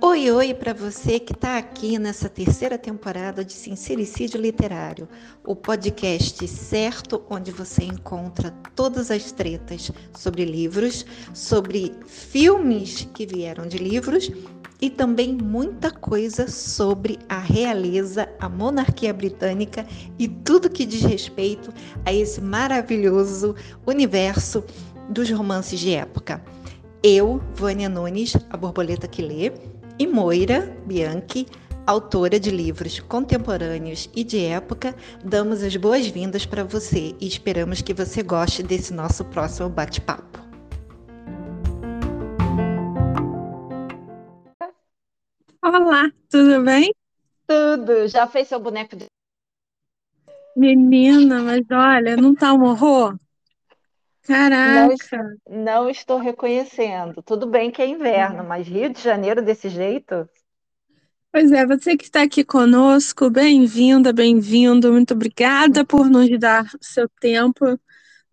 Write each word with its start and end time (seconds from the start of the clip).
Oi, 0.00 0.30
oi 0.30 0.54
para 0.54 0.72
você 0.72 1.20
que 1.20 1.34
está 1.34 1.58
aqui 1.58 1.98
nessa 1.98 2.26
terceira 2.26 2.78
temporada 2.78 3.44
de 3.44 3.52
Sincericídio 3.52 4.40
Literário, 4.40 5.06
o 5.44 5.54
podcast 5.54 6.48
certo 6.48 7.22
onde 7.28 7.52
você 7.52 7.84
encontra 7.84 8.50
todas 8.74 9.10
as 9.10 9.30
tretas 9.30 9.92
sobre 10.16 10.46
livros, 10.46 11.04
sobre 11.34 11.94
filmes 12.06 13.06
que 13.12 13.26
vieram 13.26 13.66
de 13.66 13.76
livros 13.76 14.30
e 14.80 14.90
também 14.90 15.32
muita 15.32 15.90
coisa 15.90 16.48
sobre 16.48 17.18
a 17.28 17.38
realeza, 17.38 18.28
a 18.38 18.48
monarquia 18.48 19.12
britânica 19.12 19.86
e 20.18 20.28
tudo 20.28 20.70
que 20.70 20.84
diz 20.84 21.02
respeito 21.02 21.72
a 22.04 22.12
esse 22.12 22.40
maravilhoso 22.40 23.54
universo 23.86 24.64
dos 25.08 25.30
romances 25.30 25.80
de 25.80 25.92
época. 25.94 26.42
Eu, 27.02 27.40
Vânia 27.54 27.88
Nunes, 27.88 28.36
a 28.50 28.56
borboleta 28.56 29.06
que 29.06 29.22
lê, 29.22 29.52
e 29.98 30.06
Moira 30.06 30.76
Bianchi, 30.86 31.46
autora 31.86 32.38
de 32.38 32.50
livros 32.50 32.98
contemporâneos 33.00 34.10
e 34.14 34.24
de 34.24 34.44
época, 34.44 34.94
damos 35.24 35.62
as 35.62 35.76
boas-vindas 35.76 36.44
para 36.44 36.64
você 36.64 37.14
e 37.20 37.26
esperamos 37.26 37.80
que 37.80 37.94
você 37.94 38.22
goste 38.22 38.62
desse 38.62 38.92
nosso 38.92 39.24
próximo 39.24 39.68
bate-papo. 39.68 40.45
Olá, 45.68 46.12
tudo 46.30 46.62
bem? 46.62 46.94
Tudo. 47.44 48.06
Já 48.06 48.28
fez 48.28 48.46
seu 48.46 48.60
boneco 48.60 48.94
de. 48.94 49.06
Menina, 50.56 51.42
mas 51.42 51.62
olha, 51.68 52.16
não 52.16 52.36
tá 52.36 52.52
um 52.52 52.62
horror? 52.62 53.18
Caraca! 54.22 54.94
Não, 55.48 55.64
não 55.64 55.90
estou 55.90 56.18
reconhecendo. 56.18 57.20
Tudo 57.20 57.48
bem 57.48 57.72
que 57.72 57.82
é 57.82 57.86
inverno, 57.88 58.44
mas 58.44 58.68
Rio 58.68 58.90
de 58.92 59.02
Janeiro 59.02 59.42
desse 59.42 59.68
jeito? 59.68 60.28
Pois 61.32 61.50
é, 61.50 61.66
você 61.66 61.96
que 61.96 62.04
está 62.04 62.22
aqui 62.22 62.44
conosco, 62.44 63.28
bem-vinda, 63.28 64.12
bem-vindo. 64.12 64.92
Muito 64.92 65.14
obrigada 65.14 65.84
por 65.84 66.08
nos 66.08 66.30
dar 66.38 66.70
seu 66.80 67.08
tempo, 67.20 67.76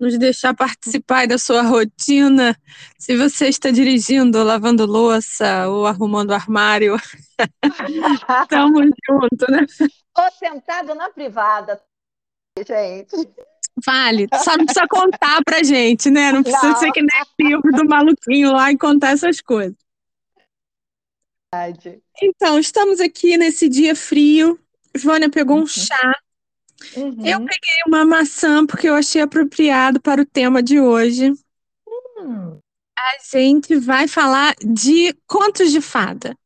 nos 0.03 0.17
deixar 0.17 0.53
participar 0.53 1.25
da 1.27 1.37
sua 1.37 1.61
rotina. 1.61 2.57
Se 2.99 3.15
você 3.15 3.47
está 3.47 3.71
dirigindo, 3.71 4.43
lavando 4.43 4.85
louça 4.85 5.67
ou 5.69 5.87
arrumando 5.87 6.33
armário, 6.33 6.95
estamos 8.43 8.89
juntos, 9.07 9.47
né? 9.49 9.65
Ou 10.17 10.31
sentado 10.31 10.93
na 10.93 11.09
privada, 11.09 11.81
gente. 12.67 13.15
Vale, 13.83 14.27
só 14.43 14.57
não 14.57 14.65
precisa 14.65 14.85
contar 14.87 15.41
pra 15.43 15.63
gente, 15.63 16.11
né? 16.11 16.31
Não 16.31 16.43
precisa 16.43 16.67
não. 16.67 16.75
ser 16.75 16.91
que 16.91 17.01
nem 17.01 17.49
livro 17.49 17.71
do 17.71 17.85
maluquinho 17.85 18.51
lá 18.51 18.71
e 18.71 18.77
contar 18.77 19.11
essas 19.11 19.41
coisas. 19.41 19.75
Então, 22.21 22.59
estamos 22.59 22.99
aqui 22.99 23.37
nesse 23.37 23.69
dia 23.69 23.95
frio. 23.95 24.59
Vânia 24.95 25.29
pegou 25.29 25.57
um 25.57 25.65
chá. 25.65 26.13
Uhum. 26.95 27.25
Eu 27.25 27.39
peguei 27.39 27.83
uma 27.87 28.05
maçã 28.05 28.65
porque 28.65 28.87
eu 28.87 28.95
achei 28.95 29.21
apropriado 29.21 30.01
para 30.01 30.21
o 30.21 30.25
tema 30.25 30.61
de 30.61 30.79
hoje. 30.79 31.33
Uhum. 31.87 32.59
A 32.97 33.37
gente 33.37 33.75
vai 33.77 34.07
falar 34.07 34.55
de 34.63 35.13
contos 35.27 35.71
de 35.71 35.81
fada. 35.81 36.37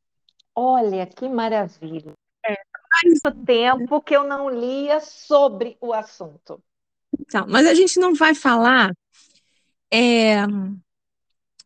Olha, 0.56 1.06
que 1.06 1.28
maravilha. 1.28 2.14
É. 2.46 2.56
Faz 2.90 3.36
tempo 3.46 4.02
que 4.02 4.16
eu 4.16 4.24
não 4.24 4.50
lia 4.50 5.00
sobre 5.02 5.78
o 5.80 5.94
assunto. 5.94 6.60
Então, 7.20 7.46
mas 7.48 7.68
a 7.68 7.74
gente 7.74 8.00
não 8.00 8.16
vai 8.16 8.34
falar 8.34 8.92
é, 9.92 10.38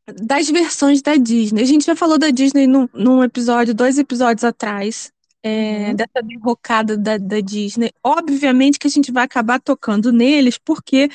das 0.07 0.49
versões 0.49 1.01
da 1.01 1.15
Disney. 1.15 1.61
A 1.61 1.65
gente 1.65 1.85
já 1.85 1.95
falou 1.95 2.17
da 2.17 2.29
Disney 2.29 2.67
num, 2.67 2.87
num 2.93 3.23
episódio, 3.23 3.73
dois 3.73 3.97
episódios 3.97 4.43
atrás, 4.43 5.11
é, 5.43 5.89
uhum. 5.89 5.95
dessa 5.95 6.21
derrocada 6.23 6.97
da, 6.97 7.17
da 7.17 7.39
Disney. 7.39 7.91
Obviamente 8.03 8.79
que 8.79 8.87
a 8.87 8.89
gente 8.89 9.11
vai 9.11 9.23
acabar 9.23 9.59
tocando 9.59 10.11
neles, 10.11 10.57
porque 10.57 11.09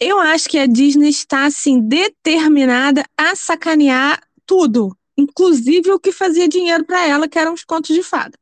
eu 0.00 0.18
acho 0.18 0.48
que 0.48 0.58
a 0.58 0.66
Disney 0.66 1.08
está 1.08 1.46
assim 1.46 1.80
determinada 1.80 3.04
a 3.16 3.34
sacanear 3.34 4.22
tudo, 4.46 4.96
inclusive 5.16 5.90
o 5.90 6.00
que 6.00 6.12
fazia 6.12 6.48
dinheiro 6.48 6.84
para 6.84 7.06
ela, 7.06 7.28
que 7.28 7.38
eram 7.38 7.54
os 7.54 7.64
contos 7.64 7.94
de 7.94 8.02
fada. 8.02 8.38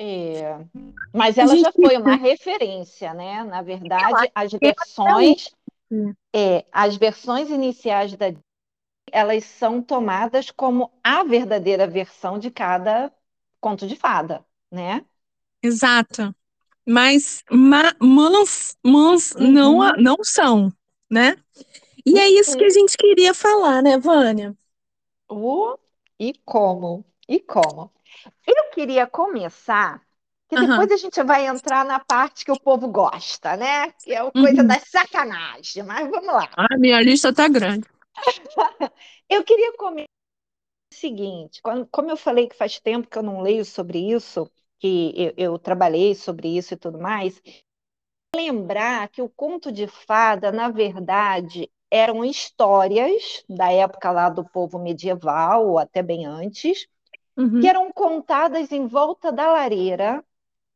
É, 0.00 0.56
mas 1.12 1.36
ela 1.36 1.56
já 1.56 1.72
foi 1.72 1.96
uma 1.96 2.14
referência, 2.14 3.12
né? 3.12 3.42
Na 3.42 3.62
verdade, 3.62 4.30
as 4.32 4.52
versões, 4.52 5.50
é, 6.32 6.64
as 6.70 6.96
versões 6.96 7.50
iniciais 7.50 8.14
da 8.14 8.32
elas 9.10 9.44
são 9.44 9.80
tomadas 9.82 10.50
como 10.50 10.92
a 11.02 11.24
verdadeira 11.24 11.86
versão 11.86 12.38
de 12.38 12.50
cada 12.50 13.10
conto 13.60 13.86
de 13.86 13.96
fada, 13.96 14.44
né? 14.70 15.04
Exato. 15.62 16.34
Mas 16.86 17.44
ma, 17.50 17.94
mãos, 18.00 18.76
mãos 18.82 19.32
uhum. 19.32 19.50
não, 19.50 19.92
não 19.92 20.16
são, 20.22 20.72
né? 21.10 21.36
E 22.04 22.18
é 22.18 22.28
isso 22.28 22.56
que 22.56 22.64
a 22.64 22.70
gente 22.70 22.96
queria 22.96 23.34
falar, 23.34 23.82
né, 23.82 23.98
Vânia? 23.98 24.56
Uh, 25.30 25.78
e 26.18 26.32
como? 26.44 27.04
E 27.28 27.38
como? 27.38 27.92
Eu 28.46 28.70
queria 28.72 29.06
começar, 29.06 30.00
que 30.48 30.56
uhum. 30.56 30.66
depois 30.66 30.90
a 30.90 30.96
gente 30.96 31.22
vai 31.22 31.46
entrar 31.46 31.84
na 31.84 32.00
parte 32.00 32.44
que 32.44 32.52
o 32.52 32.58
povo 32.58 32.88
gosta, 32.88 33.56
né? 33.56 33.92
Que 34.02 34.14
é 34.14 34.18
a 34.18 34.30
coisa 34.30 34.62
uhum. 34.62 34.66
da 34.66 34.80
sacanagem, 34.80 35.82
mas 35.82 36.08
vamos 36.10 36.32
lá. 36.32 36.48
A 36.56 36.78
minha 36.78 37.00
lista 37.02 37.32
tá 37.32 37.46
grande. 37.48 37.86
eu 39.28 39.44
queria 39.44 39.76
começar 39.76 40.04
o 40.04 40.17
seguinte, 40.92 41.60
como 41.90 42.10
eu 42.10 42.16
falei 42.16 42.48
que 42.48 42.56
faz 42.56 42.80
tempo 42.80 43.08
que 43.08 43.18
eu 43.18 43.22
não 43.22 43.40
leio 43.40 43.64
sobre 43.64 43.98
isso, 43.98 44.50
que 44.78 45.12
eu, 45.16 45.34
eu 45.36 45.58
trabalhei 45.58 46.14
sobre 46.14 46.56
isso 46.56 46.74
e 46.74 46.76
tudo 46.76 46.98
mais, 46.98 47.40
lembrar 48.34 49.08
que 49.08 49.22
o 49.22 49.28
conto 49.28 49.72
de 49.72 49.86
fada, 49.86 50.52
na 50.52 50.68
verdade, 50.68 51.70
eram 51.90 52.24
histórias 52.24 53.44
da 53.48 53.72
época 53.72 54.10
lá 54.10 54.28
do 54.28 54.44
povo 54.44 54.78
medieval, 54.78 55.68
ou 55.68 55.78
até 55.78 56.02
bem 56.02 56.26
antes, 56.26 56.86
uhum. 57.36 57.60
que 57.60 57.66
eram 57.66 57.90
contadas 57.92 58.70
em 58.72 58.86
volta 58.86 59.32
da 59.32 59.50
lareira, 59.50 60.24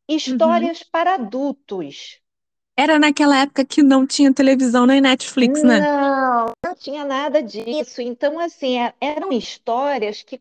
histórias 0.09 0.81
uhum. 0.81 0.87
para 0.91 1.15
adultos. 1.15 2.22
Era 2.77 2.99
naquela 2.99 3.39
época 3.39 3.65
que 3.65 3.83
não 3.83 4.07
tinha 4.07 4.33
televisão 4.33 4.87
nem 4.87 5.01
Netflix, 5.01 5.63
né? 5.63 5.81
Não, 5.81 6.53
não 6.65 6.75
tinha 6.75 7.05
nada 7.05 7.43
disso. 7.43 8.01
Então, 8.01 8.39
assim, 8.39 8.79
é, 8.79 8.95
eram 8.99 9.31
histórias 9.31 10.23
que, 10.23 10.41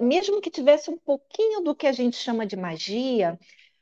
mesmo 0.00 0.40
que 0.42 0.50
tivesse 0.50 0.90
um 0.90 0.96
pouquinho 0.98 1.62
do 1.62 1.74
que 1.74 1.86
a 1.86 1.92
gente 1.92 2.16
chama 2.16 2.44
de 2.44 2.54
magia, 2.54 3.38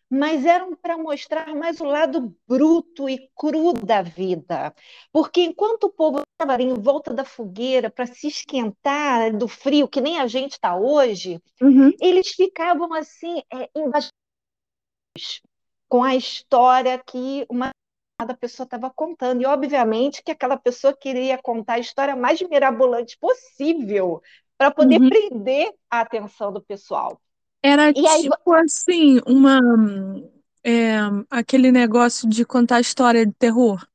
mas 0.08 0.46
eram 0.46 0.76
para 0.76 0.96
mostrar 0.96 1.52
mais 1.56 1.80
o 1.80 1.84
lado 1.84 2.34
bruto 2.46 3.08
e 3.08 3.28
cru 3.36 3.72
da 3.72 4.00
vida. 4.00 4.72
Porque 5.12 5.42
enquanto 5.42 5.84
o 5.84 5.90
povo 5.90 6.22
estava 6.40 6.62
em 6.62 6.74
volta 6.74 7.12
da 7.12 7.24
fogueira 7.24 7.90
para 7.90 8.06
se 8.06 8.28
esquentar 8.28 9.36
do 9.36 9.48
frio, 9.48 9.88
que 9.88 10.00
nem 10.00 10.20
a 10.20 10.26
gente 10.28 10.52
está 10.52 10.76
hoje, 10.76 11.42
uhum. 11.60 11.92
eles 12.00 12.28
ficavam 12.28 12.94
assim, 12.94 13.42
é, 13.52 13.68
com 15.88 16.04
a 16.04 16.14
história 16.14 17.02
que 17.04 17.44
uma 17.50 17.70
pessoa 18.26 18.64
estava 18.64 18.90
contando. 18.90 19.42
E, 19.42 19.46
obviamente, 19.46 20.22
que 20.22 20.32
aquela 20.32 20.56
pessoa 20.56 20.92
queria 20.92 21.38
contar 21.38 21.74
a 21.74 21.78
história 21.78 22.16
mais 22.16 22.40
mirabolante 22.42 23.16
possível 23.18 24.22
para 24.56 24.70
poder 24.70 25.00
uhum. 25.00 25.08
prender 25.08 25.72
a 25.90 26.00
atenção 26.00 26.52
do 26.52 26.60
pessoal. 26.60 27.20
Era 27.62 27.90
e 27.90 27.94
tipo 27.94 28.52
aí... 28.52 28.62
assim, 28.64 29.20
uma 29.26 29.60
é, 30.64 30.98
aquele 31.30 31.70
negócio 31.72 32.28
de 32.28 32.44
contar 32.44 32.80
história 32.80 33.24
de 33.24 33.32
terror. 33.32 33.86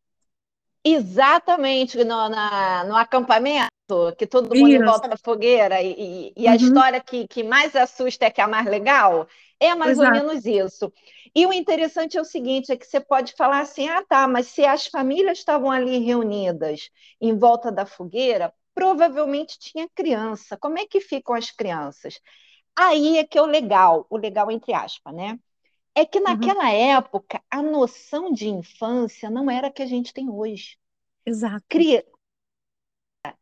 Exatamente, 0.84 2.04
no, 2.04 2.30
na, 2.30 2.84
no 2.86 2.96
acampamento, 2.96 3.70
que 4.18 4.28
todo 4.28 4.54
mundo 4.54 4.70
Isso. 4.70 4.84
volta 4.84 5.08
da 5.08 5.16
fogueira, 5.18 5.82
e, 5.82 5.94
e, 5.98 6.34
e 6.36 6.46
uhum. 6.46 6.52
a 6.52 6.56
história 6.56 7.00
que, 7.02 7.26
que 7.28 7.42
mais 7.42 7.74
assusta 7.76 8.26
é 8.26 8.30
que 8.30 8.42
é 8.42 8.44
a 8.44 8.48
mais 8.48 8.66
legal, 8.66 9.28
é 9.60 9.74
mais 9.76 9.98
Exato. 9.98 10.18
ou 10.18 10.26
menos 10.26 10.46
isso. 10.46 10.92
E 11.36 11.46
o 11.46 11.54
interessante 11.54 12.18
é 12.18 12.22
o 12.22 12.26
seguinte: 12.26 12.72
é 12.72 12.78
que 12.78 12.86
você 12.86 13.00
pode 13.00 13.34
falar 13.34 13.62
assim, 13.62 13.88
ah, 13.88 14.04
tá, 14.08 14.28
mas 14.28 14.48
se 14.48 14.66
as 14.66 14.88
famílias 14.88 15.40
estavam 15.40 15.72
ali 15.72 15.98
reunidas 16.00 16.90
em 17.20 17.38
volta 17.38 17.72
da 17.72 17.86
fogueira, 17.86 18.54
provavelmente 18.74 19.58
tinha 19.60 19.90
criança. 19.96 20.58
Como 20.58 20.78
é 20.78 20.86
que 20.86 21.00
ficam 21.00 21.36
as 21.36 21.52
crianças? 21.52 22.20
Aí 22.76 23.18
é 23.18 23.24
que 23.24 23.38
é 23.38 23.42
o 23.42 23.46
legal, 23.46 24.06
o 24.10 24.18
legal 24.18 24.52
entre 24.52 24.74
aspas, 24.74 25.14
né? 25.14 25.40
É 25.96 26.06
que 26.06 26.18
uhum. 26.18 26.24
naquela 26.24 26.66
uhum. 26.66 26.98
época 26.98 27.42
a 27.50 27.62
noção 27.62 28.32
de 28.32 28.50
infância 28.50 29.30
não 29.30 29.50
era 29.50 29.68
a 29.68 29.72
que 29.72 29.84
a 29.84 29.86
gente 29.86 30.14
tem 30.14 30.30
hoje. 30.30 30.78
Exato. 31.26 31.64
Cri... 31.70 32.04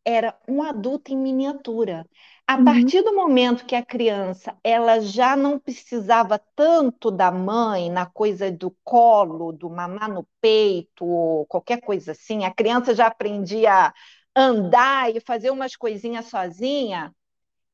era 0.04 0.36
um 0.48 0.62
adulto 0.62 1.12
em 1.12 1.16
miniatura. 1.16 2.06
A 2.46 2.58
Uhum. 2.58 2.58
partir 2.58 3.02
do 3.02 3.14
momento 3.14 3.64
que 3.66 3.74
a 3.74 3.84
criança 3.84 4.56
ela 4.64 5.00
já 5.00 5.36
não 5.36 5.58
precisava 5.58 6.38
tanto 6.56 7.10
da 7.10 7.30
mãe 7.30 7.90
na 7.90 8.06
coisa 8.06 8.50
do 8.50 8.70
colo, 8.84 9.52
do 9.52 9.70
mamar 9.70 10.08
no 10.10 10.26
peito, 10.40 11.04
ou 11.06 11.46
qualquer 11.46 11.80
coisa 11.80 12.12
assim, 12.12 12.44
a 12.44 12.52
criança 12.54 12.94
já 12.94 13.06
aprendia 13.06 13.72
a 13.88 13.94
andar 14.36 15.14
e 15.14 15.20
fazer 15.20 15.50
umas 15.50 15.76
coisinhas 15.76 16.26
sozinha, 16.26 17.14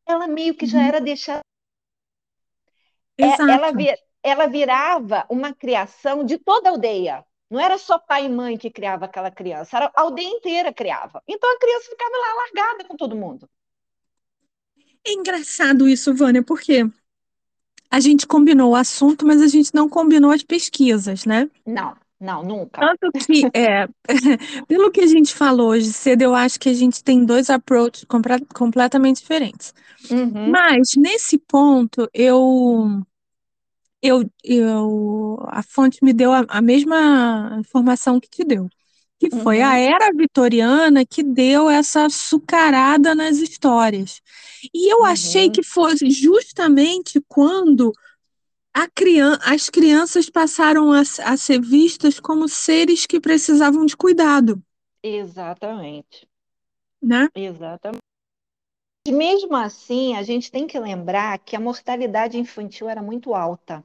ela 0.07 0.27
meio 0.29 0.57
que 0.57 0.67
já 0.67 0.83
Uhum. 0.83 0.85
era 0.85 1.01
deixada. 1.01 1.43
É, 3.21 3.53
ela, 3.53 3.71
Exato. 3.71 3.73
vi- 3.73 3.97
ela 4.23 4.47
virava 4.47 5.27
uma 5.31 5.55
criação 5.55 6.25
de 6.25 6.39
toda 6.39 6.69
a 6.69 6.73
aldeia. 6.73 7.25
Não 7.51 7.59
era 7.59 7.79
só 7.79 7.99
pai 7.99 8.27
e 8.27 8.29
mãe 8.29 8.59
que 8.59 8.71
criava 8.71 9.07
aquela 9.07 9.31
criança, 9.31 9.77
era 9.77 9.91
a 9.95 10.03
aldeia 10.03 10.29
inteira 10.29 10.73
criava. 10.73 11.23
Então 11.27 11.51
a 11.51 11.59
criança 11.59 11.91
ficava 11.91 12.11
lá 12.11 12.35
largada 12.35 12.85
com 12.85 12.97
todo 12.97 13.17
mundo. 13.17 13.49
É 15.07 15.13
engraçado 15.13 15.89
isso, 15.89 16.15
Vânia, 16.15 16.43
porque 16.43 16.85
a 17.91 18.01
gente 18.01 18.27
combinou 18.27 18.73
o 18.73 18.77
assunto, 18.77 19.27
mas 19.27 19.41
a 19.41 19.47
gente 19.47 19.75
não 19.75 19.89
combinou 19.89 20.31
as 20.31 20.43
pesquisas, 20.43 21.25
né? 21.25 21.49
Não, 21.67 21.97
não, 22.21 22.43
nunca. 22.43 22.81
Tanto 22.81 23.13
que, 23.13 23.47
é, 23.55 23.89
pelo 24.69 24.91
que 24.91 25.01
a 25.01 25.07
gente 25.07 25.35
falou 25.35 25.71
hoje 25.71 25.93
cedo, 25.93 26.23
eu 26.23 26.35
acho 26.35 26.61
que 26.61 26.69
a 26.69 26.75
gente 26.75 27.03
tem 27.03 27.25
dois 27.25 27.49
approaches 27.49 28.05
completamente 28.55 29.21
diferentes. 29.21 29.73
Uhum, 30.11 30.51
Mas, 30.51 30.91
nesse 30.97 31.39
ponto, 31.39 32.09
eu, 32.13 33.03
eu, 34.03 34.31
eu, 34.45 35.39
a 35.49 35.63
fonte 35.63 35.99
me 36.03 36.13
deu 36.13 36.33
a, 36.33 36.45
a 36.49 36.61
mesma 36.63 37.57
informação 37.61 38.21
que 38.21 38.29
te 38.29 38.45
deu, 38.45 38.69
que 39.19 39.31
foi 39.31 39.61
a 39.61 39.75
uhum, 39.75 39.79
era 39.79 40.13
vitoriana 40.13 41.05
que 41.05 41.23
deu 41.23 41.69
essa 41.69 42.07
açucarada 42.07 43.15
nas 43.15 43.39
histórias. 43.39 44.21
E 44.75 44.93
eu 44.93 45.05
achei 45.05 45.47
uhum. 45.47 45.53
que 45.53 45.63
fosse 45.63 46.11
justamente 46.11 47.21
quando 47.29 47.93
a 48.75 48.87
as 49.43 49.69
crianças 49.69 50.31
passaram 50.31 50.93
a, 50.93 51.01
a 51.01 51.37
ser 51.37 51.61
vistas 51.61 52.21
como 52.21 52.49
seres 52.49 53.07
que 53.07 53.21
precisavam 53.21 53.85
de 53.85 53.97
cuidado, 53.97 54.63
Exatamente, 55.03 56.29
né? 57.03 57.29
exatamente. 57.35 58.03
Mesmo 59.09 59.57
assim, 59.57 60.15
a 60.15 60.23
gente 60.23 60.53
tem 60.53 60.67
que 60.67 60.79
lembrar 60.79 61.39
que 61.41 61.57
a 61.57 61.61
mortalidade 61.61 62.39
infantil 62.39 62.89
era 62.89 63.03
muito 63.03 63.35
alta. 63.35 63.85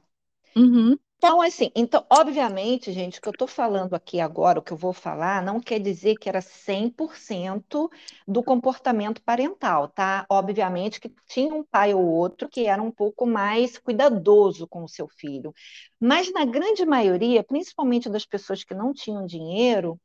Uhum, 0.56 0.96
Então, 1.18 1.40
assim, 1.40 1.70
então, 1.74 2.06
obviamente, 2.10 2.92
gente, 2.92 3.18
o 3.18 3.22
que 3.22 3.28
eu 3.28 3.32
estou 3.32 3.48
falando 3.48 3.94
aqui 3.94 4.20
agora, 4.20 4.58
o 4.58 4.62
que 4.62 4.72
eu 4.72 4.76
vou 4.76 4.92
falar, 4.92 5.42
não 5.42 5.58
quer 5.60 5.80
dizer 5.80 6.16
que 6.16 6.28
era 6.28 6.40
100% 6.42 7.90
do 8.28 8.42
comportamento 8.42 9.22
parental, 9.22 9.88
tá? 9.88 10.26
Obviamente 10.28 11.00
que 11.00 11.08
tinha 11.26 11.54
um 11.54 11.64
pai 11.64 11.94
ou 11.94 12.04
outro 12.06 12.48
que 12.48 12.66
era 12.66 12.82
um 12.82 12.90
pouco 12.90 13.26
mais 13.26 13.78
cuidadoso 13.78 14.68
com 14.68 14.84
o 14.84 14.88
seu 14.88 15.08
filho. 15.08 15.52
Mas 15.98 16.30
na 16.32 16.44
grande 16.44 16.84
maioria, 16.84 17.42
principalmente 17.42 18.08
das 18.10 18.26
pessoas 18.26 18.62
que 18.62 18.74
não 18.74 18.92
tinham 18.92 19.24
dinheiro, 19.26 19.98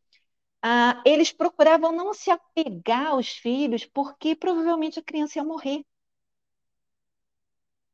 ah, 0.63 1.01
eles 1.05 1.31
procuravam 1.33 1.91
não 1.93 2.13
se 2.13 2.31
apegar 2.31 3.07
aos 3.09 3.29
filhos, 3.29 3.85
porque 3.85 4.35
provavelmente 4.35 4.99
a 4.99 5.03
criança 5.03 5.39
ia 5.39 5.45
morrer. 5.45 5.83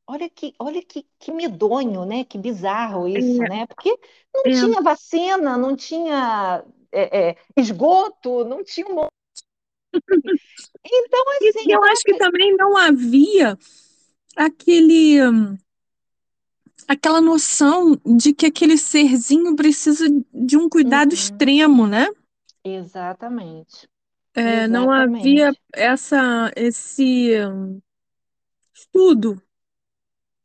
Olha 0.08 0.30
que, 0.30 0.54
olha 0.60 0.84
que, 0.84 1.04
que 1.20 1.32
medonho, 1.32 2.06
né? 2.06 2.24
Que 2.26 2.38
bizarro 2.38 3.08
isso, 3.08 3.44
é, 3.44 3.48
né? 3.48 3.66
Porque 3.68 3.90
não 4.34 4.50
é. 4.52 4.52
tinha 4.52 4.82
vacina, 4.82 5.58
não 5.58 5.76
tinha 5.76 6.64
é, 6.92 7.30
é, 7.32 7.38
esgoto, 7.58 8.46
não 8.46 8.64
tinha 8.64 8.88
um 8.88 8.96
monte. 8.96 9.10
Então, 10.86 11.24
E 11.40 11.50
assim, 11.50 11.72
eu 11.74 11.84
então, 11.84 11.84
acho 11.84 12.04
que 12.04 12.14
também 12.16 12.56
não 12.56 12.76
havia 12.78 13.58
aquele, 14.36 15.20
aquela 16.88 17.22
noção 17.22 17.96
de 18.18 18.34
que 18.34 18.46
aquele 18.48 18.78
serzinho 18.78 19.56
precisa 19.56 20.06
de 20.34 20.58
um 20.58 20.68
cuidado 20.70 21.14
Uhum, 21.14 21.14
extremo, 21.14 21.86
né? 21.88 22.08
exatamente, 22.66 23.88
É, 24.34 24.68
não 24.68 24.92
havia 24.92 25.54
essa, 25.74 26.52
esse 26.58 27.32
estudo, 28.74 29.42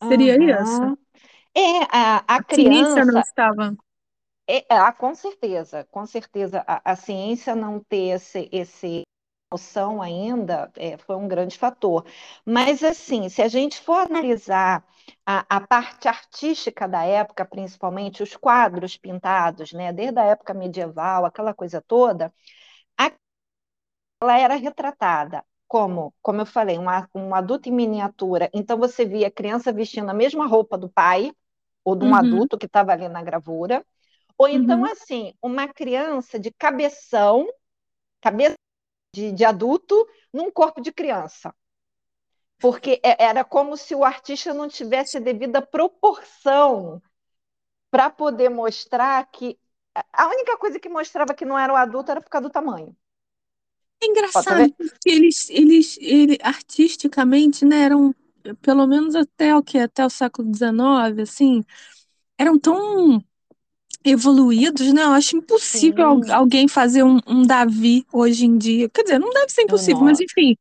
seria 0.01 0.37
isso? 0.63 0.81
Uhum. 0.83 0.97
É, 1.57 1.61
a, 1.91 2.37
a 2.37 2.41
A 2.41 2.43
ciência 2.43 3.05
não 3.05 3.17
criança, 3.17 3.21
estava. 3.21 3.77
é, 4.49 4.65
ah, 4.71 4.93
com 4.93 5.15
certeza, 5.15 5.85
com 5.91 6.05
certeza, 6.07 6.65
a, 6.67 6.93
a 6.93 6.97
ciência 6.97 7.55
não 7.55 7.81
ter 7.85 8.17
esse, 8.17 8.49
esse 8.53 9.03
noção 9.53 10.01
ainda 10.03 10.71
é, 10.77 10.97
foi 10.99 11.17
um 11.17 11.29
grande 11.29 11.59
fator. 11.59 12.05
Mas, 12.45 12.83
assim, 12.85 13.29
se 13.29 13.43
a 13.43 13.49
gente 13.49 13.81
for 13.81 13.97
analisar 14.09 14.85
a, 15.27 15.45
a 15.57 15.61
parte 15.61 16.09
artística 16.09 16.89
da 16.89 17.05
época, 17.05 17.45
principalmente 17.45 18.23
os 18.23 18.37
quadros 18.37 18.97
pintados, 18.97 19.73
né, 19.73 19.93
desde 19.93 20.19
a 20.21 20.25
época 20.25 20.55
medieval, 20.55 21.25
aquela 21.25 21.55
coisa 21.55 21.81
toda, 21.83 22.33
a- 22.99 23.13
ela 24.23 24.39
era 24.39 24.55
retratada 24.57 25.45
como, 25.71 26.15
como 26.23 26.43
eu 26.43 26.47
falei, 26.47 26.79
um, 26.79 26.87
um 27.17 27.35
adulto 27.37 27.71
em 27.71 27.73
miniatura. 27.73 28.51
Então, 28.55 28.79
você 28.79 29.07
via 29.07 29.29
a 29.29 29.33
criança 29.33 29.73
vestindo 29.73 30.11
a 30.11 30.15
mesma 30.15 30.47
roupa 30.49 30.79
do 30.79 30.91
pai, 30.91 31.33
ou 31.85 31.97
de 31.97 32.05
um 32.05 32.15
Uhum, 32.15 32.17
adulto 32.17 32.59
que 32.59 32.67
estava 32.67 32.93
ali 32.93 33.09
na 33.11 33.23
gravura. 33.25 33.87
Ou 34.39 34.49
então, 34.49 34.85
uhum. 34.85 34.87
assim, 34.87 35.35
uma 35.43 35.69
criança 35.69 36.39
de 36.41 36.53
cabeção, 36.53 37.49
cabeça 38.21 38.57
de, 39.15 39.33
de 39.33 39.45
adulto, 39.47 40.09
num 40.33 40.51
corpo 40.53 40.81
de 40.83 40.93
criança. 40.93 41.55
porque 42.59 43.01
é- 43.03 43.25
era 43.25 43.45
como 43.45 43.77
se 43.77 43.95
o 43.95 44.05
artista 44.05 44.53
não 44.55 44.69
tivesse 44.69 45.17
a 45.17 45.21
devida 45.21 45.63
proporção 45.63 47.03
para 47.91 48.11
poder 48.11 48.49
mostrar 48.51 49.27
que 49.31 49.59
a 50.13 50.29
única 50.29 50.59
coisa 50.59 50.81
que 50.81 50.89
mostrava 50.91 51.35
que 51.35 51.45
não 51.47 51.59
era 51.59 51.73
o 51.73 51.77
adulto 51.77 52.11
era 52.13 52.21
por 52.23 52.31
causa 52.31 52.49
do 52.49 52.53
tamanho. 52.53 52.97
É 54.03 54.07
Ó, 54.35 54.43
tá 54.43 54.57
engraçado, 54.57 54.73
porque 54.73 55.09
eles, 55.11 55.51
eles, 55.51 55.99
ele, 56.01 56.39
artisticamente, 56.43 57.65
né, 57.65 57.83
eram, 57.85 58.15
pelo 58.63 58.87
menos 58.87 59.15
até 59.15 59.55
o 59.57 59.63
que? 59.63 59.79
Até 59.79 60.05
o 60.05 60.11
século 60.11 60.51
XIX, 60.51 61.23
assim, 61.23 61.63
eram 62.39 62.59
tão 62.59 63.23
evoluídos, 64.05 64.93
né? 64.93 65.03
Eu 65.05 65.13
acho 65.13 65.37
impossível 65.37 66.07
Sim, 66.07 66.21
alguém 66.31 66.69
fazer 66.69 67.03
um, 67.05 67.19
um 67.27 67.43
Davi 67.47 68.07
hoje 68.13 68.47
em 68.47 68.59
dia. 68.59 68.89
Quer 68.91 69.05
dizer, 69.05 69.19
não 69.19 69.31
deve 69.31 69.53
ser 69.53 69.63
impossível, 69.63 70.05
mas 70.05 70.21
enfim, 70.21 70.57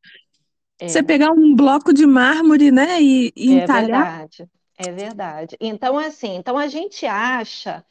você 0.86 0.98
é, 0.98 1.02
pegar 1.02 1.32
um 1.32 1.54
bloco 1.54 1.92
de 1.94 2.06
mármore, 2.06 2.70
né, 2.70 3.00
e, 3.02 3.32
e 3.36 3.52
é 3.52 3.54
entalhar, 3.54 4.06
verdade, 4.06 4.48
é 4.76 4.92
verdade. 4.92 5.56
Então, 5.60 5.98
assim, 5.98 6.34
então 6.36 6.56
a 6.58 6.68
gente 6.68 7.06
acha 7.06 7.84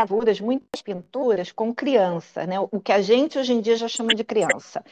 gravuras, 0.00 0.40
muitas 0.40 0.80
pinturas 0.80 1.52
com 1.52 1.74
criança, 1.74 2.46
né? 2.46 2.58
O 2.58 2.80
que 2.80 2.92
a 2.92 3.02
gente 3.02 3.38
hoje 3.38 3.52
em 3.52 3.60
dia 3.60 3.76
já 3.76 3.86
chama 3.86 4.14
de 4.14 4.24
criança. 4.24 4.82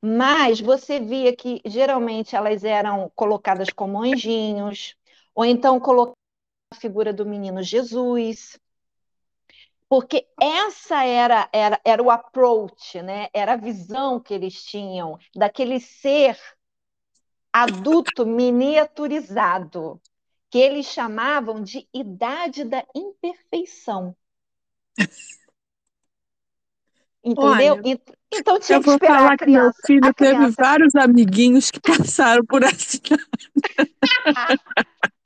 Mas 0.00 0.60
você 0.60 1.00
via 1.00 1.34
que 1.34 1.60
geralmente 1.64 2.36
elas 2.36 2.64
eram 2.64 3.10
colocadas 3.16 3.70
como 3.70 4.02
anjinhos, 4.02 4.94
ou 5.34 5.44
então 5.44 5.80
colocavam 5.80 6.14
a 6.72 6.76
figura 6.76 7.12
do 7.12 7.24
menino 7.24 7.62
Jesus, 7.62 8.58
porque 9.88 10.26
essa 10.38 11.02
era, 11.02 11.48
era, 11.50 11.80
era 11.82 12.02
o 12.02 12.10
approach, 12.10 13.00
né? 13.00 13.28
Era 13.32 13.54
a 13.54 13.56
visão 13.56 14.20
que 14.20 14.34
eles 14.34 14.62
tinham 14.62 15.18
daquele 15.34 15.80
ser 15.80 16.38
adulto 17.50 18.26
miniaturizado, 18.26 19.98
que 20.50 20.58
eles 20.58 20.86
chamavam 20.86 21.62
de 21.62 21.88
idade 21.94 22.64
da 22.64 22.84
imperfeição. 22.94 24.14
Entendeu? 27.22 27.76
olha, 27.76 27.84
Ent- 27.84 28.02
Então 28.32 28.58
eu 28.68 28.78
tinha 28.78 28.80
que 28.80 28.88
vou 28.88 28.90
esperar 28.90 29.28
a 29.28 29.32
falar 29.32 29.38
que 29.38 29.50
meu 29.50 29.70
criança, 29.70 29.82
filho 29.86 30.12
teve 30.14 30.46
criança. 30.48 30.56
vários 30.58 30.94
amiguinhos 30.94 31.70
que 31.70 31.80
passaram 31.80 32.44
por 32.44 32.62
essa. 32.62 32.98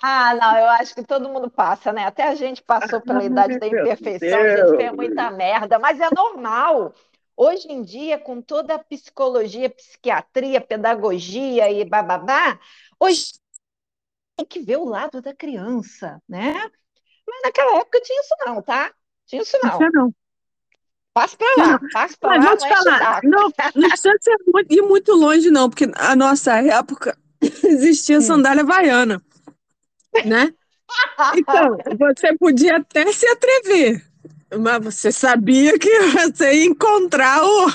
Ah, 0.01 0.35
não, 0.35 0.57
eu 0.59 0.69
acho 0.71 0.95
que 0.95 1.05
todo 1.05 1.29
mundo 1.29 1.49
passa, 1.51 1.93
né? 1.93 2.05
Até 2.05 2.25
a 2.25 2.35
gente 2.35 2.61
passou 2.63 3.01
pela 3.01 3.25
idade 3.25 3.57
da 3.59 3.67
imperfeição, 3.69 4.43
a 4.43 4.49
gente 4.49 4.73
fez 4.75 4.93
Deus. 4.93 4.97
muita 4.97 5.31
merda, 5.31 5.79
mas 5.79 6.01
é 6.01 6.11
normal. 6.11 6.93
Hoje 7.37 7.69
em 7.71 7.83
dia, 7.83 8.19
com 8.19 8.43
toda 8.43 8.75
a 8.75 8.79
psicologia, 8.85 9.71
psiquiatria, 9.71 10.61
pedagogia 10.61 11.71
e 11.71 11.85
bababá, 11.85 12.59
hoje 13.01 13.33
tem 14.37 14.47
que 14.47 14.61
ver 14.61 14.77
o 14.79 14.85
lado 14.85 15.21
da 15.23 15.35
criança, 15.35 16.21
né? 16.29 16.53
Mas 17.27 17.43
naquela 17.45 17.79
época 17.81 18.01
tinha 18.03 18.21
isso 18.21 18.35
não, 18.47 18.63
tá? 18.63 18.95
Tinha 19.33 19.43
isso 19.43 19.59
Não 19.63 19.71
tinha 19.79 19.91
não, 19.91 20.15
Passa 21.15 21.37
pra 21.39 21.47
tinha 21.55 21.67
não. 21.67 21.73
lá, 21.73 21.81
passa 21.91 22.17
pra 22.21 22.29
Mas 22.29 22.45
lá, 22.45 22.51
vou 22.51 22.59
te 22.59 22.69
falar, 22.69 23.21
não, 23.25 23.53
não 23.75 23.89
precisa 23.89 24.15
ser 24.21 24.37
muito, 24.47 24.73
ir 24.75 24.83
muito 24.83 25.13
longe, 25.15 25.51
não, 25.51 25.71
porque 25.71 25.91
a 25.95 26.15
nossa 26.15 26.57
época 26.59 27.17
existia 27.65 28.19
Hum. 28.19 28.23
sandália 28.23 28.63
havaiana, 28.63 29.23
né? 30.27 30.53
Então, 31.35 31.79
você 31.99 32.37
podia 32.37 32.77
até 32.77 33.11
se 33.11 33.27
atrever, 33.27 34.05
mas 34.59 34.85
você 34.85 35.11
sabia 35.11 35.79
que 35.79 35.89
você 36.13 36.53
ia 36.53 36.67
encontrar 36.67 37.43
o, 37.43 37.67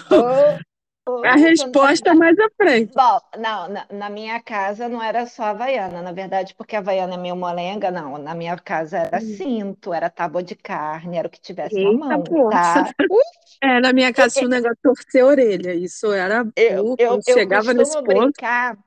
A 1.23 1.35
resposta 1.35 2.13
mais 2.13 2.37
à 2.37 2.49
frente. 2.57 2.93
Bom, 2.93 3.19
não, 3.37 3.69
na, 3.69 3.85
na, 3.89 4.09
minha 4.09 4.41
casa 4.41 4.89
não 4.89 5.01
era 5.01 5.25
só 5.25 5.43
Havaiana, 5.43 6.01
na 6.01 6.11
verdade, 6.11 6.53
porque 6.55 6.75
a 6.75 6.79
Havaiana 6.79 7.13
é 7.13 7.17
meio 7.17 7.35
molenga, 7.35 7.89
não. 7.89 8.17
Na 8.17 8.35
minha 8.35 8.57
casa 8.57 8.97
era 8.97 9.17
hum. 9.17 9.35
cinto, 9.37 9.93
era 9.93 10.09
tábua 10.09 10.43
de 10.43 10.55
carne, 10.55 11.17
era 11.17 11.27
o 11.27 11.31
que 11.31 11.39
tivesse 11.39 11.77
Eita, 11.77 12.05
na 12.05 12.17
mão, 12.17 12.49
tá? 12.49 12.89
É, 13.59 13.79
na 13.79 13.91
minha 13.91 14.13
casa 14.13 14.35
tinha 14.35 14.45
um 14.45 14.51
negócio 14.51 14.75
de 14.75 14.81
torcer 14.83 15.23
a 15.23 15.25
orelha, 15.25 15.73
isso 15.73 16.11
era 16.11 16.47
eu, 16.55 16.95
eu, 16.99 17.13
eu 17.15 17.21
chegava 17.23 17.73
nesse 17.73 17.93
ponto. 17.93 18.05
brincar, 18.05 18.77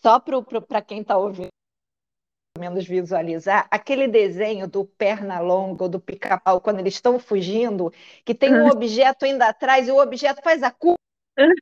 só 0.00 0.20
para 0.20 0.80
quem 0.80 1.00
está 1.00 1.16
ouvindo, 1.16 1.48
menos 2.56 2.86
visualizar, 2.86 3.66
aquele 3.68 4.06
desenho 4.06 4.68
do 4.68 4.84
perna 4.84 5.40
longa 5.40 5.82
ou 5.82 5.88
do 5.88 5.98
pica-pau, 5.98 6.60
quando 6.60 6.78
eles 6.78 6.94
estão 6.94 7.18
fugindo, 7.18 7.92
que 8.24 8.32
tem 8.32 8.54
um 8.54 8.68
objeto 8.68 9.24
ainda 9.24 9.48
atrás 9.48 9.88
e 9.88 9.90
o 9.90 10.00
objeto 10.00 10.40
faz 10.40 10.62
a 10.62 10.70
curva 10.70 11.00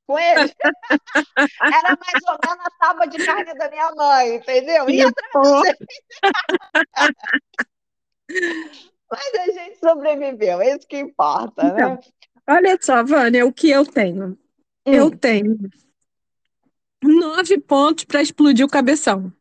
com 0.06 0.18
ele. 0.18 0.52
Era 1.62 1.96
mais 1.96 2.22
ou 2.28 2.38
menos 2.44 2.64
a 2.64 2.70
tábua 2.78 3.06
de 3.06 3.24
carne 3.24 3.54
da 3.54 3.70
minha 3.70 3.90
mãe, 3.92 4.34
entendeu? 4.36 4.88
E 4.88 5.02
atrás 5.02 5.76
Mas 9.10 9.34
a 9.34 9.52
gente 9.52 9.78
sobreviveu, 9.78 10.60
é 10.60 10.76
isso 10.76 10.86
que 10.86 10.98
importa, 10.98 11.62
né? 11.62 11.70
então, 11.72 11.94
né? 11.94 12.00
Olha 12.46 12.78
só, 12.80 13.02
Vânia, 13.02 13.46
o 13.46 13.52
que 13.52 13.70
eu 13.70 13.86
tenho? 13.86 14.38
Hum. 14.86 14.92
Eu 14.92 15.10
tenho 15.10 15.56
nove 17.02 17.58
pontos 17.58 18.04
para 18.04 18.22
explodir 18.22 18.64
o 18.64 18.68
cabeção. 18.68 19.32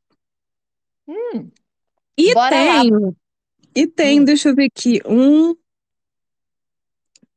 Hum. 1.07 1.51
E 2.17 2.33
Bora 2.33 2.49
tenho, 2.49 2.99
lá. 2.99 3.11
e 3.75 3.87
tem, 3.87 4.21
hum. 4.21 4.23
deixa 4.23 4.49
eu 4.49 4.55
ver 4.55 4.65
aqui, 4.65 5.01
um, 5.05 5.55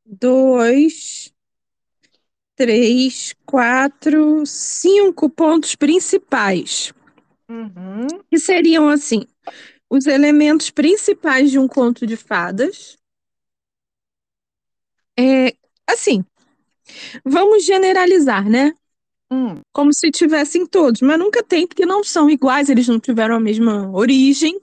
dois, 0.05 1.33
três, 2.61 3.33
quatro, 3.43 4.45
cinco 4.45 5.27
pontos 5.27 5.73
principais. 5.73 6.93
Uhum. 7.49 8.05
Que 8.29 8.37
seriam 8.37 8.87
assim: 8.87 9.25
os 9.89 10.05
elementos 10.05 10.69
principais 10.69 11.49
de 11.49 11.57
um 11.57 11.67
conto 11.67 12.05
de 12.05 12.15
fadas. 12.15 12.99
É, 15.17 15.55
assim, 15.87 16.23
vamos 17.25 17.65
generalizar, 17.65 18.47
né? 18.47 18.75
Hum. 19.31 19.55
Como 19.73 19.91
se 19.91 20.11
tivessem 20.11 20.67
todos, 20.67 21.01
mas 21.01 21.17
nunca 21.17 21.41
tem, 21.41 21.65
porque 21.65 21.85
não 21.85 22.03
são 22.03 22.29
iguais, 22.29 22.69
eles 22.69 22.87
não 22.87 22.99
tiveram 22.99 23.37
a 23.37 23.39
mesma 23.39 23.89
origem. 23.91 24.61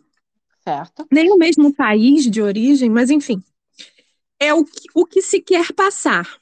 Certo. 0.62 1.04
Nem 1.10 1.32
o 1.32 1.36
mesmo 1.36 1.74
país 1.74 2.30
de 2.30 2.40
origem, 2.40 2.88
mas 2.90 3.10
enfim. 3.10 3.42
É 4.38 4.54
o 4.54 4.64
que, 4.64 4.86
o 4.94 5.04
que 5.04 5.20
se 5.20 5.40
quer 5.40 5.72
passar. 5.72 6.37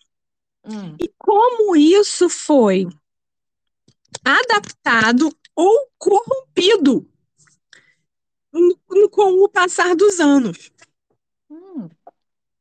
Hum. 0.66 0.96
E 1.00 1.11
como 1.16 1.76
isso 1.76 2.28
foi 2.28 2.87
adaptado 4.25 5.30
ou 5.54 5.88
corrompido 5.99 7.08
com 9.11 9.44
o 9.44 9.49
passar 9.49 9.94
dos 9.94 10.18
anos. 10.20 10.70
Hum. 11.50 11.88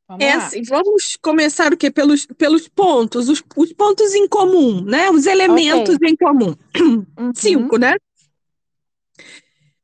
Vamos 0.08 0.24
é 0.24 0.34
assim, 0.34 0.62
vamos 0.64 1.18
começar 1.20 1.74
o 1.74 1.78
quê? 1.78 1.90
Pelos, 1.90 2.28
pelos 2.28 2.68
pontos, 2.68 3.28
os, 3.28 3.44
os 3.56 3.74
pontos 3.74 4.14
em 4.14 4.28
comum, 4.28 4.84
né? 4.84 5.10
Os 5.10 5.26
elementos 5.26 5.96
okay. 5.96 6.10
em 6.10 6.16
comum. 6.16 6.56
Uhum. 6.80 7.34
Cinco, 7.34 7.78
né? 7.78 7.96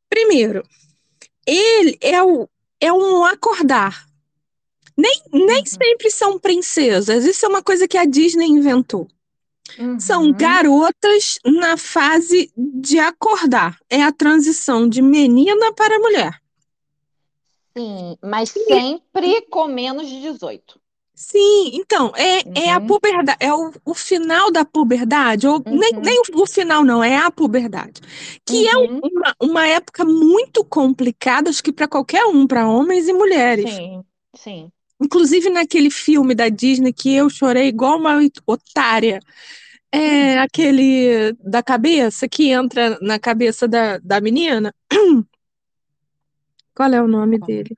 Primeiro, 0.07 0.61
ele 1.45 1.97
é, 2.01 2.21
o, 2.21 2.47
é 2.79 2.93
um 2.93 3.23
acordar. 3.25 4.05
Nem, 4.97 5.21
nem 5.31 5.59
uhum. 5.59 5.65
sempre 5.65 6.11
são 6.11 6.39
princesas. 6.39 7.25
Isso 7.25 7.45
é 7.45 7.49
uma 7.49 7.63
coisa 7.63 7.87
que 7.87 7.97
a 7.97 8.05
Disney 8.05 8.47
inventou. 8.47 9.07
Uhum. 9.79 9.99
São 9.99 10.31
garotas 10.31 11.39
na 11.45 11.77
fase 11.77 12.51
de 12.55 12.99
acordar. 12.99 13.79
É 13.89 14.03
a 14.03 14.11
transição 14.11 14.87
de 14.87 15.01
menina 15.01 15.71
para 15.73 15.99
mulher. 15.99 16.41
Sim, 17.77 18.17
mas 18.21 18.49
sempre 18.49 19.41
com 19.49 19.67
menos 19.67 20.07
de 20.07 20.21
18. 20.21 20.81
Sim, 21.13 21.71
então, 21.73 22.11
é, 22.15 22.37
uhum. 22.37 22.53
é 22.55 22.71
a 22.71 22.79
uhum. 22.79 22.87
puberdade, 22.87 23.37
é 23.39 23.53
o, 23.53 23.71
o 23.85 23.93
final 23.93 24.51
da 24.51 24.65
puberdade, 24.65 25.45
ou 25.45 25.57
uhum. 25.57 25.77
nem, 25.77 25.91
nem 25.91 26.19
o, 26.19 26.41
o, 26.41 26.47
final, 26.47 26.83
não, 26.83 27.03
é 27.03 27.15
a 27.15 27.29
puberdade. 27.29 28.01
Que 28.43 28.67
é 28.67 28.75
uhum. 28.75 28.99
é 29.03 29.07
uma, 29.07 29.35
uma 29.39 29.67
época 29.67 30.03
muito 30.03 30.65
complicada, 30.65 31.49
acho 31.49 31.63
que 31.63 31.71
para 31.71 31.87
qualquer 31.87 32.25
um, 32.25 32.47
para 32.47 32.67
homens 32.67 33.07
e 33.07 33.13
mulheres. 33.13 33.71
Sim, 33.71 34.03
sim. 34.35 34.71
Inclusive 35.01 35.49
naquele 35.49 35.89
filme 35.89 36.35
da 36.35 36.47
Disney 36.47 36.93
que 36.93 37.13
eu 37.13 37.27
chorei 37.29 37.67
igual 37.67 37.97
uma 37.97 38.19
otária. 38.45 39.19
É 39.91 40.37
aquele 40.37 41.33
da 41.43 41.63
cabeça 41.63 42.29
que 42.29 42.49
entra 42.49 42.97
na 43.01 43.19
cabeça 43.19 43.67
da, 43.67 43.97
da 43.97 44.21
menina. 44.21 44.73
Qual 46.73 46.93
é 46.93 47.01
o 47.01 47.07
nome 47.07 47.39
dele? 47.39 47.75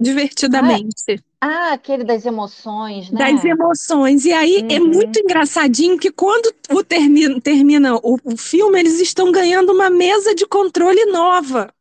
Divertidamente. 0.00 1.22
Ah, 1.40 1.72
aquele 1.72 2.02
das 2.02 2.24
emoções, 2.24 3.10
né? 3.10 3.18
Das 3.18 3.44
emoções. 3.44 4.24
E 4.24 4.32
aí 4.32 4.56
é 4.56 4.60
uhum. 4.60 4.68
é 4.70 4.80
muito 4.80 5.20
engraçadinho 5.20 5.98
que 5.98 6.10
quando 6.10 6.52
o 6.70 6.82
termina, 6.82 7.40
termina 7.40 7.94
o, 7.96 8.18
o 8.24 8.36
filme, 8.36 8.80
eles 8.80 9.00
estão 9.00 9.30
ganhando 9.30 9.72
uma 9.72 9.90
mesa 9.90 10.34
de 10.34 10.46
controle 10.46 11.04
nova. 11.06 11.72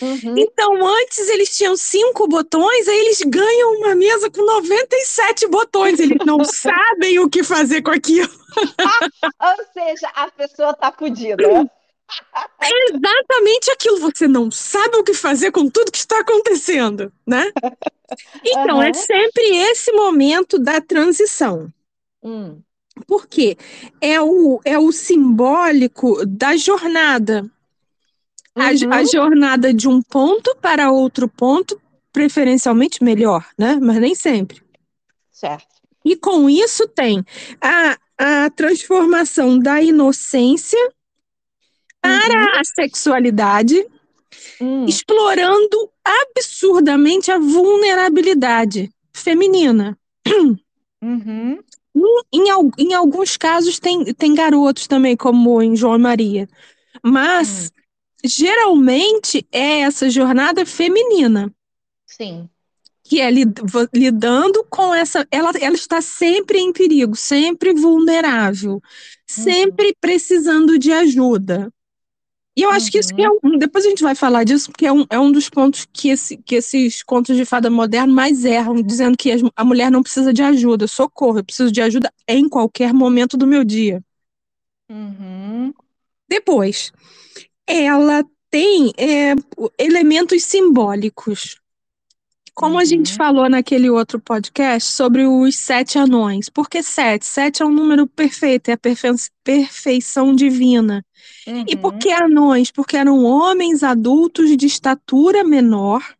Uhum. 0.00 0.34
Então, 0.36 0.86
antes 0.86 1.28
eles 1.28 1.56
tinham 1.56 1.76
cinco 1.76 2.28
botões, 2.28 2.86
aí 2.86 2.98
eles 2.98 3.20
ganham 3.22 3.72
uma 3.78 3.94
mesa 3.94 4.30
com 4.30 4.44
97 4.44 5.46
botões. 5.48 5.98
Eles 5.98 6.18
não 6.24 6.44
sabem 6.44 7.18
o 7.18 7.28
que 7.28 7.42
fazer 7.42 7.82
com 7.82 7.90
aquilo. 7.90 8.30
Ou 9.42 9.64
seja, 9.72 10.08
a 10.14 10.30
pessoa 10.30 10.74
tá 10.74 10.92
fodida. 10.92 11.42
É 12.60 12.90
exatamente 12.90 13.70
aquilo. 13.70 13.98
Você 14.00 14.28
não 14.28 14.50
sabe 14.50 14.96
o 14.96 15.04
que 15.04 15.14
fazer 15.14 15.50
com 15.50 15.68
tudo 15.68 15.90
que 15.90 15.98
está 15.98 16.20
acontecendo, 16.20 17.12
né? 17.26 17.50
Então, 18.44 18.76
uhum. 18.76 18.82
é 18.82 18.92
sempre 18.92 19.42
esse 19.68 19.90
momento 19.90 20.60
da 20.60 20.80
transição. 20.80 21.68
Hum. 22.22 22.60
Porque 23.04 23.58
é 24.00 24.20
o, 24.20 24.60
é 24.64 24.78
o 24.78 24.92
simbólico 24.92 26.24
da 26.24 26.56
jornada. 26.56 27.50
Uhum. 28.56 28.92
A, 28.92 28.96
a 28.96 29.04
jornada 29.04 29.74
de 29.74 29.88
um 29.88 30.00
ponto 30.00 30.56
para 30.62 30.90
outro 30.90 31.28
ponto, 31.28 31.80
preferencialmente 32.12 33.04
melhor, 33.04 33.46
né? 33.58 33.78
Mas 33.80 33.98
nem 33.98 34.14
sempre. 34.14 34.62
Certo. 35.30 35.76
E 36.04 36.16
com 36.16 36.48
isso 36.48 36.88
tem 36.88 37.24
a, 37.60 37.98
a 38.16 38.50
transformação 38.50 39.58
da 39.58 39.82
inocência 39.82 40.78
para 42.00 42.40
uhum. 42.40 42.60
a 42.60 42.64
sexualidade, 42.64 43.86
uhum. 44.60 44.86
explorando 44.86 45.90
absurdamente 46.04 47.30
a 47.30 47.38
vulnerabilidade 47.38 48.90
feminina. 49.12 49.98
Uhum. 51.02 51.58
Em, 52.32 52.44
em, 52.78 52.94
alguns 52.94 53.36
casos 53.36 53.78
tem, 53.78 54.12
tem 54.14 54.34
garotos 54.34 54.86
também, 54.86 55.16
como 55.16 55.60
em 55.62 55.76
João 55.76 55.96
e 55.96 55.98
Maria. 55.98 56.48
Mas 57.02 57.70
hum. 57.70 57.75
Geralmente 58.24 59.46
é 59.52 59.80
essa 59.80 60.08
jornada 60.10 60.64
feminina. 60.64 61.52
Sim. 62.06 62.48
Que 63.04 63.20
é 63.20 63.30
lidando 63.30 64.64
com 64.68 64.94
essa. 64.94 65.26
Ela, 65.30 65.52
ela 65.60 65.76
está 65.76 66.00
sempre 66.00 66.58
em 66.58 66.72
perigo, 66.72 67.14
sempre 67.14 67.72
vulnerável, 67.72 68.74
uhum. 68.74 68.80
sempre 69.26 69.96
precisando 70.00 70.78
de 70.78 70.92
ajuda. 70.92 71.72
E 72.56 72.62
eu 72.62 72.70
acho 72.70 72.86
uhum. 72.86 72.92
que 72.92 72.98
isso 72.98 73.14
que 73.14 73.22
é 73.22 73.28
uhum. 73.28 73.38
um, 73.44 73.58
depois 73.58 73.84
a 73.84 73.90
gente 73.90 74.02
vai 74.02 74.14
falar 74.14 74.42
disso, 74.42 74.70
porque 74.70 74.86
é 74.86 74.92
um, 74.92 75.04
é 75.10 75.20
um 75.20 75.30
dos 75.30 75.50
pontos 75.50 75.86
que, 75.92 76.08
esse, 76.08 76.38
que 76.38 76.54
esses 76.54 77.02
contos 77.02 77.36
de 77.36 77.44
fada 77.44 77.68
moderno 77.68 78.14
mais 78.14 78.46
erram, 78.46 78.82
dizendo 78.82 79.16
que 79.16 79.30
a 79.54 79.64
mulher 79.64 79.90
não 79.90 80.02
precisa 80.02 80.32
de 80.32 80.42
ajuda, 80.42 80.88
socorro, 80.88 81.38
eu 81.38 81.44
preciso 81.44 81.70
de 81.70 81.82
ajuda 81.82 82.10
em 82.26 82.48
qualquer 82.48 82.94
momento 82.94 83.36
do 83.36 83.46
meu 83.46 83.62
dia. 83.62 84.02
Uhum. 84.88 85.74
Depois, 86.26 86.92
ela 87.66 88.24
tem 88.50 88.92
é, 88.96 89.34
elementos 89.78 90.44
simbólicos. 90.44 91.58
Como 92.54 92.76
uhum. 92.76 92.80
a 92.80 92.84
gente 92.86 93.12
falou 93.12 93.50
naquele 93.50 93.90
outro 93.90 94.18
podcast 94.18 94.90
sobre 94.90 95.26
os 95.26 95.56
sete 95.56 95.98
anões. 95.98 96.48
Por 96.48 96.70
que 96.70 96.82
sete? 96.82 97.26
Sete 97.26 97.62
é 97.62 97.66
um 97.66 97.70
número 97.70 98.06
perfeito, 98.06 98.70
é 98.70 98.72
a 98.72 98.78
perfe 98.78 99.08
perfeição 99.44 100.34
divina. 100.34 101.04
Uhum. 101.46 101.64
E 101.68 101.76
por 101.76 101.98
que 101.98 102.10
anões? 102.10 102.70
Porque 102.70 102.96
eram 102.96 103.22
homens 103.24 103.82
adultos 103.82 104.56
de 104.56 104.64
estatura 104.64 105.44
menor. 105.44 106.15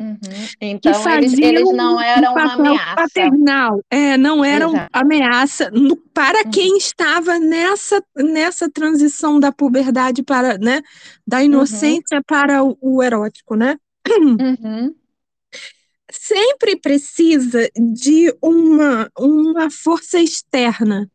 Uhum. 0.00 0.16
Então, 0.58 1.10
eles, 1.12 1.34
eles, 1.34 1.72
não 1.74 2.00
eram 2.00 2.30
um 2.30 2.32
uma 2.32 2.54
ameaça. 2.54 2.94
Paternal. 2.96 3.84
É, 3.90 4.16
não 4.16 4.42
eram 4.42 4.70
Exato. 4.70 4.88
ameaça 4.94 5.70
no, 5.70 5.94
para 5.94 6.42
uhum. 6.46 6.50
quem 6.50 6.78
estava 6.78 7.38
nessa, 7.38 8.02
nessa 8.16 8.70
transição 8.70 9.38
da 9.38 9.52
puberdade 9.52 10.22
para, 10.22 10.56
né, 10.56 10.80
da 11.26 11.38
uhum. 11.38 11.44
inocência 11.44 12.22
para 12.26 12.64
o, 12.64 12.78
o, 12.80 13.02
erótico, 13.02 13.54
né? 13.54 13.76
Uhum. 14.10 14.94
Sempre 16.10 16.76
precisa 16.76 17.68
de 17.76 18.34
uma, 18.42 19.08
uma 19.16 19.70
força 19.70 20.18
externa 20.18 21.08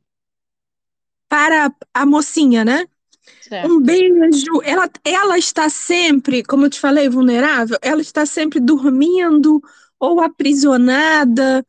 para 1.27 1.73
a 1.93 2.05
mocinha, 2.05 2.63
né? 2.63 2.85
Certo. 3.41 3.71
Um 3.71 3.79
beijo. 3.79 4.61
Ela, 4.63 4.89
ela 5.03 5.37
está 5.37 5.69
sempre, 5.69 6.43
como 6.43 6.65
eu 6.65 6.69
te 6.69 6.79
falei, 6.79 7.09
vulnerável. 7.09 7.77
Ela 7.81 8.01
está 8.01 8.25
sempre 8.25 8.59
dormindo 8.59 9.61
ou 9.99 10.21
aprisionada, 10.21 11.65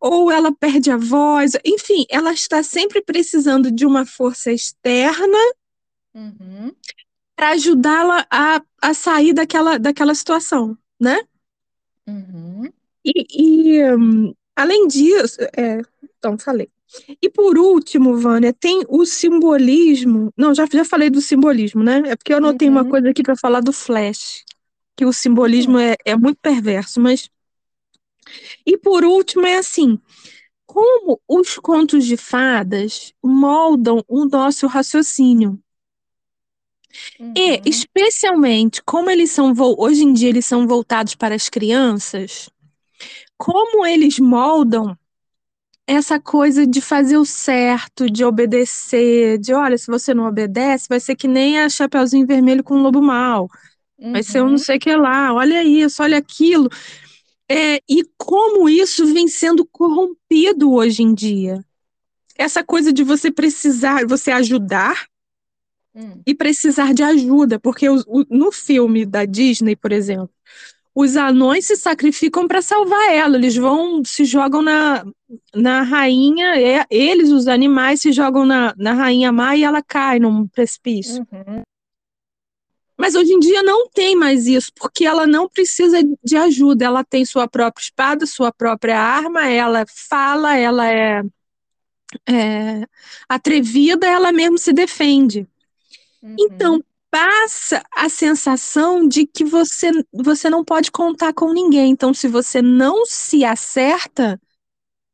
ou 0.00 0.30
ela 0.30 0.52
perde 0.52 0.90
a 0.90 0.96
voz. 0.96 1.52
Enfim, 1.64 2.04
ela 2.08 2.32
está 2.32 2.62
sempre 2.62 3.02
precisando 3.02 3.70
de 3.70 3.86
uma 3.86 4.06
força 4.06 4.52
externa 4.52 5.38
Uhum. 6.14 6.72
para 7.36 7.50
ajudá-la 7.50 8.26
a, 8.30 8.60
a 8.82 8.94
sair 8.94 9.32
daquela, 9.32 9.78
daquela 9.78 10.14
situação, 10.14 10.76
né? 10.98 11.20
Uhum. 12.06 12.64
E, 13.04 13.26
e, 13.78 13.94
hum, 13.94 14.34
além 14.56 14.88
disso, 14.88 15.38
é, 15.56 15.80
então 16.18 16.38
falei. 16.38 16.68
E 17.22 17.28
por 17.30 17.58
último, 17.58 18.16
Vânia, 18.18 18.52
tem 18.52 18.82
o 18.88 19.04
simbolismo. 19.04 20.32
Não, 20.36 20.54
já, 20.54 20.66
já 20.72 20.84
falei 20.84 21.10
do 21.10 21.20
simbolismo, 21.20 21.82
né? 21.82 22.02
É 22.06 22.16
porque 22.16 22.32
eu 22.32 22.38
anotei 22.38 22.68
uma 22.68 22.82
Uhum. 22.82 22.90
coisa 22.90 23.10
aqui 23.10 23.22
para 23.22 23.36
falar 23.36 23.60
do 23.60 23.72
Flash, 23.72 24.44
que 24.96 25.04
o 25.04 25.12
simbolismo 25.12 25.78
é, 25.78 25.96
é 26.04 26.16
muito 26.16 26.38
perverso, 26.40 27.00
mas. 27.00 27.28
E 28.66 28.76
por 28.78 29.04
último, 29.04 29.46
é 29.46 29.56
assim: 29.56 29.98
como 30.66 31.20
os 31.28 31.58
contos 31.58 32.06
de 32.06 32.16
fadas 32.16 33.12
moldam 33.22 34.04
o 34.08 34.24
nosso 34.26 34.66
raciocínio. 34.66 35.60
E, 37.36 37.52
Uhum. 37.52 37.62
especialmente, 37.64 38.82
como 38.82 39.10
eles 39.10 39.30
são, 39.30 39.52
hoje 39.78 40.02
em 40.04 40.12
dia, 40.12 40.28
eles 40.28 40.46
são 40.46 40.66
voltados 40.66 41.14
para 41.14 41.34
as 41.34 41.48
crianças, 41.48 42.50
como 43.36 43.86
eles 43.86 44.18
moldam 44.18 44.96
essa 45.88 46.20
coisa 46.20 46.66
de 46.66 46.80
fazer 46.82 47.16
o 47.18 47.24
certo, 47.24 48.10
de 48.10 48.24
obedecer, 48.24 49.38
de 49.38 49.54
olha, 49.54 49.78
se 49.78 49.88
você 49.88 50.14
não 50.14 50.26
obedece, 50.26 50.86
vai 50.88 51.00
ser 51.00 51.16
que 51.16 51.28
nem 51.28 51.58
a 51.60 51.68
Chapeuzinho 51.68 52.26
Vermelho 52.26 52.64
com 52.64 52.74
o 52.76 52.82
Lobo 52.82 53.02
Mal, 53.02 53.48
vai 54.12 54.22
ser 54.22 54.42
um 54.42 54.46
Uhum. 54.46 54.50
não 54.52 54.58
sei 54.58 54.76
o 54.78 54.80
que 54.80 54.94
lá, 54.96 55.32
olha 55.34 55.64
isso, 55.64 56.02
olha 56.02 56.18
aquilo. 56.18 56.68
É, 57.50 57.76
e 57.88 58.04
como 58.18 58.68
isso 58.68 59.06
vem 59.14 59.28
sendo 59.28 59.66
corrompido 59.66 60.72
hoje 60.72 61.02
em 61.02 61.14
dia. 61.14 61.64
Essa 62.36 62.64
coisa 62.64 62.92
de 62.92 63.04
você 63.04 63.30
precisar, 63.30 64.06
você 64.06 64.30
ajudar 64.32 65.06
Hum. 65.94 66.22
e 66.26 66.34
precisar 66.34 66.92
de 66.92 67.02
ajuda, 67.02 67.58
porque 67.58 67.88
o- 67.88 68.02
o- 68.06 68.24
no 68.30 68.52
filme 68.52 69.06
da 69.06 69.24
Disney, 69.24 69.74
por 69.76 69.92
exemplo, 69.92 70.30
os 71.00 71.16
anões 71.16 71.64
se 71.64 71.76
sacrificam 71.76 72.48
para 72.48 72.60
salvar 72.60 73.14
ela, 73.14 73.36
eles 73.36 73.54
vão, 73.54 74.02
se 74.04 74.24
jogam 74.24 74.60
na, 74.60 75.06
na 75.54 75.82
rainha, 75.82 76.60
é, 76.60 76.84
eles, 76.90 77.30
os 77.30 77.46
animais, 77.46 78.00
se 78.00 78.10
jogam 78.10 78.44
na, 78.44 78.74
na 78.76 78.94
rainha 78.94 79.30
má 79.30 79.54
e 79.54 79.62
ela 79.62 79.80
cai 79.80 80.18
num 80.18 80.48
precipício. 80.48 81.24
Uhum. 81.30 81.62
Mas 82.96 83.14
hoje 83.14 83.32
em 83.32 83.38
dia 83.38 83.62
não 83.62 83.88
tem 83.88 84.16
mais 84.16 84.48
isso, 84.48 84.72
porque 84.74 85.06
ela 85.06 85.24
não 85.24 85.48
precisa 85.48 85.98
de 86.24 86.36
ajuda, 86.36 86.86
ela 86.86 87.04
tem 87.04 87.24
sua 87.24 87.46
própria 87.46 87.80
espada, 87.80 88.26
sua 88.26 88.52
própria 88.52 89.00
arma, 89.00 89.46
ela 89.48 89.84
fala, 89.86 90.56
ela 90.56 90.90
é, 90.90 91.22
é 92.28 92.84
atrevida, 93.28 94.04
ela 94.04 94.32
mesmo 94.32 94.58
se 94.58 94.72
defende. 94.72 95.46
Uhum. 96.20 96.34
Então, 96.40 96.84
passa 97.10 97.82
a 97.94 98.08
sensação 98.08 99.06
de 99.08 99.26
que 99.26 99.44
você, 99.44 99.90
você 100.12 100.50
não 100.50 100.64
pode 100.64 100.90
contar 100.90 101.32
com 101.32 101.52
ninguém. 101.52 101.90
Então, 101.90 102.12
se 102.12 102.28
você 102.28 102.60
não 102.62 103.06
se 103.06 103.44
acerta, 103.44 104.40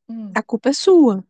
Hum. 0.08 0.30
a 0.34 0.42
culpa 0.42 0.68
é 0.70 0.72
sua. 0.72 1.24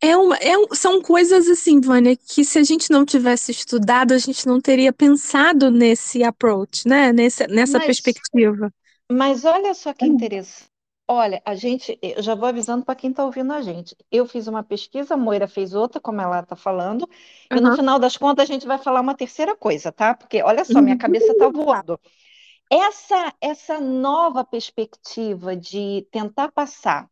É 0.00 0.16
uma, 0.16 0.36
é 0.36 0.56
um- 0.58 0.66
são 0.74 1.00
coisas 1.00 1.48
assim, 1.48 1.80
Vânia, 1.80 2.14
que 2.14 2.44
se 2.44 2.58
a 2.58 2.62
gente 2.62 2.90
não 2.90 3.06
tivesse 3.06 3.52
estudado, 3.52 4.12
a 4.12 4.18
gente 4.18 4.46
não 4.46 4.60
teria 4.60 4.92
pensado 4.92 5.70
nesse 5.70 6.22
approach, 6.22 6.86
né? 6.86 7.10
Nesse, 7.12 7.46
nessa 7.46 7.78
Mas- 7.78 7.86
perspectiva. 7.86 8.70
Mas 9.10 9.44
olha 9.44 9.72
só 9.74 9.92
que 9.94 10.04
Hum. 10.04 10.08
interessante. 10.14 10.73
Olha, 11.06 11.42
a 11.44 11.54
gente, 11.54 11.98
eu 12.02 12.22
já 12.22 12.34
vou 12.34 12.48
avisando 12.48 12.82
para 12.84 12.94
quem 12.94 13.10
está 13.10 13.24
ouvindo 13.24 13.52
a 13.52 13.60
gente. 13.60 13.94
Eu 14.10 14.26
fiz 14.26 14.46
uma 14.46 14.62
pesquisa, 14.62 15.14
a 15.14 15.16
Moira 15.18 15.46
fez 15.46 15.74
outra, 15.74 16.00
como 16.00 16.20
ela 16.20 16.40
está 16.40 16.56
falando, 16.56 17.06
e 17.52 17.60
no 17.60 17.70
Aham. 17.70 17.72
final 17.72 17.98
das 17.98 18.16
contas 18.16 18.48
a 18.48 18.52
gente 18.52 18.66
vai 18.66 18.78
falar 18.78 19.00
uma 19.02 19.14
terceira 19.14 19.54
coisa, 19.54 19.92
tá? 19.92 20.14
Porque 20.14 20.42
olha 20.42 20.64
só, 20.64 20.80
minha 20.80 20.96
Uhum. 20.96 20.96
cabeça 20.96 21.32
está 21.32 21.48
voando. 21.48 22.00
Essa, 22.70 23.34
essa 23.40 23.80
nova 23.80 24.44
perspectiva 24.44 25.56
de 25.56 26.06
tentar 26.12 26.52
passar 26.52 27.10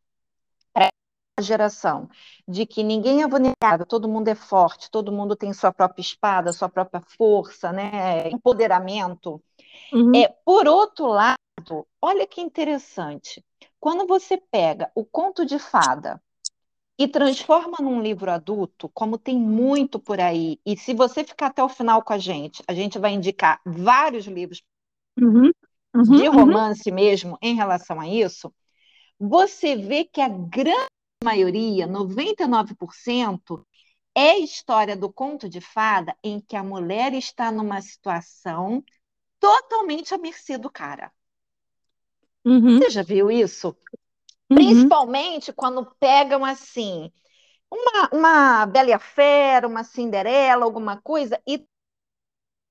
para 0.73 0.91
a 1.39 1.43
geração 1.43 2.09
de 2.49 2.67
que 2.67 2.83
ninguém 2.83 3.23
é 3.23 3.29
vulnerável, 3.29 3.87
todo 3.87 4.09
mundo 4.09 4.29
é 4.29 4.35
forte, 4.35 4.91
todo 4.91 5.13
mundo 5.13 5.37
tem 5.37 5.53
sua 5.55 5.73
própria 5.73 6.03
espada, 6.03 6.53
sua 6.53 6.69
própria 6.69 7.01
força, 7.17 7.73
né? 7.73 8.31
Empoderamento. 8.31 9.43
Uhum. 9.93 10.25
É, 10.25 10.29
por 10.45 10.67
outro 10.69 11.07
lado, 11.09 11.37
olha 12.01 12.27
que 12.27 12.41
interessante. 12.41 13.45
Quando 13.81 14.07
você 14.07 14.37
pega 14.37 14.91
o 14.95 15.05
conto 15.05 15.45
de 15.45 15.59
fada 15.59 16.23
e 16.99 17.09
transforma 17.09 17.79
num 17.81 18.01
livro 18.01 18.31
adulto, 18.31 18.89
como 18.91 19.19
tem 19.19 19.39
muito 19.39 19.99
por 19.99 20.21
aí, 20.21 20.61
e 20.65 20.77
se 20.77 20.95
você 20.95 21.25
ficar 21.25 21.49
até 21.49 21.63
o 21.63 21.69
final 21.69 22.03
com 22.03 22.13
a 22.13 22.19
gente, 22.19 22.63
a 22.69 22.75
gente 22.75 22.99
vai 22.99 23.13
indicar 23.13 23.61
vários 23.65 24.27
livros 24.27 24.63
Uhum. 25.19 25.51
Uhum. 25.95 26.17
de 26.17 26.29
Uhum. 26.29 26.35
romance 26.35 26.91
mesmo 26.91 27.39
em 27.43 27.55
relação 27.55 28.01
a 28.01 28.09
isso, 28.09 28.53
você 29.19 29.77
vê 29.77 30.05
que 30.05 30.21
a 30.21 30.29
grande 30.29 30.89
maioria, 31.23 31.87
99%, 31.87 33.67
é 34.15 34.31
a 34.31 34.39
história 34.39 34.97
do 34.97 35.13
conto 35.13 35.49
de 35.49 35.61
fada 35.61 36.17
em 36.23 36.41
que 36.41 36.57
a 36.57 36.63
mulher 36.63 37.15
está 37.15 37.51
numa 37.53 37.81
situação 37.81 38.85
totalmente 39.41 40.15
à 40.15 40.19
mercê 40.19 40.59
do 40.59 40.71
cara. 40.71 41.13
Uhum. 42.45 42.79
Você 42.79 42.91
já 42.91 43.03
viu 43.03 43.31
isso? 43.31 43.77
Uhum. 44.51 44.55
Principalmente 44.55 45.53
quando 45.53 45.87
pegam 45.99 46.45
assim, 46.45 47.11
uma, 47.71 48.11
uma 48.13 48.67
Bela 48.67 48.91
e 48.91 48.93
a 48.93 48.99
Fera, 48.99 49.67
uma 49.69 49.85
Cinderela, 49.85 50.65
alguma 50.65 51.01
coisa, 51.01 51.41
e 51.47 51.67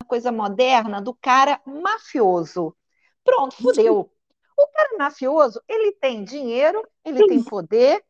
uma 0.01 0.07
coisa 0.07 0.31
moderna 0.31 1.01
do 1.01 1.13
cara 1.15 1.59
mafioso. 1.65 2.75
Pronto, 3.23 3.55
fudeu. 3.55 4.11
O 4.57 4.67
cara 4.67 4.97
mafioso, 4.97 5.61
ele 5.67 5.93
tem 5.93 6.23
dinheiro, 6.23 6.87
ele 7.03 7.23
tem 7.23 7.43
poder, 7.43 8.03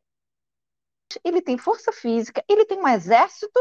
ele 1.24 1.42
tem 1.42 1.58
força 1.58 1.92
física, 1.92 2.44
ele 2.48 2.66
tem 2.66 2.78
um 2.80 2.88
exército. 2.88 3.60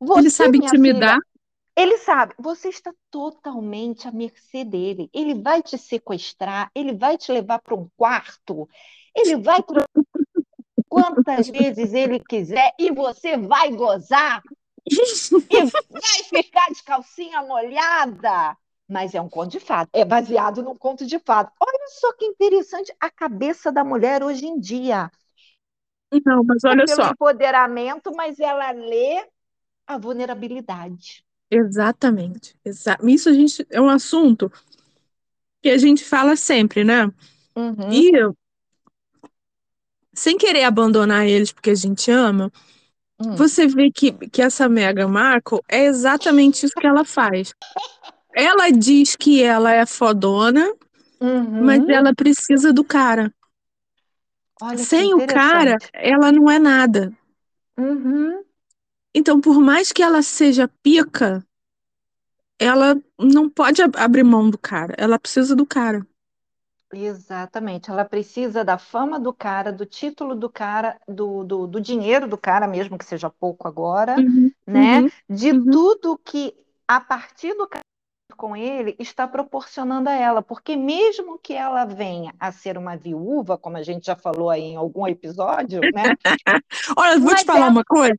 Você, 0.00 0.20
Ele 0.20 0.30
sabe 0.30 0.58
intimidar. 0.58 1.18
filha, 1.18 1.27
ele 1.78 1.96
sabe, 1.98 2.34
você 2.36 2.68
está 2.68 2.92
totalmente 3.08 4.08
à 4.08 4.10
mercê 4.10 4.64
dele. 4.64 5.08
Ele 5.14 5.40
vai 5.40 5.62
te 5.62 5.78
sequestrar, 5.78 6.72
ele 6.74 6.92
vai 6.92 7.16
te 7.16 7.30
levar 7.30 7.60
para 7.60 7.76
um 7.76 7.88
quarto, 7.96 8.68
ele 9.14 9.36
vai 9.36 9.62
quantas 10.88 11.48
vezes 11.48 11.94
ele 11.94 12.18
quiser 12.18 12.74
e 12.80 12.90
você 12.90 13.36
vai 13.36 13.70
gozar 13.70 14.42
e 15.48 15.62
vai 15.64 16.24
ficar 16.24 16.68
de 16.72 16.82
calcinha 16.82 17.42
molhada. 17.42 18.56
Mas 18.88 19.14
é 19.14 19.20
um 19.20 19.28
conto 19.28 19.50
de 19.50 19.60
fada, 19.60 19.88
é 19.92 20.04
baseado 20.04 20.64
num 20.64 20.74
conto 20.74 21.06
de 21.06 21.20
fada. 21.20 21.52
Olha 21.60 21.88
só 22.00 22.12
que 22.14 22.24
interessante 22.24 22.92
a 22.98 23.08
cabeça 23.08 23.70
da 23.70 23.84
mulher 23.84 24.24
hoje 24.24 24.46
em 24.46 24.58
dia. 24.58 25.12
Não, 26.26 26.42
mas 26.42 26.64
olha 26.64 26.86
Pelo 26.86 27.02
só. 27.02 27.12
empoderamento, 27.12 28.10
mas 28.16 28.40
ela 28.40 28.72
lê 28.72 29.24
a 29.86 29.96
vulnerabilidade. 29.96 31.27
Exatamente. 31.50 32.54
Exa 32.64 32.98
isso 33.02 33.28
a 33.28 33.32
gente 33.32 33.66
é 33.70 33.80
um 33.80 33.88
assunto 33.88 34.50
que 35.62 35.70
a 35.70 35.78
gente 35.78 36.04
fala 36.04 36.36
sempre, 36.36 36.84
né? 36.84 37.06
Uhum. 37.56 37.92
E 37.92 38.12
sem 40.14 40.36
querer 40.36 40.64
abandonar 40.64 41.26
eles 41.26 41.52
porque 41.52 41.70
a 41.70 41.74
gente 41.74 42.10
ama, 42.10 42.50
Hum. 43.20 43.34
você 43.34 43.66
vê 43.66 43.90
que, 43.90 44.12
que 44.12 44.40
essa 44.40 44.68
Meghan 44.68 45.08
Markle 45.08 45.60
é 45.68 45.86
exatamente 45.86 46.64
isso 46.64 46.74
que 46.74 46.86
ela 46.86 47.04
faz. 47.04 47.52
Ela 48.34 48.70
diz 48.70 49.16
que 49.16 49.42
ela 49.42 49.72
é 49.72 49.84
fodona, 49.84 50.72
Uhum. 51.20 51.64
mas 51.64 51.88
ela 51.88 52.14
precisa 52.14 52.72
do 52.72 52.84
cara. 52.84 53.32
Olha 54.60 54.78
Sem 54.78 55.14
o 55.14 55.26
cara, 55.26 55.76
ela 55.92 56.30
não 56.30 56.50
é 56.50 56.58
nada. 56.58 57.12
Uhum. 57.76 58.42
Então, 59.14 59.40
por 59.40 59.60
mais 59.60 59.92
que 59.92 60.02
ela 60.02 60.22
seja 60.22 60.68
pica, 60.82 61.44
ela 62.60 63.00
não 63.18 63.48
pode 63.50 63.82
ab- 63.82 63.96
abrir 63.96 64.22
mão 64.24 64.48
do 64.50 64.58
cara. 64.58 64.94
Ela 64.98 65.18
precisa 65.18 65.54
do 65.56 65.66
cara. 65.66 66.06
Exatamente. 66.92 67.90
Ela 67.90 68.04
precisa 68.04 68.64
da 68.64 68.78
fama 68.78 69.20
do 69.20 69.32
cara, 69.32 69.70
do 69.72 69.84
título 69.84 70.34
do 70.34 70.48
cara, 70.48 70.98
do, 71.06 71.44
do, 71.44 71.66
do 71.66 71.80
dinheiro 71.80 72.26
do 72.26 72.38
cara, 72.38 72.66
mesmo 72.66 72.96
que 72.96 73.04
seja 73.04 73.28
pouco 73.30 73.68
agora, 73.68 74.24
Uhum, 74.24 74.52
né? 74.66 75.04
uhum, 75.04 75.12
De 75.28 75.52
uhum. 75.52 75.70
tudo 75.70 76.16
que, 76.18 76.54
a 76.86 76.98
partir 77.00 77.54
do 77.54 77.68
cara, 77.68 77.84
com 78.36 78.56
ele 78.56 78.94
está 78.98 79.26
proporcionando 79.26 80.08
a 80.08 80.12
ela, 80.12 80.42
porque 80.42 80.76
mesmo 80.76 81.38
que 81.38 81.54
ela 81.54 81.84
venha 81.84 82.34
a 82.38 82.52
ser 82.52 82.76
uma 82.76 82.96
viúva, 82.96 83.56
como 83.56 83.76
a 83.76 83.82
gente 83.82 84.06
já 84.06 84.16
falou 84.16 84.50
aí 84.50 84.62
em 84.62 84.76
algum 84.76 85.06
episódio, 85.06 85.80
né? 85.80 86.14
Olha, 86.96 87.18
vou 87.18 87.34
te 87.34 87.44
falar 87.44 87.66
ela... 87.66 87.70
uma 87.70 87.84
coisa. 87.84 88.18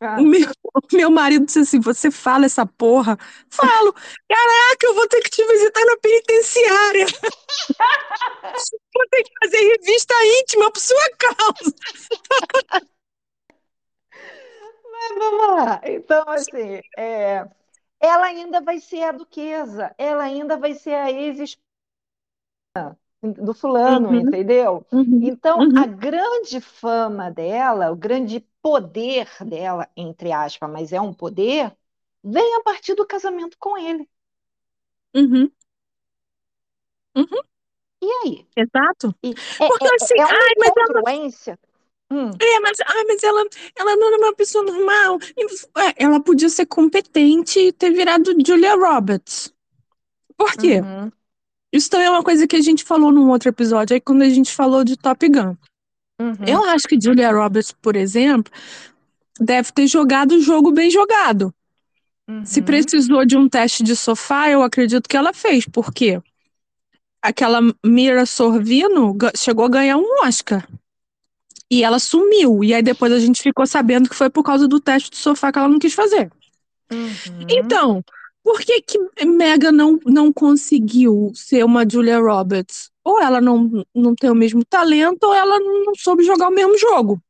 Ah. 0.00 0.20
O, 0.20 0.22
meu, 0.22 0.48
o 0.48 0.96
meu 0.96 1.10
marido 1.10 1.46
disse 1.46 1.60
assim: 1.60 1.80
você 1.80 2.10
fala 2.10 2.46
essa 2.46 2.64
porra? 2.64 3.18
Falo, 3.50 3.92
caraca, 4.28 4.86
eu 4.86 4.94
vou 4.94 5.08
ter 5.08 5.20
que 5.22 5.30
te 5.30 5.44
visitar 5.44 5.84
na 5.84 5.96
penitenciária. 5.96 7.06
vou 8.94 9.08
ter 9.10 9.22
que 9.24 9.30
fazer 9.42 9.58
revista 9.58 10.14
íntima 10.40 10.70
por 10.70 10.80
sua 10.80 11.10
causa. 11.18 11.74
Mas 14.92 15.18
vamos 15.18 15.46
lá. 15.46 15.80
Então, 15.84 16.24
assim, 16.28 16.80
é, 16.96 17.46
ela 18.00 18.26
ainda 18.26 18.60
vai 18.60 18.80
ser 18.80 19.02
a 19.02 19.12
duquesa, 19.12 19.94
ela 19.98 20.22
ainda 20.22 20.56
vai 20.56 20.74
ser 20.74 20.94
a 20.94 21.10
ex 21.10 21.58
do 23.22 23.52
fulano, 23.52 24.08
uhum. 24.08 24.14
entendeu? 24.14 24.86
Uhum. 24.92 25.20
Então, 25.22 25.58
uhum. 25.58 25.78
a 25.78 25.86
grande 25.86 26.60
fama 26.60 27.30
dela, 27.30 27.90
o 27.90 27.96
grande 27.96 28.46
poder 28.62 29.28
dela, 29.44 29.88
entre 29.96 30.30
aspas, 30.30 30.70
mas 30.70 30.92
é 30.92 31.00
um 31.00 31.12
poder, 31.12 31.74
vem 32.22 32.54
a 32.56 32.62
partir 32.62 32.94
do 32.94 33.06
casamento 33.06 33.56
com 33.58 33.76
ele. 33.76 34.08
Uhum. 35.14 35.50
Uhum. 37.16 37.42
E 38.00 38.06
aí? 38.06 38.46
Exato. 38.56 39.14
E 39.22 39.30
é, 39.30 39.68
Porque 39.68 39.84
é, 39.84 39.94
assim, 39.96 40.20
é 40.20 40.24
uma 40.24 40.34
ai. 40.34 41.58
Hum. 42.10 42.30
É, 42.40 42.60
mas, 42.60 42.78
ah, 42.80 43.04
mas 43.06 43.22
ela, 43.22 43.44
ela 43.76 43.96
não 43.96 44.08
era 44.08 44.16
uma 44.18 44.34
pessoa 44.34 44.64
normal. 44.64 45.18
É, 45.76 46.04
ela 46.04 46.20
podia 46.20 46.48
ser 46.48 46.66
competente 46.66 47.58
e 47.58 47.72
ter 47.72 47.90
virado 47.90 48.34
Julia 48.44 48.74
Roberts. 48.74 49.52
Por 50.36 50.52
quê? 50.52 50.80
Uhum. 50.80 51.10
Isso 51.72 51.90
também 51.90 52.06
é 52.06 52.10
uma 52.10 52.22
coisa 52.22 52.46
que 52.46 52.56
a 52.56 52.60
gente 52.60 52.82
falou 52.82 53.12
num 53.12 53.28
outro 53.28 53.48
episódio, 53.48 53.94
aí 53.94 54.00
quando 54.00 54.22
a 54.22 54.28
gente 54.28 54.54
falou 54.54 54.84
de 54.84 54.96
Top 54.96 55.28
Gun. 55.28 55.54
Uhum. 56.20 56.44
Eu 56.46 56.64
acho 56.64 56.88
que 56.88 56.98
Julia 57.00 57.30
Roberts, 57.30 57.72
por 57.72 57.94
exemplo, 57.94 58.52
deve 59.38 59.70
ter 59.72 59.86
jogado 59.86 60.32
o 60.32 60.40
jogo 60.40 60.72
bem 60.72 60.90
jogado. 60.90 61.54
Uhum. 62.28 62.44
Se 62.44 62.62
precisou 62.62 63.24
de 63.24 63.36
um 63.36 63.48
teste 63.48 63.82
de 63.82 63.94
sofá, 63.94 64.48
eu 64.48 64.62
acredito 64.62 65.08
que 65.08 65.16
ela 65.16 65.32
fez, 65.32 65.66
porque 65.66 66.20
aquela 67.22 67.60
Mira 67.84 68.24
Sorvino 68.26 69.16
chegou 69.36 69.66
a 69.66 69.70
ganhar 69.70 69.96
um 69.96 70.24
Oscar. 70.24 70.66
E 71.70 71.84
ela 71.84 71.98
sumiu. 71.98 72.64
E 72.64 72.72
aí 72.74 72.82
depois 72.82 73.12
a 73.12 73.18
gente 73.18 73.42
ficou 73.42 73.66
sabendo 73.66 74.08
que 74.08 74.14
foi 74.14 74.30
por 74.30 74.42
causa 74.42 74.66
do 74.66 74.80
teste 74.80 75.10
do 75.10 75.16
sofá 75.16 75.52
que 75.52 75.58
ela 75.58 75.68
não 75.68 75.78
quis 75.78 75.94
fazer. 75.94 76.30
Uhum. 76.90 77.46
Então, 77.48 78.02
por 78.42 78.60
que 78.60 78.80
que 78.80 78.98
Megan 79.26 79.72
não, 79.72 79.98
não 80.06 80.32
conseguiu 80.32 81.30
ser 81.34 81.64
uma 81.64 81.88
Julia 81.88 82.18
Roberts? 82.18 82.90
Ou 83.04 83.20
ela 83.20 83.40
não, 83.40 83.84
não 83.94 84.14
tem 84.14 84.30
o 84.30 84.34
mesmo 84.34 84.64
talento, 84.64 85.24
ou 85.24 85.34
ela 85.34 85.58
não 85.60 85.94
soube 85.94 86.22
jogar 86.24 86.48
o 86.48 86.54
mesmo 86.54 86.78
jogo. 86.78 87.20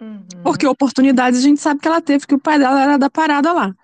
Uhum. 0.00 0.26
Porque 0.42 0.66
oportunidades 0.66 1.40
a 1.40 1.42
gente 1.42 1.60
sabe 1.60 1.80
que 1.80 1.88
ela 1.88 2.02
teve, 2.02 2.26
que 2.26 2.34
o 2.34 2.40
pai 2.40 2.58
dela 2.58 2.82
era 2.82 2.98
da 2.98 3.08
parada 3.08 3.52
lá. 3.52 3.74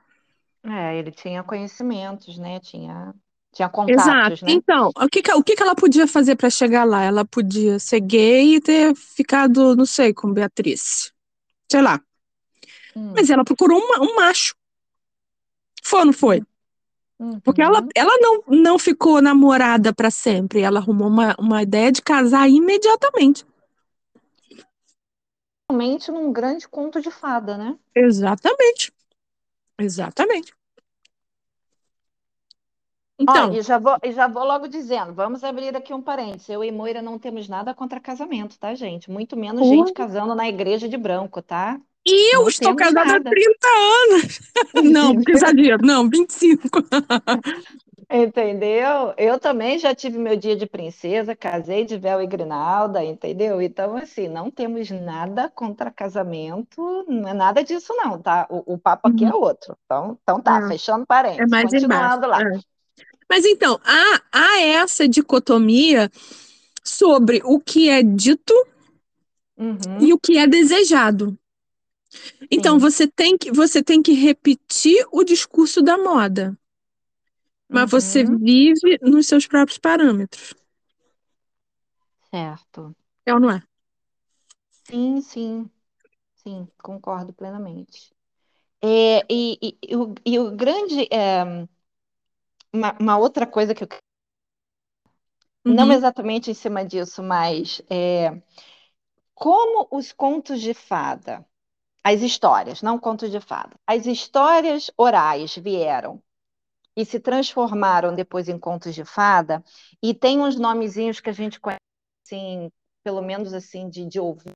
É, 0.65 0.99
ele 0.99 1.11
tinha 1.11 1.43
conhecimentos, 1.43 2.39
né? 2.39 2.61
Tinha 2.61 3.15
tinha 3.53 3.69
contatos, 3.69 4.03
Exato. 4.03 4.45
né? 4.47 4.53
Então, 4.53 4.91
o 4.97 5.09
que, 5.09 5.21
o 5.35 5.43
que 5.43 5.63
ela 5.63 5.75
podia 5.75 6.07
fazer 6.07 6.37
para 6.37 6.49
chegar 6.49 6.85
lá? 6.85 7.03
Ela 7.03 7.25
podia 7.25 7.79
ser 7.79 8.01
gay 8.01 8.57
e 8.57 8.61
ter 8.61 8.95
ficado, 8.97 9.77
não 9.77 9.85
sei, 9.85 10.15
com 10.15 10.33
Beatriz. 10.33 11.13
Sei 11.71 11.83
lá. 11.83 12.01
Hum. 12.97 13.13
Mas 13.15 13.29
ela 13.29 13.45
procurou 13.45 13.79
um, 13.79 14.05
um, 14.05 14.17
macho. 14.17 14.55
Foi 15.83 16.01
ou 16.01 16.07
não 16.07 16.13
foi? 16.13 16.43
Uhum. 17.19 17.41
Porque 17.41 17.61
ela, 17.61 17.87
ela 17.95 18.17
não, 18.19 18.43
não 18.49 18.79
ficou 18.79 19.21
namorada 19.21 19.93
para 19.93 20.11
sempre. 20.11 20.61
Ela 20.61 20.81
arrumou 20.81 21.09
uma, 21.09 21.37
uma 21.39 21.63
ideia 21.63 21.93
de 21.93 22.01
casar 22.01 22.49
imediatamente. 22.49 23.45
Realmente 25.69 26.11
num 26.11 26.33
grande 26.33 26.67
conto 26.67 27.01
de 27.01 27.11
fada, 27.11 27.59
né? 27.59 27.77
Exatamente. 27.95 28.93
Exatamente. 29.79 30.55
Então, 33.23 33.51
Ó, 33.51 33.53
e 33.53 33.63
já 33.63 33.79
vou, 33.79 33.97
e 34.03 34.13
já 34.13 34.27
vou 34.27 34.45
logo 34.45 34.67
dizendo, 34.67 35.15
vamos 35.15 35.45
abrir 35.45 35.77
aqui 35.77 35.95
um 35.95 36.03
parênteses. 36.03 36.49
Eu 36.49 36.65
e 36.65 36.73
Moira 36.73 37.01
não 37.01 37.19
temos 37.19 37.49
nada 37.49 37.73
contra 37.73 38.01
casamento, 38.01 38.59
tá, 38.59 38.75
gente? 38.75 39.11
Muito 39.11 39.37
menos 39.37 39.67
gente 39.67 39.93
casando 39.93 40.35
na 40.35 40.49
igreja 40.49 40.89
de 40.89 40.97
branco, 40.97 41.41
tá? 41.41 41.81
E 42.05 42.35
eu 42.35 42.41
não 42.41 42.49
estou 42.49 42.75
casada 42.75 43.13
nada. 43.13 43.31
há 43.31 43.33
30 43.33 43.69
anos. 43.69 44.41
não, 44.93 45.15
exagero. 45.29 45.87
Não, 45.87 46.09
25. 46.09 46.69
Entendeu? 48.11 49.15
Eu 49.17 49.39
também 49.39 49.79
já 49.79 49.95
tive 49.95 50.19
meu 50.19 50.37
dia 50.37 50.57
de 50.57 50.67
princesa, 50.67 51.35
casei 51.37 51.85
de 51.85 51.97
véu 51.97 52.21
e 52.21 52.27
grinalda, 52.27 53.03
entendeu? 53.03 53.63
Então, 53.63 53.97
assim, 53.97 54.29
não 54.29 54.51
temos 54.51 54.91
nada 54.91 55.49
contra 55.49 55.91
casamento, 55.91 57.07
não 57.09 57.29
é 57.29 57.33
nada 57.33 57.63
disso, 57.63 57.95
não, 57.97 58.21
tá? 58.21 58.47
O, 58.51 58.75
o 58.75 58.79
papo 58.79 59.09
aqui 59.09 59.25
uhum. 59.25 59.31
é 59.31 59.35
outro. 59.35 59.79
Então, 59.87 60.19
então 60.23 60.41
tá, 60.41 60.67
fechando 60.67 61.07
parênteses, 61.07 61.41
é 61.41 61.47
mais 61.47 61.71
continuando 61.71 62.27
embaixo. 62.27 62.51
lá. 62.51 62.57
É. 62.59 62.72
Mas 63.33 63.47
então, 63.47 63.81
há, 63.83 64.23
há 64.31 64.61
essa 64.61 65.09
dicotomia 65.09 66.13
sobre 66.85 67.41
o 67.47 67.59
que 67.59 67.89
é 67.89 68.03
dito 68.03 68.53
uhum. 69.57 69.99
e 70.03 70.13
o 70.13 70.19
que 70.19 70.37
é 70.37 70.47
desejado. 70.47 71.39
Então, 72.51 72.79
você 72.79 73.09
tem, 73.09 73.39
que, 73.39 73.51
você 73.51 73.83
tem 73.83 74.03
que 74.03 74.13
repetir 74.13 75.07
o 75.11 75.25
discurso 75.25 75.81
da 75.81 75.97
moda. 75.97 76.55
Mas 77.67 77.85
uhum. 77.85 77.89
você 77.89 78.23
vive 78.23 78.99
nos 79.01 79.27
seus 79.27 79.47
próprios 79.47 79.79
parâmetros. 79.79 80.53
Certo. 82.31 82.95
É 83.25 83.33
ou 83.33 83.41
não 83.41 83.51
é? 83.51 83.63
Sim, 84.91 85.23
sim. 85.23 85.71
Sim, 86.35 86.69
concordo 86.83 87.33
plenamente. 87.33 88.13
É, 88.83 89.25
e, 89.31 89.59
e, 89.63 89.79
e, 89.89 89.97
o, 89.97 90.15
e 90.23 90.39
o 90.39 90.51
grande. 90.55 91.09
É, 91.11 91.67
uma, 92.73 92.97
uma 92.99 93.19
outra 93.19 93.47
coisa 93.47 93.75
que 93.75 93.85
eu. 93.85 93.89
Uhum. 95.65 95.75
Não 95.75 95.93
exatamente 95.93 96.51
em 96.51 96.55
cima 96.55 96.85
disso, 96.85 97.23
mas 97.23 97.81
é, 97.89 98.43
como 99.35 99.87
os 99.91 100.13
contos 100.13 100.61
de 100.61 100.75
fada, 100.75 101.45
as 102.03 102.21
histórias, 102.21 102.83
não 102.83 102.99
contos 102.99 103.31
de 103.31 103.41
fada, 103.41 103.77
as 103.87 104.07
histórias 104.07 104.91
orais 104.97 105.57
vieram 105.57 106.21
e 106.97 107.05
se 107.05 107.21
transformaram 107.21 108.15
depois 108.15 108.49
em 108.49 108.59
contos 108.59 108.95
de 108.95 109.05
fada, 109.05 109.65
e 110.03 110.13
tem 110.13 110.41
uns 110.41 110.57
nomezinhos 110.57 111.21
que 111.21 111.31
a 111.31 111.33
gente 111.33 111.59
conhece, 111.59 111.81
assim, 112.27 112.71
pelo 113.03 113.23
menos 113.23 113.55
assim, 113.55 113.89
de, 113.89 114.05
de 114.05 114.21
ouvir, 114.21 114.53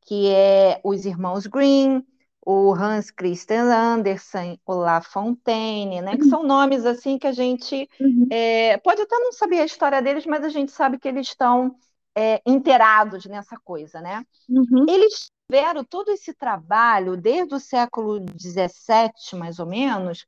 que 0.00 0.30
é 0.30 0.80
os 0.82 1.04
Irmãos 1.04 1.46
Green, 1.46 2.06
o 2.50 2.72
Hans 2.72 3.10
Christian 3.10 3.64
Andersen, 3.64 4.58
o 4.64 4.72
La 4.72 5.02
Fontaine, 5.02 6.00
né? 6.00 6.16
Que 6.16 6.22
uhum. 6.22 6.30
são 6.30 6.42
nomes 6.42 6.86
assim 6.86 7.18
que 7.18 7.26
a 7.26 7.32
gente 7.32 7.86
uhum. 8.00 8.26
é, 8.30 8.78
pode 8.78 9.02
até 9.02 9.18
não 9.18 9.32
saber 9.32 9.60
a 9.60 9.66
história 9.66 10.00
deles, 10.00 10.24
mas 10.24 10.42
a 10.42 10.48
gente 10.48 10.72
sabe 10.72 10.98
que 10.98 11.06
eles 11.06 11.26
estão 11.26 11.76
é, 12.16 12.40
inteirados 12.46 13.26
nessa 13.26 13.58
coisa, 13.58 14.00
né? 14.00 14.24
Uhum. 14.48 14.86
Eles 14.88 15.30
tiveram 15.46 15.84
todo 15.84 16.10
esse 16.10 16.32
trabalho 16.32 17.18
desde 17.18 17.54
o 17.54 17.60
século 17.60 18.18
XVII, 18.40 19.38
mais 19.38 19.58
ou 19.58 19.66
menos, 19.66 20.24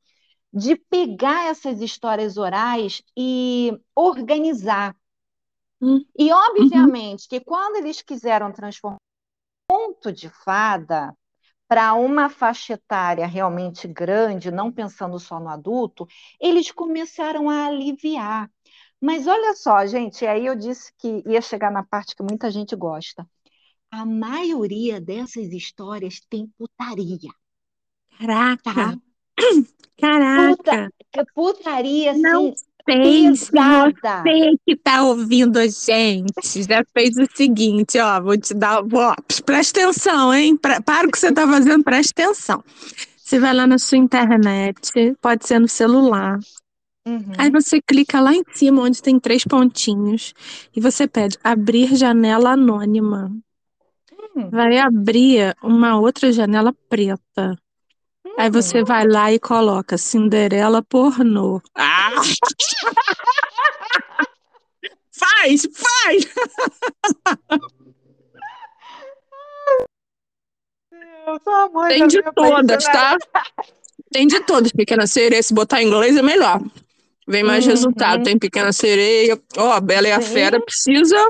de 0.52 0.76
pegar 0.76 1.46
essas 1.46 1.80
histórias 1.80 2.36
orais 2.36 3.02
e 3.16 3.80
organizar. 3.96 4.94
Uhum. 5.80 6.04
E, 6.18 6.30
obviamente, 6.30 7.26
que 7.26 7.40
quando 7.40 7.76
eles 7.76 8.02
quiseram 8.02 8.52
transformar 8.52 8.98
conto 9.66 10.12
de 10.12 10.28
fada 10.28 11.16
para 11.70 11.94
uma 11.94 12.28
faixa 12.28 12.72
etária 12.72 13.24
realmente 13.28 13.86
grande, 13.86 14.50
não 14.50 14.72
pensando 14.72 15.20
só 15.20 15.38
no 15.38 15.48
adulto, 15.48 16.04
eles 16.40 16.72
começaram 16.72 17.48
a 17.48 17.66
aliviar. 17.66 18.50
Mas 19.00 19.28
olha 19.28 19.54
só, 19.54 19.86
gente, 19.86 20.26
aí 20.26 20.46
eu 20.46 20.56
disse 20.56 20.92
que 20.98 21.22
ia 21.24 21.40
chegar 21.40 21.70
na 21.70 21.84
parte 21.84 22.16
que 22.16 22.24
muita 22.24 22.50
gente 22.50 22.74
gosta. 22.74 23.24
A 23.88 24.04
maioria 24.04 25.00
dessas 25.00 25.52
histórias 25.52 26.20
tem 26.28 26.52
putaria. 26.58 27.30
Caraca! 28.18 28.62
Tá? 28.64 28.98
Caraca! 29.96 30.92
Puta, 31.12 31.26
putaria, 31.32 32.10
assim, 32.10 32.52
sei 32.90 33.36
se 33.36 33.50
você 33.52 34.56
que 34.66 34.76
tá 34.76 35.02
ouvindo 35.02 35.58
a 35.58 35.66
gente 35.66 36.62
já 36.68 36.82
fez 36.92 37.16
o 37.16 37.26
seguinte, 37.34 37.98
ó, 37.98 38.20
vou 38.20 38.36
te 38.36 38.52
dar, 38.54 38.82
ó, 38.82 39.14
presta 39.44 39.80
atenção, 39.80 40.34
hein? 40.34 40.56
Para 40.56 41.06
o 41.06 41.10
que 41.10 41.18
você 41.18 41.32
tá 41.32 41.46
fazendo, 41.46 41.84
presta 41.84 42.22
atenção. 42.22 42.64
Você 43.16 43.38
vai 43.38 43.54
lá 43.54 43.66
na 43.66 43.78
sua 43.78 43.98
internet, 43.98 45.14
pode 45.20 45.46
ser 45.46 45.60
no 45.60 45.68
celular. 45.68 46.38
Uhum. 47.06 47.32
Aí 47.38 47.50
você 47.50 47.80
clica 47.80 48.20
lá 48.20 48.34
em 48.34 48.42
cima 48.52 48.82
onde 48.82 49.02
tem 49.02 49.18
três 49.18 49.44
pontinhos 49.44 50.34
e 50.74 50.80
você 50.80 51.06
pede 51.06 51.38
abrir 51.42 51.94
janela 51.96 52.50
anônima. 52.52 53.32
Uhum. 54.36 54.50
Vai 54.50 54.78
abrir 54.78 55.56
uma 55.62 55.98
outra 55.98 56.32
janela 56.32 56.74
preta. 56.88 57.56
Aí 58.40 58.48
você 58.48 58.82
vai 58.82 59.06
lá 59.06 59.30
e 59.30 59.38
coloca 59.38 59.98
Cinderela 59.98 60.82
pornô. 60.82 61.60
Ah! 61.74 62.22
faz, 65.12 65.68
faz! 65.74 66.26
Tem 71.88 72.06
de 72.06 72.22
todas, 72.34 72.84
tá? 72.84 73.18
Tem 74.10 74.26
de 74.26 74.40
todas. 74.40 74.72
Pequena 74.72 75.06
sereia, 75.06 75.42
se 75.42 75.52
botar 75.52 75.82
em 75.82 75.88
inglês 75.88 76.16
é 76.16 76.22
melhor. 76.22 76.62
Vem 77.28 77.44
mais 77.44 77.66
uhum. 77.66 77.72
resultado. 77.72 78.24
Tem 78.24 78.38
Pequena 78.38 78.72
Sereia. 78.72 79.38
Ó, 79.58 79.76
oh, 79.76 79.80
Bela 79.82 80.08
e 80.08 80.12
a 80.12 80.20
sim. 80.22 80.32
Fera 80.32 80.58
precisa. 80.58 81.28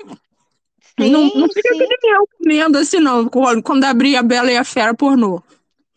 Sim, 0.99 1.11
não, 1.11 1.25
não 1.25 1.49
fica 1.49 1.69
aquele 1.75 1.99
mel 2.05 2.29
comendo 2.39 2.79
assim, 2.79 3.01
não. 3.01 3.29
Quando 3.29 3.85
abrir 3.85 4.15
a 4.15 4.23
Bela 4.23 4.53
e 4.53 4.57
a 4.57 4.63
Fera 4.63 4.95
pornô. 4.95 5.43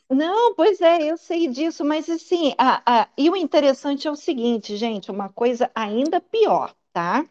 Não, 0.09 0.53
pois 0.55 0.79
é, 0.81 1.01
eu 1.11 1.17
sei 1.17 1.47
disso, 1.47 1.83
mas 1.83 2.09
assim, 2.09 2.53
a, 2.57 3.01
a, 3.03 3.09
e 3.17 3.29
o 3.29 3.35
interessante 3.35 4.07
é 4.07 4.11
o 4.11 4.15
seguinte, 4.15 4.77
gente, 4.77 5.09
uma 5.09 5.29
coisa 5.29 5.71
ainda 5.73 6.21
pior, 6.21 6.73
tá? 6.91 7.25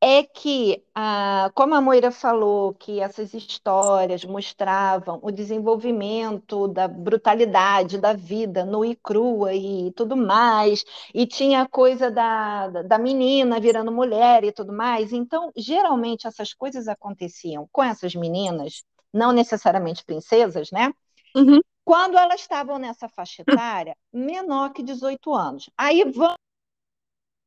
é 0.00 0.22
que, 0.24 0.84
ah, 0.94 1.50
como 1.54 1.74
a 1.74 1.80
Moira 1.80 2.10
falou, 2.12 2.74
que 2.74 3.00
essas 3.00 3.34
histórias 3.34 4.24
mostravam 4.24 5.20
o 5.22 5.30
desenvolvimento 5.32 6.68
da 6.68 6.88
brutalidade 6.88 7.98
da 7.98 8.12
vida 8.14 8.64
nua 8.64 8.86
e 8.88 8.96
crua 8.96 9.54
e 9.54 9.92
tudo 9.92 10.16
mais, 10.16 10.84
e 11.14 11.26
tinha 11.26 11.62
a 11.62 11.68
coisa 11.68 12.10
da, 12.10 12.68
da 12.84 12.98
menina 12.98 13.60
virando 13.60 13.92
mulher 13.92 14.44
e 14.44 14.52
tudo 14.52 14.72
mais. 14.72 15.12
Então, 15.12 15.52
geralmente, 15.56 16.26
essas 16.26 16.54
coisas 16.54 16.88
aconteciam 16.88 17.68
com 17.72 17.82
essas 17.84 18.14
meninas, 18.14 18.84
não 19.12 19.32
necessariamente 19.32 20.04
princesas, 20.04 20.70
né? 20.72 20.92
Uhum. 21.36 21.60
Quando 21.90 22.16
elas 22.16 22.40
estavam 22.40 22.78
nessa 22.78 23.08
faixa 23.08 23.42
etária, 23.42 23.96
menor 24.12 24.72
que 24.72 24.80
18 24.80 25.34
anos. 25.34 25.68
Aí 25.76 26.04
vamos. 26.04 26.36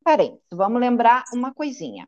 Parênteses, 0.04 0.44
vamos 0.52 0.78
lembrar 0.78 1.24
uma 1.32 1.54
coisinha 1.54 2.06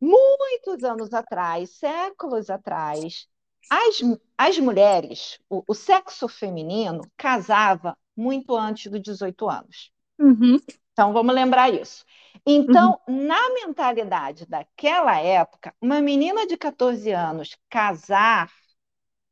muitos 0.00 0.82
anos 0.82 1.14
atrás, 1.14 1.70
séculos 1.70 2.50
atrás, 2.50 3.28
as, 3.70 4.00
as 4.36 4.58
mulheres, 4.58 5.38
o, 5.48 5.62
o 5.68 5.72
sexo 5.72 6.26
feminino, 6.26 7.02
casava 7.16 7.96
muito 8.16 8.56
antes 8.56 8.90
dos 8.90 9.00
18 9.00 9.48
anos. 9.48 9.92
Uhum. 10.18 10.58
Então, 10.92 11.12
vamos 11.12 11.32
lembrar 11.32 11.72
isso. 11.72 12.04
Então, 12.44 13.00
uhum. 13.06 13.24
na 13.24 13.50
mentalidade 13.50 14.46
daquela 14.46 15.16
época, 15.20 15.72
uma 15.80 16.00
menina 16.00 16.44
de 16.44 16.56
14 16.56 17.12
anos 17.12 17.56
casar 17.70 18.50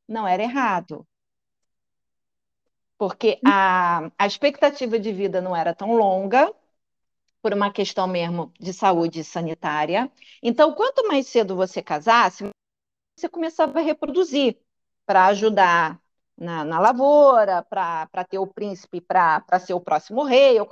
não 0.07 0.29
era 0.29 0.45
errado. 0.45 1.05
Porque 2.99 3.41
a, 3.45 4.11
a 4.19 4.27
expectativa 4.27 4.99
de 4.99 5.13
vida 5.13 5.41
não 5.41 5.55
era 5.55 5.75
tão 5.75 5.95
longa, 5.95 6.53
por 7.45 7.53
uma 7.53 7.71
questão 7.71 8.07
mesmo 8.07 8.51
de 8.59 8.73
saúde 8.73 9.23
sanitária. 9.23 10.11
Então, 10.43 10.73
quanto 10.73 11.07
mais 11.07 11.27
cedo 11.27 11.55
você 11.55 11.83
casasse, 11.83 12.49
você 13.15 13.29
começava 13.29 13.79
a 13.79 13.83
reproduzir 13.83 14.57
para 15.05 15.27
ajudar 15.27 16.01
na, 16.39 16.65
na 16.65 16.81
lavoura, 16.81 17.63
para 17.63 18.25
ter 18.27 18.39
o 18.39 18.47
príncipe 18.47 18.99
para 18.99 19.59
ser 19.59 19.75
o 19.75 19.81
próximo 19.81 20.25
rei. 20.25 20.59
Ou... 20.59 20.67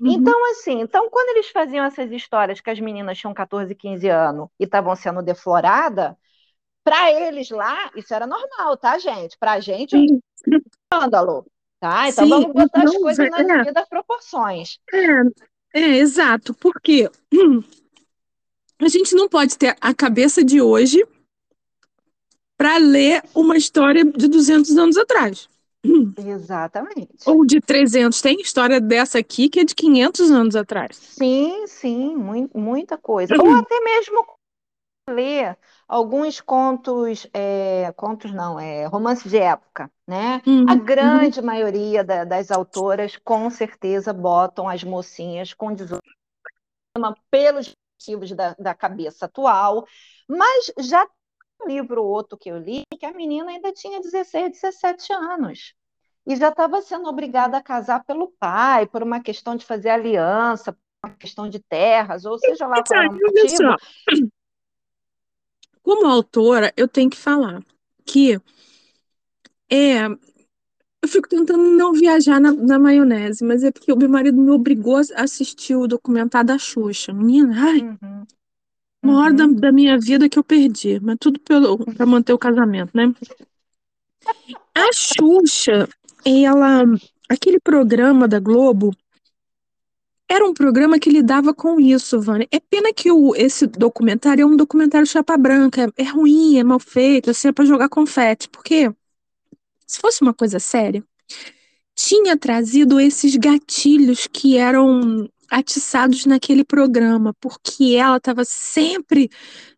Uhum. 0.00 0.10
Então, 0.10 0.50
assim, 0.52 0.80
então, 0.80 1.10
quando 1.10 1.36
eles 1.36 1.50
faziam 1.50 1.84
essas 1.84 2.10
histórias 2.10 2.58
que 2.58 2.70
as 2.70 2.80
meninas 2.80 3.18
tinham 3.18 3.34
14, 3.34 3.74
15 3.74 4.08
anos 4.08 4.48
e 4.58 4.64
estavam 4.64 4.96
sendo 4.96 5.22
defloradas, 5.22 6.16
para 6.88 7.12
eles 7.12 7.50
lá, 7.50 7.90
isso 7.94 8.14
era 8.14 8.26
normal, 8.26 8.76
tá, 8.78 8.98
gente? 8.98 9.36
Para 9.38 9.52
a 9.52 9.60
gente, 9.60 9.94
um 9.94 10.20
escândalo. 10.90 11.44
Tá? 11.78 12.08
Então 12.08 12.24
Sim, 12.24 12.30
vamos 12.30 12.52
botar 12.52 12.82
as 12.82 12.96
coisas 12.96 13.30
nas 13.30 13.40
é, 13.40 13.58
devidas 13.58 13.88
proporções. 13.88 14.78
É, 14.92 15.80
é, 15.80 15.96
exato, 15.98 16.54
porque 16.54 17.10
hum, 17.32 17.62
a 18.80 18.88
gente 18.88 19.14
não 19.14 19.28
pode 19.28 19.56
ter 19.56 19.76
a 19.80 19.94
cabeça 19.94 20.42
de 20.42 20.60
hoje 20.60 21.06
para 22.56 22.78
ler 22.78 23.22
uma 23.34 23.56
história 23.56 24.04
de 24.04 24.26
200 24.26 24.76
anos 24.76 24.96
atrás. 24.96 25.48
Exatamente. 26.18 27.18
Ou 27.26 27.44
de 27.44 27.60
300. 27.60 28.20
Tem 28.20 28.40
história 28.40 28.80
dessa 28.80 29.18
aqui 29.18 29.48
que 29.48 29.60
é 29.60 29.64
de 29.64 29.74
500 29.74 30.30
anos 30.30 30.56
atrás. 30.56 30.96
Sim, 30.96 31.66
sim, 31.68 32.16
muita 32.52 32.96
coisa. 32.96 33.34
Ou 33.40 33.54
até 33.54 33.78
mesmo 33.80 34.37
ler 35.08 35.56
alguns 35.86 36.40
contos, 36.40 37.26
é, 37.32 37.92
contos 37.96 38.32
não, 38.32 38.58
é, 38.58 38.86
romances 38.86 39.30
de 39.30 39.38
época, 39.38 39.90
né? 40.06 40.42
Uhum, 40.46 40.66
a 40.68 40.74
grande 40.74 41.40
uhum. 41.40 41.46
maioria 41.46 42.04
da, 42.04 42.24
das 42.24 42.50
autoras, 42.50 43.16
com 43.16 43.48
certeza, 43.50 44.12
botam 44.12 44.68
as 44.68 44.84
mocinhas 44.84 45.52
com 45.54 45.72
18 45.72 46.02
pelos 47.30 47.74
motivos 47.98 48.32
da, 48.32 48.54
da 48.58 48.74
cabeça 48.74 49.26
atual, 49.26 49.86
mas 50.28 50.72
já 50.78 51.06
tem 51.06 51.14
um 51.62 51.68
livro 51.68 52.04
outro 52.04 52.38
que 52.38 52.50
eu 52.50 52.58
li 52.58 52.82
que 52.98 53.06
a 53.06 53.12
menina 53.12 53.50
ainda 53.50 53.72
tinha 53.72 54.00
16, 54.00 54.52
17 54.52 55.12
anos. 55.12 55.74
E 56.26 56.36
já 56.36 56.50
estava 56.50 56.82
sendo 56.82 57.08
obrigada 57.08 57.56
a 57.56 57.62
casar 57.62 58.04
pelo 58.04 58.28
pai, 58.38 58.86
por 58.86 59.02
uma 59.02 59.20
questão 59.20 59.56
de 59.56 59.64
fazer 59.64 59.88
aliança, 59.88 60.72
por 60.72 61.08
uma 61.08 61.16
questão 61.16 61.48
de 61.48 61.58
terras, 61.58 62.24
ou 62.26 62.38
seja 62.38 62.66
lá 62.66 62.82
qual 62.86 63.00
era 63.00 63.10
o 63.10 63.14
motivo. 63.14 63.76
Como 65.88 66.06
autora, 66.06 66.70
eu 66.76 66.86
tenho 66.86 67.08
que 67.08 67.16
falar 67.16 67.64
que 68.04 68.38
é, 69.70 70.04
eu 70.04 71.08
fico 71.08 71.26
tentando 71.26 71.62
não 71.62 71.94
viajar 71.94 72.38
na, 72.38 72.52
na, 72.52 72.78
maionese, 72.78 73.42
mas 73.42 73.64
é 73.64 73.72
porque 73.72 73.90
o 73.90 73.96
meu 73.96 74.06
marido 74.06 74.38
me 74.38 74.50
obrigou 74.50 74.96
a 74.96 75.22
assistir 75.22 75.76
o 75.76 75.86
documentário 75.86 76.48
da 76.48 76.58
Xuxa. 76.58 77.10
Menina, 77.14 77.54
ai, 77.58 77.80
uhum. 77.80 78.26
uma 79.02 79.12
uhum. 79.14 79.18
hora 79.18 79.32
da, 79.32 79.46
da, 79.46 79.72
minha 79.72 79.98
vida 79.98 80.28
que 80.28 80.38
eu 80.38 80.44
perdi, 80.44 81.00
mas 81.00 81.16
tudo 81.18 81.40
para 81.40 82.04
manter 82.04 82.34
o 82.34 82.38
casamento, 82.38 82.90
né? 82.94 83.10
A 84.74 84.92
Xuxa, 84.92 85.88
ela, 86.22 86.84
aquele 87.30 87.58
programa 87.58 88.28
da 88.28 88.38
Globo, 88.38 88.94
era 90.28 90.44
um 90.44 90.52
programa 90.52 90.98
que 90.98 91.10
lidava 91.10 91.54
com 91.54 91.80
isso, 91.80 92.20
Vânia. 92.20 92.46
É 92.50 92.60
pena 92.60 92.92
que 92.92 93.10
o, 93.10 93.34
esse 93.34 93.66
documentário 93.66 94.42
é 94.42 94.46
um 94.46 94.56
documentário 94.56 95.06
chapa 95.06 95.36
branca, 95.36 95.84
é, 95.96 96.02
é 96.02 96.04
ruim, 96.04 96.58
é 96.58 96.64
mal 96.64 96.78
feito, 96.78 97.30
assim, 97.30 97.48
é 97.48 97.52
pra 97.52 97.64
jogar 97.64 97.88
confete, 97.88 98.48
porque 98.48 98.90
se 99.86 99.98
fosse 99.98 100.20
uma 100.22 100.34
coisa 100.34 100.58
séria, 100.58 101.02
tinha 101.94 102.36
trazido 102.36 103.00
esses 103.00 103.34
gatilhos 103.36 104.26
que 104.30 104.56
eram 104.58 105.28
atiçados 105.50 106.26
naquele 106.26 106.62
programa, 106.62 107.34
porque 107.40 107.94
ela 107.96 108.18
estava 108.18 108.44
sempre 108.44 109.30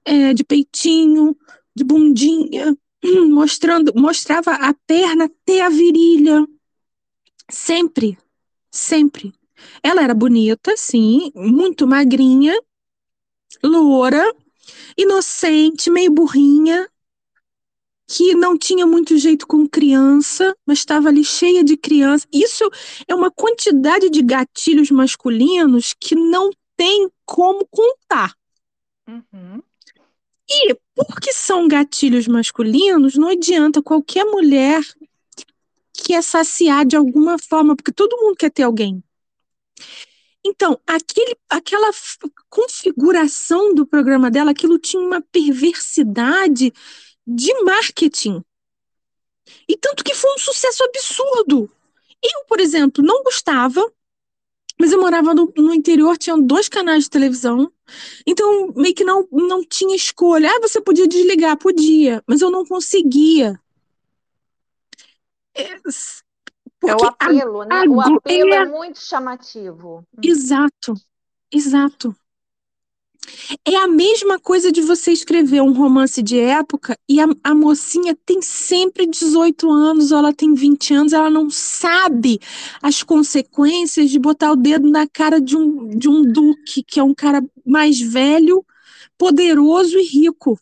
é, 0.04 0.34
de 0.34 0.42
peitinho, 0.44 1.36
de 1.74 1.84
bundinha, 1.84 2.76
mostrando, 3.30 3.92
mostrava 3.94 4.52
a 4.52 4.74
perna 4.86 5.26
até 5.26 5.62
a 5.62 5.68
virilha. 5.68 6.44
Sempre, 7.48 8.18
sempre. 8.70 9.32
Ela 9.82 10.02
era 10.02 10.14
bonita, 10.14 10.76
sim, 10.76 11.32
muito 11.34 11.86
magrinha, 11.86 12.58
loura, 13.62 14.24
inocente, 14.96 15.90
meio 15.90 16.10
burrinha, 16.10 16.88
que 18.06 18.34
não 18.34 18.58
tinha 18.58 18.84
muito 18.86 19.16
jeito 19.16 19.46
com 19.46 19.68
criança, 19.68 20.56
mas 20.66 20.78
estava 20.78 21.08
ali 21.08 21.24
cheia 21.24 21.62
de 21.62 21.76
criança. 21.76 22.26
Isso 22.32 22.68
é 23.06 23.14
uma 23.14 23.30
quantidade 23.30 24.10
de 24.10 24.20
gatilhos 24.20 24.90
masculinos 24.90 25.94
que 25.98 26.16
não 26.16 26.50
tem 26.76 27.08
como 27.24 27.66
contar. 27.70 28.34
Uhum. 29.06 29.62
E 30.48 30.74
porque 30.96 31.32
são 31.32 31.68
gatilhos 31.68 32.26
masculinos, 32.26 33.14
não 33.14 33.28
adianta 33.28 33.80
qualquer 33.80 34.24
mulher 34.24 34.82
quer 35.92 36.22
saciar 36.22 36.84
de 36.84 36.96
alguma 36.96 37.38
forma, 37.38 37.76
porque 37.76 37.92
todo 37.92 38.16
mundo 38.16 38.36
quer 38.36 38.50
ter 38.50 38.64
alguém. 38.64 39.02
Então, 40.44 40.80
aquele, 40.86 41.36
aquela 41.48 41.90
configuração 42.48 43.74
do 43.74 43.86
programa 43.86 44.30
dela, 44.30 44.52
aquilo 44.52 44.78
tinha 44.78 45.02
uma 45.02 45.20
perversidade 45.20 46.72
de 47.26 47.62
marketing. 47.62 48.42
E 49.68 49.76
tanto 49.76 50.02
que 50.02 50.14
foi 50.14 50.32
um 50.34 50.38
sucesso 50.38 50.82
absurdo. 50.84 51.70
Eu, 52.22 52.44
por 52.46 52.60
exemplo, 52.60 53.04
não 53.04 53.22
gostava, 53.22 53.84
mas 54.78 54.92
eu 54.92 55.00
morava 55.00 55.34
no, 55.34 55.52
no 55.56 55.74
interior, 55.74 56.16
tinha 56.16 56.36
dois 56.38 56.68
canais 56.68 57.04
de 57.04 57.10
televisão, 57.10 57.70
então 58.26 58.72
meio 58.74 58.94
que 58.94 59.04
não, 59.04 59.28
não 59.30 59.64
tinha 59.64 59.94
escolha. 59.94 60.50
Ah, 60.50 60.60
você 60.60 60.80
podia 60.80 61.06
desligar? 61.06 61.56
Podia, 61.58 62.22
mas 62.26 62.40
eu 62.40 62.50
não 62.50 62.64
conseguia. 62.64 63.60
É, 65.54 65.76
porque 66.80 67.04
é 67.04 67.06
o 67.06 67.08
apelo, 67.08 67.60
a, 67.60 67.66
né? 67.66 67.74
A, 67.76 67.90
o 67.90 68.00
apelo 68.00 68.54
é... 68.54 68.56
é... 68.56 68.66
muito 68.66 68.98
chamativo. 68.98 70.02
Exato, 70.22 70.94
exato. 71.52 72.16
É 73.64 73.76
a 73.76 73.86
mesma 73.86 74.40
coisa 74.40 74.72
de 74.72 74.80
você 74.80 75.12
escrever 75.12 75.60
um 75.60 75.72
romance 75.72 76.22
de 76.22 76.38
época 76.38 76.98
e 77.08 77.20
a, 77.20 77.26
a, 77.44 77.54
mocinha 77.54 78.16
tem 78.24 78.40
sempre 78.40 79.06
18 79.06 79.70
anos 79.70 80.10
ou 80.10 80.18
ela 80.18 80.32
tem 80.32 80.54
20 80.54 80.94
anos, 80.94 81.12
ela 81.12 81.30
não 81.30 81.50
sabe 81.50 82.40
as 82.82 83.02
consequências 83.02 84.10
de 84.10 84.18
botar 84.18 84.52
o 84.52 84.56
dedo 84.56 84.88
na 84.90 85.06
cara 85.06 85.40
de 85.40 85.56
um, 85.56 85.88
de 85.88 86.08
um 86.08 86.22
duque, 86.22 86.82
que 86.82 86.98
é 86.98 87.02
um 87.02 87.14
cara 87.14 87.44
mais 87.64 88.00
velho, 88.00 88.64
poderoso 89.18 89.98
e 89.98 90.02
rico. 90.02 90.58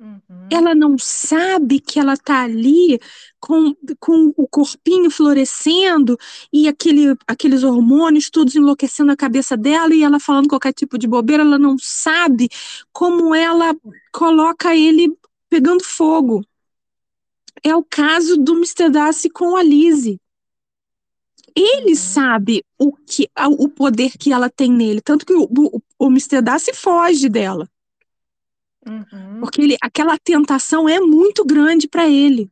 Uhum. 0.00 0.48
Ela 0.50 0.74
não 0.74 0.96
sabe 0.96 1.78
que 1.78 2.00
ela 2.00 2.14
está 2.14 2.42
ali 2.42 2.98
com, 3.38 3.76
com 3.98 4.32
o 4.34 4.48
corpinho 4.48 5.10
florescendo 5.10 6.16
e 6.50 6.66
aquele, 6.66 7.14
aqueles 7.26 7.62
hormônios 7.62 8.30
todos 8.30 8.54
enlouquecendo 8.54 9.12
a 9.12 9.16
cabeça 9.16 9.58
dela 9.58 9.94
e 9.94 10.02
ela 10.02 10.18
falando 10.18 10.48
qualquer 10.48 10.72
tipo 10.72 10.96
de 10.96 11.06
bobeira, 11.06 11.42
ela 11.42 11.58
não 11.58 11.76
sabe 11.78 12.48
como 12.90 13.34
ela 13.34 13.76
coloca 14.10 14.74
ele 14.74 15.14
pegando 15.50 15.84
fogo. 15.84 16.42
É 17.62 17.76
o 17.76 17.84
caso 17.84 18.38
do 18.38 18.54
Mr. 18.54 18.88
Darcy 18.88 19.28
com 19.28 19.54
a 19.54 19.62
Lizzie. 19.62 20.18
Ele 21.54 21.90
uhum. 21.90 21.96
sabe 21.96 22.64
o, 22.78 22.92
que, 22.92 23.28
o 23.58 23.68
poder 23.68 24.12
que 24.16 24.32
ela 24.32 24.48
tem 24.48 24.72
nele, 24.72 25.02
tanto 25.02 25.26
que 25.26 25.34
o, 25.34 25.42
o, 25.42 25.82
o 25.98 26.06
Mr. 26.06 26.40
Darcy 26.40 26.72
foge 26.72 27.28
dela. 27.28 27.68
Uhum. 28.86 29.40
Porque 29.40 29.60
ele, 29.62 29.76
aquela 29.80 30.18
tentação 30.18 30.88
é 30.88 31.00
muito 31.00 31.44
grande 31.44 31.86
para 31.88 32.08
ele. 32.08 32.50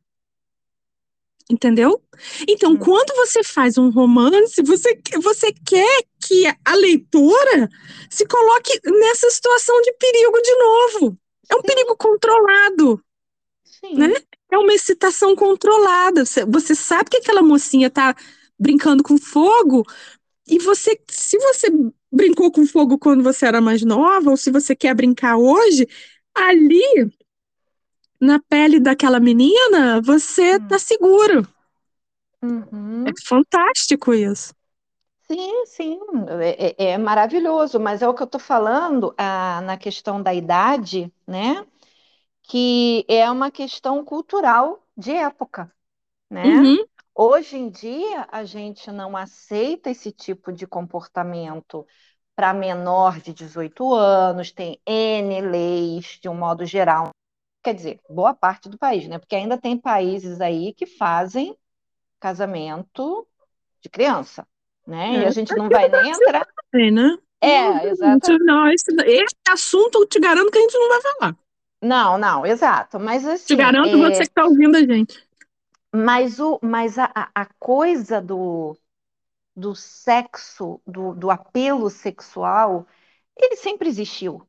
Entendeu? 1.50 2.02
Então, 2.46 2.72
uhum. 2.72 2.78
quando 2.78 3.16
você 3.16 3.42
faz 3.42 3.78
um 3.78 3.88
romance, 3.88 4.62
você, 4.62 5.00
você 5.22 5.52
quer 5.52 6.02
que 6.20 6.44
a 6.64 6.74
leitora 6.74 7.68
se 8.10 8.26
coloque 8.26 8.78
nessa 8.84 9.30
situação 9.30 9.80
de 9.80 9.92
perigo 9.94 10.40
de 10.42 10.54
novo. 10.56 11.18
É 11.50 11.54
um 11.54 11.60
Sim. 11.60 11.66
perigo 11.66 11.96
controlado. 11.96 13.02
Sim. 13.64 13.94
Né? 13.94 14.14
É 14.52 14.58
uma 14.58 14.74
excitação 14.74 15.34
controlada. 15.34 16.26
Você, 16.26 16.44
você 16.44 16.74
sabe 16.74 17.08
que 17.10 17.16
aquela 17.16 17.42
mocinha 17.42 17.88
tá 17.88 18.14
brincando 18.58 19.02
com 19.02 19.16
fogo, 19.16 19.86
e 20.48 20.58
você, 20.58 20.98
se 21.10 21.38
você 21.38 21.68
brincou 22.10 22.50
com 22.50 22.66
fogo 22.66 22.98
quando 22.98 23.22
você 23.22 23.44
era 23.44 23.60
mais 23.60 23.82
nova, 23.82 24.30
ou 24.30 24.36
se 24.36 24.50
você 24.50 24.74
quer 24.74 24.94
brincar 24.94 25.36
hoje, 25.36 25.86
ali 26.46 27.10
na 28.20 28.40
pele 28.40 28.80
daquela 28.80 29.20
menina, 29.20 30.00
você 30.02 30.56
hum. 30.56 30.68
tá 30.68 30.78
seguro. 30.78 31.46
Uhum. 32.42 33.04
É 33.06 33.12
fantástico 33.26 34.12
isso. 34.12 34.54
Sim, 35.30 35.66
sim, 35.66 36.00
é, 36.40 36.66
é, 36.68 36.90
é, 36.92 36.98
maravilhoso, 36.98 37.78
mas 37.78 38.00
é 38.00 38.08
o 38.08 38.14
que 38.14 38.22
eu 38.22 38.26
tô 38.26 38.38
falando 38.38 39.14
ah, 39.18 39.60
na 39.62 39.76
questão 39.76 40.22
da 40.22 40.32
idade, 40.32 41.12
né? 41.26 41.66
Que 42.42 43.04
é 43.06 43.30
uma 43.30 43.50
questão 43.50 44.02
cultural 44.04 44.82
de 44.96 45.12
época, 45.12 45.70
né? 46.30 46.44
Uhum. 46.44 46.84
Hoje 47.14 47.58
em 47.58 47.68
dia, 47.68 48.26
a 48.32 48.44
gente 48.44 48.90
não 48.90 49.16
aceita 49.16 49.90
esse 49.90 50.10
tipo 50.12 50.50
de 50.50 50.66
comportamento 50.66 51.86
para 52.38 52.54
menor 52.54 53.18
de 53.18 53.32
18 53.32 53.92
anos, 53.94 54.52
tem 54.52 54.80
N 54.86 55.40
leis, 55.40 56.20
de 56.22 56.28
um 56.28 56.36
modo 56.36 56.64
geral. 56.64 57.10
Quer 57.64 57.74
dizer, 57.74 57.98
boa 58.08 58.32
parte 58.32 58.68
do 58.68 58.78
país, 58.78 59.08
né? 59.08 59.18
Porque 59.18 59.34
ainda 59.34 59.58
tem 59.58 59.76
países 59.76 60.40
aí 60.40 60.72
que 60.72 60.86
fazem 60.86 61.56
casamento 62.20 63.26
de 63.82 63.88
criança, 63.88 64.46
né? 64.86 65.16
É, 65.16 65.18
e 65.22 65.24
a 65.24 65.30
gente 65.32 65.52
não 65.56 65.68
vai 65.68 65.88
nem 65.88 66.12
entrar. 66.12 66.46
Né? 66.72 67.18
É, 67.40 67.88
exato. 67.88 68.38
Não, 68.38 68.70
esse, 68.70 68.94
esse 69.04 69.34
assunto 69.50 70.02
eu 70.02 70.06
te 70.06 70.20
garanto 70.20 70.52
que 70.52 70.58
a 70.58 70.60
gente 70.60 70.78
não 70.78 70.88
vai 70.90 71.00
falar. 71.00 71.36
Não, 71.82 72.18
não, 72.18 72.46
exato. 72.46 73.00
Mas 73.00 73.26
assim. 73.26 73.46
Te 73.46 73.56
garanto 73.56 73.96
é... 73.96 73.96
você 73.96 74.18
que 74.18 74.22
está 74.28 74.44
ouvindo 74.44 74.76
a 74.76 74.80
gente. 74.80 75.20
Mas, 75.92 76.38
o, 76.38 76.60
mas 76.62 77.00
a, 77.00 77.10
a 77.34 77.46
coisa 77.58 78.20
do, 78.20 78.78
do 79.58 79.74
sexo, 79.74 80.80
do, 80.86 81.14
do 81.14 81.30
apelo 81.30 81.90
sexual, 81.90 82.86
ele 83.36 83.56
sempre 83.56 83.88
existiu. 83.88 84.48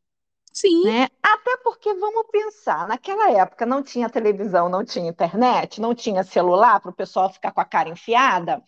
Sim. 0.53 0.83
Né? 0.83 1.07
Até 1.21 1.57
porque, 1.57 1.93
vamos 1.95 2.27
pensar, 2.31 2.87
naquela 2.87 3.31
época 3.31 3.65
não 3.65 3.81
tinha 3.81 4.09
televisão, 4.09 4.69
não 4.69 4.85
tinha 4.85 5.09
internet, 5.09 5.81
não 5.81 5.95
tinha 5.95 6.23
celular 6.23 6.79
para 6.79 6.91
o 6.91 6.95
pessoal 6.95 7.31
ficar 7.31 7.51
com 7.51 7.61
a 7.61 7.65
cara 7.65 7.89
enfiada. 7.89 8.63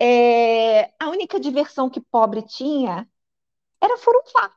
É... 0.00 0.92
A 0.98 1.08
única 1.08 1.38
diversão 1.38 1.90
que 1.90 2.00
pobre 2.00 2.42
tinha 2.42 3.06
era 3.80 3.96
furunfar. 3.98 4.56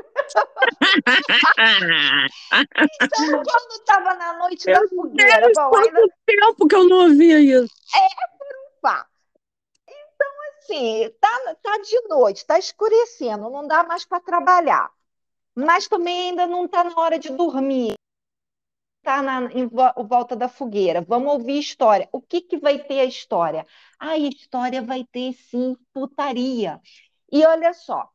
então, 3.02 3.28
quando 3.28 3.72
estava 3.72 4.14
na 4.14 4.38
noite 4.38 4.64
da 4.66 4.80
fogueira, 4.88 5.50
bom, 5.54 5.76
ainda... 5.76 6.08
tempo 6.26 6.66
que 6.66 6.74
eu 6.74 6.88
não 6.88 7.08
ouvia 7.08 7.38
isso. 7.38 7.72
É, 7.94 8.08
furunfar 8.38 9.09
assim, 10.70 11.10
tá, 11.20 11.54
tá 11.62 11.78
de 11.78 12.08
noite, 12.08 12.46
tá 12.46 12.58
escurecendo, 12.58 13.50
não 13.50 13.66
dá 13.66 13.82
mais 13.84 14.04
para 14.04 14.20
trabalhar. 14.20 14.90
Mas 15.54 15.88
também 15.88 16.30
ainda 16.30 16.46
não 16.46 16.64
está 16.64 16.84
na 16.84 16.96
hora 16.96 17.18
de 17.18 17.30
dormir. 17.30 17.94
Está 18.98 19.22
em 19.52 19.66
volta 19.66 20.36
da 20.36 20.48
fogueira. 20.48 21.00
Vamos 21.00 21.32
ouvir 21.32 21.58
história. 21.58 22.08
O 22.12 22.20
que, 22.20 22.40
que 22.40 22.58
vai 22.58 22.78
ter 22.78 23.00
a 23.00 23.04
história? 23.04 23.66
A 23.98 24.16
história 24.16 24.82
vai 24.82 25.04
ter, 25.10 25.32
sim, 25.32 25.76
putaria. 25.92 26.80
E 27.32 27.44
olha 27.44 27.72
só, 27.72 28.08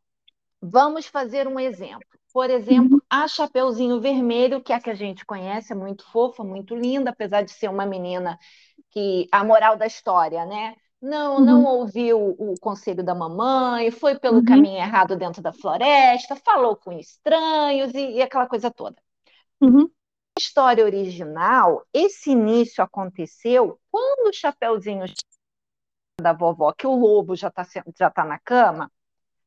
vamos 0.62 1.08
fazer 1.08 1.48
um 1.48 1.60
exemplo. 1.60 2.08
Por 2.32 2.50
exemplo, 2.50 3.02
a 3.10 3.28
Chapeuzinho 3.28 4.00
Vermelho, 4.00 4.62
que 4.62 4.74
é 4.74 4.76
a 4.76 4.82
que 4.82 4.90
a 4.90 4.96
gente 4.96 5.26
conhece, 5.26 5.72
é 5.72 5.76
muito 5.76 6.06
fofa, 6.12 6.44
muito 6.44 6.76
linda, 6.76 7.12
apesar 7.12 7.44
de 7.44 7.52
ser 7.52 7.70
uma 7.70 7.86
menina 7.86 8.38
que 8.92 9.28
a 9.32 9.44
moral 9.44 9.78
da 9.78 9.88
história, 9.88 10.46
né? 10.46 10.76
Não, 11.06 11.36
uhum. 11.36 11.46
não 11.46 11.64
ouviu 11.66 12.36
o 12.40 12.56
conselho 12.60 13.04
da 13.04 13.14
mamãe, 13.14 13.92
foi 13.92 14.18
pelo 14.18 14.38
uhum. 14.38 14.46
caminho 14.46 14.78
errado 14.78 15.16
dentro 15.16 15.40
da 15.40 15.54
floresta, 15.54 16.36
falou 16.36 16.76
com 16.76 16.92
estranhos 16.94 17.94
e, 17.94 18.14
e 18.14 18.22
aquela 18.24 18.48
coisa 18.48 18.72
toda. 18.72 18.96
Uhum. 19.62 19.84
Na 19.84 20.40
história 20.40 20.84
original, 20.84 21.86
esse 21.94 22.32
início 22.32 22.84
aconteceu 22.84 23.80
quando 23.92 24.30
o 24.30 24.34
Chapeuzinho 24.34 25.06
da 26.20 26.34
vovó, 26.34 26.74
que 26.74 26.88
o 26.88 26.96
lobo 26.96 27.36
já 27.36 27.50
está 27.50 27.64
já 27.96 28.10
tá 28.10 28.26
na 28.26 28.40
cama, 28.40 28.92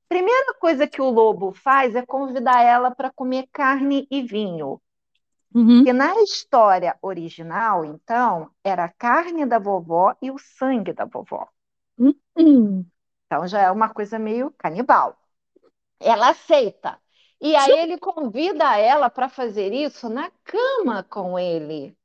primeira 0.08 0.54
coisa 0.60 0.86
que 0.86 1.02
o 1.02 1.10
lobo 1.10 1.52
faz 1.52 1.96
é 1.96 2.06
convidar 2.06 2.62
ela 2.62 2.92
para 2.92 3.10
comer 3.10 3.48
carne 3.50 4.06
e 4.08 4.22
vinho. 4.22 4.80
Uhum. 5.54 5.84
Que 5.84 5.92
na 5.92 6.14
história 6.22 6.96
original, 7.00 7.84
então, 7.84 8.50
era 8.62 8.84
a 8.84 8.92
carne 8.92 9.46
da 9.46 9.58
vovó 9.58 10.14
e 10.20 10.30
o 10.30 10.38
sangue 10.38 10.92
da 10.92 11.04
vovó. 11.04 11.48
Uhum. 11.98 12.84
Então 13.26 13.46
já 13.46 13.60
é 13.60 13.70
uma 13.70 13.88
coisa 13.88 14.18
meio 14.18 14.50
canibal. 14.52 15.16
Ela 16.00 16.30
aceita. 16.30 16.98
E 17.40 17.54
aí 17.54 17.72
Sim. 17.72 17.78
ele 17.78 17.98
convida 17.98 18.76
ela 18.76 19.08
para 19.08 19.28
fazer 19.28 19.72
isso 19.72 20.08
na 20.08 20.30
cama 20.44 21.02
com 21.04 21.38
ele. 21.38 21.96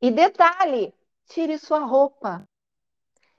E 0.00 0.10
detalhe, 0.10 0.94
tire 1.26 1.58
sua 1.58 1.80
roupa. 1.80 2.48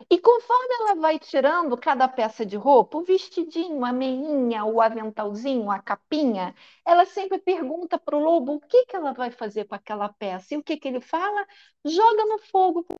E 0.09 0.19
conforme 0.19 0.73
ela 0.79 0.95
vai 0.95 1.19
tirando 1.19 1.77
cada 1.77 2.07
peça 2.07 2.45
de 2.45 2.55
roupa, 2.55 2.97
o 2.97 3.03
vestidinho, 3.03 3.83
a 3.85 3.91
meinha, 3.91 4.65
o 4.65 4.81
aventalzinho, 4.81 5.69
a 5.69 5.79
capinha, 5.79 6.55
ela 6.85 7.05
sempre 7.05 7.37
pergunta 7.37 7.99
para 7.99 8.15
o 8.15 8.19
lobo 8.19 8.55
o 8.55 8.59
que, 8.59 8.85
que 8.85 8.95
ela 8.95 9.13
vai 9.13 9.31
fazer 9.31 9.65
com 9.65 9.75
aquela 9.75 10.09
peça. 10.09 10.53
E 10.53 10.57
o 10.57 10.63
que, 10.63 10.77
que 10.77 10.87
ele 10.87 11.01
fala? 11.01 11.45
Joga 11.85 12.25
no 12.25 12.39
fogo, 12.39 12.85
não 12.89 12.97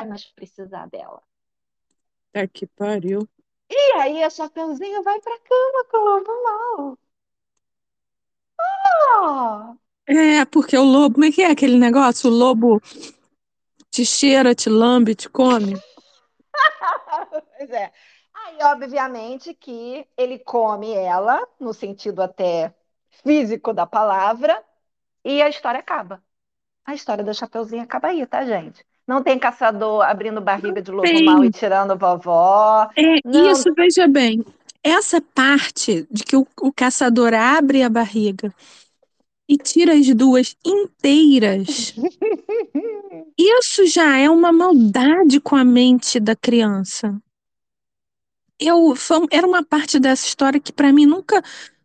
vai 0.00 0.08
mais 0.08 0.24
precisar 0.26 0.86
dela. 0.88 1.22
É 2.32 2.46
que 2.46 2.66
pariu. 2.66 3.28
E 3.70 3.92
aí 3.94 4.22
a 4.22 4.30
Chapeuzinho 4.30 5.02
vai 5.02 5.20
para 5.20 5.38
cama 5.38 5.84
com 5.90 5.96
o 5.96 6.04
lobo 6.04 6.42
mal. 6.42 6.98
Oh! 8.60 9.76
É, 10.06 10.44
porque 10.44 10.76
o 10.76 10.84
lobo, 10.84 11.14
como 11.14 11.24
é 11.24 11.32
que 11.32 11.42
é 11.42 11.50
aquele 11.50 11.78
negócio? 11.78 12.30
O 12.30 12.32
lobo 12.32 12.80
te 13.90 14.04
cheira, 14.04 14.54
te 14.54 14.68
lambe, 14.68 15.14
te 15.14 15.28
come. 15.28 15.74
pois 17.58 17.70
é. 17.70 17.92
Aí, 18.34 18.58
obviamente, 18.62 19.54
que 19.54 20.06
ele 20.16 20.38
come 20.38 20.92
ela, 20.92 21.46
no 21.60 21.74
sentido 21.74 22.22
até 22.22 22.74
físico 23.22 23.72
da 23.72 23.86
palavra, 23.86 24.62
e 25.24 25.42
a 25.42 25.48
história 25.48 25.80
acaba. 25.80 26.22
A 26.84 26.94
história 26.94 27.22
da 27.22 27.32
Chapeuzinho 27.32 27.82
acaba 27.82 28.08
aí, 28.08 28.26
tá, 28.26 28.44
gente? 28.44 28.84
Não 29.06 29.22
tem 29.22 29.38
caçador 29.38 30.02
abrindo 30.02 30.40
barriga 30.40 30.80
de 30.80 30.90
lobo 30.90 31.02
tem. 31.02 31.24
mal 31.24 31.44
e 31.44 31.50
tirando 31.50 31.96
vovó. 31.96 32.88
É, 32.96 33.18
não... 33.24 33.50
Isso, 33.50 33.72
veja 33.74 34.08
bem. 34.08 34.44
Essa 34.82 35.20
parte 35.20 36.06
de 36.10 36.24
que 36.24 36.36
o, 36.36 36.46
o 36.60 36.72
caçador 36.72 37.34
abre 37.34 37.82
a 37.82 37.88
barriga 37.88 38.52
e 39.52 39.56
tira 39.58 39.92
as 39.92 40.06
duas 40.14 40.56
inteiras. 40.64 41.94
Isso 43.36 43.86
já 43.86 44.16
é 44.16 44.30
uma 44.30 44.50
maldade 44.50 45.38
com 45.40 45.54
a 45.54 45.64
mente 45.64 46.18
da 46.18 46.34
criança. 46.34 47.20
Eu, 48.58 48.96
foi, 48.96 49.26
era 49.30 49.46
uma 49.46 49.62
parte 49.62 50.00
dessa 50.00 50.26
história 50.26 50.58
que 50.58 50.72
para 50.72 50.92
mim 50.92 51.04
nunca 51.04 51.42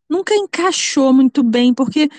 nunca 0.10 0.34
encaixou 0.34 1.12
muito 1.12 1.44
bem, 1.44 1.74
porque 1.74 2.10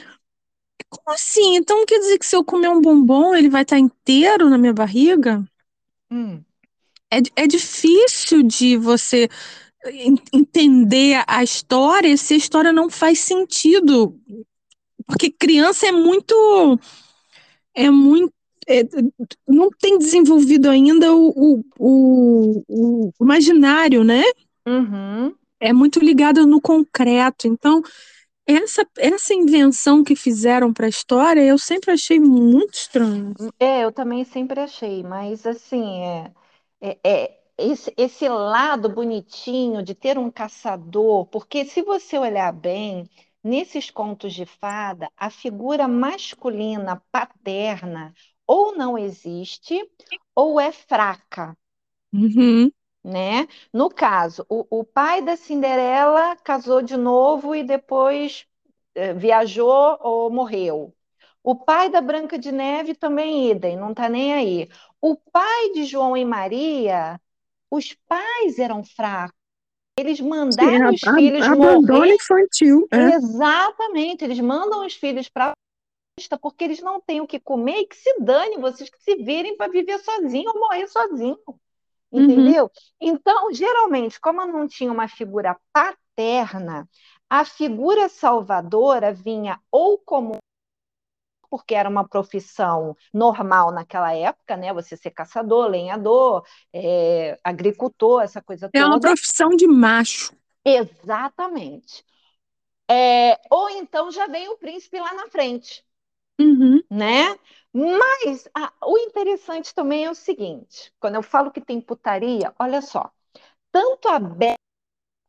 como 0.91 1.15
assim? 1.15 1.57
Então 1.57 1.87
quer 1.87 1.99
dizer 1.99 2.19
que 2.19 2.27
se 2.27 2.37
eu 2.37 2.45
comer 2.45 2.69
um 2.69 2.83
bombom, 2.83 3.35
ele 3.35 3.49
vai 3.49 3.63
estar 3.63 3.79
inteiro 3.79 4.51
na 4.51 4.59
minha 4.59 4.75
barriga? 4.75 5.43
Hum. 6.11 6.43
É, 7.11 7.45
é 7.45 7.47
difícil 7.47 8.43
de 8.43 8.77
você 8.77 9.31
entender 10.33 11.25
a 11.27 11.43
história 11.43 12.15
se 12.19 12.35
a 12.35 12.37
história 12.37 12.71
não 12.71 12.91
faz 12.91 13.21
sentido. 13.21 14.21
Porque 15.09 15.31
criança 15.31 15.87
é 15.87 15.93
muito. 15.93 16.79
É 17.75 17.91
muito. 17.91 18.33
É, 18.69 18.83
não 19.49 19.71
tem 19.71 19.99
desenvolvido 19.99 20.69
ainda 20.69 21.15
o, 21.15 21.31
o, 21.31 21.65
o, 21.79 23.13
o 23.19 23.25
imaginário, 23.25 24.05
né? 24.05 24.23
Uhum. 24.67 25.35
É 25.59 25.73
muito 25.73 25.99
ligado 25.99 26.47
no 26.47 26.61
concreto. 26.61 27.49
Então, 27.49 27.83
essa, 28.47 28.87
essa 28.99 29.33
invenção 29.33 30.05
que 30.05 30.15
fizeram 30.15 30.73
para 30.73 30.85
a 30.85 30.91
história, 30.91 31.43
eu 31.43 31.57
sempre 31.57 31.91
achei 31.93 32.21
muito 32.21 32.75
estranho. 32.75 33.33
É, 33.59 33.85
eu 33.85 33.91
também 33.91 34.25
sempre 34.25 34.61
achei, 34.61 35.03
mas 35.03 35.47
assim, 35.47 36.03
é, 36.03 36.33
é, 36.81 36.99
é 37.03 37.39
esse, 37.59 37.93
esse 37.97 38.29
lado 38.29 38.89
bonitinho 38.89 39.83
de 39.83 39.95
ter 39.95 40.17
um 40.17 40.31
caçador, 40.31 41.27
porque 41.27 41.65
se 41.65 41.83
você 41.83 42.17
olhar 42.17 42.53
bem, 42.53 43.09
nesses 43.43 43.91
contos 43.91 44.35
de 44.35 44.47
fada, 44.47 45.11
a 45.17 45.31
figura 45.31 45.89
masculina 45.89 47.03
paterna 47.13 48.13
ou 48.47 48.77
não 48.77 48.97
existe 48.99 49.81
ou 50.35 50.61
é 50.61 50.73
fraca. 50.73 51.57
Uhum. 52.13 52.71
Né? 53.05 53.47
No 53.73 53.89
caso, 53.91 54.45
o, 54.49 54.67
o 54.81 54.85
pai 54.85 55.23
da 55.23 55.37
Cinderela 55.37 56.37
casou 56.37 56.83
de 56.83 56.97
novo 56.97 57.55
e 57.55 57.65
depois 57.65 58.47
eh, 58.95 59.15
viajou 59.15 59.99
ou 60.01 60.31
morreu. 60.31 60.95
O 61.43 61.55
pai 61.57 61.89
da 61.91 62.01
Branca 62.01 62.39
de 62.39 62.53
Neve 62.53 62.95
também 62.95 63.51
idem, 63.51 63.77
não 63.77 63.91
está 63.93 64.09
nem 64.09 64.35
aí. 64.35 64.69
O 65.01 65.17
pai 65.17 65.73
de 65.73 65.85
João 65.85 66.17
e 66.17 66.25
Maria, 66.25 67.21
os 67.71 67.95
pais 68.09 68.59
eram 68.59 68.85
fracos. 68.85 69.38
Eles 69.99 70.21
mandaram 70.21 70.91
Sim, 70.91 70.95
os 70.95 71.01
filhos 71.17 71.47
abandono 71.47 71.99
morrer. 71.99 72.15
infantil. 72.15 72.87
É. 72.91 73.15
Exatamente, 73.15 74.25
eles 74.25 74.39
mandam 74.39 74.87
os 74.87 74.95
filhos 74.95 75.29
para 75.29 75.53
porque 76.41 76.65
eles 76.65 76.81
não 76.81 77.01
têm 77.01 77.21
o 77.21 77.27
que 77.27 77.39
comer 77.39 77.79
e 77.79 77.87
que 77.87 77.97
se 77.97 78.19
dane, 78.21 78.59
vocês 78.59 78.91
que 78.91 79.01
se 79.03 79.17
virem 79.17 79.57
para 79.57 79.71
viver 79.71 79.99
sozinho 79.99 80.51
ou 80.53 80.61
morrer 80.61 80.89
sozinho. 80.89 81.39
Uhum. 82.11 82.23
Entendeu? 82.25 82.71
Então, 83.01 83.53
geralmente, 83.53 84.21
como 84.21 84.45
não 84.47 84.67
tinha 84.67 84.91
uma 84.91 85.07
figura 85.07 85.57
paterna, 85.73 86.89
a 87.31 87.45
figura 87.45 88.09
salvadora 88.09 89.13
vinha 89.13 89.61
ou 89.71 89.99
como 89.99 90.39
porque 91.51 91.75
era 91.75 91.89
uma 91.89 92.07
profissão 92.09 92.97
normal 93.13 93.73
naquela 93.73 94.15
época, 94.15 94.57
né? 94.57 94.73
Você 94.73 94.97
ser 94.97 95.11
caçador, 95.13 95.69
lenhador, 95.69 96.45
é, 96.73 97.39
agricultor, 97.45 98.23
essa 98.23 98.43
coisa 98.43 98.69
toda. 98.69 98.79
É 98.83 98.87
uma 98.87 98.99
profissão 98.99 99.51
de 99.51 99.67
macho. 99.67 100.33
Exatamente. 100.65 102.05
É, 102.91 103.41
ou 103.51 103.71
então 103.71 104.11
já 104.13 104.27
vem 104.29 104.49
o 104.51 104.59
príncipe 104.59 105.01
lá 105.01 105.15
na 105.15 105.29
frente, 105.29 105.85
Uhum. 106.41 106.83
né? 106.91 107.39
Mas 107.73 108.49
a- 108.55 108.73
o 108.87 108.99
interessante 108.99 109.75
também 109.75 110.05
é 110.05 110.11
o 110.11 110.15
seguinte: 110.15 110.93
quando 111.01 111.17
eu 111.17 111.23
falo 111.23 111.51
que 111.51 111.61
tem 111.61 111.81
putaria, 111.81 112.55
olha 112.59 112.81
só, 112.83 113.11
tanto 113.73 114.09
a 114.09 114.19
Bela 114.21 114.57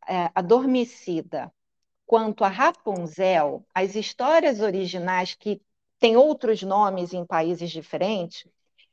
é, 0.08 0.32
Adormecida 0.36 1.52
quanto 2.06 2.44
a 2.44 2.50
Rapunzel, 2.50 3.66
as 3.76 3.96
histórias 3.96 4.62
originais 4.62 5.36
que 5.36 5.62
têm 6.00 6.18
outros 6.18 6.64
nomes 6.64 7.14
em 7.14 7.26
países 7.26 7.72
diferentes, 7.72 8.46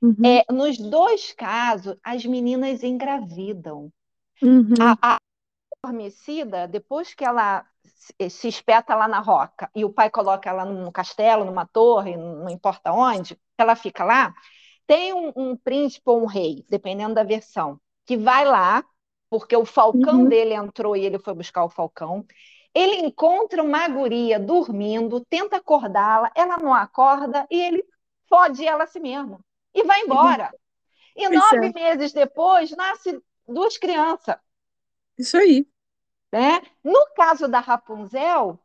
Uhum. 0.03 0.39
é, 0.39 0.51
nos 0.53 0.79
dois 0.79 1.33
casos, 1.33 1.97
as 2.05 2.25
meninas 2.27 2.83
engravidam. 2.83 3.93
Uhum. 4.43 4.97
A, 5.03 5.15
a 5.15 5.19
adormecida, 5.85 6.69
depois 6.69 7.15
que 7.15 7.25
ela 7.25 7.67
se, 7.85 8.31
se 8.31 8.49
espeta 8.49 8.95
lá 8.95 9.09
na 9.09 9.21
roca 9.21 9.71
e 9.75 9.85
o 9.85 9.93
pai 9.93 10.11
coloca 10.11 10.49
ela 10.51 10.65
num 10.65 10.91
castelo, 10.93 11.45
numa 11.45 11.67
torre, 11.67 12.17
não 12.17 12.49
importa 12.51 12.93
onde, 12.93 13.39
ela 13.59 13.77
fica 13.77 14.05
lá, 14.05 14.35
tem 14.87 15.13
um, 15.15 15.33
um 15.37 15.57
príncipe 15.57 16.05
ou 16.11 16.23
um 16.23 16.27
rei, 16.27 16.65
dependendo 16.71 17.15
da 17.15 17.25
versão, 17.25 17.81
que 18.07 18.17
vai 18.17 18.45
lá, 18.45 18.85
porque 19.31 19.57
o 19.57 19.65
falcão 19.65 20.23
Uhum. 20.23 20.29
dele 20.29 20.55
entrou 20.55 20.97
e 20.97 21.05
ele 21.05 21.19
foi 21.19 21.35
buscar 21.35 21.65
o 21.65 21.71
falcão. 21.71 22.27
Ele 22.77 23.07
encontra 23.07 23.62
uma 23.62 23.89
guria 23.89 24.39
dormindo, 24.39 25.24
tenta 25.24 25.57
acordá-la, 25.57 26.31
ela 26.35 26.59
não 26.59 26.74
acorda 26.74 27.47
e 27.51 27.59
ele 27.59 27.83
fode 28.29 28.66
ela 28.66 28.85
a 28.85 28.87
si 28.87 29.01
mesmo 29.01 29.41
e 29.74 29.83
vai 29.83 30.03
embora. 30.03 30.55
E 31.16 31.27
Pois 31.27 31.41
nove 31.41 31.68
é. 31.68 31.72
meses 31.72 32.12
depois, 32.12 32.70
nasce 32.72 33.18
duas 33.49 33.79
crianças. 33.79 34.37
Isso 35.16 35.39
aí. 35.39 35.66
Né? 36.31 36.61
No 36.85 37.07
caso 37.14 37.49
da 37.49 37.61
Rapunzel, 37.61 38.61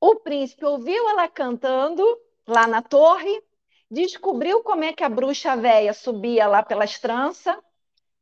o 0.00 0.14
príncipe 0.14 0.64
ouviu 0.64 1.08
ela 1.08 1.26
cantando 1.26 2.04
lá 2.46 2.68
na 2.68 2.80
torre, 2.80 3.42
descobriu 3.90 4.62
como 4.62 4.84
é 4.84 4.92
que 4.92 5.02
a 5.02 5.08
bruxa 5.08 5.56
véia 5.56 5.92
subia 5.92 6.46
lá 6.46 6.62
pelas 6.62 7.00
tranças, 7.00 7.56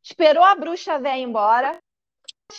esperou 0.03 0.43
a 0.43 0.55
bruxa 0.55 0.99
véia 0.99 1.21
embora, 1.21 1.79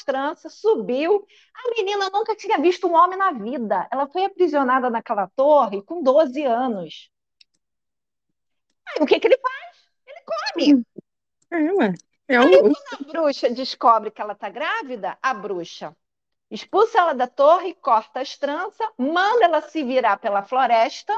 tranças, 0.03 0.53
subiu. 0.55 1.25
A 1.53 1.69
menina 1.75 2.09
nunca 2.09 2.35
tinha 2.35 2.57
visto 2.59 2.87
um 2.87 2.95
homem 2.95 3.17
na 3.17 3.31
vida. 3.31 3.87
Ela 3.91 4.07
foi 4.07 4.25
aprisionada 4.25 4.89
naquela 4.89 5.27
torre 5.35 5.81
com 5.81 6.01
12 6.01 6.43
anos. 6.43 7.09
Aí, 8.87 9.03
o 9.03 9.05
que, 9.05 9.19
que 9.19 9.27
ele 9.27 9.37
faz? 9.37 9.77
Ele 10.07 10.19
come. 10.25 10.85
É, 11.51 11.73
ué. 11.73 11.93
É 12.27 12.37
Aí, 12.37 12.59
quando 12.59 12.75
a 12.93 13.11
bruxa 13.11 13.49
descobre 13.49 14.09
que 14.09 14.21
ela 14.21 14.33
está 14.33 14.49
grávida, 14.49 15.17
a 15.21 15.33
bruxa 15.33 15.95
expulsa 16.49 16.99
ela 16.99 17.13
da 17.13 17.27
torre, 17.27 17.73
corta 17.75 18.19
as 18.19 18.37
tranças, 18.37 18.87
manda 18.97 19.45
ela 19.45 19.61
se 19.61 19.83
virar 19.83 20.17
pela 20.17 20.43
floresta. 20.43 21.13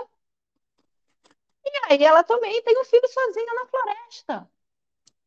E 1.65 1.93
aí 1.93 2.03
ela 2.03 2.23
também 2.23 2.61
tem 2.63 2.79
um 2.79 2.85
filho 2.85 3.07
sozinha 3.07 3.53
na 3.53 3.65
floresta. 3.67 4.49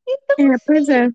Então, 0.06 0.36
é, 0.38 0.56
pois 0.66 0.88
assim, 0.88 0.92
é. 0.92 1.10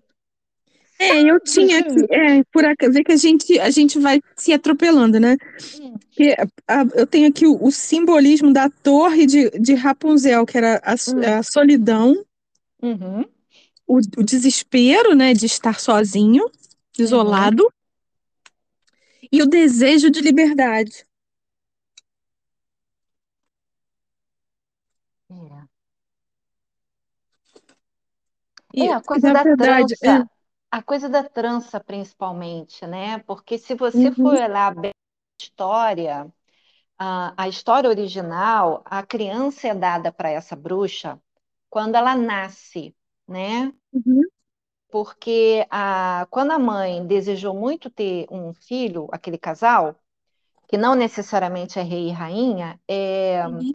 É, 0.98 1.22
eu 1.22 1.38
tinha 1.44 1.78
aqui, 1.80 2.06
é, 2.10 2.42
por 2.52 2.64
ac- 2.64 2.88
ver 2.90 3.04
que 3.04 3.12
a 3.12 3.16
gente, 3.16 3.58
a 3.60 3.70
gente 3.70 3.98
vai 3.98 4.20
se 4.36 4.52
atropelando, 4.52 5.18
né? 5.20 5.36
hum, 5.80 5.94
Que 6.12 6.34
a- 6.66 6.86
eu 6.94 7.06
tenho 7.06 7.28
aqui 7.28 7.46
o, 7.46 7.62
o 7.62 7.70
simbolismo 7.70 8.52
da 8.52 8.70
torre 8.70 9.26
de, 9.26 9.50
de 9.50 9.74
Rapunzel, 9.74 10.46
que 10.46 10.56
era 10.56 10.80
a, 10.84 10.92
Hum. 10.92 11.38
a 11.38 11.42
solidão, 11.42 12.14
uhum, 12.82 13.24
o, 13.86 13.96
o 13.98 14.22
desespero, 14.22 15.14
né, 15.14 15.32
de 15.34 15.46
estar 15.46 15.78
sozinho, 15.78 16.50
isolado, 16.98 17.70
e 19.30 19.42
o 19.42 19.46
desejo 19.46 20.10
de 20.10 20.20
liberdade. 20.20 21.04
é. 25.30 25.66
E, 28.74 28.82
É, 28.86 28.92
a 28.92 29.00
coisa 29.00 29.32
da 29.32 29.42
verdade, 29.42 29.94
é, 29.94 29.96
trança, 30.06 30.30
a 30.78 30.82
coisa 30.82 31.08
da 31.08 31.24
trança 31.24 31.80
principalmente, 31.80 32.86
né? 32.86 33.18
Porque 33.20 33.58
se 33.58 33.74
você 33.74 34.12
for 34.12 34.34
Uhum. 34.34 34.36
olhar 34.36 34.74
bem 34.74 34.92
a 34.92 35.44
história, 35.44 36.32
a, 36.98 37.44
a 37.44 37.48
história 37.48 37.90
original, 37.90 38.82
a 38.86 39.04
criança 39.04 39.68
é 39.68 39.74
dada 39.76 40.12
para 40.12 40.30
essa 40.30 40.56
bruxa 40.56 41.20
quando 41.70 41.96
ela 41.96 42.16
nasce, 42.16 42.96
né? 43.28 43.72
Uhum. 43.92 44.22
Porque 44.90 45.66
a, 45.70 46.26
quando 46.30 46.52
a 46.52 46.58
mãe 46.58 47.06
desejou 47.06 47.54
muito 47.54 47.90
ter 47.90 48.26
um 48.30 48.52
filho, 48.54 49.08
aquele 49.12 49.36
casal, 49.38 49.96
que 50.68 50.76
não 50.78 50.94
necessariamente 50.96 51.78
é 51.78 51.82
rei 51.82 52.08
e 52.10 52.12
rainha, 52.12 52.80
é, 52.88 53.42
Uhum. 53.42 53.72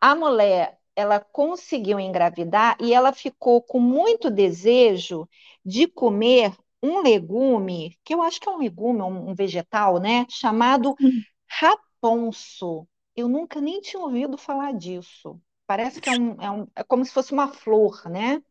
a 0.00 0.14
mulher 0.14 0.78
ela 0.96 1.20
conseguiu 1.20 1.98
engravidar 2.00 2.76
e 2.80 2.92
ela 2.94 3.12
ficou 3.12 3.62
com 3.62 3.80
muito 3.80 4.30
desejo 4.30 5.28
de 5.64 5.86
comer 5.88 6.54
um 6.82 7.00
legume, 7.02 7.98
que 8.04 8.14
eu 8.14 8.22
acho 8.22 8.40
que 8.40 8.48
é 8.48 8.52
um 8.52 8.58
legume, 8.58 9.02
um 9.02 9.30
um 9.30 9.34
vegetal, 9.34 10.00
né? 10.00 10.26
Chamado 10.30 10.98
Hum. 11.00 11.24
raponso. 11.48 12.86
Eu 13.16 13.28
nunca 13.28 13.60
nem 13.60 13.80
tinha 13.80 14.02
ouvido 14.02 14.38
falar 14.38 14.72
disso. 14.74 15.40
Parece 15.66 16.00
que 16.00 16.08
é, 16.08 16.12
um, 16.12 16.32
é, 16.42 16.50
um- 16.50 16.66
é 16.76 16.82
como 16.84 17.04
se 17.04 17.12
fosse 17.12 17.32
uma 17.32 17.48
flor, 17.48 18.08
né? 18.10 18.42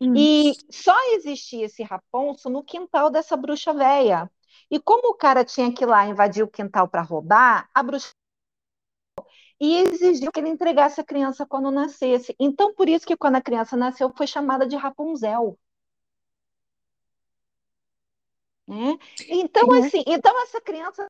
Hum. 0.00 0.28
E 0.34 0.52
só 0.70 0.94
existia 1.14 1.66
esse 1.66 1.82
raponso 1.82 2.50
no 2.50 2.64
quintal 2.64 3.10
dessa 3.10 3.36
bruxa 3.36 3.72
velha. 3.72 4.30
E 4.70 4.80
como 4.80 5.10
o 5.10 5.14
cara 5.14 5.44
tinha 5.44 5.72
que 5.72 5.84
ir 5.84 5.86
lá 5.86 6.06
invadir 6.06 6.42
o 6.42 6.48
quintal 6.48 6.88
para 6.88 7.02
roubar, 7.02 7.68
a 7.74 7.82
bruxa 7.82 8.12
e 9.60 9.76
exigiu 9.76 10.32
que 10.32 10.40
ele 10.40 10.48
entregasse 10.48 11.00
a 11.00 11.04
criança 11.04 11.44
quando 11.44 11.70
nascesse. 11.70 12.34
Então, 12.40 12.74
por 12.74 12.88
isso 12.88 13.06
que 13.06 13.16
quando 13.16 13.36
a 13.36 13.42
criança 13.42 13.76
nasceu, 13.76 14.10
foi 14.16 14.26
chamada 14.26 14.66
de 14.66 14.74
Rapunzel. 14.74 15.58
Né? 18.66 18.96
Então, 19.28 19.74
É. 19.74 19.80
assim, 19.80 20.02
então 20.06 20.42
essa 20.42 20.60
criança 20.60 21.06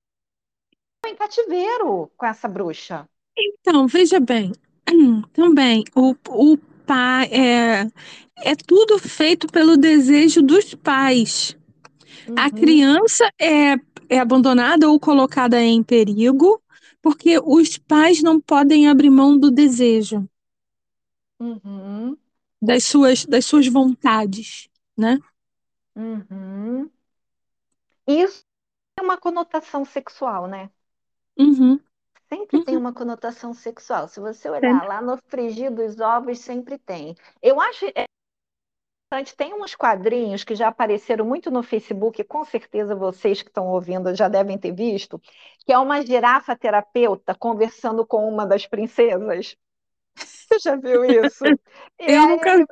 em 1.06 1.14
cativeiro 1.14 2.10
com 2.16 2.26
essa 2.26 2.48
bruxa. 2.48 3.08
Então, 3.38 3.86
veja 3.86 4.18
bem, 4.18 4.52
também 5.32 5.84
o, 5.94 6.14
o 6.28 6.58
pai 6.84 7.26
é, 7.26 7.86
é 8.38 8.56
tudo 8.56 8.98
feito 8.98 9.46
pelo 9.46 9.76
desejo 9.76 10.42
dos 10.42 10.74
pais. 10.74 11.56
Uhum. 12.28 12.34
A 12.36 12.50
criança 12.50 13.30
é, 13.40 13.76
é 14.08 14.18
abandonada 14.18 14.88
ou 14.88 14.98
colocada 14.98 15.62
em 15.62 15.82
perigo 15.82 16.60
porque 17.02 17.38
os 17.38 17.78
pais 17.78 18.22
não 18.22 18.40
podem 18.40 18.88
abrir 18.88 19.10
mão 19.10 19.38
do 19.38 19.50
desejo. 19.50 20.28
Uhum. 21.38 22.16
Das 22.60 22.84
suas, 22.84 23.24
das 23.24 23.46
suas 23.46 23.66
vontades, 23.66 24.68
né? 24.96 25.18
Uhum. 25.96 26.90
Isso 28.06 28.44
tem 28.94 29.04
uma 29.04 29.16
conotação 29.16 29.84
sexual, 29.84 30.46
né? 30.46 30.70
Uhum. 31.38 31.80
Sempre 32.28 32.58
uhum. 32.58 32.64
tem 32.64 32.76
uma 32.76 32.92
conotação 32.92 33.52
sexual. 33.52 34.06
Se 34.06 34.20
você 34.20 34.48
olhar 34.48 34.86
lá 34.86 35.00
no 35.00 35.16
frigir 35.28 35.74
dos 35.74 35.98
ovos, 35.98 36.38
sempre 36.38 36.78
tem. 36.78 37.16
Eu 37.42 37.60
acho 37.60 37.86
interessante, 39.10 39.34
tem 39.36 39.52
uns 39.54 39.74
quadrinhos 39.74 40.44
que 40.44 40.54
já 40.54 40.68
apareceram 40.68 41.24
muito 41.24 41.50
no 41.50 41.62
Facebook, 41.62 42.22
com 42.24 42.44
certeza 42.44 42.94
vocês 42.94 43.42
que 43.42 43.48
estão 43.48 43.66
ouvindo 43.66 44.14
já 44.14 44.28
devem 44.28 44.56
ter 44.56 44.72
visto, 44.72 45.20
que 45.66 45.72
é 45.72 45.78
uma 45.78 46.04
girafa 46.04 46.56
terapeuta 46.56 47.34
conversando 47.34 48.06
com 48.06 48.28
uma 48.28 48.46
das 48.46 48.66
princesas. 48.66 49.56
Você 50.16 50.58
já 50.60 50.76
viu 50.76 51.04
isso? 51.04 51.44
eu 51.98 52.28
nunca... 52.28 52.66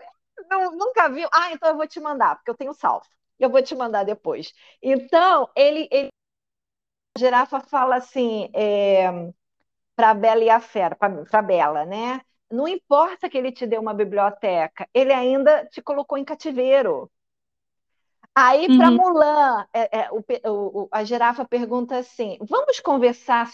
Não, 0.49 0.70
nunca 0.72 1.09
viu? 1.09 1.28
Ah, 1.32 1.53
então 1.53 1.70
eu 1.70 1.76
vou 1.76 1.86
te 1.86 2.01
mandar, 2.01 2.36
porque 2.36 2.51
eu 2.51 2.57
tenho 2.57 2.72
salvo. 2.72 3.07
Eu 3.39 3.51
vou 3.51 3.62
te 3.62 3.74
mandar 3.74 4.05
depois. 4.05 4.53
Então, 4.80 5.49
ele, 5.57 5.89
ele 5.91 6.09
a 7.16 7.18
girafa 7.18 7.61
fala 7.61 7.97
assim 7.97 8.49
é, 8.55 9.11
para 9.97 10.11
a 10.11 10.14
Bela 10.14 10.45
e 10.45 10.51
a 10.51 10.61
Fera, 10.61 10.95
para 10.95 11.24
a 11.32 11.43
Bela, 11.43 11.84
né? 11.84 12.20
Não 12.51 12.67
importa 12.67 13.29
que 13.29 13.37
ele 13.37 13.53
te 13.53 13.67
dê 13.67 13.79
uma 13.79 13.93
biblioteca, 13.93 14.89
ele 14.95 15.13
ainda 15.13 15.67
te 15.67 15.83
colocou 15.83 16.17
em 16.17 16.25
cativeiro. 16.25 17.11
Aí, 18.35 18.67
para 18.77 18.91
uhum. 18.91 18.97
Mulan, 18.97 19.67
é, 19.73 20.01
é, 20.01 20.11
o, 20.13 20.25
o, 20.47 20.89
a 20.93 21.05
girafa 21.05 21.45
pergunta 21.45 21.99
assim: 21.99 22.39
vamos 22.41 22.81
conversar 22.81 23.51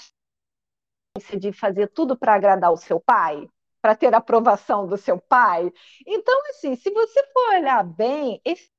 de 1.38 1.52
fazer 1.52 1.88
tudo 1.88 2.16
para 2.16 2.34
agradar 2.34 2.72
o 2.72 2.76
seu 2.76 3.00
pai? 3.00 3.48
Para 3.80 3.96
ter 3.96 4.14
a 4.14 4.18
aprovação 4.18 4.86
do 4.86 4.96
seu 4.96 5.18
pai? 5.18 5.72
Então, 6.06 6.38
assim, 6.50 6.76
se 6.76 6.90
você 6.90 7.22
for 7.32 7.54
olhar 7.54 7.82
bem, 7.84 8.40
esse, 8.44 8.70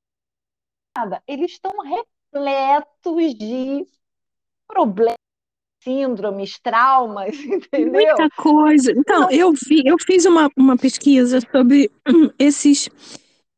eles 1.26 1.52
estão 1.52 1.72
repletos 1.80 3.34
de 3.34 3.86
problemas 4.66 5.25
síndromes, 5.86 6.58
traumas, 6.58 7.36
entendeu? 7.38 8.16
Muita 8.16 8.28
coisa. 8.36 8.90
Então, 8.90 9.30
eu 9.30 9.52
vi, 9.52 9.82
eu 9.86 9.96
fiz 10.04 10.24
uma, 10.24 10.50
uma 10.56 10.76
pesquisa 10.76 11.38
sobre 11.40 11.88
esses 12.38 12.88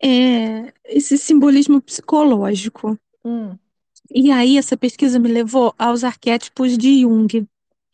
é, 0.02 0.72
esse 0.84 1.16
simbolismo 1.16 1.80
psicológico. 1.80 2.98
Hum. 3.24 3.56
E 4.14 4.30
aí 4.30 4.58
essa 4.58 4.76
pesquisa 4.76 5.18
me 5.18 5.28
levou 5.28 5.74
aos 5.78 6.04
arquétipos 6.04 6.76
de 6.76 7.02
Jung. 7.02 7.46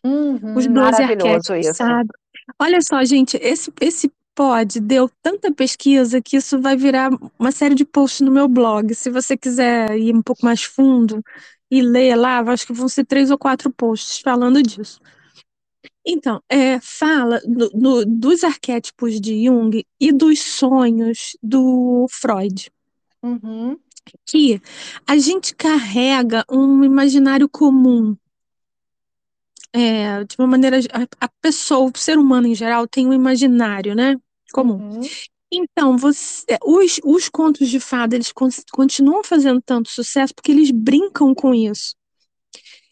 Uhum, 0.04 0.56
Os 0.56 0.66
12 0.66 1.02
arquétipos, 1.02 1.66
isso. 1.66 1.74
sabe? 1.74 2.10
Olha 2.60 2.80
só, 2.82 3.02
gente, 3.04 3.38
esse, 3.38 3.72
esse 3.80 4.12
pod 4.34 4.80
deu 4.80 5.10
tanta 5.22 5.50
pesquisa 5.52 6.20
que 6.20 6.36
isso 6.36 6.60
vai 6.60 6.76
virar 6.76 7.10
uma 7.38 7.50
série 7.50 7.74
de 7.74 7.84
posts 7.84 8.20
no 8.20 8.30
meu 8.30 8.46
blog. 8.46 8.94
Se 8.94 9.10
você 9.10 9.36
quiser 9.36 9.96
ir 9.96 10.14
um 10.14 10.22
pouco 10.22 10.44
mais 10.44 10.62
fundo 10.62 11.22
e 11.70 11.82
ler 11.82 12.14
lá, 12.16 12.40
acho 12.40 12.66
que 12.66 12.72
vão 12.72 12.88
ser 12.88 13.04
três 13.04 13.30
ou 13.30 13.38
quatro 13.38 13.70
posts 13.70 14.18
falando 14.18 14.62
disso. 14.62 15.00
Então, 16.06 16.42
é, 16.48 16.78
fala 16.80 17.40
do, 17.46 17.70
do, 17.70 18.04
dos 18.04 18.44
arquétipos 18.44 19.20
de 19.20 19.46
Jung 19.46 19.84
e 19.98 20.12
dos 20.12 20.40
sonhos 20.40 21.36
do 21.42 22.06
Freud. 22.10 22.70
Uhum. 23.22 23.78
Que 24.26 24.60
a 25.06 25.16
gente 25.16 25.54
carrega 25.54 26.44
um 26.50 26.84
imaginário 26.84 27.48
comum. 27.48 28.14
É, 29.72 30.22
de 30.24 30.36
uma 30.38 30.46
maneira, 30.46 30.78
a, 30.92 31.24
a, 31.24 31.28
pessoa, 31.40 31.90
o 31.90 31.98
ser 31.98 32.18
humano 32.18 32.46
em 32.46 32.54
geral, 32.54 32.86
tem 32.86 33.08
um 33.08 33.12
imaginário, 33.12 33.94
né? 33.94 34.16
Comum. 34.52 34.76
Uhum. 34.76 35.00
Então, 35.54 35.96
você, 35.96 36.44
os, 36.64 37.00
os 37.04 37.28
contos 37.28 37.68
de 37.68 37.78
fada, 37.78 38.16
eles 38.16 38.32
continuam 38.72 39.22
fazendo 39.22 39.62
tanto 39.62 39.88
sucesso 39.88 40.34
porque 40.34 40.50
eles 40.50 40.70
brincam 40.70 41.34
com 41.34 41.54
isso. 41.54 41.94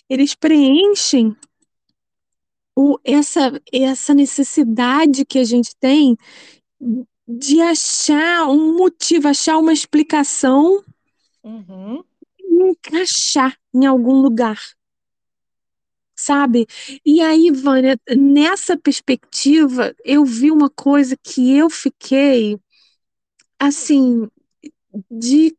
Eles 0.08 0.34
preenchem 0.34 1.36
o, 2.76 2.98
essa, 3.04 3.60
essa 3.72 4.14
necessidade 4.14 5.24
que 5.24 5.38
a 5.38 5.44
gente 5.44 5.74
tem 5.80 6.16
de 7.26 7.60
achar 7.60 8.48
um 8.48 8.76
motivo, 8.76 9.28
achar 9.28 9.58
uma 9.58 9.72
explicação 9.72 10.84
uhum. 11.42 12.04
e 12.38 12.70
encaixar 12.70 13.56
em 13.74 13.86
algum 13.86 14.20
lugar. 14.20 14.58
Sabe? 16.22 16.68
E 17.04 17.20
aí, 17.20 17.50
Vânia, 17.50 17.98
nessa 18.16 18.76
perspectiva, 18.76 19.92
eu 20.04 20.24
vi 20.24 20.52
uma 20.52 20.70
coisa 20.70 21.16
que 21.20 21.56
eu 21.56 21.68
fiquei 21.68 22.60
assim, 23.58 24.28
de, 25.10 25.56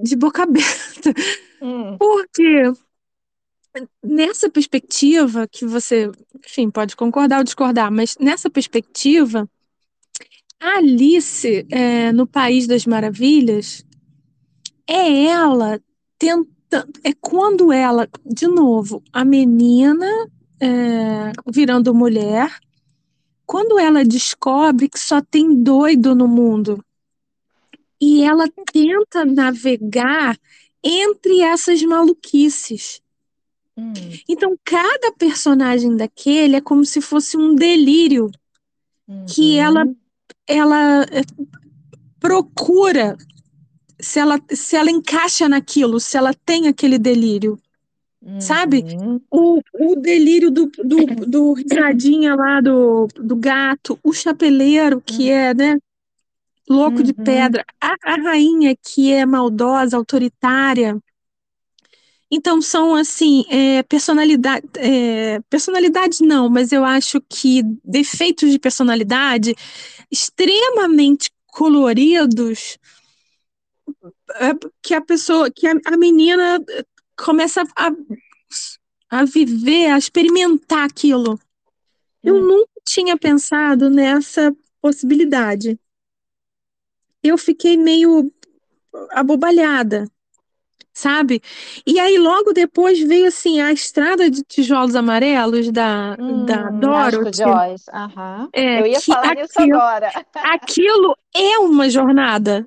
de 0.00 0.14
boca 0.14 0.44
aberta. 0.46 1.12
Hum. 1.60 1.98
Porque 1.98 2.62
nessa 4.04 4.48
perspectiva 4.48 5.48
que 5.48 5.66
você, 5.66 6.08
enfim, 6.46 6.70
pode 6.70 6.94
concordar 6.94 7.38
ou 7.38 7.44
discordar, 7.44 7.90
mas 7.90 8.16
nessa 8.20 8.48
perspectiva, 8.48 9.50
a 10.60 10.78
Alice 10.78 11.66
é, 11.72 12.12
no 12.12 12.24
País 12.24 12.68
das 12.68 12.86
Maravilhas 12.86 13.84
é 14.86 15.24
ela 15.24 15.80
tentando, 16.16 16.53
é 17.02 17.12
quando 17.20 17.72
ela, 17.72 18.08
de 18.24 18.46
novo, 18.46 19.02
a 19.12 19.24
menina 19.24 20.06
é, 20.60 21.32
virando 21.50 21.94
mulher, 21.94 22.58
quando 23.46 23.78
ela 23.78 24.04
descobre 24.04 24.88
que 24.88 24.98
só 24.98 25.20
tem 25.20 25.62
doido 25.62 26.14
no 26.14 26.26
mundo 26.26 26.82
e 28.00 28.22
ela 28.22 28.46
tenta 28.72 29.24
navegar 29.24 30.38
entre 30.82 31.40
essas 31.40 31.82
maluquices. 31.82 33.00
Hum. 33.76 33.92
Então, 34.28 34.58
cada 34.64 35.12
personagem 35.12 35.96
daquele 35.96 36.56
é 36.56 36.60
como 36.60 36.84
se 36.84 37.00
fosse 37.00 37.36
um 37.36 37.54
delírio 37.54 38.30
uhum. 39.08 39.26
que 39.26 39.56
ela, 39.56 39.84
ela 40.46 41.02
eh, 41.04 41.22
procura 42.20 43.16
se 44.04 44.18
ela, 44.20 44.40
se 44.50 44.76
ela 44.76 44.90
encaixa 44.90 45.48
naquilo, 45.48 45.98
se 45.98 46.16
ela 46.16 46.34
tem 46.44 46.68
aquele 46.68 46.98
delírio. 46.98 47.58
Uhum. 48.22 48.40
Sabe? 48.40 48.84
O, 49.30 49.60
o 49.74 49.96
delírio 49.96 50.50
do, 50.50 50.70
do, 50.82 51.06
do 51.26 51.52
risadinha 51.52 52.34
lá 52.34 52.60
do, 52.60 53.08
do 53.16 53.36
gato, 53.36 53.98
o 54.02 54.12
chapeleiro, 54.12 55.00
que 55.00 55.30
uhum. 55.30 55.36
é, 55.36 55.54
né? 55.54 55.78
Louco 56.68 57.02
de 57.02 57.14
Uhum. 57.16 57.24
pedra, 57.24 57.64
a, 57.78 57.94
a 58.02 58.16
rainha 58.16 58.74
que 58.74 59.12
é 59.12 59.26
maldosa, 59.26 59.96
autoritária, 59.98 60.98
então, 62.30 62.60
são, 62.60 62.96
assim, 62.96 63.44
é, 63.48 63.82
personalidade, 63.84 64.66
é, 64.76 65.40
personalidade 65.48 66.22
não, 66.22 66.48
mas 66.48 66.72
eu 66.72 66.84
acho 66.84 67.20
que 67.28 67.62
defeitos 67.84 68.50
de 68.50 68.58
personalidade 68.58 69.54
extremamente 70.10 71.30
coloridos 71.46 72.76
que 74.82 74.94
a 74.94 75.00
pessoa, 75.00 75.50
que 75.50 75.66
a, 75.66 75.74
a 75.86 75.96
menina 75.96 76.60
começa 77.16 77.62
a, 77.76 77.90
a 79.10 79.24
viver, 79.24 79.90
a 79.90 79.98
experimentar 79.98 80.84
aquilo. 80.84 81.38
Eu 82.22 82.36
Hum. 82.36 82.46
nunca 82.46 82.72
tinha 82.86 83.16
pensado 83.16 83.90
nessa 83.90 84.54
possibilidade. 84.80 85.78
Eu 87.22 87.38
fiquei 87.38 87.76
meio 87.76 88.32
abobalhada 89.10 90.06
sabe? 90.94 91.42
E 91.84 91.98
aí 91.98 92.16
logo 92.18 92.52
depois 92.52 93.00
veio 93.00 93.26
assim 93.26 93.60
a 93.60 93.72
estrada 93.72 94.30
de 94.30 94.42
tijolos 94.44 94.94
amarelos 94.94 95.70
da, 95.70 96.16
hum, 96.18 96.46
da 96.46 96.70
Dorothy. 96.70 97.38
Joyce. 97.42 97.90
Uhum. 97.92 98.48
É, 98.52 98.80
Eu 98.80 98.86
ia 98.86 99.00
falar 99.00 99.32
aquilo, 99.32 99.42
nisso 99.42 99.60
agora. 99.60 100.12
Aquilo 100.54 101.16
é 101.34 101.58
uma 101.58 101.90
jornada. 101.90 102.64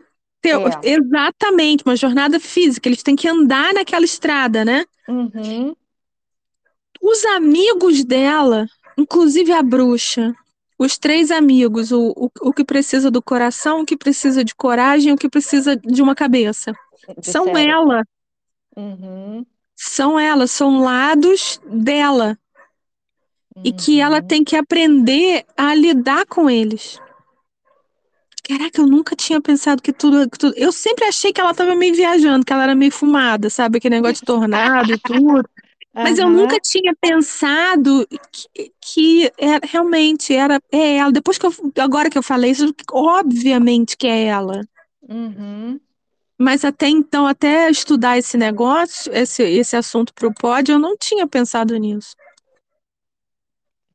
É. 0.50 0.80
Exatamente, 0.84 1.84
uma 1.86 1.96
jornada 1.96 2.40
física. 2.40 2.88
Eles 2.90 3.04
têm 3.04 3.16
que 3.16 3.28
andar 3.28 3.74
naquela 3.74 4.06
estrada, 4.06 4.64
né? 4.66 4.86
Uhum. 5.08 5.76
Os 7.02 7.24
amigos 7.26 8.04
dela, 8.04 8.68
inclusive 8.98 9.52
a 9.52 9.62
bruxa, 9.62 10.34
os 10.80 10.98
três 10.98 11.32
amigos, 11.32 11.92
o, 11.92 12.14
o, 12.16 12.30
o 12.50 12.54
que 12.54 12.64
precisa 12.64 13.10
do 13.10 13.22
coração, 13.22 13.82
o 13.82 13.86
que 13.86 13.96
precisa 13.98 14.44
de 14.44 14.54
coragem, 14.56 15.12
o 15.14 15.18
que 15.18 15.30
precisa 15.30 15.76
de 15.76 16.02
uma 16.02 16.16
cabeça. 16.16 16.74
De 17.20 17.26
São 17.28 17.46
sério. 17.46 17.72
ela. 17.72 18.04
Uhum. 18.76 19.46
São 19.76 20.20
elas, 20.20 20.52
são 20.52 20.80
lados 20.82 21.60
dela. 21.66 22.38
e 23.64 23.72
que 23.72 24.00
ela 24.00 24.18
Uhum. 24.22 24.28
tem 24.28 24.44
que 24.44 24.56
aprender 24.56 25.44
a 25.58 25.74
lidar 25.74 26.28
com 26.28 26.48
eles. 26.48 27.00
Caraca, 28.48 28.80
eu 28.82 28.88
nunca 28.88 29.16
tinha 29.16 29.42
pensado 29.42 29.82
que 29.82 29.92
tudo, 29.92 30.30
que 30.30 30.38
tudo- 30.38 30.54
Eu 30.56 30.72
sempre 30.72 31.04
achei 31.06 31.34
que 31.34 31.42
ela 31.42 31.54
tava 31.54 31.76
meio 31.76 31.94
viajando, 31.94 32.46
que 32.46 32.54
ela 32.54 32.64
era 32.64 32.76
meio 32.76 32.92
fumada, 32.92 33.50
sabe? 33.50 33.78
Aquele 33.78 33.96
negócio 33.96 34.16
de 34.16 34.22
tornado 34.22 34.94
e 34.94 34.98
tudo. 34.98 35.44
Mas 36.02 36.18
eu 36.18 36.28
Aham. 36.28 36.34
nunca 36.38 36.58
tinha 36.60 36.96
pensado 36.96 38.08
que, 38.32 38.72
que 38.82 39.32
era, 39.38 39.60
realmente 39.66 40.34
era 40.34 40.62
é 40.72 40.98
ela. 40.98 41.12
Depois 41.12 41.38
que 41.38 41.46
eu, 41.46 41.54
agora 41.80 42.10
que 42.10 42.18
eu 42.18 42.24
falei 42.24 42.52
isso, 42.52 42.74
obviamente 42.92 43.98
que 43.98 44.08
é 44.08 44.26
ela. 44.26 44.62
Uhum. 45.02 45.80
Mas 46.40 46.64
até 46.64 46.88
então, 46.88 47.26
até 47.26 47.70
estudar 47.70 48.18
esse 48.18 48.38
negócio, 48.38 49.12
esse, 49.12 49.44
esse 49.44 49.76
assunto 49.76 50.14
pro 50.14 50.34
pod, 50.34 50.72
eu 50.72 50.80
não 50.80 50.96
tinha 50.96 51.28
pensado 51.28 51.76
nisso. 51.76 52.16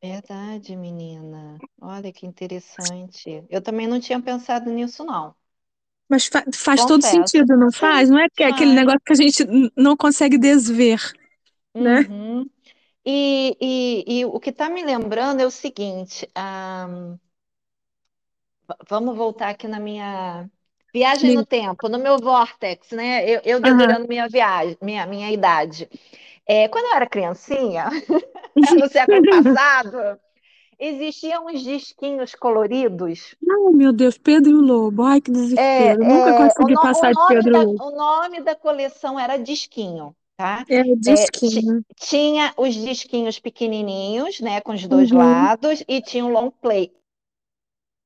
Verdade, 0.03 0.77
menina. 0.77 1.61
Olha 1.81 2.13
que 2.13 2.25
interessante. 2.27 3.45
Eu 3.51 3.61
também 3.63 3.87
não 3.89 3.99
tinha 4.01 4.21
pensado 4.23 4.71
nisso, 4.71 5.03
não. 5.05 5.35
Mas 6.09 6.27
fa- 6.27 6.45
faz 6.55 6.85
todo 6.85 7.03
Confesso. 7.03 7.35
sentido, 7.43 7.57
não 7.57 7.73
faz? 7.73 8.11
Não 8.11 8.19
é 8.19 8.29
que 8.29 8.43
é 8.43 8.49
aquele 8.49 8.73
faz. 8.73 8.75
negócio 8.75 9.01
que 9.05 9.13
a 9.13 9.17
gente 9.17 9.43
n- 9.45 9.71
não 9.77 9.97
consegue 9.97 10.39
desver, 10.39 11.01
né? 11.81 12.05
Uhum. 12.05 12.51
E, 13.07 13.57
e, 13.61 14.21
e 14.21 14.27
o 14.27 14.41
que 14.41 14.51
está 14.51 14.71
me 14.71 14.85
lembrando 14.85 15.41
é 15.41 15.47
o 15.47 15.51
seguinte: 15.53 16.29
ah, 16.35 16.87
v- 18.69 18.77
vamos 18.89 19.17
voltar 19.17 19.51
aqui 19.51 19.69
na 19.69 19.79
minha 19.81 20.49
viagem 20.93 21.31
no 21.33 21.45
Me- 21.45 21.47
tempo, 21.47 21.89
no 21.89 21.99
meu 21.99 22.19
vortex, 22.19 22.91
né? 22.93 23.25
Eu, 23.29 23.41
eu 23.45 23.61
Aham. 23.63 23.97
dedurando 24.01 24.07
minha 24.09 24.29
viagem, 24.29 24.77
minha, 24.83 25.07
minha 25.07 25.31
idade. 25.33 25.89
É, 26.47 26.69
quando 26.69 26.87
eu 26.87 26.97
era 26.97 27.09
criancinha, 27.09 27.89
no 28.79 28.89
século 28.89 29.25
passado, 29.25 29.99
existiam 30.79 31.47
uns 31.47 31.63
disquinhos 31.63 32.35
coloridos. 32.35 33.37
Ai, 33.49 33.73
meu 33.75 33.93
Deus, 33.93 34.19
Pedro 34.19 34.51
e 34.51 34.55
o 34.55 34.61
Lobo. 34.61 35.03
Ai, 35.05 35.21
que 35.21 35.31
desespero. 35.31 36.05
Nunca 36.05 36.35
É, 36.35 36.49
é, 36.49 36.53
o, 36.59 36.69
consegui 36.69 36.69
no- 36.69 36.79
passar 36.79 37.13
de 37.15 37.21
Pedro 37.25 37.53
e 37.53 37.55
o 37.55 37.65
Lobo. 37.67 37.83
o 37.89 37.91
nome 37.97 38.41
da 38.43 38.55
coleção 38.57 39.19
era 39.19 39.37
disquinho, 39.37 40.17
tá? 40.37 40.67
É, 40.69 40.83
É, 41.07 41.27
disquinho. 41.37 41.85
tinha 41.97 42.55
os 42.57 42.75
disquinhos 42.75 43.39
pequenininhos, 43.39 44.41
né, 44.41 44.61
com 44.61 44.73
os 44.73 44.87
dois 44.89 45.11
Uhum. 45.11 45.13
lados, 45.13 45.85
e 45.89 46.01
tinha 46.03 46.25
o 46.25 46.29
long 46.31 46.51
play, 46.51 46.93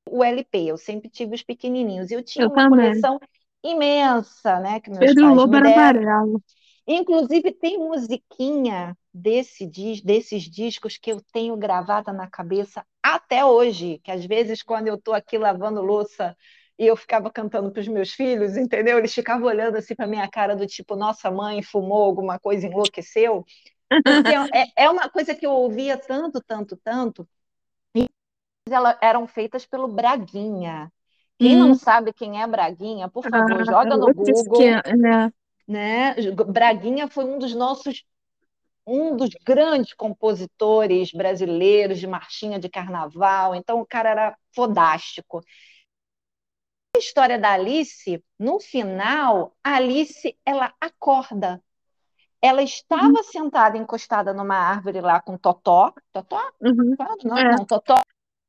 o 0.09 0.23
LP. 0.23 0.65
Eu 0.67 0.77
sempre 0.77 1.09
tive 1.09 1.35
os 1.35 1.43
pequenininhos. 1.43 2.11
E 2.11 2.13
eu 2.15 2.23
tinha 2.23 2.45
Eu 2.45 2.49
uma 2.49 2.61
também. 2.61 3.05
coleção 3.05 3.19
imensa, 3.63 4.59
né, 4.59 4.79
que 4.79 4.89
meus 4.89 5.13
Pedro 5.13 5.25
pais 5.25 5.43
Lobo 5.43 5.55
me 5.55 5.57
era 5.57 5.69
deram. 5.69 6.07
amarelo. 6.09 6.41
Inclusive, 6.87 7.51
tem 7.51 7.77
musiquinha 7.77 8.97
desse, 9.13 9.67
desses 10.03 10.43
discos 10.43 10.97
que 10.97 11.11
eu 11.11 11.21
tenho 11.33 11.57
gravada 11.57 12.13
na 12.13 12.29
cabeça 12.29 12.85
até 13.03 13.43
hoje, 13.45 13.99
que 14.03 14.11
às 14.11 14.25
vezes, 14.25 14.63
quando 14.63 14.87
eu 14.87 14.95
estou 14.95 15.13
aqui 15.13 15.37
lavando 15.37 15.81
louça 15.81 16.35
e 16.79 16.85
eu 16.87 16.95
ficava 16.95 17.29
cantando 17.31 17.71
para 17.71 17.81
os 17.81 17.87
meus 17.89 18.13
filhos, 18.13 18.55
entendeu? 18.55 18.97
Eles 18.97 19.13
ficavam 19.13 19.47
olhando 19.47 19.77
assim 19.77 19.95
para 19.95 20.07
minha 20.07 20.29
cara 20.29 20.55
do 20.55 20.65
tipo, 20.67 20.95
nossa 20.95 21.29
mãe 21.31 21.61
fumou 21.61 22.03
alguma 22.03 22.39
coisa, 22.39 22.67
enlouqueceu. 22.67 23.45
Porque 24.05 24.33
é, 24.33 24.67
é 24.85 24.89
uma 24.89 25.09
coisa 25.09 25.35
que 25.35 25.45
eu 25.45 25.51
ouvia 25.51 25.97
tanto, 25.97 26.41
tanto, 26.45 26.77
tanto, 26.77 27.27
e 27.95 28.07
elas 28.73 28.97
eram 29.01 29.27
feitas 29.27 29.65
pelo 29.65 29.87
Braguinha. 29.87 30.91
Quem 31.39 31.55
não 31.57 31.73
Hum, 31.73 31.75
sabe 31.75 32.13
quem 32.13 32.41
é 32.41 32.47
Braguinha, 32.47 33.09
por 33.09 33.25
favor, 33.25 33.63
ah, 33.63 33.65
joga 33.65 33.97
no 33.97 34.11
Google, 34.11 34.31
esquema, 34.31 34.81
né? 34.97 35.31
Né? 35.67 36.15
Braguinha 36.47 37.07
foi 37.07 37.25
um 37.25 37.37
dos 37.37 37.53
nossos 37.53 38.03
um 38.85 39.17
dos 39.17 39.31
grandes 39.45 39.93
compositores 39.93 41.11
brasileiros 41.11 41.99
de 41.99 42.07
marchinha 42.07 42.57
de 42.57 42.69
carnaval, 42.69 43.53
então 43.53 43.81
o 43.81 43.85
cara 43.85 44.09
era 44.09 44.37
fodástico. 44.55 45.43
A 46.95 46.99
história 46.99 47.37
da 47.37 47.51
Alice, 47.51 48.23
no 48.39 48.61
final, 48.61 49.53
a 49.61 49.75
Alice 49.75 50.37
ela 50.45 50.73
acorda. 50.79 51.61
Ela 52.41 52.61
estava 52.61 53.23
sentada 53.23 53.77
encostada 53.77 54.33
numa 54.33 54.55
árvore 54.55 55.01
lá 55.01 55.19
com 55.19 55.37
Totó. 55.37 55.93
Totó? 56.13 56.39
Uhum. 56.61 56.95
Não, 57.25 57.37
É, 57.37 57.55
não 57.57 57.65
Totó 57.65 57.99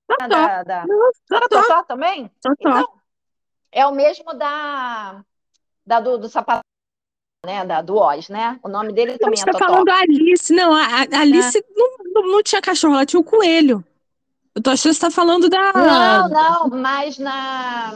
Totó. 0.07 0.29
da, 0.29 0.63
da... 0.63 0.87
Não, 0.87 1.11
Era 1.33 1.49
Totó, 1.49 1.63
Totó 1.63 1.83
também? 1.83 2.29
Totó. 2.41 2.55
Então, 2.61 3.01
é 3.73 3.87
o 3.87 3.93
mesmo 3.93 4.33
da, 4.35 5.25
da 5.85 6.01
do, 6.01 6.19
do 6.19 6.29
sapato, 6.29 6.68
né? 7.45 7.65
Da, 7.65 7.83
do 7.83 7.97
Oz, 7.97 8.29
né? 8.29 8.59
O 8.63 8.69
nome 8.69 8.93
dele 8.93 9.19
Não, 9.21 9.21
também 9.21 9.41
você 9.41 9.43
é 9.43 9.47
tá 9.47 9.55
Totó. 9.61 9.65
falando 9.67 9.85
da 9.85 9.97
Alice. 10.01 10.53
Não, 10.53 10.73
a, 10.75 10.85
a- 10.85 11.07
a 11.13 11.21
É. 11.21 11.21
Alice 11.21 11.63
não, 11.77 11.91
não, 12.15 12.33
não 12.33 12.43
tinha 12.43 12.61
cachorro, 12.61 12.95
ela 12.95 13.07
tinha 13.07 13.21
o 13.21 13.25
coelho. 13.25 13.85
Eu 14.55 14.63
tô 14.63 14.71
achando 14.71 14.93
que 14.93 14.97
você 15.01 15.07
tá 15.07 15.11
falando 15.13 15.49
da. 15.51 15.73
Não, 15.75 16.29
não, 16.29 16.69
mas 16.71 17.19
na 17.19 17.93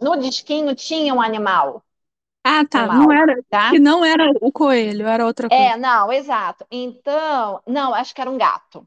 no 0.00 0.16
disquinho 0.18 0.74
tinha 0.74 1.14
um 1.14 1.20
animal, 1.22 1.84
Ah, 2.44 2.64
tá. 2.66 2.88
Não 2.92 3.10
animal, 3.10 3.12
era. 3.12 3.42
tá? 3.50 3.70
Que 3.70 3.78
não 3.78 4.04
era 4.04 4.30
o 4.40 4.52
coelho, 4.52 5.06
era 5.06 5.26
outra 5.26 5.50
coisa. 5.50 5.72
É, 5.72 5.76
não, 5.76 6.10
exato. 6.12 6.66
Então, 6.70 7.62
não, 7.66 7.94
acho 7.94 8.14
que 8.14 8.20
era 8.20 8.30
um 8.30 8.38
gato. 8.38 8.86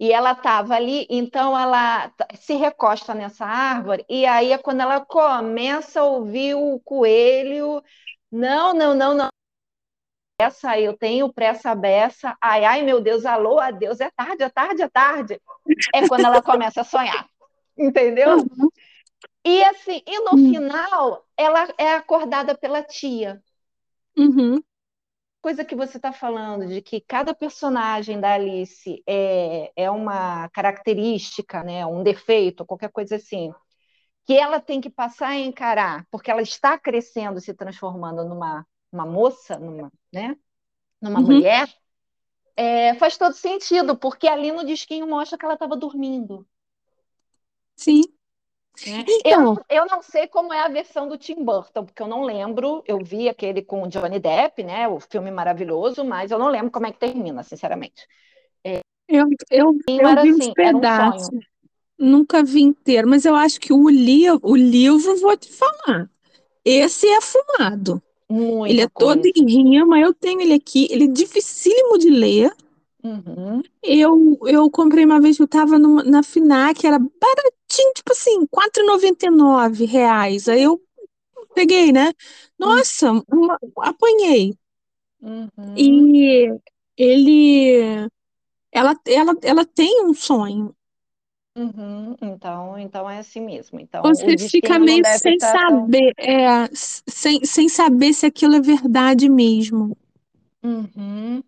E 0.00 0.12
ela 0.12 0.32
estava 0.32 0.74
ali, 0.76 1.06
então 1.10 1.58
ela 1.58 2.12
se 2.36 2.54
recosta 2.56 3.14
nessa 3.14 3.46
árvore, 3.46 4.04
e 4.08 4.26
aí 4.26 4.52
é 4.52 4.58
quando 4.58 4.80
ela 4.82 5.00
começa 5.04 6.00
a 6.00 6.04
ouvir 6.04 6.54
o 6.56 6.80
coelho. 6.80 7.82
Não, 8.30 8.74
não, 8.74 8.94
não, 8.94 9.14
não. 9.14 9.28
Essa 10.38 10.78
eu 10.78 10.96
tenho 10.96 11.32
pressa 11.32 11.74
beça. 11.74 12.36
Ai, 12.40 12.64
ai, 12.64 12.82
meu 12.82 13.00
Deus, 13.00 13.24
alô, 13.24 13.58
adeus, 13.58 14.00
é 14.00 14.10
tarde, 14.10 14.42
é 14.42 14.48
tarde, 14.50 14.82
é 14.82 14.88
tarde. 14.88 15.40
É 15.94 16.06
quando 16.06 16.26
ela 16.26 16.42
começa 16.42 16.82
a 16.82 16.84
sonhar. 16.84 17.26
Entendeu? 17.78 18.38
Uhum. 18.38 18.70
E 19.44 19.64
assim, 19.64 20.02
e 20.06 20.20
no 20.20 20.34
Hum. 20.34 20.50
final, 20.52 21.24
ela 21.36 21.68
é 21.78 21.92
acordada 21.92 22.56
pela 22.56 22.82
tia. 22.82 23.42
Uhum. 24.16 24.60
Coisa 25.40 25.64
que 25.64 25.76
você 25.76 25.98
está 25.98 26.12
falando, 26.12 26.66
de 26.66 26.82
que 26.82 27.00
cada 27.00 27.32
personagem 27.32 28.18
da 28.18 28.34
Alice 28.34 29.02
é, 29.06 29.70
é 29.76 29.90
uma 29.90 30.48
característica, 30.48 31.62
né, 31.62 31.86
um 31.86 32.02
defeito, 32.02 32.66
qualquer 32.66 32.90
coisa 32.90 33.16
assim, 33.16 33.54
que 34.26 34.34
ela 34.38 34.60
tem 34.60 34.80
que 34.80 34.90
passar 34.90 35.28
a 35.30 35.36
encarar, 35.38 36.06
porque 36.10 36.30
ela 36.30 36.42
está 36.42 36.78
crescendo, 36.78 37.40
se 37.40 37.54
transformando 37.54 38.24
numa 38.24 38.66
uma 38.92 39.06
moça, 39.06 39.58
numa, 39.58 39.92
né, 40.12 40.36
numa 41.00 41.20
Uhum. 41.20 41.22
mulher, 41.22 41.68
é, 42.56 42.94
faz 42.96 43.16
todo 43.18 43.34
sentido, 43.34 43.96
porque 43.98 44.28
ali 44.28 44.52
no 44.52 44.64
disquinho 44.64 45.06
mostra 45.08 45.38
que 45.38 45.44
ela 45.44 45.54
estava 45.54 45.76
dormindo. 45.76 46.46
Sim. 47.76 48.02
né? 48.86 49.04
Então, 49.08 49.38
Eu, 49.38 49.64
eu 49.68 49.86
não 49.86 50.00
sei 50.02 50.26
como 50.28 50.52
é 50.52 50.60
a 50.60 50.68
versão 50.68 51.08
do 51.08 51.18
Tim 51.18 51.44
Burton, 51.44 51.84
porque 51.84 52.02
eu 52.02 52.06
não 52.08 52.22
lembro. 52.24 52.82
Eu 52.86 52.98
vi 53.04 53.28
aquele 53.28 53.62
com 53.62 53.82
o 53.82 53.88
Johnny 53.88 54.18
Depp, 54.18 54.62
né? 54.64 54.88
O 54.88 55.00
filme 55.00 55.30
maravilhoso, 55.30 56.04
mas 56.04 56.30
eu 56.30 56.38
não 56.38 56.48
lembro 56.48 56.70
como 56.70 56.86
é 56.86 56.92
que 56.92 56.98
termina, 56.98 57.42
sinceramente. 57.42 58.06
eu, 59.08 59.26
eu, 59.50 59.72
eu 59.96 60.08
era 60.08 60.22
vi 60.22 60.32
uns 60.32 60.48
assim, 60.48 60.54
um 60.72 60.86
pedaços. 60.88 61.28
sonho. 61.30 61.40
Nunca 61.98 62.42
vi 62.42 62.60
inteiro, 62.62 63.08
mas 63.08 63.24
eu 63.24 63.34
acho 63.34 63.60
que 63.60 63.72
o, 63.72 63.88
li 63.88 64.24
o 64.42 64.54
livro, 64.56 65.16
vou 65.16 65.36
te 65.36 65.50
falar. 65.52 66.10
Esse 66.64 67.08
é 67.08 67.20
fumado. 67.20 68.02
Ele 68.66 68.80
é 68.82 68.88
todo 68.88 69.20
em 69.26 69.46
rima, 69.46 69.98
eu 70.00 70.14
tenho 70.14 70.40
ele 70.40 70.54
aqui. 70.54 70.88
Ele 70.90 71.04
é 71.04 71.08
dificílimo 71.08 71.98
de 71.98 72.10
ler. 72.10 72.52
Uhum, 73.04 73.62
Eu, 73.82 74.38
eu 74.46 74.70
comprei 74.70 75.04
uma 75.04 75.20
vez 75.20 75.36
que 75.36 75.42
eu 75.42 75.48
tava 75.48 75.78
numa- 75.78 76.02
na 76.02 76.22
FINAC, 76.22 76.84
era 76.86 76.98
baratinho, 76.98 77.92
tipo 77.94 78.12
assim, 78.12 78.46
4,99 78.46 79.84
reais. 79.84 80.48
Aí 80.48 80.62
eu 80.62 80.82
peguei, 81.54 81.92
né? 81.92 82.12
Nossa, 82.58 83.12
uma- 83.30 83.58
apanhei. 83.80 84.56
uhum, 85.20 85.50
E 85.76 86.52
ele, 86.96 88.08
ela, 88.72 88.94
ela, 89.06 89.34
ela 89.42 89.64
tem 89.66 90.04
um 90.04 90.14
sonho. 90.14 90.74
Uhum. 91.56 92.16
Então, 92.22 92.78
então 92.78 93.08
é 93.10 93.18
assim 93.18 93.40
mesmo. 93.40 93.80
Então 93.80 94.14
Você 94.14 94.38
fica 94.38 94.78
meio 94.78 95.04
sem 95.04 95.34
estar 95.34 95.58
tão. 95.60 95.92
saber, 95.92 96.14
é, 96.18 96.68
sem, 96.72 97.44
sem 97.44 97.68
saber 97.68 98.12
se 98.12 98.24
aquilo 98.26 98.54
é 98.54 98.60
verdade 98.60 99.28
mesmo. 99.28 99.96
Uhum. 100.62 101.42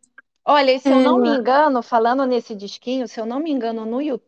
Olha, 0.45 0.73
e 0.73 0.81
se 0.81 0.93
eu 0.93 1.01
não 1.01 1.19
me 1.19 1.29
engano, 1.29 1.83
falando 1.83 2.25
nesse 2.27 2.55
disquinho, 2.57 3.07
se 3.09 3.21
eu 3.21 3.27
não 3.27 3.41
me 3.41 3.51
engano, 3.51 3.85
no 3.85 4.01
YouTube, 4.01 4.27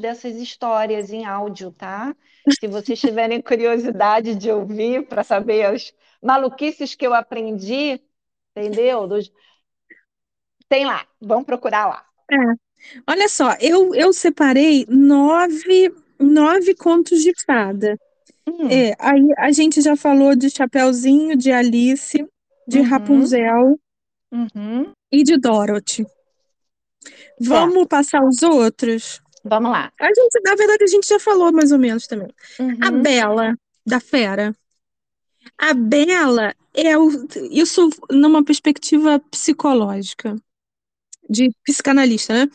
dessas 0.00 0.36
histórias 0.36 1.10
em 1.10 1.24
áudio, 1.24 1.72
tá? 1.72 2.14
Se 2.60 2.66
vocês 2.68 3.00
tiverem 3.00 3.40
curiosidade 3.40 4.34
de 4.34 4.50
ouvir 4.50 5.06
para 5.08 5.24
saber 5.24 5.64
as 5.66 5.94
maluquices 6.22 6.94
que 6.94 7.06
eu 7.06 7.14
aprendi, 7.14 8.00
entendeu? 8.54 9.06
Dos- 9.06 9.32
Tem 10.68 10.84
lá, 10.86 11.06
vamos 11.20 11.44
procurar 11.46 11.86
lá. 11.88 12.06
É. 12.30 12.67
Olha 13.06 13.28
só, 13.28 13.54
eu, 13.60 13.94
eu 13.94 14.12
separei 14.12 14.86
nove, 14.88 15.92
nove 16.18 16.74
contos 16.74 17.20
de 17.22 17.32
fada. 17.44 17.98
Hum, 18.46 18.68
É, 18.70 18.94
aí 18.98 19.28
a 19.36 19.50
gente 19.52 19.80
já 19.80 19.96
falou 19.96 20.34
de 20.34 20.50
Chapeuzinho, 20.50 21.36
de 21.36 21.50
Alice, 21.52 22.26
de 22.66 22.78
Uhum. 22.78 22.84
Rapunzel 22.84 23.80
uhum, 24.32 24.92
e 25.12 25.22
de 25.22 25.36
Dorothy. 25.38 26.06
Vamos 27.40 27.74
Certo. 27.74 27.88
passar 27.88 28.24
os 28.24 28.42
outros? 28.42 29.20
Vamos 29.44 29.70
lá. 29.70 29.92
A 30.00 30.06
gente, 30.06 30.40
na 30.44 30.54
verdade, 30.54 30.84
a 30.84 30.86
gente 30.86 31.06
já 31.06 31.18
falou 31.20 31.52
mais 31.52 31.72
ou 31.72 31.78
menos 31.78 32.06
também. 32.06 32.28
A 32.58 32.90
Uhum. 32.90 33.02
Bela, 33.02 33.54
da 33.86 34.00
Fera. 34.00 34.54
A 35.56 35.72
Bela 35.72 36.54
é 36.74 36.96
o, 36.98 37.08
isso 37.50 37.88
numa 38.10 38.44
perspectiva 38.44 39.18
psicológica, 39.30 40.36
de 41.28 41.50
psicanalista, 41.64 42.32
né? 42.32 42.48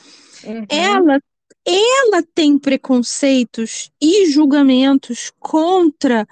Uhum. 0.43 0.65
Ela, 0.69 1.19
ela 1.65 2.23
tem 2.33 2.57
preconceitos 2.57 3.89
e 4.01 4.29
julgamentos 4.29 5.31
contra 5.39 6.27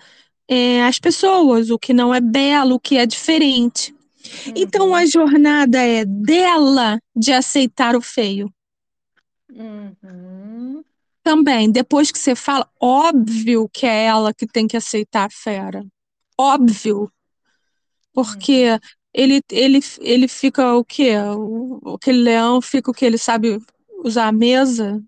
é, 0.48 0.84
as 0.84 1.00
pessoas, 1.00 1.70
o 1.70 1.80
que 1.80 1.94
não 1.94 2.14
é 2.14 2.20
belo, 2.20 2.76
o 2.76 2.80
que 2.80 2.98
é 2.98 3.06
diferente. 3.06 3.96
Então 4.56 4.90
Uhum. 4.90 4.96
a 4.96 5.06
jornada 5.06 5.82
é 5.82 6.06
dela 6.06 7.00
de 7.16 7.32
aceitar 7.32 7.96
o 7.96 8.02
feio. 8.02 8.54
Uhum. 9.50 10.84
Também, 11.24 11.72
depois 11.72 12.12
que 12.12 12.20
você 12.20 12.36
fala, 12.36 12.68
óbvio 12.80 13.70
que 13.72 13.86
é 13.86 14.06
ela 14.06 14.34
que 14.34 14.48
tem 14.48 14.68
que 14.68 14.76
aceitar 14.76 15.28
a 15.28 15.30
fera. 15.32 15.86
Óbvio. 16.38 17.12
Porque 18.14 18.80
ele, 19.14 19.42
ele, 19.52 19.80
ele 20.00 20.28
fica 20.28 20.74
o 20.76 20.84
quê? 20.86 21.16
O, 21.36 21.96
aquele 21.96 22.20
leão 22.20 22.62
fica 22.62 22.92
o 22.92 22.94
quê? 22.94 23.06
Ele 23.06 23.18
sabe 23.18 23.60
usar 24.04 24.28
a 24.28 24.32
mesa? 24.32 25.02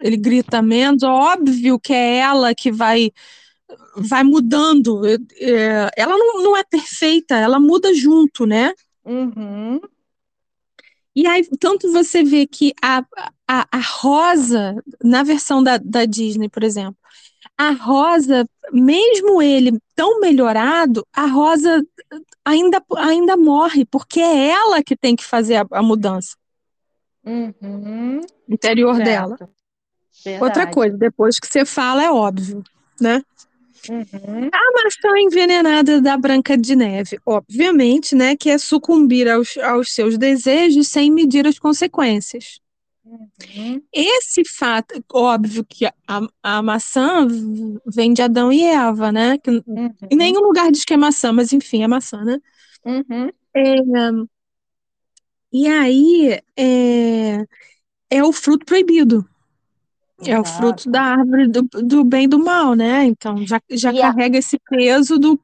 Ele 0.00 0.16
grita 0.16 0.62
menos? 0.62 1.02
Óbvio 1.02 1.78
que 1.78 1.92
é 1.92 2.18
ela 2.18 2.54
que 2.54 2.70
vai 2.70 3.10
vai 3.96 4.22
mudando. 4.22 5.04
É, 5.06 5.16
é, 5.40 5.90
ela 5.96 6.16
não, 6.16 6.42
não 6.42 6.56
é 6.56 6.64
perfeita, 6.64 7.36
ela 7.36 7.58
muda 7.58 7.92
junto, 7.94 8.46
né? 8.46 8.72
Uhum. 9.04 9.80
E 11.14 11.26
aí, 11.26 11.44
tanto 11.58 11.90
você 11.90 12.22
vê 12.22 12.46
que 12.46 12.72
a, 12.80 13.04
a, 13.46 13.66
a 13.72 13.80
Rosa, 14.00 14.76
na 15.02 15.22
versão 15.24 15.62
da, 15.62 15.76
da 15.76 16.04
Disney, 16.04 16.48
por 16.48 16.62
exemplo, 16.62 16.96
a 17.56 17.70
Rosa, 17.70 18.48
mesmo 18.72 19.42
ele 19.42 19.80
tão 19.96 20.20
melhorado, 20.20 21.04
a 21.12 21.26
Rosa 21.26 21.84
ainda, 22.48 22.82
ainda 22.96 23.36
morre, 23.36 23.84
porque 23.84 24.20
é 24.20 24.48
ela 24.48 24.82
que 24.82 24.96
tem 24.96 25.14
que 25.14 25.24
fazer 25.24 25.56
a, 25.56 25.66
a 25.70 25.82
mudança 25.82 26.36
Uhum. 27.24 28.20
interior 28.48 28.96
dela. 28.98 29.36
Certo. 30.10 30.42
Outra 30.42 30.60
Verdade. 30.64 30.74
coisa, 30.74 30.96
depois 30.96 31.38
que 31.38 31.46
você 31.46 31.64
fala, 31.64 32.02
é 32.02 32.10
óbvio, 32.10 32.62
né? 33.00 33.22
Uhum. 33.88 34.48
A 34.52 34.82
maçã 34.84 35.18
envenenada 35.18 36.00
da 36.00 36.16
Branca 36.16 36.56
de 36.56 36.74
Neve, 36.74 37.18
obviamente, 37.24 38.14
né, 38.14 38.36
que 38.36 38.50
é 38.50 38.58
sucumbir 38.58 39.28
aos, 39.28 39.56
aos 39.58 39.92
seus 39.92 40.18
desejos 40.18 40.88
sem 40.88 41.10
medir 41.10 41.46
as 41.46 41.58
consequências. 41.58 42.60
Uhum. 43.08 43.82
Esse 43.92 44.44
fato, 44.44 45.02
óbvio 45.12 45.64
que 45.64 45.86
a, 45.86 45.92
a 46.42 46.62
maçã 46.62 47.26
vem 47.86 48.12
de 48.12 48.20
Adão 48.22 48.52
e 48.52 48.62
Eva, 48.62 49.10
né? 49.10 49.38
Que 49.38 49.50
Uhum. 49.66 49.94
em 50.10 50.16
nenhum 50.16 50.40
lugar 50.40 50.70
diz 50.70 50.84
que 50.84 50.94
é 50.94 50.96
maçã, 50.96 51.32
mas 51.32 51.52
enfim, 51.52 51.82
é 51.82 51.88
maçã, 51.88 52.22
né? 52.22 52.38
Uhum. 52.84 54.28
E 55.52 55.66
aí 55.66 56.38
é, 56.56 57.44
é 58.10 58.24
o 58.24 58.32
fruto 58.32 58.66
proibido. 58.66 59.26
É 60.26 60.38
o 60.38 60.44
fruto 60.44 60.90
da 60.90 61.00
árvore 61.00 61.46
do, 61.46 61.62
do 61.62 62.04
bem 62.04 62.24
e 62.24 62.28
do 62.28 62.38
mal, 62.40 62.74
né? 62.74 63.04
Então 63.04 63.46
já, 63.46 63.60
já 63.70 63.92
E 63.92 63.98
a- 64.02 64.12
carrega 64.12 64.38
esse 64.38 64.58
peso 64.68 65.16
do, 65.18 65.40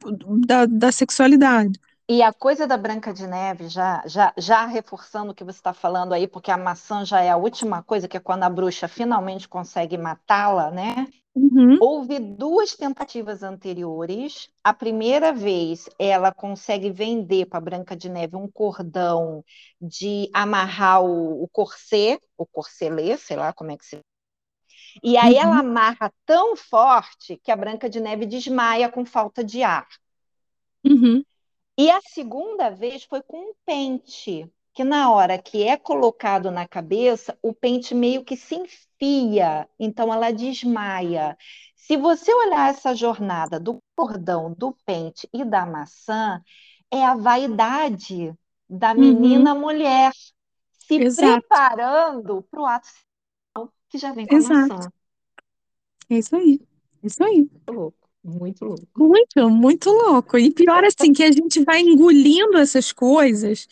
da, 0.47 0.67
da 0.67 0.91
sexualidade. 0.91 1.79
E 2.09 2.23
a 2.23 2.33
coisa 2.33 2.67
da 2.67 2.77
Branca 2.77 3.13
de 3.15 3.27
Neve, 3.27 3.69
já, 3.69 4.03
já, 4.07 4.33
já 4.37 4.67
reforçando 4.67 5.33
o 5.33 5.35
que 5.35 5.43
você 5.45 5.59
está 5.59 5.73
falando 5.73 6.13
aí, 6.13 6.29
porque 6.29 6.51
a 6.51 6.57
maçã 6.57 7.05
já 7.05 7.21
é 7.23 7.31
a 7.31 7.37
última 7.37 7.83
coisa, 7.83 8.07
que 8.07 8.17
é 8.17 8.21
quando 8.21 8.43
a 8.43 8.51
bruxa 8.51 8.87
finalmente 8.89 9.49
consegue 9.49 9.97
matá-la, 9.97 10.71
né? 10.71 11.07
Uhum, 11.35 11.81
Houve 11.81 12.19
duas 12.21 12.77
tentativas 12.77 13.43
anteriores. 13.43 14.51
A 14.65 14.75
primeira 14.75 15.33
vez, 15.33 15.89
ela 15.99 16.33
consegue 16.33 16.91
vender 16.91 17.47
para 17.47 17.61
Branca 17.61 17.97
de 17.97 18.09
Neve 18.11 18.37
um 18.37 18.49
cordão 18.51 19.45
de 19.81 20.31
amarrar 20.35 21.03
o, 21.03 21.43
o 21.45 21.49
corset, 21.49 22.21
o 22.39 22.47
corselet, 22.47 23.19
sei 23.19 23.37
lá 23.37 23.53
como 23.53 23.73
é 23.73 23.77
que 23.79 23.87
se. 23.87 24.01
E 25.05 25.17
aí 25.17 25.37
Uhum. 25.37 25.37
ela 25.37 25.61
amarra 25.61 26.13
tão 26.27 26.57
forte 26.57 27.37
que 27.45 27.51
a 27.53 27.57
Branca 27.57 27.89
de 27.89 28.01
Neve 28.01 28.27
desmaia 28.27 28.91
com 28.91 29.05
falta 29.05 29.45
de 29.45 29.63
ar. 29.63 29.87
uhum, 30.85 31.25
E 31.77 31.91
a 31.91 32.01
segunda 32.03 32.71
vez 32.71 33.05
foi 33.05 33.23
com 33.23 33.37
um 33.51 33.55
pente, 33.67 34.51
que 34.73 34.85
na 34.85 35.11
hora 35.13 35.39
que 35.41 35.63
é 35.65 35.77
colocado 35.77 36.51
na 36.51 36.67
cabeça, 36.69 37.37
o 37.43 37.53
pente 37.53 37.95
meio 37.95 38.25
que 38.25 38.37
se 38.37 38.55
enfia, 38.57 39.69
então 39.79 40.13
ela 40.13 40.33
desmaia. 40.33 41.37
Se 41.77 41.97
você 41.97 42.33
olhar 42.33 42.71
essa 42.71 42.95
jornada 42.95 43.59
do 43.61 43.83
cordão, 43.97 44.53
do 44.55 44.73
pente 44.87 45.29
e 45.33 45.45
da 45.45 45.67
maçã, 45.67 46.41
é 46.91 47.05
a 47.05 47.15
vaidade 47.17 48.33
da 48.69 48.95
Uhum. 48.97 49.49
menina 49.49 49.55
mulher 49.55 50.13
se 50.73 50.99
Exato. 50.99 51.47
preparando 51.81 52.43
para 52.51 52.61
o 52.61 52.67
ato 52.67 52.87
sexual 52.89 53.73
que 53.89 53.99
já 53.99 54.13
vem 54.13 54.27
com 54.29 54.37
a 54.37 54.39
Exato. 54.39 54.89
maçã. 54.89 54.93
É 56.09 56.17
isso 56.19 56.35
aí. 56.37 56.61
É 57.03 57.07
isso 57.07 57.23
aí. 57.23 57.51
Louco, 57.69 58.04
muito 58.25 58.65
louco. 58.65 58.89
Muito, 58.97 59.51
muito 59.51 59.91
louco. 59.91 60.39
E 60.39 60.53
pior 60.53 60.85
assim, 60.85 61.13
que 61.13 61.23
a 61.23 61.33
gente 61.33 61.65
vai 61.65 61.81
engolindo 61.81 62.57
essas 62.59 62.93
coisas 62.93 63.69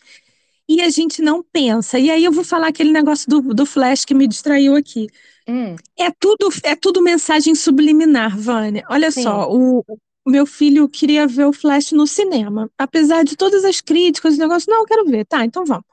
e 0.68 0.80
a 0.82 0.90
gente 0.90 1.22
não 1.22 1.42
pensa. 1.42 1.98
E 1.98 2.10
aí 2.10 2.24
eu 2.24 2.32
vou 2.32 2.44
falar 2.44 2.68
aquele 2.68 2.92
negócio 2.92 3.28
do, 3.28 3.54
do 3.54 3.66
flash 3.66 4.04
que 4.04 4.14
me 4.14 4.26
distraiu 4.28 4.76
aqui. 4.76 5.08
Hum, 5.46 5.76
É 5.98 6.10
tudo, 6.10 6.48
é 6.64 6.76
tudo 6.76 7.02
mensagem 7.02 7.54
subliminar, 7.54 8.38
Vânia. 8.38 8.84
Olha 8.90 9.10
Sim. 9.10 9.22
só, 9.22 9.50
o, 9.50 9.80
o 10.24 10.30
meu 10.30 10.46
filho 10.46 10.88
queria 10.88 11.26
ver 11.26 11.46
o 11.46 11.52
Flash 11.52 11.92
no 11.92 12.06
cinema. 12.06 12.70
Apesar 12.78 13.24
de 13.24 13.36
todas 13.36 13.64
as 13.64 13.80
críticas, 13.80 14.36
o 14.36 14.38
negócio, 14.38 14.70
não, 14.70 14.80
eu 14.80 14.86
quero 14.86 15.04
ver. 15.06 15.24
Tá, 15.26 15.44
então 15.44 15.64
vamos. 15.64 15.84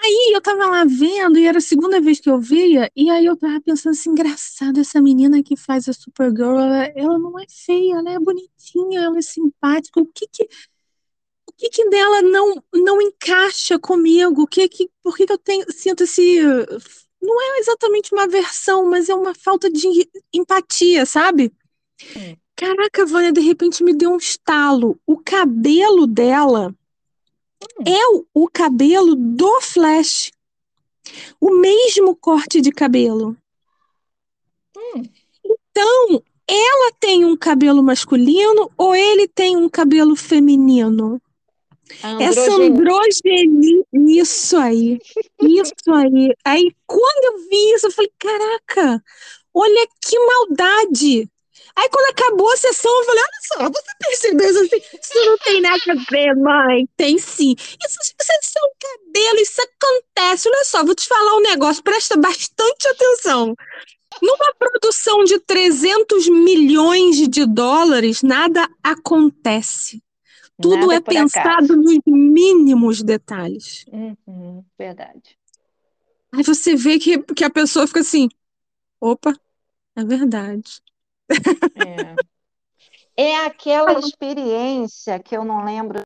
Aí 0.00 0.32
eu 0.34 0.40
tava 0.40 0.66
lá 0.66 0.84
vendo, 0.84 1.38
e 1.38 1.46
era 1.46 1.58
a 1.58 1.60
segunda 1.60 2.00
vez 2.00 2.20
que 2.20 2.30
eu 2.30 2.38
via, 2.40 2.90
e 2.94 3.10
aí 3.10 3.24
eu 3.24 3.36
tava 3.36 3.60
pensando 3.60 3.92
assim, 3.92 4.10
engraçado, 4.10 4.78
essa 4.78 5.02
menina 5.02 5.42
que 5.42 5.56
faz 5.56 5.88
a 5.88 5.92
Supergirl, 5.92 6.58
ela, 6.58 6.84
ela 6.94 7.18
não 7.18 7.38
é 7.38 7.44
feia, 7.48 7.96
ela 7.96 8.10
é 8.12 8.18
bonitinha, 8.18 9.00
ela 9.00 9.18
é 9.18 9.22
simpática. 9.22 10.00
O 10.00 10.06
que 10.06 10.26
que, 10.28 10.44
o 11.48 11.52
que 11.56 11.68
que 11.68 11.88
dela 11.90 12.22
não, 12.22 12.62
não 12.72 13.02
encaixa 13.02 13.78
comigo? 13.78 14.42
O 14.42 14.46
que 14.46 14.68
que, 14.68 14.88
por 15.02 15.16
que 15.16 15.26
que 15.26 15.32
eu 15.32 15.38
tenho, 15.38 15.66
sinto 15.72 16.04
esse... 16.04 16.40
Não 17.20 17.42
é 17.42 17.58
exatamente 17.58 18.12
uma 18.12 18.24
aversão, 18.24 18.88
mas 18.88 19.08
é 19.08 19.14
uma 19.14 19.34
falta 19.34 19.68
de 19.68 20.08
empatia, 20.32 21.04
sabe? 21.04 21.52
Hum. 22.16 22.36
Caraca, 22.54 23.04
Vânia, 23.04 23.32
de 23.32 23.40
repente 23.40 23.82
me 23.82 23.92
deu 23.92 24.10
um 24.12 24.16
estalo. 24.16 24.98
O 25.04 25.18
cabelo 25.18 26.06
dela 26.06 26.74
é 27.86 28.06
o, 28.34 28.48
cabelo 28.48 29.14
do 29.14 29.60
Flash. 29.60 30.30
O 31.40 31.50
mesmo 31.50 32.14
corte 32.14 32.60
de 32.60 32.70
cabelo. 32.70 33.36
Hum. 34.76 35.02
Então, 35.44 36.22
ela 36.46 36.92
tem 36.98 37.24
um 37.24 37.36
cabelo 37.36 37.82
masculino 37.82 38.70
ou 38.76 38.94
ele 38.94 39.26
tem 39.28 39.56
um 39.56 39.68
cabelo 39.68 40.14
feminino? 40.14 41.20
Essa 42.20 42.52
androgenia. 42.52 42.68
androgenia, 42.68 44.22
isso 44.22 44.56
aí, 44.56 44.98
isso 45.40 45.92
aí. 45.94 46.34
Aí, 46.44 46.76
quando 46.86 47.24
eu 47.24 47.48
vi 47.48 47.74
isso, 47.74 47.86
eu 47.86 47.90
falei, 47.90 48.12
caraca, 48.18 49.02
olha 49.54 49.88
que 50.00 50.18
maldade. 50.18 51.30
Aí, 51.78 51.88
quando 51.90 52.10
acabou 52.10 52.50
a 52.52 52.56
sessão, 52.56 52.90
eu 52.90 53.04
falei, 53.04 53.22
olha 53.22 53.40
só, 53.46 53.70
você 53.70 53.92
percebeu 54.00 54.50
isso 54.50 54.58
assim? 54.64 54.98
Isso 55.00 55.26
não 55.26 55.38
tem 55.38 55.60
nada 55.60 55.80
a 55.90 56.10
ver, 56.10 56.34
mãe. 56.34 56.88
Tem 56.96 57.16
sim. 57.18 57.54
Isso, 57.56 57.98
isso 58.02 58.58
é 58.58 58.66
um 58.66 58.72
cabelo, 58.80 59.38
isso 59.38 59.62
acontece. 59.62 60.48
Olha 60.48 60.64
só, 60.64 60.84
vou 60.84 60.94
te 60.96 61.06
falar 61.06 61.36
um 61.36 61.40
negócio, 61.40 61.80
presta 61.84 62.16
bastante 62.16 62.88
atenção. 62.88 63.54
Numa 64.20 64.54
produção 64.58 65.22
de 65.22 65.38
300 65.38 66.26
milhões 66.28 67.28
de 67.28 67.46
dólares, 67.46 68.22
nada 68.22 68.68
acontece. 68.82 70.02
Tudo 70.60 70.88
Nada 70.88 70.94
é 70.96 71.00
por 71.00 71.16
acaso. 71.16 71.30
pensado 71.32 71.76
nos 71.76 71.98
mínimos 72.04 73.04
detalhes. 73.04 73.84
Uhum, 73.92 74.64
verdade. 74.76 75.38
Aí 76.32 76.42
você 76.42 76.74
vê 76.74 76.98
que, 76.98 77.22
que 77.22 77.44
a 77.44 77.50
pessoa 77.50 77.86
fica 77.86 78.00
assim: 78.00 78.28
opa, 79.00 79.32
é 79.94 80.04
verdade. 80.04 80.82
É. 81.74 82.14
É 83.16 83.36
aquela 83.44 83.98
experiência 83.98 85.18
que 85.18 85.36
eu 85.36 85.44
não 85.44 85.64
lembro 85.64 86.00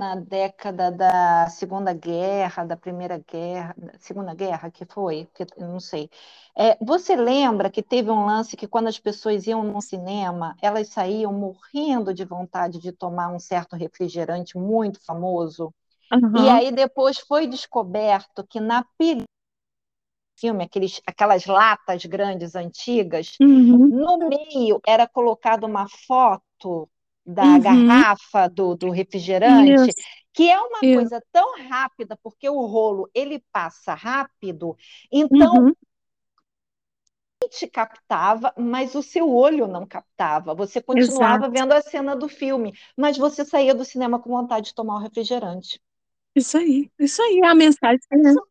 na 0.00 0.14
década 0.14 0.92
da 0.92 1.48
Segunda 1.48 1.92
Guerra, 1.92 2.64
da 2.64 2.76
Primeira 2.76 3.18
Guerra, 3.18 3.74
Segunda 3.98 4.32
Guerra 4.32 4.70
que 4.70 4.84
foi, 4.84 5.28
que 5.34 5.42
eu 5.56 5.68
não 5.68 5.80
sei. 5.80 6.08
É, 6.56 6.76
você 6.80 7.16
lembra 7.16 7.68
que 7.68 7.82
teve 7.82 8.10
um 8.10 8.24
lance 8.24 8.56
que 8.56 8.68
quando 8.68 8.86
as 8.86 8.98
pessoas 8.98 9.46
iam 9.46 9.64
no 9.64 9.82
cinema, 9.82 10.56
elas 10.62 10.88
saíam 10.88 11.32
morrendo 11.32 12.14
de 12.14 12.24
vontade 12.24 12.78
de 12.78 12.92
tomar 12.92 13.28
um 13.28 13.40
certo 13.40 13.74
refrigerante 13.74 14.56
muito 14.56 15.04
famoso? 15.04 15.74
Aham. 16.10 16.46
E 16.46 16.48
aí 16.48 16.70
depois 16.70 17.18
foi 17.18 17.46
descoberto 17.46 18.46
que 18.46 18.60
na 18.60 18.84
película 18.96 19.26
filme, 20.38 20.64
aqueles, 20.64 21.00
aquelas 21.06 21.46
latas 21.46 22.04
grandes 22.04 22.54
antigas, 22.54 23.40
Uhum. 23.40 23.90
no 23.90 24.28
meio 24.28 24.80
era 24.86 25.06
colocada 25.08 25.66
uma 25.66 25.88
foto 25.88 26.88
da 27.24 27.58
Uhum. 27.58 27.58
garrafa 27.58 28.48
do, 28.48 28.74
do 28.74 28.90
refrigerante, 28.90 29.94
Isso, 29.94 30.02
que 30.32 30.50
é 30.50 30.58
uma 30.60 30.82
isso. 30.82 30.82
coisa 30.86 31.22
tão 31.32 31.58
rápida, 31.68 32.16
porque 32.22 32.48
o 32.48 32.64
rolo 32.66 33.10
ele 33.14 33.44
passa 33.52 33.94
rápido, 33.94 34.76
então 35.12 35.62
Uhum. 35.62 35.74
te 37.50 37.66
captava, 37.66 38.52
mas 38.56 38.94
o 38.94 39.02
seu 39.02 39.28
olho 39.34 39.66
não 39.66 39.84
captava. 39.86 40.54
Você 40.54 40.80
continuava 40.82 41.48
Exato. 41.48 41.48
vendo 41.48 41.72
a 41.72 41.80
cena 41.82 42.14
do 42.14 42.28
filme, 42.28 42.72
mas 42.96 43.16
você 43.18 43.44
saía 43.44 43.74
do 43.74 43.84
cinema 43.84 44.20
com 44.20 44.30
vontade 44.30 44.66
de 44.66 44.74
tomar 44.74 44.96
o 44.96 44.98
refrigerante. 45.00 45.80
Isso 46.34 46.56
aí. 46.58 46.90
Isso 46.98 47.20
aí. 47.22 47.40
A 47.44 47.54
mensagem 47.54 48.00
é, 48.12 48.16
Isso, 48.22 48.47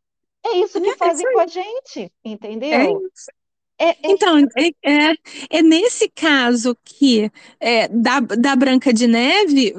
é 0.53 0.57
isso 0.59 0.81
que 0.81 0.89
é 0.89 0.97
fazem 0.97 1.25
isso 1.25 1.33
com 1.33 1.39
a 1.39 1.47
gente, 1.47 1.99
É 1.99 2.09
entendeu? 2.29 3.09
isso. 3.13 3.31
É, 3.79 3.89
é 3.89 3.97
Então, 4.05 4.37
é, 4.39 4.71
é, 4.83 5.15
é 5.49 5.61
nesse 5.61 6.09
caso 6.09 6.75
que 6.83 7.31
é, 7.59 7.87
da, 7.87 8.19
da 8.19 8.55
Branca 8.55 8.91
de 8.91 9.07
Neve, 9.07 9.73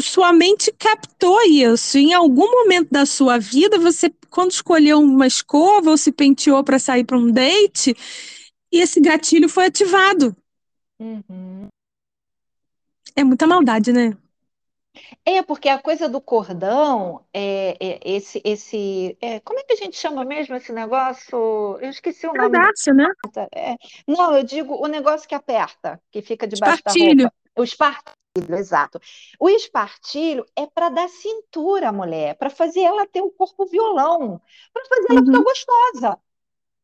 sua 0.00 0.32
mente 0.32 0.72
captou 0.78 1.40
isso. 1.42 1.98
Em 1.98 2.12
algum 2.12 2.50
momento 2.50 2.88
da 2.90 3.06
sua 3.06 3.38
vida, 3.38 3.78
você, 3.78 4.12
quando 4.30 4.50
escolheu 4.50 5.00
uma 5.00 5.26
escova 5.26 5.90
ou 5.90 5.96
se 5.96 6.10
penteou 6.10 6.64
para 6.64 6.78
sair 6.78 7.04
para 7.04 7.18
um 7.18 7.30
date, 7.30 7.94
e 8.72 8.80
esse 8.80 9.00
gatilho 9.00 9.48
foi 9.48 9.66
ativado. 9.66 10.36
Uhum. 10.98 11.68
É 13.14 13.22
muita 13.22 13.46
maldade, 13.46 13.92
né? 13.92 14.16
É, 15.24 15.42
porque 15.42 15.68
a 15.68 15.80
coisa 15.82 16.08
do 16.08 16.20
cordão, 16.20 17.24
é, 17.32 17.76
é 17.80 18.00
esse, 18.04 18.40
esse, 18.44 19.16
é, 19.20 19.40
como 19.40 19.58
é 19.58 19.64
que 19.64 19.72
a 19.72 19.76
gente 19.76 19.96
chama 19.96 20.24
mesmo 20.24 20.54
esse 20.56 20.72
negócio? 20.72 21.36
Eu 21.80 21.90
esqueci 21.90 22.26
o 22.26 22.34
nome. 22.34 22.68
Pedaço, 22.68 22.92
né? 22.92 23.06
É, 23.54 23.76
não, 24.06 24.36
eu 24.36 24.44
digo 24.44 24.74
o 24.76 24.86
negócio 24.88 25.28
que 25.28 25.34
aperta, 25.34 26.00
que 26.10 26.22
fica 26.22 26.46
debaixo 26.46 26.82
da 26.84 26.92
Espartilho. 26.92 26.92
roupa. 26.94 27.32
O 27.58 27.64
espartilho, 27.64 28.14
exato. 28.56 29.00
O 29.40 29.48
espartilho 29.48 30.44
é 30.56 30.66
para 30.66 30.88
dar 30.90 31.08
cintura 31.08 31.88
à 31.88 31.92
mulher, 31.92 32.36
para 32.36 32.50
fazer 32.50 32.80
ela 32.82 33.06
ter 33.06 33.22
um 33.22 33.30
corpo 33.30 33.66
violão, 33.66 34.40
para 34.72 34.84
fazer 34.86 35.08
ela 35.10 35.22
ficar 35.24 35.38
Uhum, 35.38 35.44
gostosa, 35.44 36.18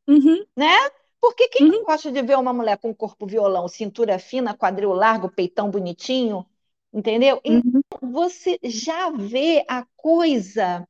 uhum, 0.08 0.44
né? 0.56 0.72
Porque 1.20 1.48
quem 1.48 1.68
não 1.70 1.70
uhum, 1.70 1.84
gosta 1.84 2.10
de 2.10 2.22
ver 2.22 2.38
uma 2.38 2.52
mulher 2.52 2.78
com 2.78 2.94
corpo 2.94 3.26
violão, 3.26 3.68
cintura 3.68 4.18
fina, 4.18 4.54
quadril 4.56 4.92
largo, 4.92 5.30
peitão 5.30 5.70
bonitinho, 5.70 6.46
entendeu? 6.92 7.40
uhum, 7.48 7.82
Então 7.92 8.10
você 8.12 8.58
já 8.64 9.10
vê 9.10 9.64
a 9.68 9.84
coisa 9.96 10.88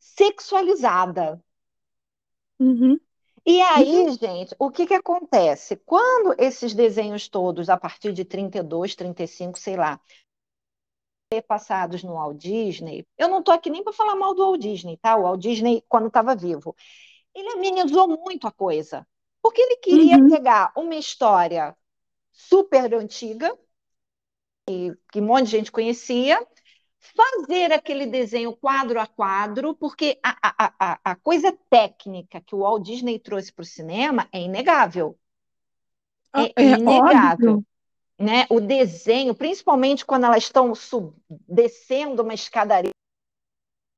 sexualizada. 0.00 1.42
uhum, 2.58 3.00
E 3.46 3.60
uhum, 3.74 4.02
aí, 4.02 4.10
gente, 4.20 4.54
o 4.58 4.70
que 4.70 4.86
que 4.86 4.94
acontece? 4.94 5.76
Quando 5.76 6.34
esses 6.38 6.72
desenhos 6.74 7.28
todos, 7.28 7.68
a 7.68 7.76
partir 7.76 8.12
de 8.14 8.24
32, 8.24 8.94
35, 8.94 9.58
sei 9.58 9.76
lá, 9.76 10.00
passados 11.46 12.02
no 12.02 12.14
Walt 12.14 12.36
Disney, 12.38 13.06
eu 13.16 13.28
não 13.28 13.42
tô 13.42 13.52
aqui 13.52 13.70
nem 13.70 13.84
para 13.84 13.92
falar 13.92 14.16
mal 14.16 14.34
do 14.34 14.42
Walt 14.42 14.60
Disney, 14.60 14.96
tá? 14.98 15.16
O 15.16 15.22
Walt 15.22 15.40
Disney, 15.40 15.84
quando 15.88 16.08
estava 16.08 16.34
vivo, 16.34 16.74
ele 17.34 17.50
amenizou 17.50 18.08
muito 18.08 18.46
a 18.46 18.52
coisa, 18.52 19.06
porque 19.42 19.60
ele 19.62 19.76
queria 19.78 20.18
uhum, 20.18 20.30
pegar 20.30 20.72
uma 20.76 20.96
história 20.96 21.76
super 22.32 22.94
antiga, 22.94 23.56
que 25.12 25.20
um 25.20 25.26
monte 25.26 25.44
de 25.46 25.50
gente 25.52 25.72
conhecia, 25.72 26.44
fazer 26.98 27.72
aquele 27.72 28.06
desenho 28.06 28.54
quadro 28.54 29.00
a 29.00 29.06
quadro, 29.06 29.74
porque 29.74 30.18
a, 30.22 30.36
a, 30.42 30.98
a, 31.04 31.16
coisa 31.16 31.56
técnica 31.70 32.40
que 32.40 32.54
o 32.54 32.58
Walt 32.58 32.82
Disney 32.84 33.18
trouxe 33.18 33.52
para 33.52 33.62
o 33.62 33.66
cinema 33.66 34.28
é 34.32 34.40
inegável. 34.40 35.18
É 36.36 36.52
É 36.56 36.62
inegável. 36.78 37.50
óbvio. 37.52 37.66
Né? 38.18 38.46
O 38.50 38.60
desenho, 38.60 39.34
principalmente 39.34 40.04
quando 40.04 40.24
elas 40.24 40.44
estão 40.44 40.74
sub- 40.74 41.16
descendo 41.48 42.22
uma 42.22 42.34
escadaria, 42.34 42.92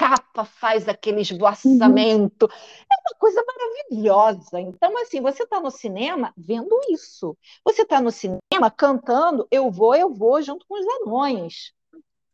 capa 0.02 0.44
faz 0.44 0.88
aquele 0.88 1.20
Uhum, 1.64 2.10
esvoaçamento. 2.10 2.46
É 2.46 2.94
uma 3.08 3.18
coisa 3.18 3.44
maravilhosa. 3.46 4.60
Então, 4.60 4.96
assim, 5.00 5.20
você 5.20 5.44
está 5.44 5.60
no 5.60 5.70
cinema 5.70 6.32
vendo 6.36 6.76
isso. 6.90 7.36
Você 7.64 7.82
está 7.82 8.00
no 8.00 8.10
cinema 8.10 8.70
cantando 8.76 9.46
Eu 9.50 9.70
Vou, 9.70 9.94
Eu 9.94 10.12
Vou, 10.12 10.42
junto 10.42 10.66
com 10.66 10.74
os 10.78 10.86
anões. 11.02 11.72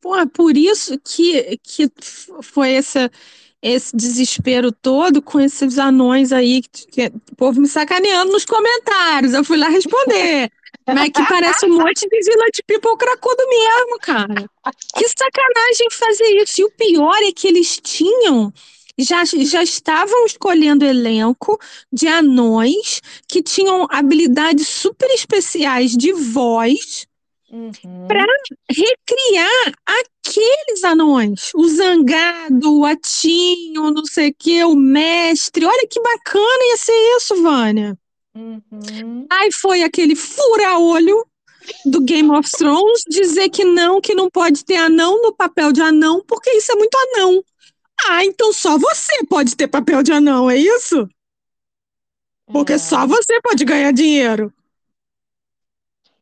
Pô, 0.00 0.16
é 0.16 0.26
por 0.26 0.56
isso 0.56 0.98
que, 1.00 1.58
que 1.58 1.90
foi 2.42 2.72
essa, 2.74 3.10
esse 3.60 3.96
desespero 3.96 4.70
todo 4.70 5.20
com 5.20 5.40
esses 5.40 5.78
anões 5.78 6.32
aí, 6.32 6.62
que, 6.62 6.86
que 6.86 7.06
o 7.32 7.36
povo 7.36 7.60
me 7.60 7.66
sacaneando 7.68 8.32
nos 8.32 8.44
comentários. 8.44 9.34
Eu 9.34 9.44
fui 9.44 9.56
lá 9.58 9.68
responder. 9.70 10.50
Mas 10.95 11.11
que 11.11 11.26
parece 11.26 11.66
um 11.66 11.76
monte 11.76 12.09
de 12.09 12.20
Village 12.20 12.62
People 12.66 12.97
cracudo 12.97 13.43
mesmo, 13.49 13.99
cara. 14.01 14.51
Que 14.97 15.09
sacanagem 15.09 15.91
fazer 15.91 16.43
isso. 16.43 16.61
E 16.61 16.64
o 16.64 16.70
pior 16.70 17.16
é 17.22 17.32
que 17.32 17.49
eles 17.49 17.78
tinham, 17.82 18.53
já, 18.99 19.24
já 19.24 19.62
estavam 19.62 20.26
escolhendo 20.26 20.84
elenco 20.84 21.59
de 21.93 22.09
anões 22.09 23.01
que 23.26 23.43
tinham 23.43 23.86
habilidades 23.91 24.68
super 24.68 25.11
especiais 25.11 25.97
de 25.97 26.12
voz 26.12 27.07
para 28.07 28.20
Uhum. 28.20 28.57
recriar 28.70 29.72
aqueles 29.86 30.84
anões. 30.84 31.51
O 31.55 31.66
Zangado, 31.68 32.78
o 32.78 32.84
Atinho, 32.84 33.91
não 33.91 34.05
sei 34.05 34.28
o 34.28 34.34
que, 34.39 34.64
o 34.64 34.76
Mestre. 34.76 35.64
Olha 35.64 35.86
que 35.89 36.01
bacana 36.01 36.64
ia 36.70 36.76
ser 36.76 37.16
isso, 37.16 37.43
Vânia. 37.43 37.99
Uhum. 38.34 39.28
Aí 39.30 39.50
foi 39.52 39.82
aquele 39.82 40.16
fura-olho 40.16 41.26
do 41.86 42.00
Game 42.02 42.30
of 42.30 42.50
Thrones 42.50 43.02
dizer 43.08 43.50
que 43.50 43.64
não, 43.64 44.00
que 44.00 44.14
não 44.14 44.30
pode 44.30 44.64
ter 44.64 44.76
anão 44.76 45.22
no 45.22 45.34
papel 45.34 45.72
de 45.72 45.82
anão, 45.82 46.24
porque 46.26 46.50
isso 46.52 46.72
é 46.72 46.76
muito 46.76 46.96
anão. 46.96 47.42
Ah, 48.08 48.24
então 48.24 48.52
só 48.52 48.78
você 48.78 49.24
pode 49.28 49.56
ter 49.56 49.68
papel 49.68 50.02
de 50.02 50.12
anão, 50.12 50.50
é 50.50 50.56
isso? 50.56 51.08
Porque 52.52 52.78
É. 52.78 52.78
só 52.78 53.06
você 53.06 53.40
pode 53.40 53.64
ganhar 53.64 53.90
dinheiro. 53.92 54.52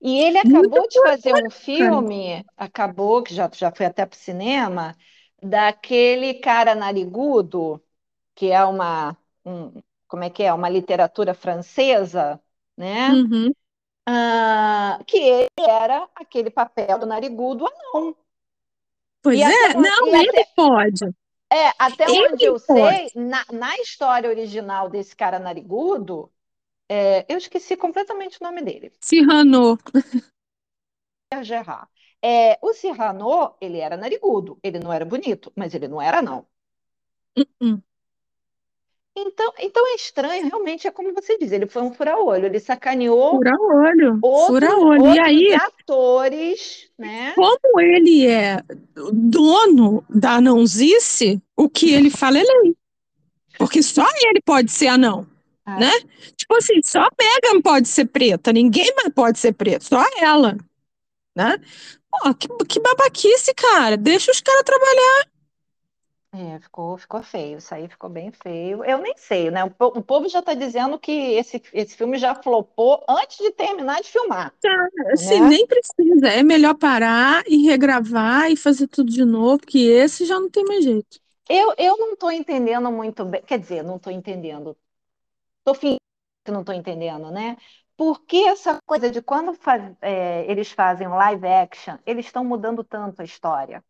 E 0.01 0.19
ele 0.21 0.39
Muito 0.43 0.71
acabou 0.71 0.87
de 0.89 1.01
fazer 1.01 1.35
um 1.35 1.51
cara. 1.77 2.05
filme, 2.05 2.45
acabou, 2.57 3.23
que 3.23 3.35
já, 3.35 3.51
já 3.55 3.73
foi 3.75 3.87
até 3.87 4.05
para 4.07 4.17
o 4.17 4.19
cinema, 4.19 4.97
daquele 5.43 6.35
cara 6.35 6.75
narigudo, 6.75 7.83
que 8.35 8.51
é 8.51 8.65
uma, 8.65 9.17
um- 9.45 9.83
como 10.09 10.25
é 10.25 10.31
que 10.31 10.43
é? 10.43 10.53
Uma 10.53 10.69
literatura 10.69 11.35
francesa, 11.35 12.41
né? 12.77 13.21
Uhum. 13.25 13.55
Ah, 14.07 15.01
que 15.07 15.19
ele 15.19 15.49
era 15.59 16.09
aquele 16.17 16.51
papel 16.51 16.99
do 16.99 17.07
narigudo 17.07 17.67
anão. 17.67 18.17
Pois 19.23 19.41
E 19.41 19.45
é, 19.47 19.75
on- 19.75 19.89
não, 19.89 20.15
ele 20.15 20.33
até, 20.33 20.43
pode. 20.55 21.05
é, 21.53 21.69
até 21.79 22.11
onde 22.11 22.45
Ele 22.45 22.53
eu 22.53 22.59
pode. 22.67 22.99
sei, 22.99 23.11
na, 23.15 23.45
na 23.53 23.77
história 23.79 24.29
original 24.29 24.89
desse 24.91 25.15
cara 25.17 25.39
narigudo, 25.39 26.33
é, 26.89 27.27
eu 27.33 27.39
esqueci 27.39 27.77
completamente 27.77 28.39
o 28.41 28.45
nome 28.45 28.63
dele. 28.63 28.93
Cyrano. 29.01 29.79
Gerard. 31.43 31.89
É, 32.23 32.59
o 32.63 32.73
Cyrano, 32.73 33.57
ele 33.61 33.79
era 33.79 33.97
narigudo, 33.97 34.59
ele 34.63 34.79
não 34.81 34.93
era 34.93 35.05
bonito, 35.05 35.53
mas 35.57 35.73
ele 35.75 35.87
não 35.89 36.01
era 36.03 36.21
não. 36.23 36.47
Hum, 37.61 37.83
Então, 39.19 39.51
então 39.59 39.87
é 39.87 39.95
estranho, 39.95 40.47
realmente 40.47 40.87
é 40.87 40.91
como 40.91 41.15
você 41.15 41.39
diz, 41.39 41.51
ele 41.51 41.67
foi 41.67 41.81
um 41.83 41.93
fura-olho, 41.93 42.45
ele 42.47 42.61
sacaneou 42.61 43.31
Fura 43.31 43.53
olho, 43.59 44.19
fura 44.21 44.77
outros. 44.77 45.05
E 45.05 45.09
outros 45.09 45.27
aí, 45.27 45.55
atores, 45.55 46.91
né? 46.99 47.33
como 47.35 47.81
ele 47.81 48.27
é 48.27 48.63
dono 49.15 50.05
da 50.11 50.33
anãozice, 50.33 51.41
o 51.57 51.67
que 51.67 51.95
ele 51.95 52.11
fala 52.11 52.39
é 52.39 52.43
lei. 52.43 52.77
Porque 53.59 53.83
só 53.83 54.05
ele 54.23 54.43
pode 54.45 54.71
ser 54.71 54.89
anão, 54.89 55.27
Ah, 55.65 55.81
né? 55.81 55.93
Tipo 56.37 56.57
assim, 56.57 56.75
só 56.85 57.09
Megan 57.19 57.63
pode 57.63 57.89
ser 57.89 58.05
preta, 58.05 58.53
ninguém 58.53 58.93
mais 58.97 59.15
pode 59.15 59.39
ser 59.39 59.53
preto, 59.55 59.85
só 59.85 60.05
ela, 60.21 60.59
né? 61.35 61.57
Pô, 62.11 62.35
que, 62.35 62.49
que 62.67 62.81
babaquice, 62.81 63.55
cara. 63.55 63.97
Deixa 63.97 64.31
os 64.31 64.41
caras 64.41 64.63
trabalhar. 64.63 65.27
É, 66.37 66.61
ficou, 66.61 66.97
ficou 66.99 67.23
feio, 67.23 67.59
isso 67.59 67.75
aí 67.75 67.89
ficou 67.89 68.09
bem 68.11 68.31
feio. 68.33 68.85
Eu 68.85 68.99
nem 68.99 69.15
sei, 69.17 69.51
né? 69.51 69.65
O, 69.65 69.69
o 69.99 70.03
povo 70.03 70.29
já 70.29 70.41
está 70.41 70.55
dizendo 70.55 70.99
que 70.99 71.11
esse, 71.13 71.63
esse 71.73 71.97
filme 71.97 72.19
já 72.19 72.35
flopou 72.35 73.05
antes 73.09 73.39
de 73.39 73.51
terminar 73.53 74.01
de 74.03 74.09
filmar, 74.11 74.55
Assim, 75.13 75.41
né? 75.41 75.41
nem 75.41 75.67
precisa. 75.67 76.29
É 76.29 76.43
melhor 76.43 76.75
parar 76.75 77.43
e 77.47 77.63
regravar 77.67 78.51
e 78.51 78.57
fazer 78.57 78.87
tudo 78.89 79.11
de 79.11 79.25
novo, 79.25 79.59
porque 79.61 79.79
esse 79.79 80.25
já 80.25 80.39
não 80.39 80.51
tem 80.51 80.65
mais 80.65 80.85
jeito. 80.85 81.19
Eu, 81.49 81.75
eu 81.79 81.97
não 81.99 82.13
estou 82.15 82.31
entendendo 82.33 82.91
muito 82.91 83.25
bem, 83.25 83.43
quer 83.43 83.59
dizer, 83.59 83.83
não 83.85 83.97
estou 83.97 84.13
entendendo, 84.13 84.77
estou 85.61 85.75
fingindo 85.75 86.01
que 86.45 86.53
não 86.53 86.61
estou 86.63 86.75
entendendo, 86.75 87.31
né? 87.33 87.57
Por 87.97 88.23
que 88.27 88.45
essa 88.49 88.81
coisa 88.87 89.11
de 89.11 89.23
quando 89.23 89.55
faz- 89.55 89.97
é, 90.03 90.51
eles 90.51 90.73
fazem 90.73 91.09
live 91.09 91.47
action, 91.47 91.99
eles 92.07 92.27
estão 92.27 92.45
mudando 92.45 92.85
tanto 92.85 93.23
a 93.23 93.27
história? 93.27 93.85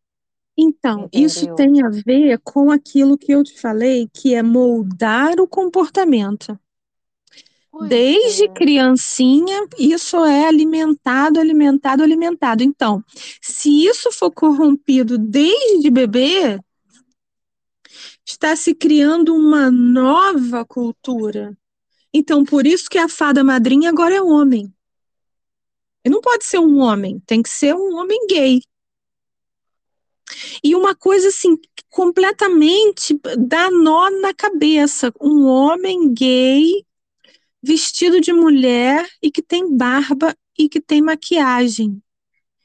Então, 0.57 1.05
Entendeu? 1.05 1.27
isso 1.27 1.55
tem 1.55 1.83
a 1.83 1.91
ver 1.91 2.41
com 2.43 2.71
aquilo 2.71 3.19
que 3.19 3.33
eu 3.33 3.45
te 3.45 3.59
falei, 3.61 4.09
que 4.13 4.35
é 4.35 4.43
moldar 4.43 5.39
o 5.39 5.47
comportamento. 5.47 6.59
Pois 7.71 7.91
Desde 7.91 8.45
é. 8.45 8.49
criancinha, 8.49 9.67
isso 9.79 10.17
é 10.25 10.49
alimentado, 10.49 11.39
alimentado, 11.39 12.03
alimentado. 12.03 12.63
Então, 12.63 13.05
se 13.43 13.85
isso 13.87 14.11
for 14.11 14.31
corrompido 14.31 15.19
desde 15.19 15.91
bebê, 15.91 16.59
está 18.25 18.57
se 18.57 18.75
criando 18.75 19.35
uma 19.35 19.71
nova 19.71 20.65
cultura. 20.65 21.57
Então, 22.13 22.45
por 22.45 22.67
isso 22.67 22.89
que 22.89 22.97
a 22.97 23.11
fada 23.11 23.45
madrinha 23.45 23.91
agora 23.91 24.15
é 24.15 24.23
homem. 24.23 24.73
E 26.03 26.09
não 26.09 26.23
pode 26.23 26.47
ser 26.47 26.59
um 26.59 26.79
homem, 26.79 27.21
tem 27.27 27.43
que 27.43 27.51
ser 27.51 27.75
um 27.75 27.97
homem 27.97 28.27
gay. 28.27 28.63
E 30.63 30.75
uma 30.75 30.95
coisa 30.95 31.29
assim, 31.29 31.57
completamente 31.91 33.19
dá 33.39 33.71
nó 33.71 34.11
na 34.11 34.35
cabeça. 34.35 35.13
Um 35.21 35.47
homem 35.47 36.13
gay 36.13 36.85
vestido 37.63 38.21
de 38.21 38.33
mulher 38.33 39.07
e 39.23 39.31
que 39.31 39.43
tem 39.43 39.77
barba 39.77 40.35
e 40.59 40.69
que 40.69 40.81
tem 40.81 41.03
maquiagem. 41.03 42.01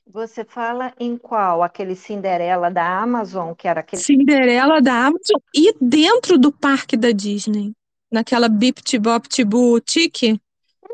Você 0.05 0.43
fala 0.43 0.93
em 0.99 1.17
qual? 1.17 1.63
Aquele 1.63 1.95
Cinderela 1.95 2.69
da 2.69 2.99
Amazon, 2.99 3.53
que 3.53 3.67
era 3.67 3.79
aquele. 3.79 4.01
Cinderela 4.01 4.81
da 4.81 5.05
Amazon 5.05 5.39
e 5.55 5.73
dentro 5.79 6.37
do 6.37 6.51
parque 6.51 6.97
da 6.97 7.11
Disney, 7.11 7.71
naquela 8.11 8.49
Bip 8.49 8.81
Bop 8.99 9.27
Boutique, 9.45 10.39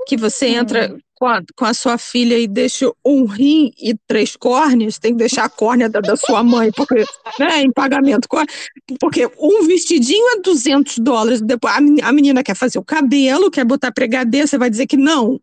que 0.05 0.15
você 0.15 0.49
entra 0.49 0.95
com 1.19 1.25
a, 1.25 1.41
com 1.55 1.65
a 1.65 1.73
sua 1.73 1.97
filha 1.97 2.37
e 2.37 2.47
deixa 2.47 2.91
um 3.03 3.25
rim 3.25 3.71
e 3.81 3.95
três 4.07 4.35
córneas, 4.35 4.99
tem 4.99 5.13
que 5.13 5.17
deixar 5.17 5.45
a 5.45 5.49
córnea 5.49 5.89
da, 5.89 5.99
da 5.99 6.15
sua 6.15 6.43
mãe, 6.43 6.71
porque, 6.71 7.03
né, 7.39 7.61
em 7.63 7.71
pagamento, 7.71 8.27
porque 8.99 9.27
um 9.39 9.65
vestidinho 9.65 10.37
é 10.37 10.41
200 10.41 10.99
dólares, 10.99 11.41
depois 11.41 11.73
a 11.75 11.81
men- 11.81 12.01
a 12.03 12.11
menina 12.11 12.43
quer 12.43 12.55
fazer 12.55 12.77
o 12.77 12.83
cabelo, 12.83 13.49
quer 13.49 13.65
botar 13.65 13.91
pregadeira, 13.91 14.45
você 14.45 14.59
vai 14.59 14.69
dizer 14.69 14.85
que 14.85 14.95
não, 14.95 15.39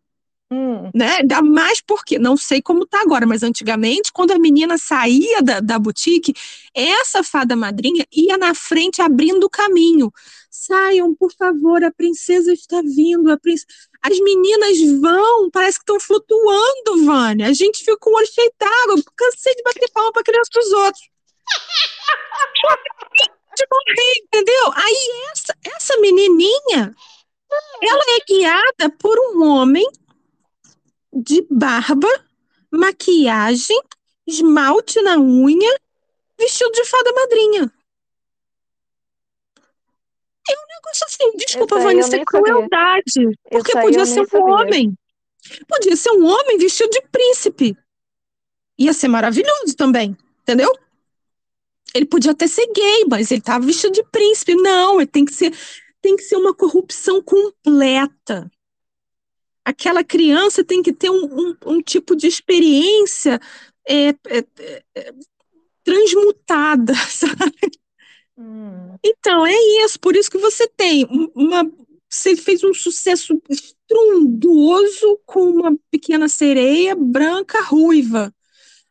Hum, 0.52 0.90
né? 0.94 1.16
Ainda 1.20 1.42
mais 1.42 1.80
porque, 1.80 2.18
não 2.18 2.36
sei 2.36 2.62
como 2.62 2.86
tá 2.86 3.00
agora, 3.00 3.26
mas 3.26 3.42
antigamente, 3.42 4.12
quando 4.12 4.30
a 4.30 4.38
menina 4.38 4.78
saía 4.78 5.42
da, 5.42 5.58
da 5.58 5.78
boutique, 5.78 6.34
essa 6.72 7.24
fada 7.24 7.56
madrinha 7.56 8.06
ia 8.12 8.38
na 8.38 8.54
frente 8.54 9.02
abrindo 9.02 9.44
o 9.44 9.50
caminho. 9.50 10.12
Saiam, 10.66 11.14
por 11.14 11.30
favor, 11.32 11.84
a 11.84 11.92
princesa 11.92 12.52
está 12.52 12.80
vindo. 12.80 13.30
A. 13.30 13.38
As 14.02 14.18
meninas 14.20 14.78
vão, 15.00 15.50
parece 15.50 15.78
que 15.78 15.82
estão 15.82 16.00
flutuando, 16.00 17.04
Vânia. 17.04 17.48
A 17.48 17.52
gente 17.52 17.80
fica 17.80 17.98
com 17.98 18.10
o 18.10 18.16
olho 18.16 18.26
cheio 18.26 18.50
d'água. 18.58 19.02
Cansei 19.14 19.54
de 19.54 19.62
bater 19.62 19.90
palma 19.92 20.12
para 20.12 20.22
criança 20.22 20.50
dos 20.54 20.72
outros. 20.72 21.02
de 23.54 23.66
morrer, 23.70 24.14
entendeu? 24.24 24.72
Aí 24.74 25.10
essa, 25.32 25.56
essa 25.64 26.00
menininha, 26.00 26.94
ela 27.82 28.04
é 28.16 28.24
guiada 28.26 28.90
por 28.98 29.16
um 29.18 29.44
homem 29.44 29.86
de 31.12 31.46
barba, 31.50 32.08
maquiagem, 32.70 33.80
esmalte 34.26 35.00
na 35.02 35.18
unha, 35.18 35.78
vestido 36.38 36.72
de 36.72 36.84
fada 36.84 37.12
madrinha. 37.12 37.72
É 40.48 40.52
um 40.52 40.66
negócio 40.76 41.06
assim, 41.06 41.36
desculpa, 41.36 41.76
Essa 41.76 41.88
aí 41.88 41.94
Vânia, 41.94 42.00
eu 42.02 42.06
isso 42.06 42.14
é 42.16 42.18
sabia. 42.18 42.24
crueldade. 42.26 43.38
Porque 43.50 43.72
podia 43.72 44.06
ser 44.06 44.20
um 44.20 44.26
sabia. 44.26 44.44
homem. 44.54 44.94
Podia 45.68 45.96
ser 45.96 46.10
um 46.10 46.26
homem 46.26 46.58
vestido 46.58 46.90
de 46.90 47.02
príncipe. 47.10 47.76
Ia 48.78 48.92
ser 48.92 49.08
maravilhoso 49.08 49.74
também, 49.76 50.16
entendeu? 50.42 50.70
Ele 51.94 52.06
podia 52.06 52.32
até 52.32 52.46
ser 52.46 52.66
gay, 52.74 53.04
mas 53.08 53.30
ele 53.30 53.40
estava 53.40 53.64
vestido 53.64 53.92
de 53.92 54.02
príncipe. 54.10 54.54
Não, 54.56 55.00
ele 55.00 55.06
tem 55.06 55.24
que 55.24 55.32
ser, 55.32 55.52
tem 56.02 56.16
que 56.16 56.22
ser 56.22 56.36
uma 56.36 56.52
corrupção 56.54 57.22
completa. 57.22 58.50
Aquela 59.64 60.02
criança 60.04 60.64
tem 60.64 60.82
que 60.82 60.92
ter 60.92 61.08
um, 61.10 61.24
um- 61.24 61.56
um 61.66 61.80
tipo 61.82 62.14
de 62.16 62.26
experiência 62.26 63.40
é, 63.88 64.08
é, 64.08 64.44
é, 64.96 65.14
transmutada, 65.84 66.94
sabe? 67.08 67.54
Hum. 68.36 68.96
Então, 69.04 69.46
é 69.46 69.54
isso. 69.84 69.98
Por 70.00 70.16
isso 70.16 70.30
que 70.30 70.38
você 70.38 70.66
tem 70.68 71.04
um- 71.06 71.30
uma. 71.34 71.70
Você 72.08 72.36
fez 72.36 72.62
um 72.62 72.72
sucesso 72.72 73.40
estrondoso 73.50 75.18
com 75.26 75.42
uma 75.50 75.76
pequena 75.90 76.28
sereia 76.28 76.94
branca 76.94 77.60
ruiva. 77.62 78.32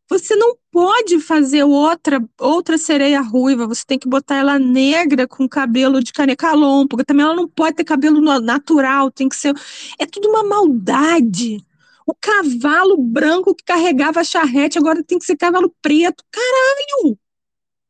Você 0.10 0.36
não 0.36 0.58
pode 0.72 1.20
fazer 1.20 1.64
outra 1.64 2.24
outra 2.40 2.78
sereia 2.78 3.22
ruiva, 3.22 3.68
você 3.68 3.84
tem 3.88 4.00
que 4.00 4.08
botar 4.10 4.36
ela 4.38 4.60
negra 4.60 5.28
com 5.28 5.48
cabelo 5.50 6.04
de 6.04 6.14
canecalon, 6.14 6.88
porque 6.88 7.06
também 7.06 7.26
ela 7.26 7.36
não 7.36 7.48
pode 7.48 7.78
ter 7.78 7.84
cabelo 7.86 8.22
na- 8.22 8.42
natural, 8.42 9.12
tem 9.12 9.30
que 9.30 9.36
ser. 9.36 9.56
É 10.00 10.06
tudo 10.06 10.30
uma 10.30 10.44
maldade. 10.44 11.66
O 12.08 12.14
cavalo 12.16 12.98
branco 12.98 13.56
que 13.56 13.64
carregava 13.64 14.22
a 14.22 14.24
charrete 14.24 14.78
agora 14.78 15.04
tem 15.04 15.20
que 15.20 15.26
ser 15.26 15.38
cavalo 15.38 15.74
preto. 15.82 16.24
Caralho! 16.32 17.18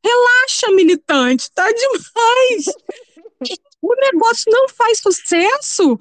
Relaxa, 0.03 0.71
militante, 0.71 1.49
tá 1.51 1.71
demais. 1.71 2.65
O 3.81 3.95
negócio 3.95 4.51
não 4.51 4.67
faz 4.69 4.99
sucesso. 4.99 5.99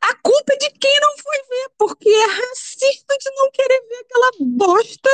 A 0.00 0.14
culpa 0.16 0.52
é 0.52 0.56
de 0.56 0.70
quem 0.70 1.00
não 1.00 1.16
foi 1.18 1.38
ver, 1.48 1.70
porque 1.78 2.08
é 2.08 2.26
racista 2.26 3.16
de 3.18 3.30
não 3.36 3.50
querer 3.50 3.80
ver 3.88 3.96
aquela 4.00 4.30
bosta 4.40 5.10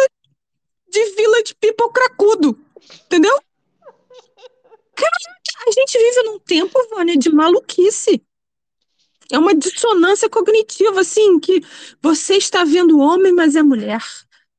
de 0.89 1.05
vila 1.15 1.43
de 1.43 1.55
people 1.55 1.93
cracudo. 1.93 2.59
Entendeu? 3.05 3.39
Cara, 4.95 5.17
a 5.67 5.71
gente 5.71 5.99
vive 5.99 6.23
num 6.23 6.39
tempo, 6.41 6.89
Vânia, 6.91 7.17
de 7.17 7.31
maluquice. 7.31 8.23
É 9.31 9.39
uma 9.39 9.55
dissonância 9.55 10.29
cognitiva, 10.29 11.01
assim, 11.01 11.39
que 11.39 11.63
você 12.01 12.37
está 12.37 12.65
vendo 12.65 12.99
homem, 12.99 13.33
mas 13.33 13.55
é 13.55 13.63
mulher. 13.63 14.03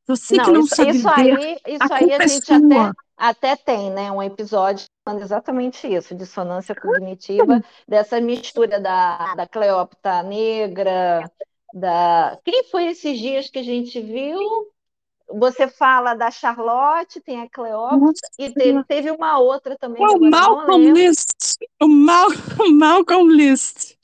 Você 0.05 0.37
que 0.37 0.51
não 0.51 0.61
isso, 0.61 0.75
sabe 0.75 0.91
isso 0.91 1.03
ver, 1.03 1.15
aí, 1.15 1.57
isso 1.67 1.93
a 1.93 1.95
aí 1.95 2.11
a 2.11 2.15
é 2.17 2.27
gente 2.27 2.45
sua. 2.45 2.57
até, 2.57 2.97
até 3.19 3.55
tem, 3.57 3.91
né? 3.91 4.09
Um 4.09 4.23
episódio 4.23 4.87
falando 5.03 5.21
exatamente 5.21 5.85
isso, 5.85 6.15
dissonância 6.15 6.73
cognitiva, 6.73 7.61
dessa 7.85 8.21
mistura 8.21 8.79
da, 8.79 9.35
da 9.35 9.45
Cleópatra 9.45 10.23
negra, 10.23 11.29
da. 11.73 12.39
Quem 12.45 12.63
foi 12.63 12.85
esses 12.85 13.19
dias 13.19 13.49
que 13.49 13.59
a 13.59 13.63
gente 13.63 13.99
viu? 13.99 14.39
Você 15.31 15.67
fala 15.67 16.15
da 16.15 16.31
Charlotte, 16.31 17.21
tem 17.21 17.41
a 17.41 17.49
Cleópatra, 17.49 17.99
Nossa, 17.99 18.21
e 18.39 18.51
teve, 18.51 18.83
teve 18.85 19.11
uma 19.11 19.37
outra 19.37 19.77
também, 19.77 20.01
É 20.01 20.07
o 20.15 20.19
Malcolm. 20.19 20.91
List. 20.91 21.57
O 21.81 21.87
Mal, 21.87 22.29
o 22.59 22.71
Malcolm 22.73 23.31
List. 23.35 23.98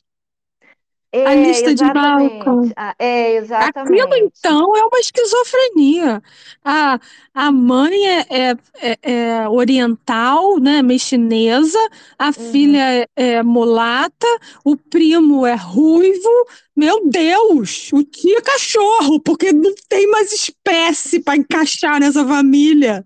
É, 1.18 1.26
A 1.28 1.36
lista 1.36 1.74
de 1.74 1.84
exatamente. 1.84 2.46
Malcolm. 2.46 2.74
Ah, 2.76 2.94
é, 3.00 3.38
Aquilo, 3.38 3.46
exatamente. 3.46 4.12
então, 4.38 4.76
é 4.76 4.84
uma 4.84 5.00
esquizofrenia. 5.00 6.22
A, 6.64 7.00
a 7.34 7.52
mãe 7.52 8.06
é, 8.08 8.26
é, 8.30 8.58
é- 8.82 9.00
é 9.14 9.50
oriental, 9.50 10.60
né, 10.60 10.82
meio 10.82 11.00
chinesa, 11.00 11.80
a 12.20 12.28
Uhum. 12.28 12.34
filha 12.34 12.80
é, 13.02 13.08
é 13.16 13.44
mulata, 13.44 14.28
o 14.64 14.76
primo 14.76 15.46
é 15.46 15.56
ruivo. 15.56 16.30
Meu 16.76 17.08
Deus, 17.10 17.90
o 17.94 18.04
tio 18.04 18.38
é 18.38 18.42
cachorro, 18.42 19.20
porque 19.22 19.54
não 19.54 19.74
tem 19.88 20.08
mais 20.10 20.34
espécie 20.34 21.22
para 21.22 21.38
encaixar 21.38 22.00
nessa 22.00 22.26
família. 22.28 23.06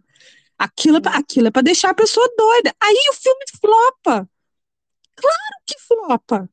Aquilo 0.58 0.98
é, 0.98 1.02
pra- 1.02 1.18
aquilo 1.18 1.48
é 1.48 1.52
para 1.52 1.62
deixar 1.64 1.92
a 1.92 1.94
pessoa 1.96 2.28
doida. 2.38 2.74
Aí 2.82 2.98
o 3.12 3.14
filme 3.14 3.46
flopa. 3.62 4.30
Claro 5.16 5.56
que 5.68 5.76
flopa. 5.88 6.50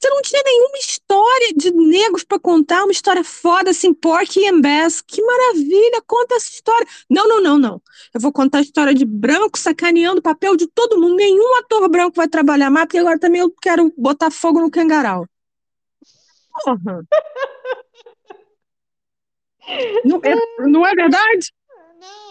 Você 0.00 0.08
não 0.10 0.22
tinha 0.22 0.42
nenhuma 0.44 0.78
história 0.78 1.52
de 1.56 1.70
negros 1.72 2.22
para 2.22 2.38
contar, 2.38 2.84
uma 2.84 2.92
história 2.92 3.24
foda 3.24 3.70
assim, 3.70 3.92
Porky 3.92 4.46
and 4.46 4.60
Bess. 4.60 5.02
Que 5.02 5.20
maravilha, 5.20 6.02
conta 6.06 6.36
essa 6.36 6.50
história. 6.50 6.86
Não, 7.10 7.28
não, 7.28 7.40
não, 7.40 7.58
não. 7.58 7.82
Eu 8.14 8.20
vou 8.20 8.32
contar 8.32 8.58
a 8.58 8.62
história 8.62 8.94
de 8.94 9.04
branco 9.04 9.58
sacaneando 9.58 10.20
o 10.20 10.22
papel 10.22 10.56
de 10.56 10.68
todo 10.68 11.00
mundo. 11.00 11.16
Nenhum 11.16 11.56
ator 11.56 11.88
branco 11.88 12.16
vai 12.16 12.28
trabalhar 12.28 12.70
mais, 12.70 12.86
porque 12.86 12.98
agora 12.98 13.18
também 13.18 13.40
eu 13.40 13.50
quero 13.60 13.92
botar 13.96 14.30
fogo 14.30 14.60
no 14.60 14.70
cangaral. 14.70 15.26
Porra. 16.64 17.02
Não 20.04 20.18
é, 20.24 20.34
não 20.66 20.86
é 20.86 20.94
verdade? 20.94 21.52
Não, 22.00 22.27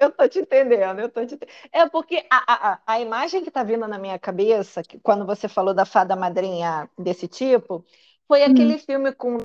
eu, 0.04 0.12
tô 0.12 0.28
te 0.28 0.40
entendendo, 0.40 1.00
eu 1.00 1.08
tô 1.10 1.24
te. 1.26 1.38
É 1.72 1.88
porque 1.88 2.26
a, 2.30 2.72
a, 2.74 2.80
a- 2.86 3.00
imagem 3.00 3.44
que 3.44 3.50
tá 3.50 3.62
vindo 3.62 3.86
na 3.88 3.98
minha 3.98 4.18
cabeça, 4.18 4.82
que 4.82 4.98
quando 5.00 5.26
você 5.26 5.48
falou 5.48 5.74
da 5.74 5.84
fada 5.84 6.16
madrinha 6.16 6.90
desse 6.98 7.28
tipo, 7.28 7.84
foi 8.26 8.42
Hum. 8.44 8.44
aquele 8.44 8.78
filme 8.78 9.12
com 9.14 9.36
o 9.36 9.44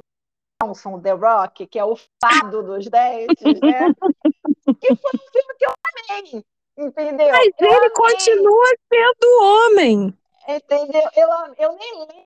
Johnson, 0.64 1.02
The 1.02 1.12
Rock, 1.14 1.68
que 1.68 1.80
é 1.80 1.86
o 1.86 1.98
fado 2.24 2.64
dos 2.64 2.88
dentes, 2.90 3.62
né? 3.62 3.92
Que 4.82 4.96
foi 4.96 5.12
um 5.12 5.32
filme 5.32 5.56
que 5.58 5.66
eu 5.68 5.74
amei, 6.12 6.46
entendeu? 6.78 7.38
Mas 7.38 7.54
Eu 7.60 7.76
ele 7.76 7.90
amei, 7.92 7.92
continua 7.92 8.68
sendo 8.92 9.44
homem. 9.44 10.18
entendeu? 10.48 11.04
Eu, 11.16 11.30
eu 11.58 11.76
nem 11.78 12.00
lembro 12.00 12.26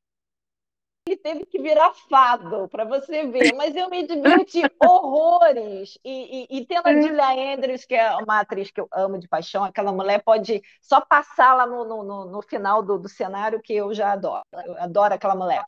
ele 1.09 1.17
teve 1.17 1.45
que 1.45 1.59
virar 1.59 1.91
fado 2.09 2.67
para 2.69 2.85
você 2.85 3.25
ver, 3.25 3.53
mas 3.55 3.75
eu 3.75 3.89
me 3.89 4.05
diverti 4.05 4.61
horrores. 4.83 5.97
E, 6.05 6.47
e, 6.49 6.57
e 6.57 6.65
tendo 6.65 6.85
a 6.87 6.93
Julia 6.93 7.55
Andrews, 7.55 7.85
que 7.85 7.95
é 7.95 8.15
uma 8.17 8.39
atriz 8.39 8.69
que 8.69 8.79
eu 8.79 8.87
amo 8.93 9.17
de 9.17 9.27
paixão, 9.27 9.63
aquela 9.63 9.91
mulher 9.91 10.21
pode 10.23 10.61
só 10.81 11.01
passar 11.01 11.55
lá 11.55 11.65
no, 11.65 11.83
no, 11.83 12.25
no 12.25 12.41
final 12.43 12.83
do, 12.83 12.99
do 12.99 13.09
cenário 13.09 13.61
que 13.61 13.73
eu 13.73 13.93
já 13.93 14.13
adoro. 14.13 14.43
Eu 14.65 14.77
adoro 14.77 15.13
aquela 15.15 15.35
mulher. 15.35 15.63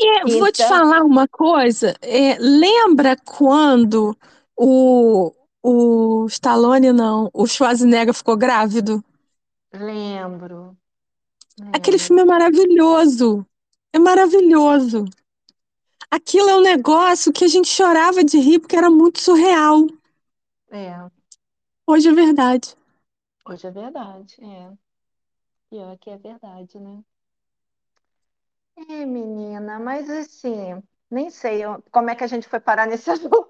É, 0.00 0.22
então... 0.22 0.38
Vou 0.40 0.50
te 0.50 0.62
então 0.62 0.76
falar 0.76 1.02
uma 1.02 1.28
coisa. 1.28 1.94
É, 2.02 2.36
lembra 2.38 3.16
quando 3.24 4.16
o, 4.56 5.32
o 5.62 6.26
Stallone, 6.26 6.92
não, 6.92 7.30
o 7.32 7.46
Schwarzenegger 7.46 8.14
ficou 8.14 8.36
grávido? 8.36 9.02
Lembro. 9.72 10.76
Lembro. 11.58 11.72
Aquele 11.72 11.98
filme 11.98 12.22
é 12.22 12.24
maravilhoso. 12.24 13.46
É 13.92 13.98
maravilhoso. 13.98 15.04
Aquilo 16.10 16.48
é 16.48 16.56
um 16.56 16.62
negócio 16.62 17.32
que 17.32 17.44
a 17.44 17.48
gente 17.48 17.68
chorava 17.68 18.24
de 18.24 18.38
rir 18.38 18.58
porque 18.58 18.76
era 18.76 18.90
muito 18.90 19.20
surreal. 19.20 19.86
É. 20.70 20.94
Hoje 21.86 22.08
é 22.08 22.12
verdade. 22.12 22.74
Hoje 23.44 23.66
é 23.66 23.70
verdade, 23.70 24.36
é. 24.42 24.70
Pior 25.68 25.98
que 25.98 26.10
é 26.10 26.16
verdade, 26.16 26.78
né? 26.78 27.02
É, 28.88 29.04
menina, 29.04 29.78
mas 29.78 30.08
assim, 30.08 30.82
nem 31.10 31.28
sei 31.28 31.62
como 31.90 32.10
é 32.10 32.14
que 32.14 32.24
a 32.24 32.26
gente 32.26 32.48
foi 32.48 32.60
parar 32.60 32.86
nesse 32.86 33.08
assunto. 33.10 33.48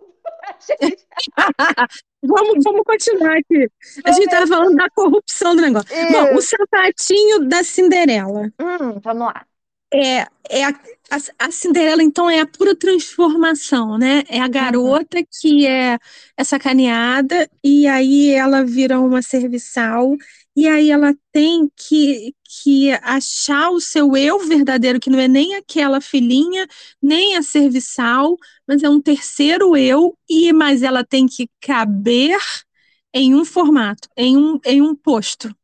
Gente... 0.60 1.06
vamos, 2.22 2.64
vamos 2.64 2.82
continuar 2.84 3.38
aqui. 3.38 3.70
A 4.04 4.12
gente 4.12 4.24
estava 4.24 4.46
falando 4.46 4.76
da 4.76 4.90
corrupção 4.90 5.54
do 5.54 5.62
negócio. 5.62 5.92
Isso. 5.92 6.12
Bom, 6.12 6.34
o 6.36 6.42
sapatinho 6.42 7.48
da 7.48 7.62
Cinderela. 7.62 8.52
Hum, 8.60 9.00
vamos 9.00 9.26
lá. 9.26 9.46
É, 9.94 10.26
é 10.48 10.64
a, 10.64 10.70
a, 10.70 11.46
a, 11.46 11.50
Cinderela, 11.50 12.02
então, 12.02 12.28
é 12.28 12.40
a 12.40 12.46
pura 12.46 12.74
transformação, 12.74 13.98
né? 13.98 14.22
É 14.28 14.40
a 14.40 14.48
garota 14.48 15.18
uhum. 15.18 15.24
que 15.40 15.66
é, 15.66 15.98
é 16.36 16.44
sacaneada 16.44 17.48
e 17.62 17.86
aí 17.86 18.30
ela 18.30 18.64
vira 18.64 18.98
uma 18.98 19.20
serviçal 19.20 20.16
e 20.54 20.68
aí 20.68 20.90
ela 20.90 21.14
tem 21.32 21.70
que, 21.76 22.34
que 22.44 22.92
achar 23.02 23.70
o 23.70 23.80
seu 23.80 24.16
eu 24.16 24.38
verdadeiro, 24.40 25.00
que 25.00 25.10
não 25.10 25.18
é 25.18 25.26
nem 25.26 25.54
aquela 25.54 26.00
filhinha, 26.00 26.66
nem 27.00 27.36
a 27.36 27.42
serviçal, 27.42 28.36
mas 28.66 28.82
é 28.82 28.88
um 28.88 29.00
terceiro 29.00 29.76
eu, 29.76 30.16
e 30.28 30.52
mas 30.52 30.82
ela 30.82 31.04
tem 31.04 31.26
que 31.26 31.48
caber 31.60 32.38
em 33.14 33.34
um 33.34 33.44
formato, 33.44 34.08
em 34.16 34.36
um, 34.36 34.60
em 34.64 34.82
um 34.82 34.94
posto. 34.94 35.54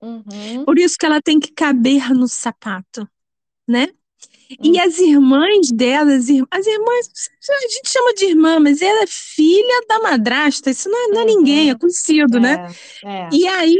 Uhum. 0.00 0.64
Por 0.64 0.78
isso 0.78 0.96
que 0.96 1.06
ela 1.06 1.20
tem 1.20 1.40
que 1.40 1.52
caber 1.52 2.10
no 2.14 2.28
sapato, 2.28 3.08
né? 3.68 3.88
E 4.50 4.70
uhum. 4.70 4.80
as 4.80 4.98
irmãs 4.98 5.70
dela, 5.70 6.10
as, 6.14 6.28
irmãs, 6.30 7.30
a 7.50 7.68
gente 7.68 7.88
chama 7.88 8.14
de 8.14 8.24
irmã, 8.24 8.58
mas 8.58 8.80
ela 8.80 9.02
é 9.02 9.06
filha 9.06 9.84
da 9.86 10.00
madrasta, 10.00 10.70
isso 10.70 10.88
não 10.88 10.98
é, 10.98 11.08
não 11.08 11.20
é 11.20 11.20
uhum. 11.20 11.26
ninguém, 11.26 11.70
é 11.70 11.74
conhecido, 11.74 12.40
né? 12.40 12.54
é, 12.54 12.56
né? 12.56 12.74
É. 13.04 13.28
E 13.30 13.46
aí 13.46 13.76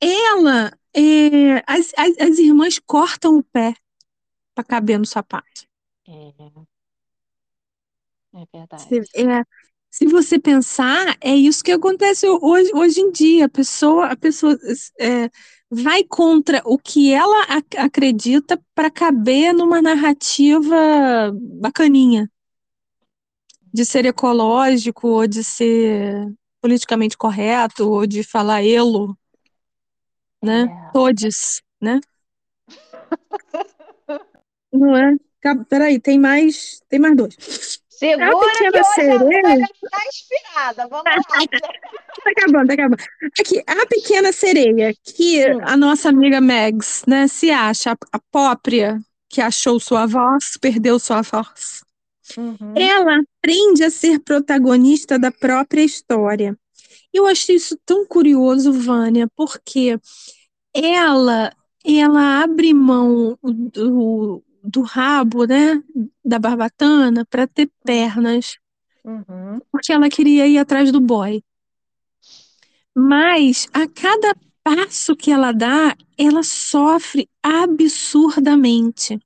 ela, 0.00 0.70
é, 0.94 1.62
as, 1.66 1.92
as, 1.96 2.18
as, 2.18 2.38
irmãs 2.38 2.78
cortam 2.78 3.38
o 3.38 3.42
pé 3.42 3.74
para 4.54 4.64
caber 4.64 4.98
no 4.98 5.06
sapato. 5.06 5.66
É, 6.06 6.32
é 8.34 8.44
verdade. 8.52 8.82
Se, 8.82 8.98
é, 9.18 9.44
se 9.90 10.06
você 10.06 10.38
pensar, 10.38 11.16
é 11.20 11.34
isso 11.34 11.64
que 11.64 11.72
acontece 11.72 12.26
hoje, 12.26 12.70
hoje 12.74 13.00
em 13.00 13.10
dia. 13.10 13.46
A 13.46 13.48
pessoa, 13.48 14.06
a 14.06 14.16
pessoa 14.16 14.58
vai 15.70 16.02
contra 16.04 16.60
o 16.64 16.76
que 16.76 17.12
ela 17.12 17.44
ac 17.44 17.76
acredita 17.78 18.60
para 18.74 18.90
caber 18.90 19.54
numa 19.54 19.80
narrativa 19.80 21.32
bacaninha. 21.60 22.30
De 23.72 23.84
ser 23.84 24.04
ecológico, 24.04 25.08
ou 25.08 25.26
de 25.28 25.44
ser 25.44 26.26
politicamente 26.60 27.16
correto, 27.16 27.88
ou 27.88 28.06
de 28.06 28.24
falar 28.24 28.64
elo 28.64 29.16
né? 30.42 30.62
É. 30.62 30.92
Todes, 30.92 31.62
né? 31.80 32.00
Não 34.72 34.96
é? 34.96 35.16
Peraí, 35.68 35.98
tem 36.00 36.18
mais, 36.18 36.80
tem 36.88 36.98
mais 36.98 37.16
dois. 37.16 37.79
Segura 38.00 38.32
a 38.32 38.40
pequena 38.40 38.72
que 38.72 38.84
sereia 38.84 39.68
está 39.84 39.98
inspirada. 40.08 40.88
Vamos 40.88 41.04
lá. 41.04 41.16
tá 42.24 42.30
acabando, 42.30 42.66
tá 42.68 42.72
acabando. 42.72 43.02
Aqui, 43.38 43.62
a 43.66 43.86
pequena 43.86 44.32
sereia, 44.32 44.94
que 45.04 45.46
hum. 45.52 45.60
a 45.62 45.76
nossa 45.76 46.08
amiga 46.08 46.40
Megs, 46.40 47.04
né, 47.06 47.28
se 47.28 47.50
acha 47.50 47.94
a 48.10 48.18
própria 48.32 48.98
que 49.28 49.42
achou 49.42 49.78
sua 49.78 50.06
voz, 50.06 50.56
perdeu 50.58 50.98
sua 50.98 51.20
voz. 51.20 51.84
Uhum. 52.38 52.72
Ela 52.74 53.20
aprende 53.38 53.84
a 53.84 53.90
ser 53.90 54.18
protagonista 54.20 55.18
da 55.18 55.30
própria 55.30 55.82
história. 55.82 56.56
Eu 57.12 57.26
achei 57.26 57.56
isso 57.56 57.78
tão 57.84 58.06
curioso, 58.06 58.72
Vânia, 58.72 59.28
porque 59.36 59.98
ela 60.74 61.52
ela 61.84 62.42
abre 62.42 62.72
mão 62.72 63.38
do, 63.42 64.42
do 64.62 64.82
rabo, 64.82 65.44
né, 65.44 65.82
da 66.24 66.38
barbatana 66.38 67.24
para 67.24 67.46
ter 67.46 67.70
pernas, 67.84 68.58
uhum. 69.04 69.60
porque 69.70 69.92
ela 69.92 70.08
queria 70.08 70.46
ir 70.46 70.58
atrás 70.58 70.90
do 70.92 71.00
boy. 71.00 71.42
Mas 72.94 73.68
a 73.72 73.86
cada 73.86 74.34
passo 74.62 75.16
que 75.16 75.30
ela 75.30 75.52
dá, 75.52 75.96
ela 76.18 76.42
sofre 76.42 77.28
absurdamente. 77.42 79.18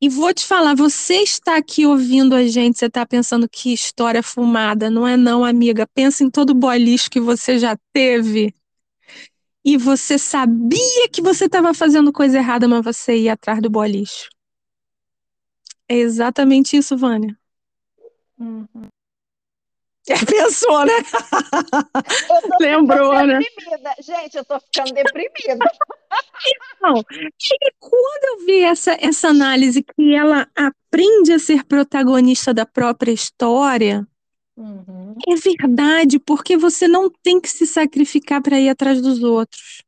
E 0.00 0.08
vou 0.08 0.34
te 0.34 0.44
falar, 0.44 0.74
você 0.74 1.14
está 1.22 1.56
aqui 1.56 1.86
ouvindo 1.86 2.34
a 2.34 2.46
gente, 2.46 2.78
você 2.78 2.86
está 2.86 3.06
pensando 3.06 3.48
que 3.48 3.72
história 3.72 4.22
fumada, 4.22 4.90
não 4.90 5.06
é 5.06 5.16
não, 5.16 5.44
amiga. 5.44 5.86
Pensa 5.94 6.22
em 6.22 6.30
todo 6.30 6.50
o 6.50 6.54
boy 6.54 6.76
lixo 6.78 7.10
que 7.10 7.20
você 7.20 7.58
já 7.58 7.76
teve. 7.92 8.54
E 9.64 9.78
você 9.78 10.18
sabia 10.18 11.08
que 11.10 11.22
você 11.22 11.46
estava 11.46 11.72
fazendo 11.72 12.12
coisa 12.12 12.38
errada, 12.38 12.68
mas 12.68 12.84
você 12.84 13.16
ia 13.16 13.32
atrás 13.32 13.62
do 13.62 13.84
lixo. 13.84 14.28
É 15.88 15.96
exatamente 15.96 16.76
isso, 16.76 16.96
Vânia. 16.96 17.36
Uhum. 18.38 18.88
É, 20.06 20.22
pensou, 20.26 20.84
né? 20.84 20.92
Lembrou, 22.60 23.26
né? 23.26 23.40
Gente, 24.00 24.36
eu 24.36 24.44
tô 24.44 24.60
ficando 24.60 24.92
deprimida. 24.92 25.64
Então, 26.76 27.02
quando 27.80 28.24
eu 28.24 28.46
vi 28.46 28.60
essa, 28.62 28.92
essa 29.00 29.28
análise 29.28 29.82
que 29.82 30.14
ela 30.14 30.46
aprende 30.54 31.32
a 31.32 31.38
ser 31.38 31.64
protagonista 31.64 32.52
da 32.52 32.66
própria 32.66 33.12
história, 33.12 34.06
uhum. 34.56 35.14
é 35.28 35.34
verdade, 35.36 36.18
porque 36.18 36.56
você 36.56 36.86
não 36.88 37.10
tem 37.10 37.40
que 37.40 37.48
se 37.48 37.66
sacrificar 37.66 38.42
para 38.42 38.58
ir 38.58 38.68
atrás 38.68 39.00
dos 39.00 39.22
outros. 39.22 39.82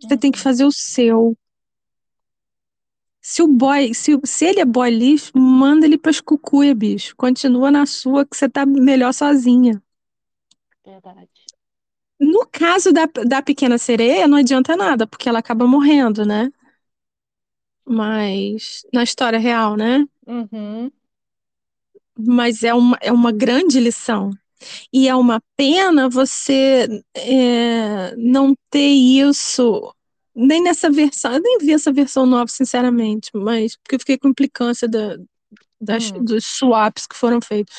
Você 0.00 0.14
uhum. 0.14 0.20
tem 0.20 0.30
que 0.30 0.38
uhum. 0.38 0.44
fazer 0.44 0.64
o 0.64 0.72
seu. 0.72 1.36
Se 3.20 3.42
o 3.42 3.48
boy, 3.48 3.92
se, 3.92 4.18
se 4.24 4.44
ele 4.44 4.60
é 4.60 4.64
boy 4.64 4.88
lixo, 4.90 5.36
manda 5.36 5.84
ele 5.84 5.98
pras 5.98 6.20
cucuia, 6.20 6.74
bicho. 6.74 7.16
Continua 7.16 7.70
na 7.70 7.84
sua 7.84 8.24
que 8.24 8.36
você 8.36 8.48
tá 8.48 8.64
melhor 8.64 9.12
sozinha. 9.12 9.82
Verdade. 10.84 11.28
No 12.18 12.46
caso 12.46 12.92
da, 12.92 13.06
da 13.26 13.42
pequena 13.42 13.78
sereia, 13.78 14.28
não 14.28 14.38
adianta 14.38 14.76
nada, 14.76 15.06
porque 15.06 15.28
ela 15.28 15.40
acaba 15.40 15.66
morrendo, 15.66 16.24
né? 16.24 16.50
Mas 17.84 18.86
na 18.92 19.02
história 19.02 19.38
real, 19.38 19.76
né? 19.76 20.06
Uhum. 20.26 20.90
Mas 22.18 22.62
é 22.62 22.72
uma, 22.74 22.98
é 23.00 23.12
uma 23.12 23.32
grande 23.32 23.78
lição. 23.80 24.30
E 24.92 25.08
é 25.08 25.14
uma 25.14 25.40
pena 25.56 26.08
você 26.08 26.88
é, 27.14 28.14
não 28.16 28.54
ter 28.70 28.88
isso 28.88 29.92
nem 30.34 30.62
nessa 30.62 30.90
versão. 30.90 31.32
Eu 31.32 31.40
nem 31.40 31.58
vi 31.58 31.72
essa 31.72 31.92
versão 31.92 32.26
nova, 32.26 32.48
sinceramente, 32.48 33.30
mas 33.34 33.76
porque 33.76 33.96
eu 33.96 34.00
fiquei 34.00 34.18
com 34.18 34.28
implicância 34.28 34.88
da, 34.88 35.16
das, 35.80 36.10
hum. 36.10 36.24
dos 36.24 36.44
swaps 36.44 37.06
que 37.06 37.16
foram 37.16 37.40
feitos. 37.40 37.74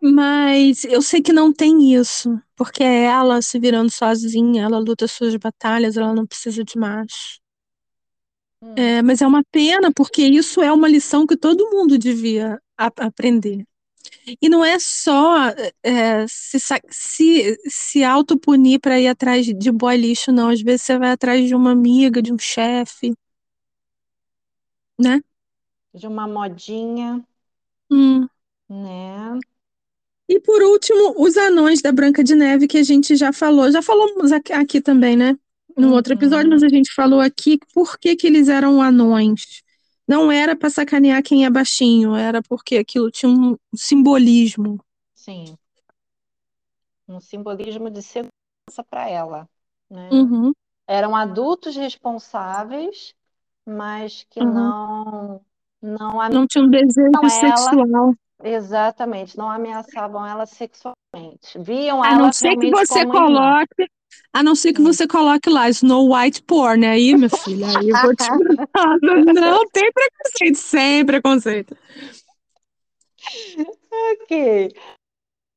Mas 0.00 0.84
eu 0.84 1.00
sei 1.00 1.22
que 1.22 1.32
não 1.32 1.52
tem 1.52 1.94
isso, 1.94 2.38
porque 2.54 2.82
é 2.82 3.04
ela 3.04 3.40
se 3.40 3.58
virando 3.58 3.90
sozinha, 3.90 4.64
ela 4.64 4.78
luta 4.78 5.08
suas 5.08 5.34
batalhas, 5.36 5.96
ela 5.96 6.14
não 6.14 6.26
precisa 6.26 6.62
de 6.62 6.78
macho. 6.78 7.40
Hum. 8.62 8.74
É, 8.76 9.02
mas 9.02 9.22
é 9.22 9.26
uma 9.26 9.42
pena, 9.50 9.90
porque 9.92 10.22
isso 10.22 10.60
é 10.62 10.70
uma 10.70 10.88
lição 10.88 11.26
que 11.26 11.36
todo 11.36 11.70
mundo 11.70 11.98
devia 11.98 12.60
a, 12.76 12.86
aprender. 12.86 13.66
E 14.40 14.48
não 14.48 14.64
é 14.64 14.78
só 14.78 15.48
é, 15.82 16.26
se, 16.28 16.58
se, 16.90 17.58
se 17.68 18.04
autopunir 18.04 18.80
para 18.80 19.00
ir 19.00 19.08
atrás 19.08 19.46
de 19.46 19.72
boy 19.72 19.96
lixo, 19.96 20.32
não. 20.32 20.48
Às 20.48 20.60
vezes 20.62 20.82
você 20.82 20.98
vai 20.98 21.10
atrás 21.10 21.46
de 21.46 21.54
uma 21.54 21.72
amiga, 21.72 22.22
de 22.22 22.32
um 22.32 22.38
chefe, 22.38 23.14
né? 24.98 25.20
De 25.94 26.06
uma 26.06 26.26
modinha, 26.26 27.24
hum. 27.90 28.26
né? 28.68 29.38
E 30.28 30.40
por 30.40 30.60
último, 30.62 31.14
os 31.18 31.36
anões 31.36 31.80
da 31.80 31.92
Branca 31.92 32.22
de 32.24 32.34
Neve, 32.34 32.66
que 32.66 32.78
a 32.78 32.82
gente 32.82 33.14
já 33.14 33.32
falou. 33.32 33.70
Já 33.70 33.80
falamos 33.80 34.32
aqui 34.32 34.80
também, 34.80 35.16
né? 35.16 35.38
Num 35.76 35.88
uhum. 35.88 35.94
outro 35.94 36.14
episódio, 36.14 36.50
mas 36.50 36.62
a 36.62 36.68
gente 36.68 36.92
falou 36.92 37.20
aqui 37.20 37.58
por 37.72 37.98
que, 37.98 38.16
que 38.16 38.26
eles 38.26 38.48
eram 38.48 38.82
anões. 38.82 39.62
Não 40.06 40.30
era 40.30 40.56
para 40.56 40.70
sacanear 40.70 41.22
quem 41.22 41.44
é 41.44 41.50
baixinho, 41.50 42.14
era 42.14 42.42
porque 42.42 42.76
aquilo 42.76 43.10
tinha 43.10 43.30
um 43.30 43.56
simbolismo. 43.74 44.80
Sim. 45.14 45.56
Um 47.08 47.20
simbolismo 47.20 47.90
de 47.90 48.02
segurança 48.02 48.82
para 48.88 49.08
ela, 49.08 49.48
né? 49.90 50.08
Uhum, 50.12 50.52
Eram 50.86 51.14
adultos 51.14 51.76
responsáveis, 51.76 53.14
mas 53.64 54.24
que 54.30 54.40
uhum. 54.40 54.54
não 54.54 55.40
não 55.82 56.32
Não 56.32 56.46
tinha 56.46 56.64
um 56.64 56.70
desejo 56.70 57.10
ela 57.22 57.28
sexual. 57.28 58.14
Exatamente, 58.42 59.36
não 59.36 59.50
ameaçavam 59.50 60.26
ela 60.26 60.46
sexualmente. 60.46 61.58
Viam 61.58 62.02
A 62.02 62.08
ela 62.08 62.18
não 62.18 62.32
ser 62.32 62.56
que 62.56 62.70
você 62.70 63.00
irmã. 63.00 63.12
coloque, 63.12 63.90
a 64.32 64.42
não 64.42 64.54
ser 64.54 64.72
que 64.72 64.82
você 64.82 65.06
coloque 65.06 65.48
lá 65.48 65.68
Snow 65.68 66.14
White 66.14 66.42
porn, 66.42 66.86
aí, 66.86 67.14
minha 67.16 67.30
filha, 67.30 67.66
aí 67.78 67.88
eu 67.88 67.96
vou 68.02 68.14
te 68.14 68.24
falar. 68.24 68.98
Não 69.32 69.66
tem 69.68 69.90
preconceito, 69.92 70.56
sem 70.56 71.06
preconceito. 71.06 71.76
Ok. 73.90 74.72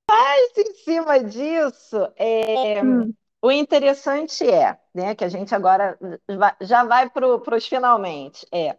Mas 0.10 0.58
em 0.58 0.74
cima 0.74 1.24
disso, 1.24 1.98
é, 2.16 2.82
Hum, 2.84 3.14
o 3.42 3.52
interessante 3.52 4.50
é, 4.50 4.78
né, 4.94 5.14
que 5.14 5.24
a 5.24 5.30
gente 5.30 5.54
agora 5.54 5.98
já 6.62 6.84
vai 6.84 7.10
para 7.10 7.28
os 7.28 7.68
finalmente. 7.68 8.46
É, 8.52 8.76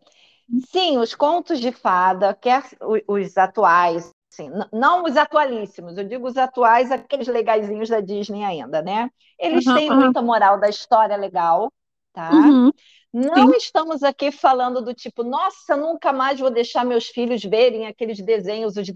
sim, 0.70 0.98
os 0.98 1.14
contos 1.14 1.60
de 1.60 1.72
fada, 1.72 2.34
quer 2.34 2.62
o- 2.80 3.14
os 3.14 3.36
atuais, 3.36 4.10
assim, 4.32 4.48
não 4.72 5.04
os 5.04 5.16
atualíssimos, 5.16 5.96
eu 5.98 6.04
digo 6.04 6.26
os 6.26 6.36
atuais, 6.36 6.90
aqueles 6.90 7.28
legaizinhos 7.28 7.88
da 7.88 8.00
Disney 8.00 8.44
ainda, 8.44 8.82
né? 8.82 9.10
Eles 9.38 9.70
aham, 9.70 9.72
têm 9.72 9.90
aham, 9.90 9.94
muita 9.94 10.22
moral 10.22 10.58
da 10.58 10.68
história 10.68 11.16
legal, 11.16 11.72
tá? 12.12 12.54
uhum, 12.54 12.72
Não 13.12 13.36
sim, 13.36 13.56
estamos 13.56 14.02
aqui 14.04 14.32
falando 14.32 14.82
do 14.82 14.94
tipo, 14.94 15.24
nossa, 15.24 15.76
nunca 15.76 16.12
mais 16.12 16.40
vou 16.40 16.50
deixar 16.50 16.84
meus 16.84 17.08
filhos 17.08 17.42
verem 17.44 17.86
aqueles 17.86 18.20
desenhos, 18.22 18.76
os 18.76 18.88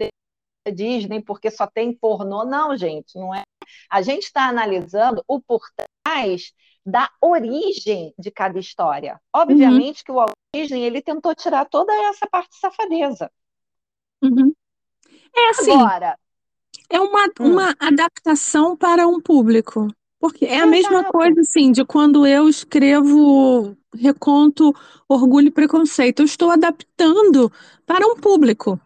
da 0.66 0.72
Disney, 0.72 1.22
porque 1.22 1.50
só 1.50 1.66
tem 1.66 1.92
pornô. 1.94 2.44
Não, 2.44 2.76
gente, 2.76 3.16
não 3.18 3.34
é. 3.34 3.42
A 3.90 4.02
gente 4.02 4.24
está 4.24 4.48
analisando 4.48 5.22
o 5.28 5.40
por 5.40 5.62
trás 6.04 6.52
da 6.84 7.10
origem 7.20 8.14
de 8.18 8.30
cada 8.30 8.58
história. 8.58 9.20
uhum, 9.34 9.42
Obviamente 9.42 10.04
que 10.04 10.12
o 10.12 10.16
Walt 10.16 10.32
Disney 10.54 10.82
ele 10.82 11.02
tentou 11.02 11.34
tirar 11.34 11.64
toda 11.66 11.92
essa 12.08 12.26
parte 12.26 12.56
safadeza. 12.56 13.30
uhum. 14.22 14.54
É 15.36 15.50
assim, 15.50 15.72
Agora, 15.72 16.18
é 16.88 17.00
uma, 17.00 17.24
hum, 17.40 17.52
uma 17.52 17.74
adaptação 17.78 18.76
para 18.76 19.06
um 19.06 19.20
público. 19.20 19.88
Porque 20.18 20.46
é 20.46 20.60
a 20.60 20.66
mesma 20.66 21.00
exato. 21.00 21.12
coisa, 21.12 21.40
assim, 21.40 21.70
de 21.70 21.84
quando 21.84 22.26
eu 22.26 22.48
escrevo, 22.48 23.76
reconto 23.94 24.74
Orgulho 25.08 25.48
e 25.48 25.50
Preconceito. 25.50 26.20
Eu 26.20 26.24
estou 26.24 26.50
adaptando 26.50 27.52
para 27.86 28.06
um 28.06 28.16
público. 28.16 28.80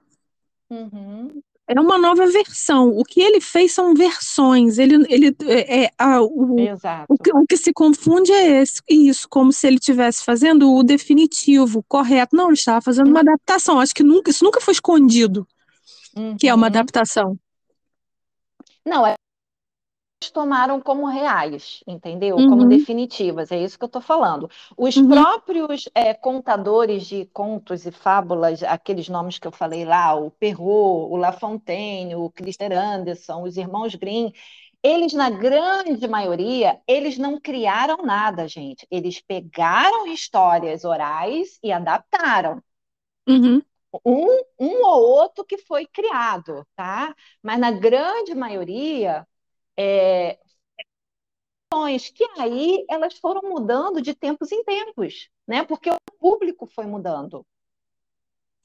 Uhum, 0.70 1.42
É 1.68 1.78
uma 1.78 1.98
nova 1.98 2.26
versão. 2.26 2.88
O 2.96 3.04
que 3.04 3.20
ele 3.20 3.40
fez 3.42 3.72
são 3.72 3.92
versões. 3.94 4.78
Ele, 4.78 5.04
ele, 5.10 5.36
é, 5.46 5.84
é, 5.84 5.90
a- 5.98 6.22
o, 6.22 6.58
exato. 6.58 7.04
o, 7.12 7.18
que, 7.18 7.30
o 7.30 7.44
que 7.46 7.56
se 7.58 7.72
confunde 7.74 8.32
é 8.32 8.62
esse, 8.62 8.80
isso, 8.88 9.28
como 9.28 9.52
se 9.52 9.66
ele 9.66 9.76
estivesse 9.76 10.24
fazendo 10.24 10.72
o 10.74 10.82
definitivo, 10.82 11.84
correto. 11.86 12.34
Não, 12.34 12.46
ele 12.46 12.54
estava 12.54 12.80
fazendo 12.80 13.08
uma 13.10 13.20
adaptação. 13.20 13.78
Acho 13.78 13.94
que 13.94 14.02
nunca, 14.02 14.30
isso 14.30 14.42
nunca 14.44 14.62
foi 14.62 14.72
escondido, 14.72 15.46
que 16.38 16.48
é 16.48 16.54
uma 16.54 16.62
Uhum. 16.68 16.72
adaptação. 16.72 17.38
Não, 18.84 19.06
é 19.06 19.14
tomaram 20.32 20.80
como 20.80 21.06
reais, 21.06 21.82
entendeu? 21.86 22.42
Como 22.42 22.64
Uhum, 22.64 22.66
definitivas, 22.66 23.52
é 23.52 23.58
isso 23.58 23.78
que 23.78 23.84
eu 23.84 23.86
estou 23.86 24.02
falando. 24.02 24.50
Os 24.76 25.00
uhum, 25.00 25.26
próprios 25.40 25.88
é, 25.94 26.12
contadores 26.14 27.06
de 27.06 27.26
contos 27.26 27.86
e 27.86 27.92
fábulas, 27.92 28.62
aqueles 28.62 29.08
nomes 29.08 29.38
que 29.38 29.46
eu 29.46 29.52
falei 29.52 29.84
lá, 29.84 30.14
o 30.14 30.30
Perrault, 30.32 31.12
o 31.12 31.16
La 31.16 31.32
Fontaine, 31.32 32.14
o 32.16 32.30
Christopher 32.30 32.76
Anderson, 32.78 33.42
os 33.44 33.56
irmãos 33.56 33.94
Grimm, 33.94 34.32
eles, 34.82 35.12
na 35.12 35.30
grande 35.30 36.06
maioria, 36.08 36.80
eles 36.86 37.18
não 37.18 37.40
criaram 37.40 37.98
nada, 38.04 38.46
gente. 38.48 38.86
Eles 38.90 39.20
pegaram 39.20 40.06
histórias 40.06 40.84
orais 40.84 41.58
e 41.62 41.72
adaptaram. 41.72 42.62
uhum, 43.28 43.62
Um, 44.04 44.26
um 44.58 44.84
ou 44.86 45.02
outro 45.02 45.44
que 45.44 45.56
foi 45.58 45.86
criado, 45.86 46.66
tá? 46.76 47.14
Mas 47.42 47.58
na 47.58 47.70
grande 47.70 48.34
maioria, 48.34 49.26
é, 49.78 50.38
que 52.14 52.24
aí 52.38 52.84
elas 52.88 53.18
foram 53.18 53.48
mudando 53.48 54.00
de 54.02 54.14
tempos 54.14 54.52
em 54.52 54.62
tempos, 54.64 55.28
né? 55.46 55.64
Porque 55.64 55.90
o 55.90 55.96
público 56.18 56.66
foi 56.66 56.86
mudando. 56.86 57.46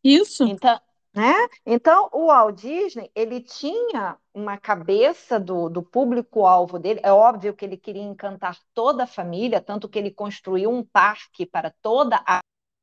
isso. 0.04 0.46
Então, 0.46 0.80
né? 1.16 1.34
Então, 1.66 2.10
o 2.12 2.28
Walt 2.28 2.60
Disney, 2.60 3.12
ele 3.16 3.42
tinha 3.42 4.18
uma 4.34 4.58
cabeça 4.58 5.40
do, 5.40 5.70
do 5.70 5.84
público-alvo 5.84 6.80
dele. 6.80 7.00
É 7.04 7.12
óbvio 7.12 7.54
que 7.56 7.64
ele 7.66 7.78
queria 7.78 8.02
encantar 8.04 8.58
toda 8.74 9.04
a 9.04 9.08
família, 9.08 9.62
tanto 9.62 9.88
que 9.90 9.98
ele 10.00 10.12
construiu 10.12 10.72
um 10.72 10.84
parque 10.84 11.46
para 11.46 11.72
toda 11.82 12.18
a 12.28 12.40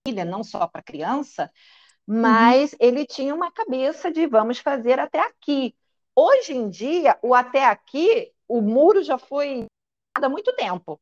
família, 0.07 0.25
não 0.25 0.43
só 0.45 0.67
para 0.67 0.83
criança, 0.83 1.51
Uhum, 2.23 2.55
mas 2.63 2.75
ele 2.81 3.07
tinha 3.07 3.35
uma 3.35 3.53
cabeça 3.53 4.13
de 4.13 4.27
vamos 4.27 4.59
fazer 4.61 4.99
até 5.01 5.21
aqui. 5.21 5.75
Hoje 6.23 6.53
em 6.55 6.69
dia, 6.69 7.19
o 7.23 7.35
até 7.35 7.65
aqui, 7.67 8.33
o 8.49 8.61
muro 8.61 9.03
já 9.03 9.17
foi 9.19 9.67
há 10.15 10.29
muito 10.29 10.53
tempo, 10.55 11.01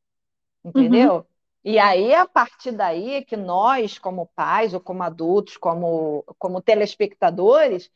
uhum, 0.73 1.11
entendeu? 1.11 1.27
E 1.63 1.79
aí, 1.79 2.13
a 2.15 2.27
partir 2.27 2.71
daí, 2.73 3.15
é 3.15 3.23
que 3.23 3.37
nós, 3.37 3.99
como 3.99 4.27
pais, 4.35 4.73
ou 4.73 4.81
como 4.81 5.03
adultos, 5.03 5.57
como, 5.57 6.23
como 6.39 6.61
telespectadores, 6.61 7.91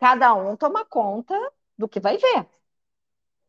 cada 0.00 0.34
um 0.34 0.56
toma 0.56 0.84
conta 0.86 1.34
do 1.78 1.88
que 1.88 2.00
vai 2.00 2.18
ver. 2.18 2.46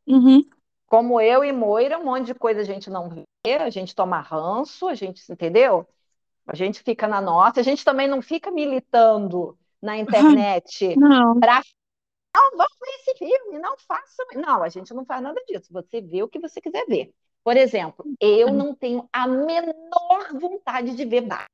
uhum, 0.08 0.44
Como 0.88 1.20
eu 1.20 1.44
e 1.44 1.52
Moira, 1.52 2.00
um 2.00 2.06
monte 2.06 2.28
de 2.28 2.36
coisa 2.36 2.62
a 2.62 2.64
gente 2.64 2.90
não 2.90 3.10
vê, 3.10 3.26
a 3.60 3.70
gente 3.70 3.94
toma 3.96 4.22
ranço, 4.22 4.88
a 4.88 4.96
gente, 4.96 5.30
entendeu? 5.32 5.88
A 6.48 6.56
gente 6.56 6.84
fica 6.84 7.08
na 7.08 7.22
nossa, 7.22 7.62
a 7.62 7.64
gente 7.64 7.86
também 7.86 8.08
não 8.08 8.22
fica 8.22 8.52
militando 8.52 9.58
na 9.82 9.98
internet 9.98 11.02
não. 11.02 11.40
para 11.40 11.62
não, 12.38 12.58
vamos 12.58 12.74
ver 12.80 12.90
esse 13.02 13.18
filme, 13.18 13.60
não 13.60 13.76
faça. 13.78 14.24
Não, 14.36 14.64
a 14.64 14.70
gente 14.70 14.94
não 14.94 15.06
faz 15.06 15.22
nada 15.22 15.42
disso. 15.48 15.72
Você 15.72 16.02
vê 16.02 16.24
o 16.24 16.28
que 16.28 16.40
você 16.40 16.62
quiser 16.62 16.86
ver. 16.86 17.12
Por 17.44 17.56
exemplo, 17.58 18.06
eu 18.20 18.52
não 18.54 18.76
tenho 18.76 19.08
a 19.12 19.26
menor 19.28 20.34
vontade 20.34 20.96
de 20.96 21.06
ver 21.06 21.22
Barbie. 21.22 21.46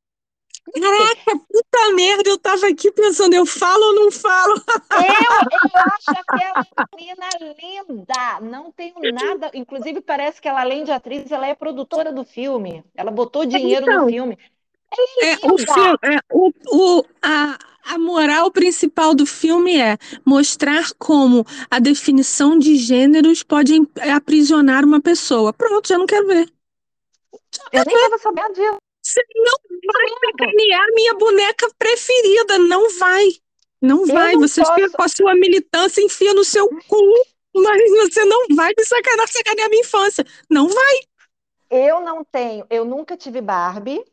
Caraca, 0.73 1.45
puta 1.51 1.93
merda, 1.93 2.29
eu 2.29 2.37
tava 2.39 2.67
aqui 2.67 2.89
pensando, 2.91 3.33
eu 3.33 3.45
falo 3.45 3.83
ou 3.87 3.95
não 3.95 4.11
falo? 4.11 4.55
Eu, 4.55 4.99
eu 5.75 5.81
acho 5.93 6.11
aquela 6.11 6.65
menina 6.95 7.27
linda. 7.59 8.39
Não 8.41 8.71
tenho 8.71 8.95
nada. 9.13 9.51
Inclusive, 9.53 10.01
parece 10.01 10.41
que 10.41 10.47
ela, 10.47 10.61
além 10.61 10.83
de 10.83 10.91
atriz, 10.91 11.31
ela 11.31 11.45
é 11.47 11.53
produtora 11.53 12.11
do 12.13 12.23
filme. 12.23 12.83
Ela 12.95 13.11
botou 13.11 13.45
dinheiro 13.45 13.85
no 13.85 13.91
Então, 13.91 14.07
filme. 14.07 14.37
é, 15.21 15.35
o 15.45 15.57
Linda! 15.57 15.73
filme, 15.73 15.97
é, 16.03 16.19
o, 16.31 16.51
o, 16.71 17.05
a, 17.21 17.57
a 17.85 17.97
moral 17.97 18.51
principal 18.51 19.13
do 19.13 19.25
filme 19.25 19.77
é 19.79 19.97
mostrar 20.25 20.91
como 20.97 21.45
a 21.69 21.79
definição 21.79 22.57
de 22.57 22.75
gêneros 22.75 23.43
pode 23.43 23.75
em- 23.75 23.87
aprisionar 24.15 24.85
uma 24.85 25.01
pessoa. 25.01 25.51
Pronto, 25.53 25.87
já 25.87 25.97
não 25.97 26.05
quero 26.05 26.27
ver. 26.27 26.49
Eu 27.71 27.83
nem 27.85 27.95
estava 27.95 28.17
sabendo 28.17 28.53
disso. 28.53 28.77
Você 29.05 29.21
não 29.35 29.53
vai 29.93 30.07
sacanear 30.31 30.87
minha 30.95 31.13
boneca 31.15 31.69
preferida, 31.77 32.57
não 32.59 32.89
vai. 32.97 33.29
Não 33.81 34.05
vai. 34.05 34.33
não 34.33 34.41
Você 34.41 34.61
posso. 34.61 34.91
com 34.93 35.03
a 35.03 35.07
sua 35.09 35.35
militância, 35.35 36.01
enfia 36.01 36.33
no 36.33 36.45
seu 36.45 36.69
cu, 36.87 37.25
mas 37.53 37.91
você 37.91 38.23
não 38.23 38.47
vai 38.55 38.71
me 38.77 38.85
sacanear, 38.85 39.27
sacanear 39.27 39.69
minha 39.69 39.81
infância. 39.81 40.25
Não 40.49 40.69
vai. 40.69 40.99
Eu 41.69 41.99
não 42.01 42.23
tenho. 42.23 42.65
Eu 42.69 42.85
nunca 42.85 43.17
tive 43.17 43.41
Barbie. 43.41 44.03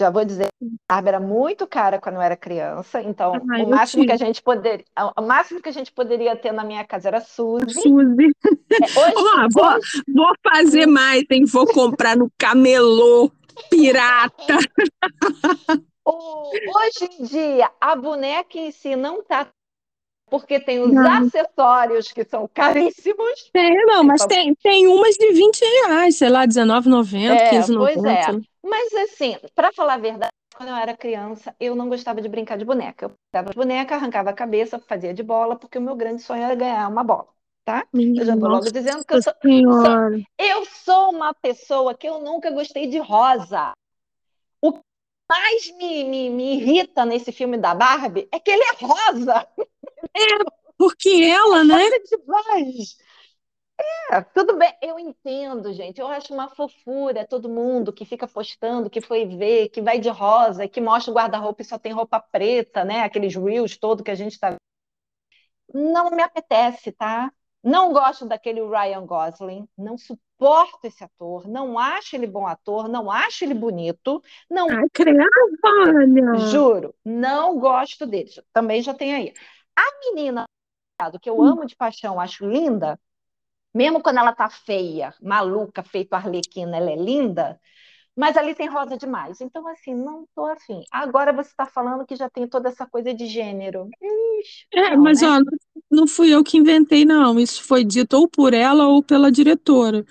Já 0.00 0.08
vou 0.08 0.24
dizer, 0.24 0.48
Barbie 0.88 1.08
era 1.08 1.20
muito 1.20 1.66
cara 1.66 2.00
quando 2.00 2.14
eu 2.14 2.22
era 2.22 2.34
criança. 2.34 3.02
Então, 3.02 3.34
Ai, 3.50 3.64
o 3.64 3.68
máximo 3.68 4.06
que 4.06 4.12
a 4.12 4.16
gente 4.16 4.42
poderia, 4.42 4.82
o 5.14 5.22
máximo 5.22 5.60
que 5.60 5.68
a 5.68 5.72
gente 5.72 5.92
poderia 5.92 6.34
ter 6.34 6.52
na 6.52 6.64
minha 6.64 6.84
casa 6.84 7.08
era 7.08 7.20
Suzy. 7.20 7.82
Suzy. 7.82 8.30
É, 8.72 8.84
hoje, 8.98 9.14
vou, 9.52 9.64
hoje, 9.66 10.02
vou 10.08 10.32
fazer 10.42 10.86
mais, 10.86 11.24
hein? 11.30 11.44
Vou 11.44 11.66
comprar 11.66 12.16
no 12.16 12.30
camelô 12.38 13.30
pirata. 13.68 14.56
hoje 16.06 17.10
em 17.18 17.24
dia, 17.24 17.70
a 17.78 17.94
boneca 17.94 18.56
em 18.56 18.70
si 18.70 18.96
não 18.96 19.22
tá 19.22 19.48
porque 20.30 20.60
tem 20.60 20.80
os 20.80 20.92
Não, 20.92 21.04
acessórios 21.04 22.12
que 22.12 22.24
são 22.24 22.48
caríssimos. 22.48 23.50
tem, 23.52 23.84
não, 23.84 24.04
mas 24.04 24.22
Então, 24.22 24.28
tem, 24.28 24.54
tem 24.62 24.86
umas 24.86 25.16
de 25.16 25.32
20 25.32 25.60
reais, 25.60 26.16
sei 26.16 26.30
lá, 26.30 26.42
R$19,90, 26.42 27.30
é, 27.30 27.50
pois 27.76 28.04
é. 28.04 28.49
R$15,90. 28.62 28.70
Mas 28.70 28.92
assim, 29.12 29.36
para 29.54 29.72
falar 29.72 29.94
a 29.94 29.98
verdade, 29.98 30.30
quando 30.54 30.68
eu 30.70 30.76
era 30.76 30.96
criança, 30.96 31.54
eu 31.58 31.74
não 31.74 31.88
gostava 31.88 32.20
de 32.20 32.28
brincar 32.28 32.58
de 32.58 32.64
boneca. 32.64 33.06
Eu 33.06 33.12
pegava 33.30 33.50
de 33.50 33.56
boneca, 33.56 33.94
arrancava 33.94 34.30
a 34.30 34.34
cabeça, 34.34 34.78
fazia 34.78 35.14
de 35.14 35.22
bola, 35.22 35.56
porque 35.56 35.78
o 35.78 35.82
meu 35.82 35.96
grande 35.96 36.22
sonho 36.22 36.42
era 36.42 36.54
ganhar 36.54 36.88
uma 36.88 37.02
bola, 37.04 37.28
tá? 37.64 37.86
Minha 37.92 38.20
Eu 38.20 38.26
já 38.26 38.36
vou 38.36 38.48
logo 38.48 38.70
dizendo 38.70 39.04
que 39.04 39.14
eu 39.14 39.22
sou, 39.22 39.32
sou- 39.80 40.20
eu 40.38 40.64
sou 40.66 41.10
uma 41.10 41.32
pessoa 41.34 41.94
que 41.94 42.08
eu 42.08 42.20
nunca 42.20 42.50
gostei 42.50 42.86
de 42.88 42.98
rosa. 42.98 43.72
O 44.62 44.78
mais 45.30 45.70
me, 45.76 46.04
me, 46.04 46.30
me 46.30 46.54
irrita 46.56 47.04
nesse 47.04 47.32
filme 47.32 47.56
da 47.56 47.74
Barbie 47.74 48.28
é 48.32 48.40
que 48.40 48.50
ele 48.50 48.62
é 48.64 48.84
rosa. 48.84 49.46
É, 50.16 50.26
porque 50.76 51.08
ela, 51.24 51.64
né? 51.64 51.74
Rosa 51.74 52.00
demais. 52.10 52.96
É, 54.12 54.20
tudo 54.22 54.56
bem, 54.56 54.72
eu 54.82 54.98
entendo, 54.98 55.72
gente. 55.72 56.00
Eu 56.00 56.08
acho 56.08 56.34
uma 56.34 56.48
fofura 56.48 57.26
todo 57.26 57.48
mundo 57.48 57.92
que 57.92 58.04
fica 58.04 58.26
postando, 58.26 58.90
que 58.90 59.00
foi 59.00 59.24
ver, 59.24 59.68
que 59.68 59.80
vai 59.80 59.98
de 59.98 60.08
rosa, 60.08 60.68
que 60.68 60.80
mostra 60.80 61.12
o 61.12 61.14
guarda-roupa 61.14 61.62
e 61.62 61.64
só 61.64 61.78
tem 61.78 61.92
roupa 61.92 62.20
preta, 62.20 62.84
né? 62.84 63.02
Aqueles 63.02 63.34
reels 63.34 63.76
todo 63.76 64.02
que 64.02 64.10
a 64.10 64.14
gente 64.14 64.38
tá. 64.38 64.56
Não 65.72 66.10
me 66.10 66.22
apetece, 66.22 66.92
tá? 66.92 67.32
Não 67.62 67.92
gosto 67.92 68.26
daquele 68.26 68.62
Ryan 68.62 69.04
Gosling, 69.04 69.68
não 69.76 69.96
suporto 69.98 70.84
esse 70.84 71.04
ator, 71.04 71.46
não 71.46 71.78
acho 71.78 72.16
ele 72.16 72.26
bom 72.26 72.46
ator, 72.46 72.88
não 72.88 73.10
acho 73.10 73.44
ele 73.44 73.52
bonito, 73.52 74.22
não. 74.48 74.68
Ai, 74.70 74.88
olha. 75.62 76.36
Juro, 76.50 76.94
não 77.04 77.58
gosto 77.58 78.06
dele. 78.06 78.30
Também 78.52 78.82
já 78.82 78.94
tem 78.94 79.14
aí. 79.14 79.34
A 79.76 79.82
menina 80.00 80.46
que 81.20 81.30
eu 81.30 81.42
amo 81.42 81.64
de 81.64 81.76
paixão, 81.76 82.20
acho 82.20 82.46
linda, 82.46 82.98
mesmo 83.74 84.02
quando 84.02 84.18
ela 84.18 84.34
tá 84.34 84.48
feia, 84.50 85.14
maluca, 85.22 85.82
feito 85.82 86.14
arlequina, 86.14 86.76
ela 86.76 86.90
é 86.90 86.96
linda, 86.96 87.60
mas 88.16 88.36
ali 88.36 88.54
tem 88.54 88.68
rosa 88.68 88.96
demais. 88.98 89.40
Então, 89.40 89.66
assim, 89.68 89.94
não 89.94 90.26
tô 90.34 90.46
afim. 90.46 90.84
Agora 90.92 91.32
você 91.32 91.50
está 91.50 91.66
falando 91.66 92.06
que 92.06 92.16
já 92.16 92.30
tem 92.30 92.48
toda 92.48 92.68
essa 92.70 92.86
coisa 92.86 93.14
de 93.14 93.26
gênero. 93.26 93.92
Ixi, 94.02 94.66
É, 94.72 94.96
não, 94.96 94.96
mas 94.96 95.22
né? 95.22 95.22
ó, 95.22 95.38
não 95.90 96.06
fui 96.06 96.30
eu 96.32 96.44
que 96.44 96.56
inventei, 96.56 97.04
não. 97.04 97.38
Isso 97.38 97.62
foi 97.64 97.84
dito 97.84 98.14
ou 98.16 98.28
por 98.28 98.54
ela 98.54 98.86
ou 98.88 99.02
pela 99.02 99.30
diretora. 99.32 100.04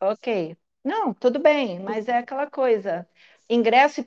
Ok. 0.00 0.56
Não, 0.84 1.14
tudo 1.14 1.38
bem, 1.38 1.78
mas 1.80 2.08
é 2.08 2.18
aquela 2.18 2.50
coisa. 2.50 3.08
Ingresso 3.48 4.00
e 4.00 4.04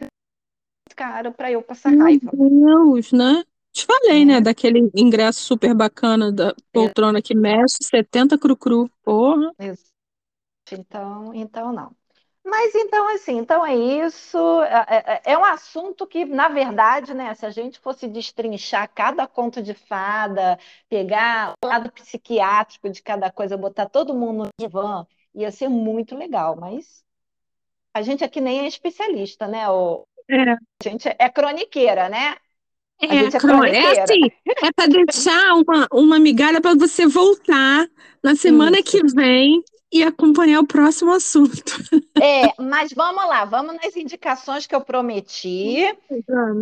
caro 0.96 1.34
para 1.34 1.52
eu 1.52 1.62
passar 1.64 1.92
Meu 1.92 2.00
raiva, 2.00 2.34
Deus, 2.34 3.12
né? 3.12 3.44
Te 3.76 3.86
falei, 3.86 4.24
né? 4.24 4.36
né? 4.36 4.42
Daquele 4.42 4.90
ingresso 4.96 5.42
super 5.42 5.76
bacana 5.76 6.32
da 6.32 6.56
poltrona 6.72 7.22
que 7.22 7.36
mexe, 7.36 7.78
70 7.84 8.38
cru-cru. 8.38 8.90
Porra. 9.04 9.52
Isso. 9.60 9.92
Então, 10.72 11.34
então 11.34 11.74
não. 11.74 11.96
Mas 12.44 12.74
então, 12.76 13.08
assim, 13.14 13.38
então 13.38 13.66
é 13.66 13.76
isso. 13.76 14.38
É, 14.64 15.22
é- 15.26 15.34
é 15.34 15.38
um 15.38 15.44
assunto 15.44 16.08
que, 16.08 16.24
na 16.26 16.48
verdade, 16.48 17.14
né, 17.14 17.34
se 17.34 17.46
a 17.46 17.50
gente 17.50 17.80
fosse 17.80 18.08
destrinchar 18.08 18.90
cada 18.94 19.28
conto 19.28 19.62
de 19.62 19.74
fada, 19.74 20.58
pegar 20.88 21.54
o 21.64 21.68
lado 21.68 21.92
psiquiátrico 21.92 22.90
de 22.90 23.02
cada 23.02 23.32
coisa, 23.32 23.58
botar 23.58 23.90
todo 23.90 24.14
mundo 24.14 24.46
no 24.46 24.50
divã, 24.60 25.06
ia 25.34 25.52
ser 25.52 25.68
muito 25.68 26.16
legal. 26.16 26.56
Mas 26.56 27.04
a 27.94 28.02
gente 28.02 28.24
aqui 28.24 28.42
nem 28.42 28.62
é 28.62 28.68
especialista, 28.68 29.48
né? 29.48 29.70
O, 29.70 30.08
É, 30.30 30.54
a 30.54 30.58
gente 30.84 31.08
é 31.08 31.30
croniqueira, 31.30 32.10
né? 32.10 32.36
É, 33.02 33.08
é 33.08 33.20
é 33.20 34.04
assim, 34.04 34.32
é 34.48 34.72
para 34.72 34.88
deixar 34.88 35.54
uma, 35.56 35.88
uma 35.92 36.20
migalha 36.20 36.62
para 36.62 36.76
você 36.76 37.06
voltar 37.06 37.88
na 38.24 38.36
semana 38.36 38.78
Isso. 38.78 38.92
que 38.92 39.04
vem 39.14 39.64
e 39.92 40.04
acompanhar 40.04 40.60
o 40.60 40.68
próximo 40.68 41.12
assunto. 41.12 41.64
É, 42.18 42.54
mas 42.62 42.94
vamos 42.94 43.28
lá, 43.28 43.44
vamos 43.44 43.76
nas 43.76 43.96
indicações 43.96 44.66
que 44.66 44.74
eu 44.74 44.80
prometi. 44.80 45.94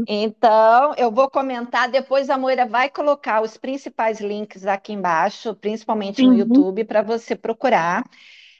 Então, 0.07 0.95
eu 0.97 1.11
vou 1.11 1.29
comentar, 1.29 1.89
depois 1.89 2.29
a 2.29 2.37
Moira 2.37 2.65
vai 2.65 2.89
colocar 2.89 3.41
os 3.41 3.55
principais 3.55 4.19
links 4.19 4.65
aqui 4.65 4.93
embaixo, 4.93 5.53
principalmente 5.55 6.23
no 6.23 6.31
Uhum. 6.31 6.39
YouTube, 6.39 6.83
para 6.85 7.03
você 7.03 7.35
procurar. 7.35 8.03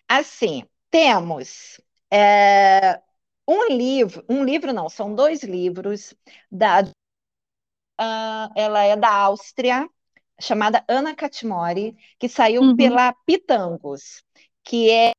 Assim, 0.07 0.63
temos 0.91 1.81
é, 2.11 3.01
um 3.47 3.67
livro, 3.69 4.23
um 4.29 4.43
livro 4.43 4.71
não, 4.71 4.87
são 4.87 5.15
dois 5.15 5.43
livros 5.43 6.13
da, 6.51 6.83
ah, 7.97 8.49
ela 8.55 8.83
é 8.83 8.95
da 8.95 9.09
Áustria, 9.09 9.87
chamada 10.39 10.83
Ana 10.87 11.15
Catmori, 11.15 11.95
que 12.19 12.27
saiu 12.27 12.61
Uhum. 12.61 12.75
pela 12.75 13.13
Pitangos, 13.25 14.23
que 14.63 14.89
é 14.89 15.11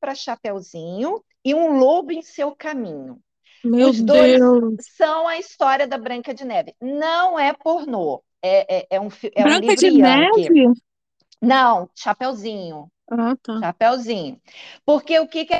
para 0.00 0.14
Chapeuzinho 0.14 1.22
e 1.44 1.54
um 1.54 1.78
lobo 1.78 2.12
em 2.12 2.22
seu 2.22 2.54
caminho. 2.54 3.20
Meu 3.64 3.88
Os 3.90 4.02
dois 4.02 4.38
Deus. 4.38 4.74
são 4.96 5.28
a 5.28 5.38
história 5.38 5.86
da 5.86 5.96
Branca 5.96 6.34
de 6.34 6.44
Neve. 6.44 6.74
Não 6.80 7.38
é 7.38 7.52
pornô, 7.52 8.22
é, 8.42 8.78
é, 8.78 8.86
é 8.90 9.00
um, 9.00 9.08
é 9.34 9.42
um 9.44 9.44
Branca 9.44 9.60
livro 9.60 9.76
de. 9.76 9.90
Neve? 9.92 10.48
Não, 11.40 11.88
Chapeuzinho, 11.94 12.88
Ah, 13.10 13.36
tá. 13.42 13.58
Chapeuzinho. 13.60 14.40
Porque 14.84 15.18
o 15.18 15.28
que 15.28 15.44
que 15.44 15.54
é? 15.54 15.58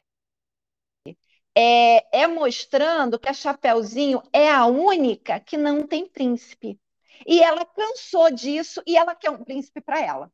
É, 1.55 2.23
é 2.23 2.27
mostrando 2.27 3.19
que 3.19 3.29
a 3.29 3.35
Chapeuzinho 3.35 4.23
é 4.33 4.51
a 4.51 4.67
única 4.67 5.39
que 5.41 5.57
não 5.57 5.87
tem 5.87 6.09
príncipe. 6.09 6.79
E 7.27 7.43
ela 7.43 7.65
cansou 7.65 8.31
disso 8.31 8.83
e 8.87 8.97
ela 8.97 9.15
quer 9.15 9.31
um 9.31 9.45
príncipe 9.45 9.81
para 9.81 10.01
ela. 10.01 10.31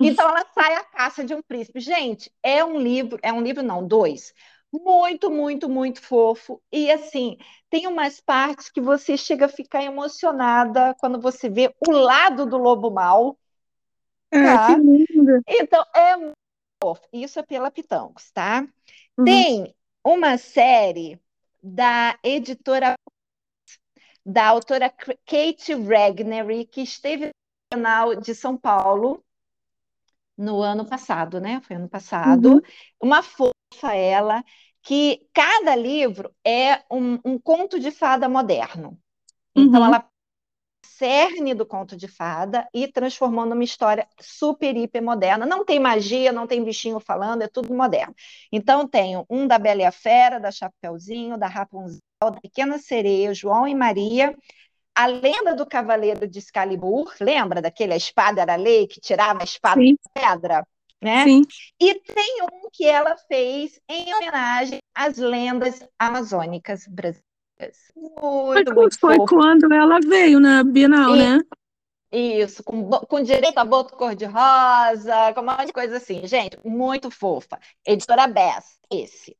Então 0.00 0.28
ela 0.28 0.44
sai 0.52 0.74
à 0.74 0.84
caça 0.84 1.24
de 1.24 1.34
um 1.34 1.42
príncipe. 1.42 1.80
Gente, 1.80 2.30
é 2.42 2.64
um 2.64 2.78
livro, 2.78 3.18
é 3.22 3.32
um 3.32 3.40
livro 3.40 3.62
não, 3.62 3.86
dois. 3.86 4.32
Muito, 4.72 5.30
muito, 5.30 5.68
muito 5.68 6.02
fofo. 6.02 6.60
E 6.72 6.90
assim, 6.90 7.38
tem 7.70 7.86
umas 7.86 8.20
partes 8.20 8.68
que 8.68 8.80
você 8.80 9.16
chega 9.16 9.46
a 9.46 9.48
ficar 9.48 9.84
emocionada 9.84 10.94
quando 10.98 11.20
você 11.20 11.48
vê 11.48 11.72
o 11.86 11.92
lado 11.92 12.44
do 12.44 12.56
lobo 12.56 12.90
mau, 12.90 13.38
Ah, 14.32 14.66
que 14.66 14.74
tá? 14.74 14.76
lindo. 14.76 15.42
Então 15.46 15.84
é 15.94 16.16
muito 16.16 16.34
fofo. 16.82 17.02
Isso 17.12 17.38
é 17.38 17.42
pela 17.42 17.70
Pitangos, 17.70 18.30
tá? 18.32 18.66
Uhum. 19.16 19.24
Tem 19.24 19.74
uma 20.04 20.36
série 20.38 21.20
da 21.62 22.18
editora 22.22 22.94
da 24.24 24.46
autora 24.48 24.90
Kate 24.90 25.74
Regnery, 25.74 26.66
que 26.66 26.82
esteve 26.82 27.26
no 27.26 27.32
canal 27.72 28.14
de 28.16 28.34
São 28.34 28.56
Paulo 28.56 29.22
no 30.36 30.62
ano 30.62 30.84
passado, 30.86 31.40
né? 31.40 31.60
Foi 31.62 31.76
ano 31.76 31.88
passado. 31.88 32.48
Uhum. 32.48 32.60
Uma 33.00 33.22
fofa 33.22 33.94
ela, 33.94 34.42
que 34.82 35.26
cada 35.32 35.76
livro 35.76 36.34
é 36.44 36.82
um, 36.90 37.18
um 37.24 37.38
conto 37.38 37.78
de 37.78 37.90
fada 37.90 38.28
moderno. 38.28 38.98
Então, 39.54 39.80
Uhum. 39.80 39.86
ela 39.86 40.08
cerne 40.96 41.54
do 41.54 41.66
conto 41.66 41.96
de 41.96 42.08
fada 42.08 42.68
e 42.72 42.86
transformou 42.88 43.44
numa 43.46 43.64
história 43.64 44.06
super, 44.20 44.76
hiper 44.76 45.02
moderna. 45.02 45.44
Não 45.46 45.64
tem 45.64 45.78
magia, 45.80 46.32
não 46.32 46.46
tem 46.46 46.62
bichinho 46.62 47.00
falando, 47.00 47.42
é 47.42 47.48
tudo 47.48 47.74
moderno. 47.74 48.14
Então, 48.52 48.86
tenho 48.86 49.26
um 49.28 49.46
da 49.46 49.58
Bela 49.58 49.82
e 49.82 49.84
a 49.84 49.92
Fera, 49.92 50.38
da 50.38 50.50
Chapeuzinho, 50.50 51.36
da 51.38 51.46
Rapunzel, 51.46 52.00
da 52.22 52.32
Pequena 52.40 52.78
Sereia, 52.78 53.34
João 53.34 53.66
e 53.66 53.74
Maria, 53.74 54.34
a 54.94 55.06
lenda 55.06 55.54
do 55.54 55.66
Cavaleiro 55.66 56.26
de 56.28 56.38
Excalibur, 56.38 57.12
lembra 57.20 57.60
daquele 57.60 57.92
a 57.94 57.96
espada 57.96 58.42
era 58.42 58.54
lei 58.56 58.86
que 58.86 59.00
tirava 59.00 59.40
a 59.42 59.44
espada 59.44 59.80
Sim, 59.80 59.96
da 60.14 60.20
pedra, 60.22 60.66
né? 61.02 61.26
sim. 61.26 61.42
E 61.80 61.94
tem 62.00 62.42
um 62.42 62.68
que 62.72 62.86
ela 62.86 63.16
fez 63.16 63.80
em 63.88 64.14
homenagem 64.14 64.80
às 64.94 65.16
lendas 65.16 65.84
amazônicas 65.98 66.86
brasileiras. 66.86 67.33
Foi, 67.58 67.70
Muito, 68.54 68.74
muito 68.74 68.98
foi 68.98 69.16
fofo. 69.16 69.34
quando 69.34 69.72
ela 69.72 70.00
veio 70.00 70.40
na 70.40 70.64
Bienal, 70.64 71.14
E 71.14 71.18
né? 71.18 71.40
Isso, 72.12 72.62
com, 72.62 72.88
com 72.88 73.22
direito 73.22 73.58
a 73.58 73.64
boto 73.64 73.96
cor-de-rosa, 73.96 75.32
com 75.34 75.40
um 75.40 75.44
monte 75.44 75.66
de 75.66 75.72
coisa 75.72 75.96
assim. 75.96 76.26
Gente, 76.26 76.58
muito 76.64 77.10
fofa. 77.10 77.58
Editora 77.84 78.28
Bess, 78.28 78.78
esse. 78.90 79.36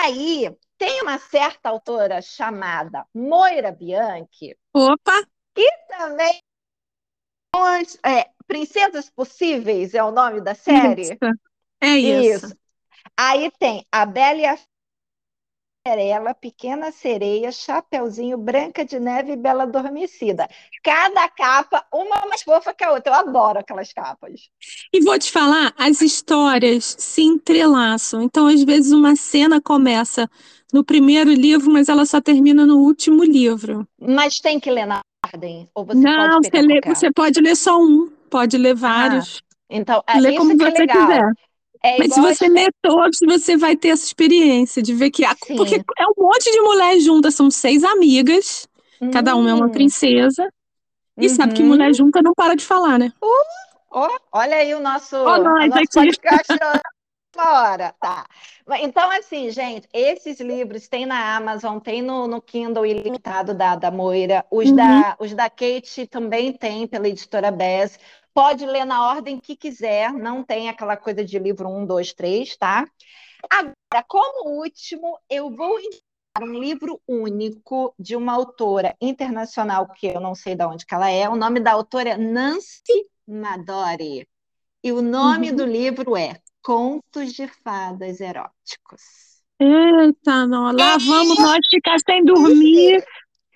Aí, 0.00 0.50
tem 0.78 1.02
uma 1.02 1.18
certa 1.18 1.68
autora 1.68 2.22
chamada 2.22 3.06
Moira 3.14 3.72
Bianchi, 3.72 4.56
Opa, 4.74 5.22
que 5.54 5.68
também 5.88 6.40
é 8.04 8.30
Princesas 8.46 9.10
Possíveis 9.10 9.94
é 9.94 10.02
o 10.02 10.10
nome 10.10 10.40
da 10.40 10.54
série? 10.54 11.02
isso. 11.02 11.18
É 11.80 11.96
isso. 11.98 12.46
Isso. 12.46 12.56
Aí 13.16 13.50
tem 13.58 13.86
a 13.92 14.06
Bela 14.06 14.38
e 14.38 14.46
a 14.46 14.58
Cinderela, 15.92 16.32
Pequena 16.32 16.92
Sereia, 16.92 17.50
Chapeuzinho, 17.50 18.38
Branca 18.38 18.84
de 18.84 19.00
Neve 19.00 19.32
e 19.32 19.36
Bela 19.36 19.64
Adormecida. 19.64 20.48
Cada 20.82 21.28
capa, 21.28 21.84
uma 21.92 22.24
mais 22.28 22.42
fofa 22.42 22.72
que 22.72 22.84
a 22.84 22.92
outra. 22.92 23.12
Eu 23.12 23.18
adoro 23.18 23.58
aquelas 23.58 23.92
capas. 23.92 24.48
E 24.92 25.00
vou 25.00 25.18
te 25.18 25.30
falar, 25.30 25.74
as 25.76 26.00
histórias 26.00 26.94
se 26.98 27.22
entrelaçam. 27.22 28.22
Então, 28.22 28.46
às 28.46 28.62
vezes, 28.62 28.92
uma 28.92 29.16
cena 29.16 29.60
começa 29.60 30.30
no 30.72 30.84
primeiro 30.84 31.32
livro, 31.32 31.70
mas 31.70 31.88
ela 31.88 32.06
só 32.06 32.20
termina 32.20 32.64
no 32.64 32.78
último 32.78 33.24
livro. 33.24 33.86
Mas 34.00 34.38
tem 34.38 34.60
que 34.60 34.70
ler 34.70 34.86
na 34.86 35.00
ordem, 35.34 35.68
ou 35.74 35.84
você 35.84 35.98
Não, 36.00 36.40
pode 36.40 36.48
você, 36.48 36.62
lê- 36.62 36.80
você 36.86 37.12
pode 37.12 37.40
ler 37.40 37.56
só 37.56 37.76
um, 37.80 38.08
pode 38.30 38.56
ler 38.56 38.74
vários. 38.74 39.42
Então, 39.68 40.02
é 40.06 40.20
Lê 40.20 40.36
como 40.36 40.56
você 40.56 40.70
legal. 40.70 41.08
quiser. 41.08 41.32
É 41.84 41.98
Mas 41.98 42.14
se 42.14 42.20
você 42.20 42.44
as- 42.46 42.52
ler 42.52 42.72
todos, 42.80 43.18
você 43.24 43.56
vai 43.56 43.76
ter 43.76 43.88
essa 43.88 44.04
experiência 44.04 44.82
de 44.82 44.94
ver 44.94 45.10
que. 45.10 45.24
A... 45.24 45.34
Porque 45.56 45.76
é 45.98 46.06
um 46.06 46.14
monte 46.16 46.50
de 46.50 46.60
mulher 46.60 46.98
junta, 47.00 47.30
são 47.30 47.50
seis 47.50 47.82
amigas, 47.82 48.68
cada 49.12 49.34
uma 49.34 49.50
é 49.50 49.54
uma 49.54 49.66
Hum, 49.66 49.70
princesa. 49.70 50.48
E 51.18 51.28
sabe 51.28 51.54
que 51.54 51.62
uhum. 51.62 51.68
mulher 51.68 51.92
junta 51.94 52.22
não 52.22 52.32
para 52.34 52.54
de 52.54 52.64
falar, 52.64 52.98
né? 52.98 53.12
Ó, 53.90 54.08
olha 54.32 54.56
aí 54.56 54.74
o 54.74 54.80
nosso, 54.80 55.16
Ó, 55.16 55.38
o 55.38 55.42
nós 55.44 55.68
nosso 55.68 55.82
aqui. 55.82 55.88
podcast. 55.92 56.52
hora, 57.36 57.94
tá. 58.00 58.26
Então, 58.80 59.10
assim, 59.10 59.50
gente, 59.50 59.86
esses 59.92 60.40
livros 60.40 60.88
tem 60.88 61.04
na 61.04 61.36
Amazon, 61.36 61.78
tem 61.78 62.00
no, 62.00 62.26
no 62.26 62.40
Kindle 62.40 62.86
ilimitado 62.86 63.52
da, 63.52 63.76
da 63.76 63.90
Moira, 63.90 64.44
os, 64.50 64.70
uhum. 64.70 64.76
da, 64.76 65.16
os 65.20 65.34
da 65.34 65.50
Kate 65.50 66.06
também 66.06 66.52
tem 66.52 66.86
pela 66.86 67.08
editora 67.08 67.50
Bess. 67.50 67.98
Pode 68.34 68.64
ler 68.64 68.84
na 68.84 69.08
ordem 69.08 69.38
que 69.38 69.54
quiser, 69.54 70.12
não 70.12 70.42
tem 70.42 70.68
aquela 70.68 70.96
coisa 70.96 71.24
de 71.24 71.38
livro 71.38 71.68
1, 71.68 71.86
2, 71.86 72.12
3, 72.14 72.56
tá? 72.56 72.86
Agora, 73.50 74.04
como 74.06 74.60
último, 74.60 75.18
eu 75.28 75.50
vou 75.50 75.78
indicar 75.78 76.42
um 76.42 76.58
livro 76.58 77.00
único 77.06 77.94
de 77.98 78.16
uma 78.16 78.32
autora 78.32 78.96
internacional, 79.00 79.88
que 79.88 80.06
eu 80.06 80.20
não 80.20 80.34
sei 80.34 80.54
de 80.54 80.64
onde 80.64 80.84
ela 80.90 81.10
é. 81.10 81.28
O 81.28 81.36
nome 81.36 81.60
da 81.60 81.72
autora 81.72 82.10
é 82.10 82.16
Nancy 82.16 83.06
Madori. 83.26 84.26
E 84.82 84.92
o 84.92 85.02
nome 85.02 85.50
uhum. 85.50 85.56
do 85.56 85.66
livro 85.66 86.16
é 86.16 86.40
Contos 86.62 87.32
de 87.32 87.46
Fadas 87.46 88.20
Eróticos. 88.20 89.02
Eita, 89.60 90.46
não. 90.46 90.72
Lá 90.72 90.96
vamos 90.98 91.38
nós 91.38 91.60
ficar 91.68 91.98
sem 92.00 92.24
dormir. 92.24 93.04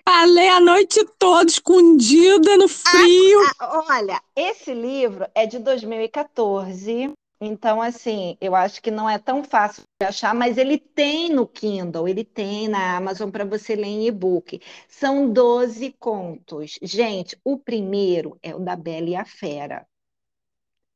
Falei 0.09 0.47
a 0.47 0.61
noite 0.61 1.03
toda 1.19 1.49
escondida 1.49 2.55
no 2.55 2.69
frio. 2.69 3.41
Ah, 3.41 3.53
ah, 3.59 3.85
olha, 3.89 4.23
esse 4.33 4.73
livro 4.73 5.27
é 5.35 5.45
de 5.45 5.59
2014. 5.59 7.11
Então, 7.41 7.81
assim, 7.81 8.37
eu 8.39 8.55
acho 8.55 8.81
que 8.81 8.89
não 8.89 9.09
é 9.09 9.19
tão 9.19 9.43
fácil 9.43 9.83
de 9.99 10.07
achar, 10.07 10.33
mas 10.33 10.57
ele 10.57 10.77
tem 10.77 11.27
no 11.29 11.45
Kindle, 11.45 12.07
ele 12.07 12.23
tem 12.23 12.69
na 12.69 12.95
Amazon 12.95 13.29
para 13.29 13.43
você 13.43 13.75
ler 13.75 13.87
em 13.87 14.07
e-book. 14.07 14.61
São 14.87 15.29
12 15.29 15.91
contos. 15.99 16.79
Gente, 16.81 17.37
o 17.43 17.57
primeiro 17.57 18.39
é 18.41 18.55
o 18.55 18.59
da 18.59 18.77
Bela 18.77 19.09
e 19.09 19.15
a 19.17 19.25
Fera. 19.25 19.85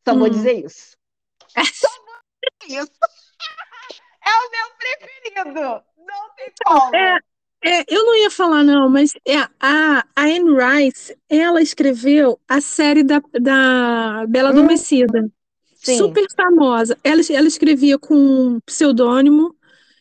Só 0.08 0.16
hum. 0.16 0.20
vou 0.20 0.30
dizer 0.30 0.54
isso. 0.54 0.96
Só 1.76 1.90
vou 1.90 2.16
dizer 2.62 2.82
isso. 2.82 2.92
É 4.24 4.30
o 4.30 4.52
meu 4.52 4.76
preferido. 4.78 5.84
Não 5.98 6.36
tem 6.36 6.54
como. 6.64 6.96
É, 6.96 7.18
é, 7.64 7.86
eu 7.88 8.06
não 8.06 8.16
ia 8.16 8.32
falar, 8.32 8.64
não, 8.64 8.90
mas 8.90 9.14
é, 9.26 9.38
a, 9.60 10.04
a 10.16 10.24
Anne 10.24 10.56
Rice, 10.56 11.16
ela 11.30 11.62
escreveu 11.62 12.40
a 12.48 12.60
série 12.60 13.04
da, 13.04 13.22
da 13.40 14.26
Bela 14.28 14.50
hum. 14.50 14.54
Adormecida. 14.54 15.30
Sim. 15.76 15.98
super 15.98 16.26
famosa. 16.36 16.98
Ela, 17.04 17.22
ela 17.32 17.48
escrevia 17.48 17.98
com 17.98 18.16
um 18.16 18.60
pseudônimo, 18.66 19.56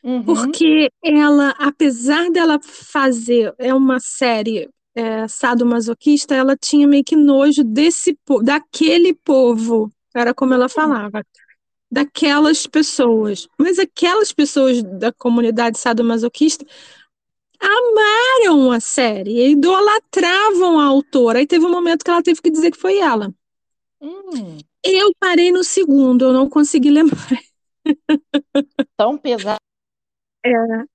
uhum. 0.05 0.23
porque 0.23 0.91
ela, 1.03 1.55
apesar 1.59 2.31
dela 2.31 2.59
fazer 2.63 3.55
é 3.59 3.73
uma 3.73 3.99
série 3.99 4.69
é, 4.95 5.27
sadomasoquista, 5.27 6.35
ela 6.35 6.55
tinha 6.55 6.87
meio 6.87 7.03
que 7.03 7.17
nojo 7.17 7.65
desse 7.65 8.19
daquele 8.43 9.15
povo, 9.15 9.91
era 10.15 10.35
como 10.35 10.53
ela 10.53 10.69
falava, 10.69 11.25
daquelas 11.91 12.67
pessoas. 12.67 13.49
Mas 13.59 13.79
aquelas 13.79 14.33
pessoas 14.33 14.83
da 14.83 15.11
comunidade 15.13 15.79
sadomasoquista 15.79 16.67
amaram 17.61 18.73
a 18.73 18.81
série, 18.81 19.51
idolatravam 19.51 20.79
a 20.79 20.85
autora. 20.85 21.39
Aí 21.39 21.47
teve 21.47 21.65
um 21.65 21.71
momento 21.71 22.05
que 22.05 22.11
ela 22.11 22.23
teve 22.23 22.41
que 22.41 22.51
dizer 22.51 22.71
que 22.71 22.79
foi 22.79 22.99
ela. 22.99 23.33
Hum. 24.01 24.59
Eu 24.83 25.13
parei 25.19 25.53
no 25.53 25.63
segundo, 25.63 26.25
eu 26.25 26.33
não 26.33 26.49
consegui 26.49 26.91
lembrar. 26.91 27.39
Tão 28.97 29.19
pesado. 29.19 29.61
É, 30.45 30.51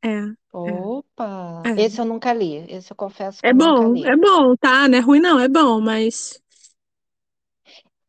é. 0.10 0.34
Opa! 0.52 1.62
É. 1.66 1.84
Esse 1.84 2.00
eu 2.00 2.06
nunca 2.06 2.34
li. 2.34 2.66
Esse 2.68 2.92
eu 2.92 2.96
confesso 2.96 3.42
que 3.42 3.48
é 3.48 3.52
eu 3.52 3.56
bom, 3.56 3.90
nunca 3.90 4.00
li. 4.00 4.08
É 4.08 4.16
bom, 4.16 4.56
tá? 4.56 4.88
Não 4.88 4.98
é 4.98 5.02
ruim, 5.02 5.20
não, 5.20 5.40
é 5.40 5.48
bom, 5.48 5.80
mas. 5.80 6.42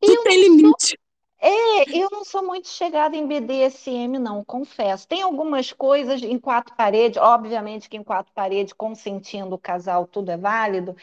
Tu 0.00 0.22
tem 0.22 0.40
limite. 0.42 0.98
É, 1.38 1.98
eu 1.98 2.08
não 2.10 2.24
sou 2.24 2.42
muito 2.44 2.68
chegada 2.68 3.16
em 3.16 3.26
BDSM, 3.26 4.18
não, 4.18 4.44
confesso. 4.44 5.06
Tem 5.06 5.22
algumas 5.22 5.72
coisas 5.72 6.22
em 6.22 6.38
quatro 6.38 6.74
paredes, 6.76 7.18
obviamente 7.20 7.88
que 7.88 7.96
em 7.96 8.02
quatro 8.04 8.32
paredes, 8.34 8.72
consentindo 8.72 9.54
o 9.54 9.58
casal, 9.58 10.06
tudo 10.06 10.30
é 10.30 10.36
válido, 10.36 10.96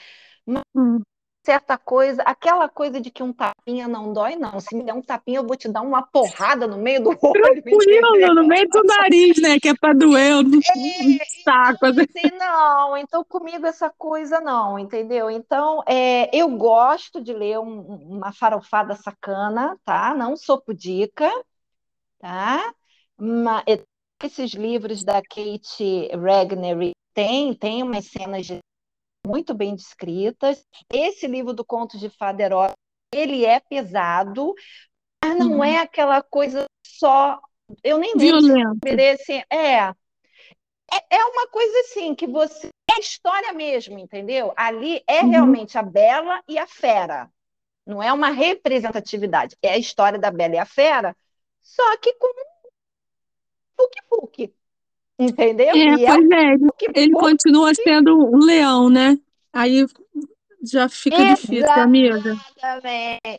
mas 0.45 0.63
hum 0.75 1.01
certa 1.43 1.77
coisa, 1.77 2.21
aquela 2.23 2.69
coisa 2.69 3.01
de 3.01 3.11
que 3.11 3.21
um 3.21 3.33
tapinha 3.33 3.87
não 3.87 4.13
dói, 4.13 4.35
não. 4.35 4.59
Se 4.59 4.75
me 4.75 4.83
der 4.83 4.93
um 4.93 5.01
tapinha, 5.01 5.39
eu 5.39 5.45
vou 5.45 5.57
te 5.57 5.67
dar 5.67 5.81
uma 5.81 6.01
porrada 6.01 6.65
no 6.65 6.77
meio 6.77 7.03
do 7.03 7.09
olho. 7.21 7.61
Tranquilo, 7.61 8.33
no 8.33 8.47
meio 8.47 8.67
do 8.69 8.83
nariz, 8.83 9.41
né? 9.41 9.59
Que 9.59 9.69
é 9.69 9.73
pra 9.75 9.93
doer 9.93 10.41
no 10.43 10.59
é, 10.59 11.25
saco. 11.43 11.85
Assim, 11.85 12.37
não, 12.37 12.97
então 12.97 13.23
comigo 13.25 13.65
essa 13.65 13.89
coisa 13.89 14.39
não, 14.39 14.79
entendeu? 14.79 15.29
Então, 15.29 15.83
é, 15.85 16.29
eu 16.35 16.49
gosto 16.49 17.21
de 17.21 17.33
ler 17.33 17.59
um, 17.59 17.81
uma 17.81 18.31
farofada 18.31 18.95
sacana, 18.95 19.77
tá? 19.83 20.13
Não 20.13 20.37
sou 20.37 20.61
pudica, 20.61 21.29
tá? 22.19 22.73
Uma, 23.17 23.63
esses 24.23 24.51
livros 24.51 25.03
da 25.03 25.21
Kate 25.21 26.09
Regnery 26.15 26.93
tem, 27.13 27.53
tem 27.53 27.83
umas 27.83 28.05
cenas 28.05 28.45
de 28.45 28.59
muito 29.25 29.53
bem 29.53 29.75
descritas. 29.75 30.65
Esse 30.91 31.27
livro 31.27 31.53
do 31.53 31.63
Contos 31.65 31.99
de 31.99 32.09
Fada 32.09 32.43
ele 33.13 33.45
é 33.45 33.59
pesado, 33.59 34.53
mas 35.23 35.37
não 35.37 35.57
uhum. 35.57 35.63
é 35.63 35.77
aquela 35.77 36.21
coisa 36.21 36.65
só. 36.85 37.39
Eu 37.83 37.97
nem 37.97 38.15
Violento. 38.17 38.79
Esse, 38.85 39.33
é, 39.49 39.85
é. 39.85 39.93
É 41.09 41.25
uma 41.25 41.47
coisa 41.47 41.79
assim 41.81 42.13
que 42.13 42.27
você. 42.27 42.69
É 42.95 42.99
história 42.99 43.51
mesmo, 43.53 43.97
entendeu? 43.97 44.53
Ali 44.55 45.03
é 45.07 45.21
uhum. 45.21 45.29
realmente 45.31 45.77
a 45.77 45.83
Bela 45.83 46.43
e 46.47 46.59
a 46.59 46.67
Fera. 46.67 47.31
Não 47.85 48.03
é 48.03 48.13
uma 48.13 48.29
representatividade. 48.29 49.57
É 49.61 49.73
a 49.73 49.77
história 49.77 50.19
da 50.19 50.29
Bela 50.29 50.55
e 50.55 50.59
a 50.59 50.65
Fera, 50.65 51.15
só 51.61 51.97
que 51.97 52.13
com 52.13 52.27
fuque-fuque. 53.75 54.53
Entendeu? 55.19 55.69
É, 55.69 55.77
e 55.77 56.05
é 56.05 56.07
pois 56.07 56.31
é, 56.31 56.53
ele, 56.53 56.67
ele 56.95 57.13
continua 57.13 57.73
sendo 57.73 58.17
um 58.17 58.39
leão, 58.39 58.89
né? 58.89 59.17
Aí 59.51 59.85
já 60.63 60.89
fica 60.89 61.15
Exatamente. 61.15 61.41
difícil, 61.41 61.81
amiga. 61.81 62.35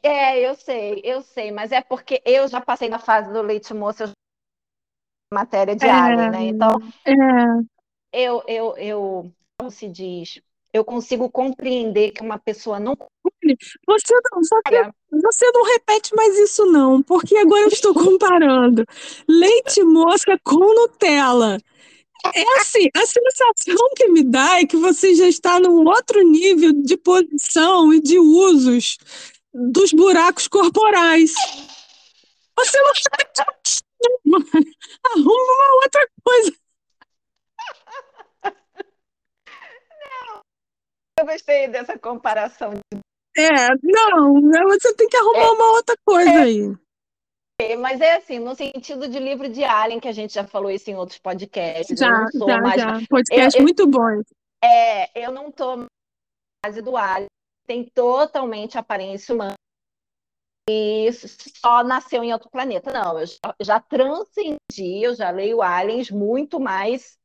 É, 0.02 0.38
eu 0.38 0.54
sei, 0.54 1.00
eu 1.02 1.22
sei, 1.22 1.50
mas 1.50 1.72
é 1.72 1.80
porque 1.80 2.22
eu 2.24 2.46
já 2.46 2.60
passei 2.60 2.88
na 2.88 2.98
fase 2.98 3.32
do 3.32 3.42
leite 3.42 3.72
moço, 3.74 4.04
matéria 5.32 5.74
de 5.74 5.86
é, 5.86 6.30
né? 6.30 6.42
Então, 6.44 6.78
é. 7.04 7.12
eu, 8.12 8.42
eu, 8.46 8.76
eu, 8.76 9.32
como 9.58 9.70
se 9.70 9.88
diz, 9.88 10.40
eu 10.74 10.84
consigo 10.84 11.30
compreender 11.30 12.10
que 12.10 12.20
uma 12.20 12.36
pessoa 12.36 12.80
não. 12.80 12.96
Você 13.86 14.14
não, 14.32 14.92
você 15.22 15.50
não 15.52 15.64
repete 15.64 16.14
mais 16.16 16.36
isso, 16.36 16.66
não, 16.66 17.00
porque 17.00 17.36
agora 17.36 17.62
eu 17.62 17.68
estou 17.68 17.94
comparando 17.94 18.84
leite 19.28 19.84
mosca 19.84 20.36
com 20.42 20.58
Nutella. 20.58 21.58
É 22.34 22.60
assim, 22.60 22.88
a 22.96 23.06
sensação 23.06 23.88
que 23.94 24.08
me 24.08 24.24
dá 24.24 24.58
é 24.58 24.66
que 24.66 24.76
você 24.76 25.14
já 25.14 25.28
está 25.28 25.60
num 25.60 25.86
outro 25.86 26.22
nível 26.22 26.72
de 26.72 26.96
posição 26.96 27.92
e 27.92 28.00
de 28.00 28.18
usos 28.18 28.96
dos 29.52 29.92
buracos 29.92 30.48
corporais. 30.48 31.32
Você 32.56 32.78
não 32.80 32.92
arruma 35.04 35.52
uma 35.52 35.82
outra 35.84 36.08
coisa. 36.24 36.52
Eu 41.24 41.26
gostei 41.26 41.68
dessa 41.68 41.98
comparação. 41.98 42.74
É, 43.34 43.68
não, 43.82 44.34
você 44.68 44.94
tem 44.94 45.08
que 45.08 45.16
arrumar 45.16 45.38
é, 45.38 45.50
uma 45.50 45.70
outra 45.72 45.96
coisa 46.04 46.30
é, 46.30 46.42
aí. 46.42 46.76
É, 47.62 47.76
mas 47.76 47.98
é 48.02 48.16
assim, 48.16 48.38
no 48.38 48.54
sentido 48.54 49.08
de 49.08 49.18
livro 49.18 49.48
de 49.48 49.64
Alien, 49.64 50.00
que 50.00 50.06
a 50.08 50.12
gente 50.12 50.34
já 50.34 50.46
falou 50.46 50.70
isso 50.70 50.90
em 50.90 50.94
outros 50.94 51.18
podcasts. 51.18 51.98
Já, 51.98 52.26
já, 52.34 52.60
mais... 52.60 52.80
já. 52.80 53.00
Podcast 53.08 53.58
eu, 53.58 53.62
muito 53.62 53.86
bom. 53.86 54.22
É, 54.62 55.18
eu 55.18 55.32
não 55.32 55.46
na 55.46 55.86
fase 56.66 56.82
do 56.82 56.94
Alien, 56.94 57.28
tem 57.66 57.84
totalmente 57.94 58.76
aparência 58.76 59.34
humana 59.34 59.54
e 60.68 61.10
só 61.12 61.82
nasceu 61.82 62.22
em 62.22 62.34
outro 62.34 62.50
planeta. 62.50 62.92
Não, 62.92 63.18
eu 63.18 63.26
já, 63.26 63.54
já 63.62 63.80
transcendi, 63.80 65.02
eu 65.02 65.14
já 65.14 65.30
leio 65.30 65.62
aliens 65.62 66.10
muito 66.10 66.60
mais 66.60 67.16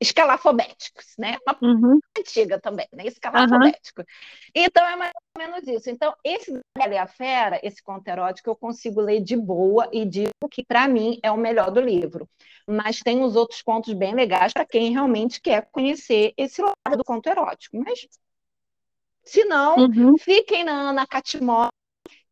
escalafobéticos, 0.00 1.14
né? 1.18 1.38
Uma 1.46 1.58
uhum. 1.62 2.00
antiga 2.18 2.60
também, 2.60 2.86
né? 2.92 3.06
Escalafobético. 3.06 4.02
Uhum. 4.02 4.06
Então 4.54 4.86
é 4.86 4.96
mais 4.96 5.12
ou 5.34 5.42
menos 5.42 5.66
isso. 5.66 5.88
Então, 5.88 6.14
esse 6.22 6.52
Bela 6.76 6.94
e 6.94 6.98
a 6.98 7.06
Fera, 7.06 7.60
esse 7.62 7.82
conto 7.82 8.06
erótico, 8.08 8.50
eu 8.50 8.56
consigo 8.56 9.00
ler 9.00 9.22
de 9.22 9.36
boa 9.36 9.88
e 9.92 10.04
digo 10.04 10.48
que, 10.50 10.64
para 10.64 10.86
mim, 10.86 11.18
é 11.22 11.30
o 11.30 11.36
melhor 11.36 11.70
do 11.70 11.80
livro. 11.80 12.28
Mas 12.66 13.00
tem 13.00 13.22
os 13.22 13.36
outros 13.36 13.62
contos 13.62 13.92
bem 13.94 14.14
legais 14.14 14.52
para 14.52 14.66
quem 14.66 14.92
realmente 14.92 15.40
quer 15.40 15.68
conhecer 15.70 16.34
esse 16.36 16.60
lado 16.60 16.98
do 16.98 17.04
conto 17.04 17.28
erótico. 17.28 17.78
Mas, 17.78 18.06
se 19.24 19.44
não, 19.44 19.76
uhum. 19.76 20.18
fiquem 20.18 20.62
na 20.62 20.90
Ana 20.90 21.06
Catimó, 21.06 21.68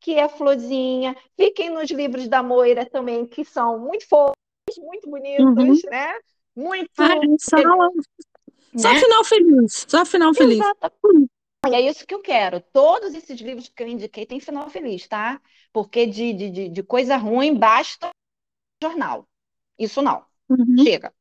que 0.00 0.18
é 0.18 0.28
florzinha, 0.28 1.16
fiquem 1.34 1.70
nos 1.70 1.90
livros 1.90 2.28
da 2.28 2.42
Moira 2.42 2.84
também, 2.84 3.26
que 3.26 3.42
são 3.42 3.78
muito 3.78 4.06
fofos, 4.06 4.34
muito 4.78 5.08
bonitos, 5.08 5.44
uhum. 5.44 5.90
né? 5.90 6.14
Muito. 6.54 6.90
Ah, 6.98 7.14
só, 7.38 7.56
só 8.76 8.92
né? 8.92 9.00
final 9.00 9.24
feliz. 9.24 9.86
Só 9.88 10.04
final 10.04 10.34
feliz. 10.34 10.58
Exato. 10.58 11.28
E 11.66 11.74
é 11.74 11.80
isso 11.80 12.06
que 12.06 12.14
eu 12.14 12.20
quero. 12.20 12.60
Todos 12.60 13.14
esses 13.14 13.40
livros 13.40 13.68
que 13.68 13.82
eu 13.82 13.88
indiquei 13.88 14.26
têm 14.26 14.38
final 14.38 14.68
feliz, 14.68 15.08
tá? 15.08 15.40
Porque 15.72 16.06
de, 16.06 16.32
de, 16.32 16.50
de, 16.50 16.68
de 16.68 16.82
coisa 16.82 17.16
ruim 17.16 17.54
basta 17.54 18.10
jornal. 18.82 19.26
Isso 19.78 20.02
não. 20.02 20.24
Uhum. 20.48 20.84
Chega. 20.84 21.12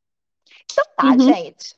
Então 0.72 0.86
tá, 0.96 1.06
uhum. 1.06 1.20
gente. 1.20 1.76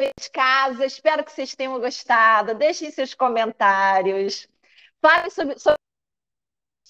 De 0.00 0.30
casa, 0.30 0.84
espero 0.86 1.24
que 1.24 1.32
vocês 1.32 1.54
tenham 1.54 1.78
gostado. 1.80 2.54
Deixem 2.54 2.90
seus 2.90 3.14
comentários. 3.14 4.48
Falem 5.00 5.30
sobre, 5.30 5.58
sobre 5.58 5.78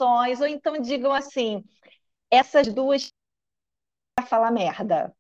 ou 0.00 0.46
então 0.46 0.80
digam 0.80 1.12
assim: 1.12 1.64
essas 2.30 2.72
duas 2.72 3.12
para 4.14 4.26
falar 4.26 4.50
merda. 4.50 5.14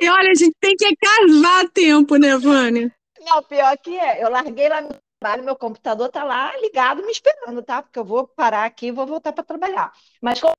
E 0.00 0.08
olha, 0.08 0.30
a 0.30 0.34
gente 0.34 0.54
tem 0.60 0.74
que 0.76 0.96
casar 0.96 1.68
tempo, 1.70 2.16
né, 2.16 2.36
Vânia? 2.36 2.92
Não, 3.20 3.42
pior 3.42 3.76
que 3.78 3.96
é. 3.98 4.22
Eu 4.22 4.30
larguei 4.30 4.68
lá 4.68 4.80
no 4.80 4.90
trabalho, 5.20 5.44
meu 5.44 5.56
computador 5.56 6.08
tá 6.08 6.24
lá 6.24 6.56
ligado 6.58 7.02
me 7.02 7.12
esperando, 7.12 7.62
tá? 7.62 7.82
Porque 7.82 7.98
eu 7.98 8.04
vou 8.04 8.26
parar 8.26 8.64
aqui 8.64 8.86
e 8.86 8.92
vou 8.92 9.06
voltar 9.06 9.32
para 9.32 9.44
trabalhar. 9.44 9.92
Mas 10.20 10.40
como 10.40 10.54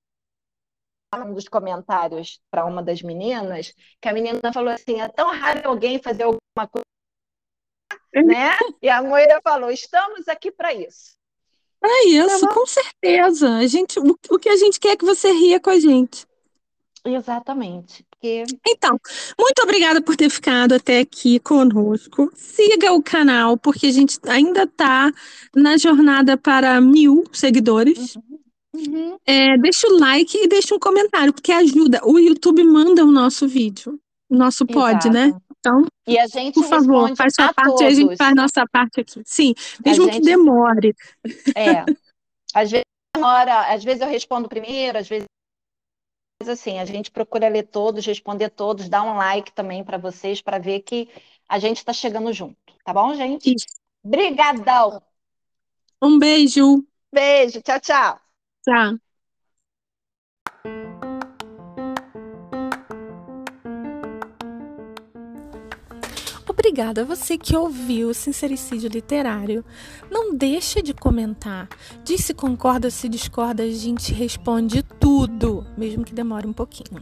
um 1.17 1.33
dos 1.33 1.47
comentários 1.47 2.39
para 2.51 2.65
uma 2.65 2.83
das 2.83 3.01
meninas, 3.01 3.73
que 3.99 4.07
a 4.07 4.13
menina 4.13 4.53
falou 4.53 4.73
assim: 4.73 5.01
é 5.01 5.07
tão 5.09 5.31
raro 5.31 5.67
alguém 5.67 6.01
fazer 6.01 6.23
alguma 6.23 6.67
coisa, 6.67 6.85
né? 8.13 8.51
E 8.81 8.89
a 8.89 9.01
Moira 9.01 9.41
falou: 9.43 9.71
estamos 9.71 10.27
aqui 10.27 10.51
para 10.51 10.73
isso. 10.73 11.17
Para 11.79 12.05
isso, 12.05 12.45
tá 12.45 12.53
com 12.53 12.65
certeza. 12.65 13.55
A 13.55 13.65
gente, 13.65 13.99
o, 13.99 14.15
o 14.29 14.37
que 14.39 14.49
a 14.49 14.57
gente 14.57 14.79
quer 14.79 14.89
é 14.89 14.97
que 14.97 15.05
você 15.05 15.31
ria 15.31 15.59
com 15.59 15.69
a 15.69 15.79
gente. 15.79 16.27
Exatamente. 17.05 18.05
Porque... 18.09 18.43
Então, 18.67 18.99
muito 19.39 19.61
obrigada 19.63 20.01
por 20.01 20.15
ter 20.15 20.29
ficado 20.29 20.73
até 20.73 20.99
aqui 20.99 21.39
conosco. 21.39 22.29
Siga 22.35 22.91
o 22.93 23.01
canal, 23.01 23.57
porque 23.57 23.87
a 23.87 23.91
gente 23.91 24.17
ainda 24.27 24.63
está 24.63 25.11
na 25.55 25.77
jornada 25.77 26.37
para 26.37 26.79
mil 26.81 27.23
seguidores. 27.31 28.15
Uhum. 28.15 28.39
Uhum. 28.75 29.17
É, 29.25 29.57
deixa 29.57 29.87
o 29.87 29.99
like 29.99 30.37
e 30.37 30.47
deixa 30.47 30.75
um 30.75 30.79
comentário, 30.79 31.33
porque 31.33 31.51
ajuda. 31.51 32.01
O 32.03 32.19
YouTube 32.19 32.63
manda 32.63 33.03
o 33.03 33.11
nosso 33.11 33.47
vídeo, 33.47 33.99
o 34.29 34.35
nosso 34.35 34.65
pod, 34.65 35.09
né? 35.09 35.33
Então, 35.59 35.85
e 36.07 36.17
a 36.17 36.27
gente 36.27 36.53
por 36.53 36.63
favor, 36.65 37.15
faz 37.15 37.33
sua 37.35 37.53
parte 37.53 37.69
todos. 37.69 37.81
e 37.81 37.85
a 37.85 37.91
gente 37.91 38.15
faz 38.15 38.35
nossa 38.35 38.65
parte 38.71 39.01
aqui. 39.01 39.21
Sim, 39.25 39.53
mesmo 39.85 40.05
gente... 40.05 40.15
que 40.15 40.21
demore. 40.21 40.95
É. 41.55 41.83
Às 42.53 42.71
vezes 42.71 42.85
demora, 43.15 43.71
às 43.71 43.83
vezes 43.83 44.01
eu 44.01 44.07
respondo 44.07 44.49
primeiro, 44.49 44.97
às 44.97 45.07
vezes 45.07 45.27
assim, 46.47 46.79
a 46.79 46.85
gente 46.85 47.11
procura 47.11 47.49
ler 47.49 47.63
todos, 47.63 48.05
responder 48.05 48.49
todos, 48.49 48.87
dar 48.87 49.03
um 49.03 49.17
like 49.17 49.51
também 49.51 49.83
para 49.83 49.97
vocês, 49.97 50.41
para 50.41 50.57
ver 50.57 50.79
que 50.81 51.09
a 51.49 51.59
gente 51.59 51.77
está 51.77 51.91
chegando 51.91 52.31
junto, 52.31 52.55
tá 52.85 52.93
bom, 52.93 53.13
gente? 53.13 53.53
Isso. 53.53 53.67
Brigadão! 54.01 55.01
Um 56.01 56.17
beijo! 56.17 56.85
Beijo, 57.11 57.61
tchau, 57.61 57.79
tchau! 57.81 58.19
Tchau! 58.63 59.08
Obrigada 66.69 67.01
a 67.01 67.03
você 67.03 67.35
que 67.35 67.55
ouviu 67.55 68.09
o 68.09 68.13
Sincericídio 68.13 68.91
Literário. 68.91 69.65
Não 70.07 70.35
deixa 70.35 70.83
de 70.83 70.93
comentar. 70.93 71.67
Diz 72.03 72.23
se 72.23 72.31
concorda, 72.31 72.91
se 72.91 73.09
discorda, 73.09 73.63
a 73.63 73.71
gente 73.71 74.13
responde 74.13 74.83
tudo, 74.83 75.65
mesmo 75.75 76.05
que 76.05 76.13
demore 76.13 76.45
um 76.45 76.53
pouquinho. 76.53 77.01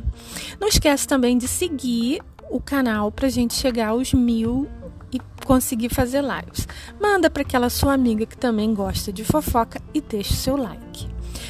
Não 0.58 0.70
esquece 0.70 1.06
também 1.06 1.38
de 1.38 1.50
seguir 1.50 2.22
o 2.50 2.62
canal 2.62 3.12
para 3.12 3.28
a 3.28 3.30
gente 3.30 3.56
chegar 3.56 3.90
aos 3.90 4.14
mil 4.14 4.70
e 5.12 5.20
conseguir 5.46 5.94
fazer 5.94 6.22
lives. 6.22 6.66
Manda 6.98 7.30
para 7.30 7.42
aquela 7.42 7.70
sua 7.70 7.92
amiga 7.92 8.26
que 8.26 8.38
também 8.38 8.74
gosta 8.74 9.12
de 9.12 9.26
fofoca 9.26 9.82
e 9.94 10.00
deixa 10.00 10.32
o 10.32 10.38
seu 10.38 10.56
like. 10.56 11.10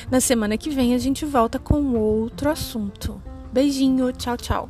Na 0.10 0.19
semana 0.19 0.57
que 0.57 0.72
vem 0.72 0.95
a 0.95 0.98
gente 0.98 1.23
volta 1.23 1.60
com 1.60 1.94
outro 1.94 2.49
assunto. 2.49 3.22
Beijinho, 3.53 4.11
tchau, 4.11 4.35
tchau. 4.38 4.69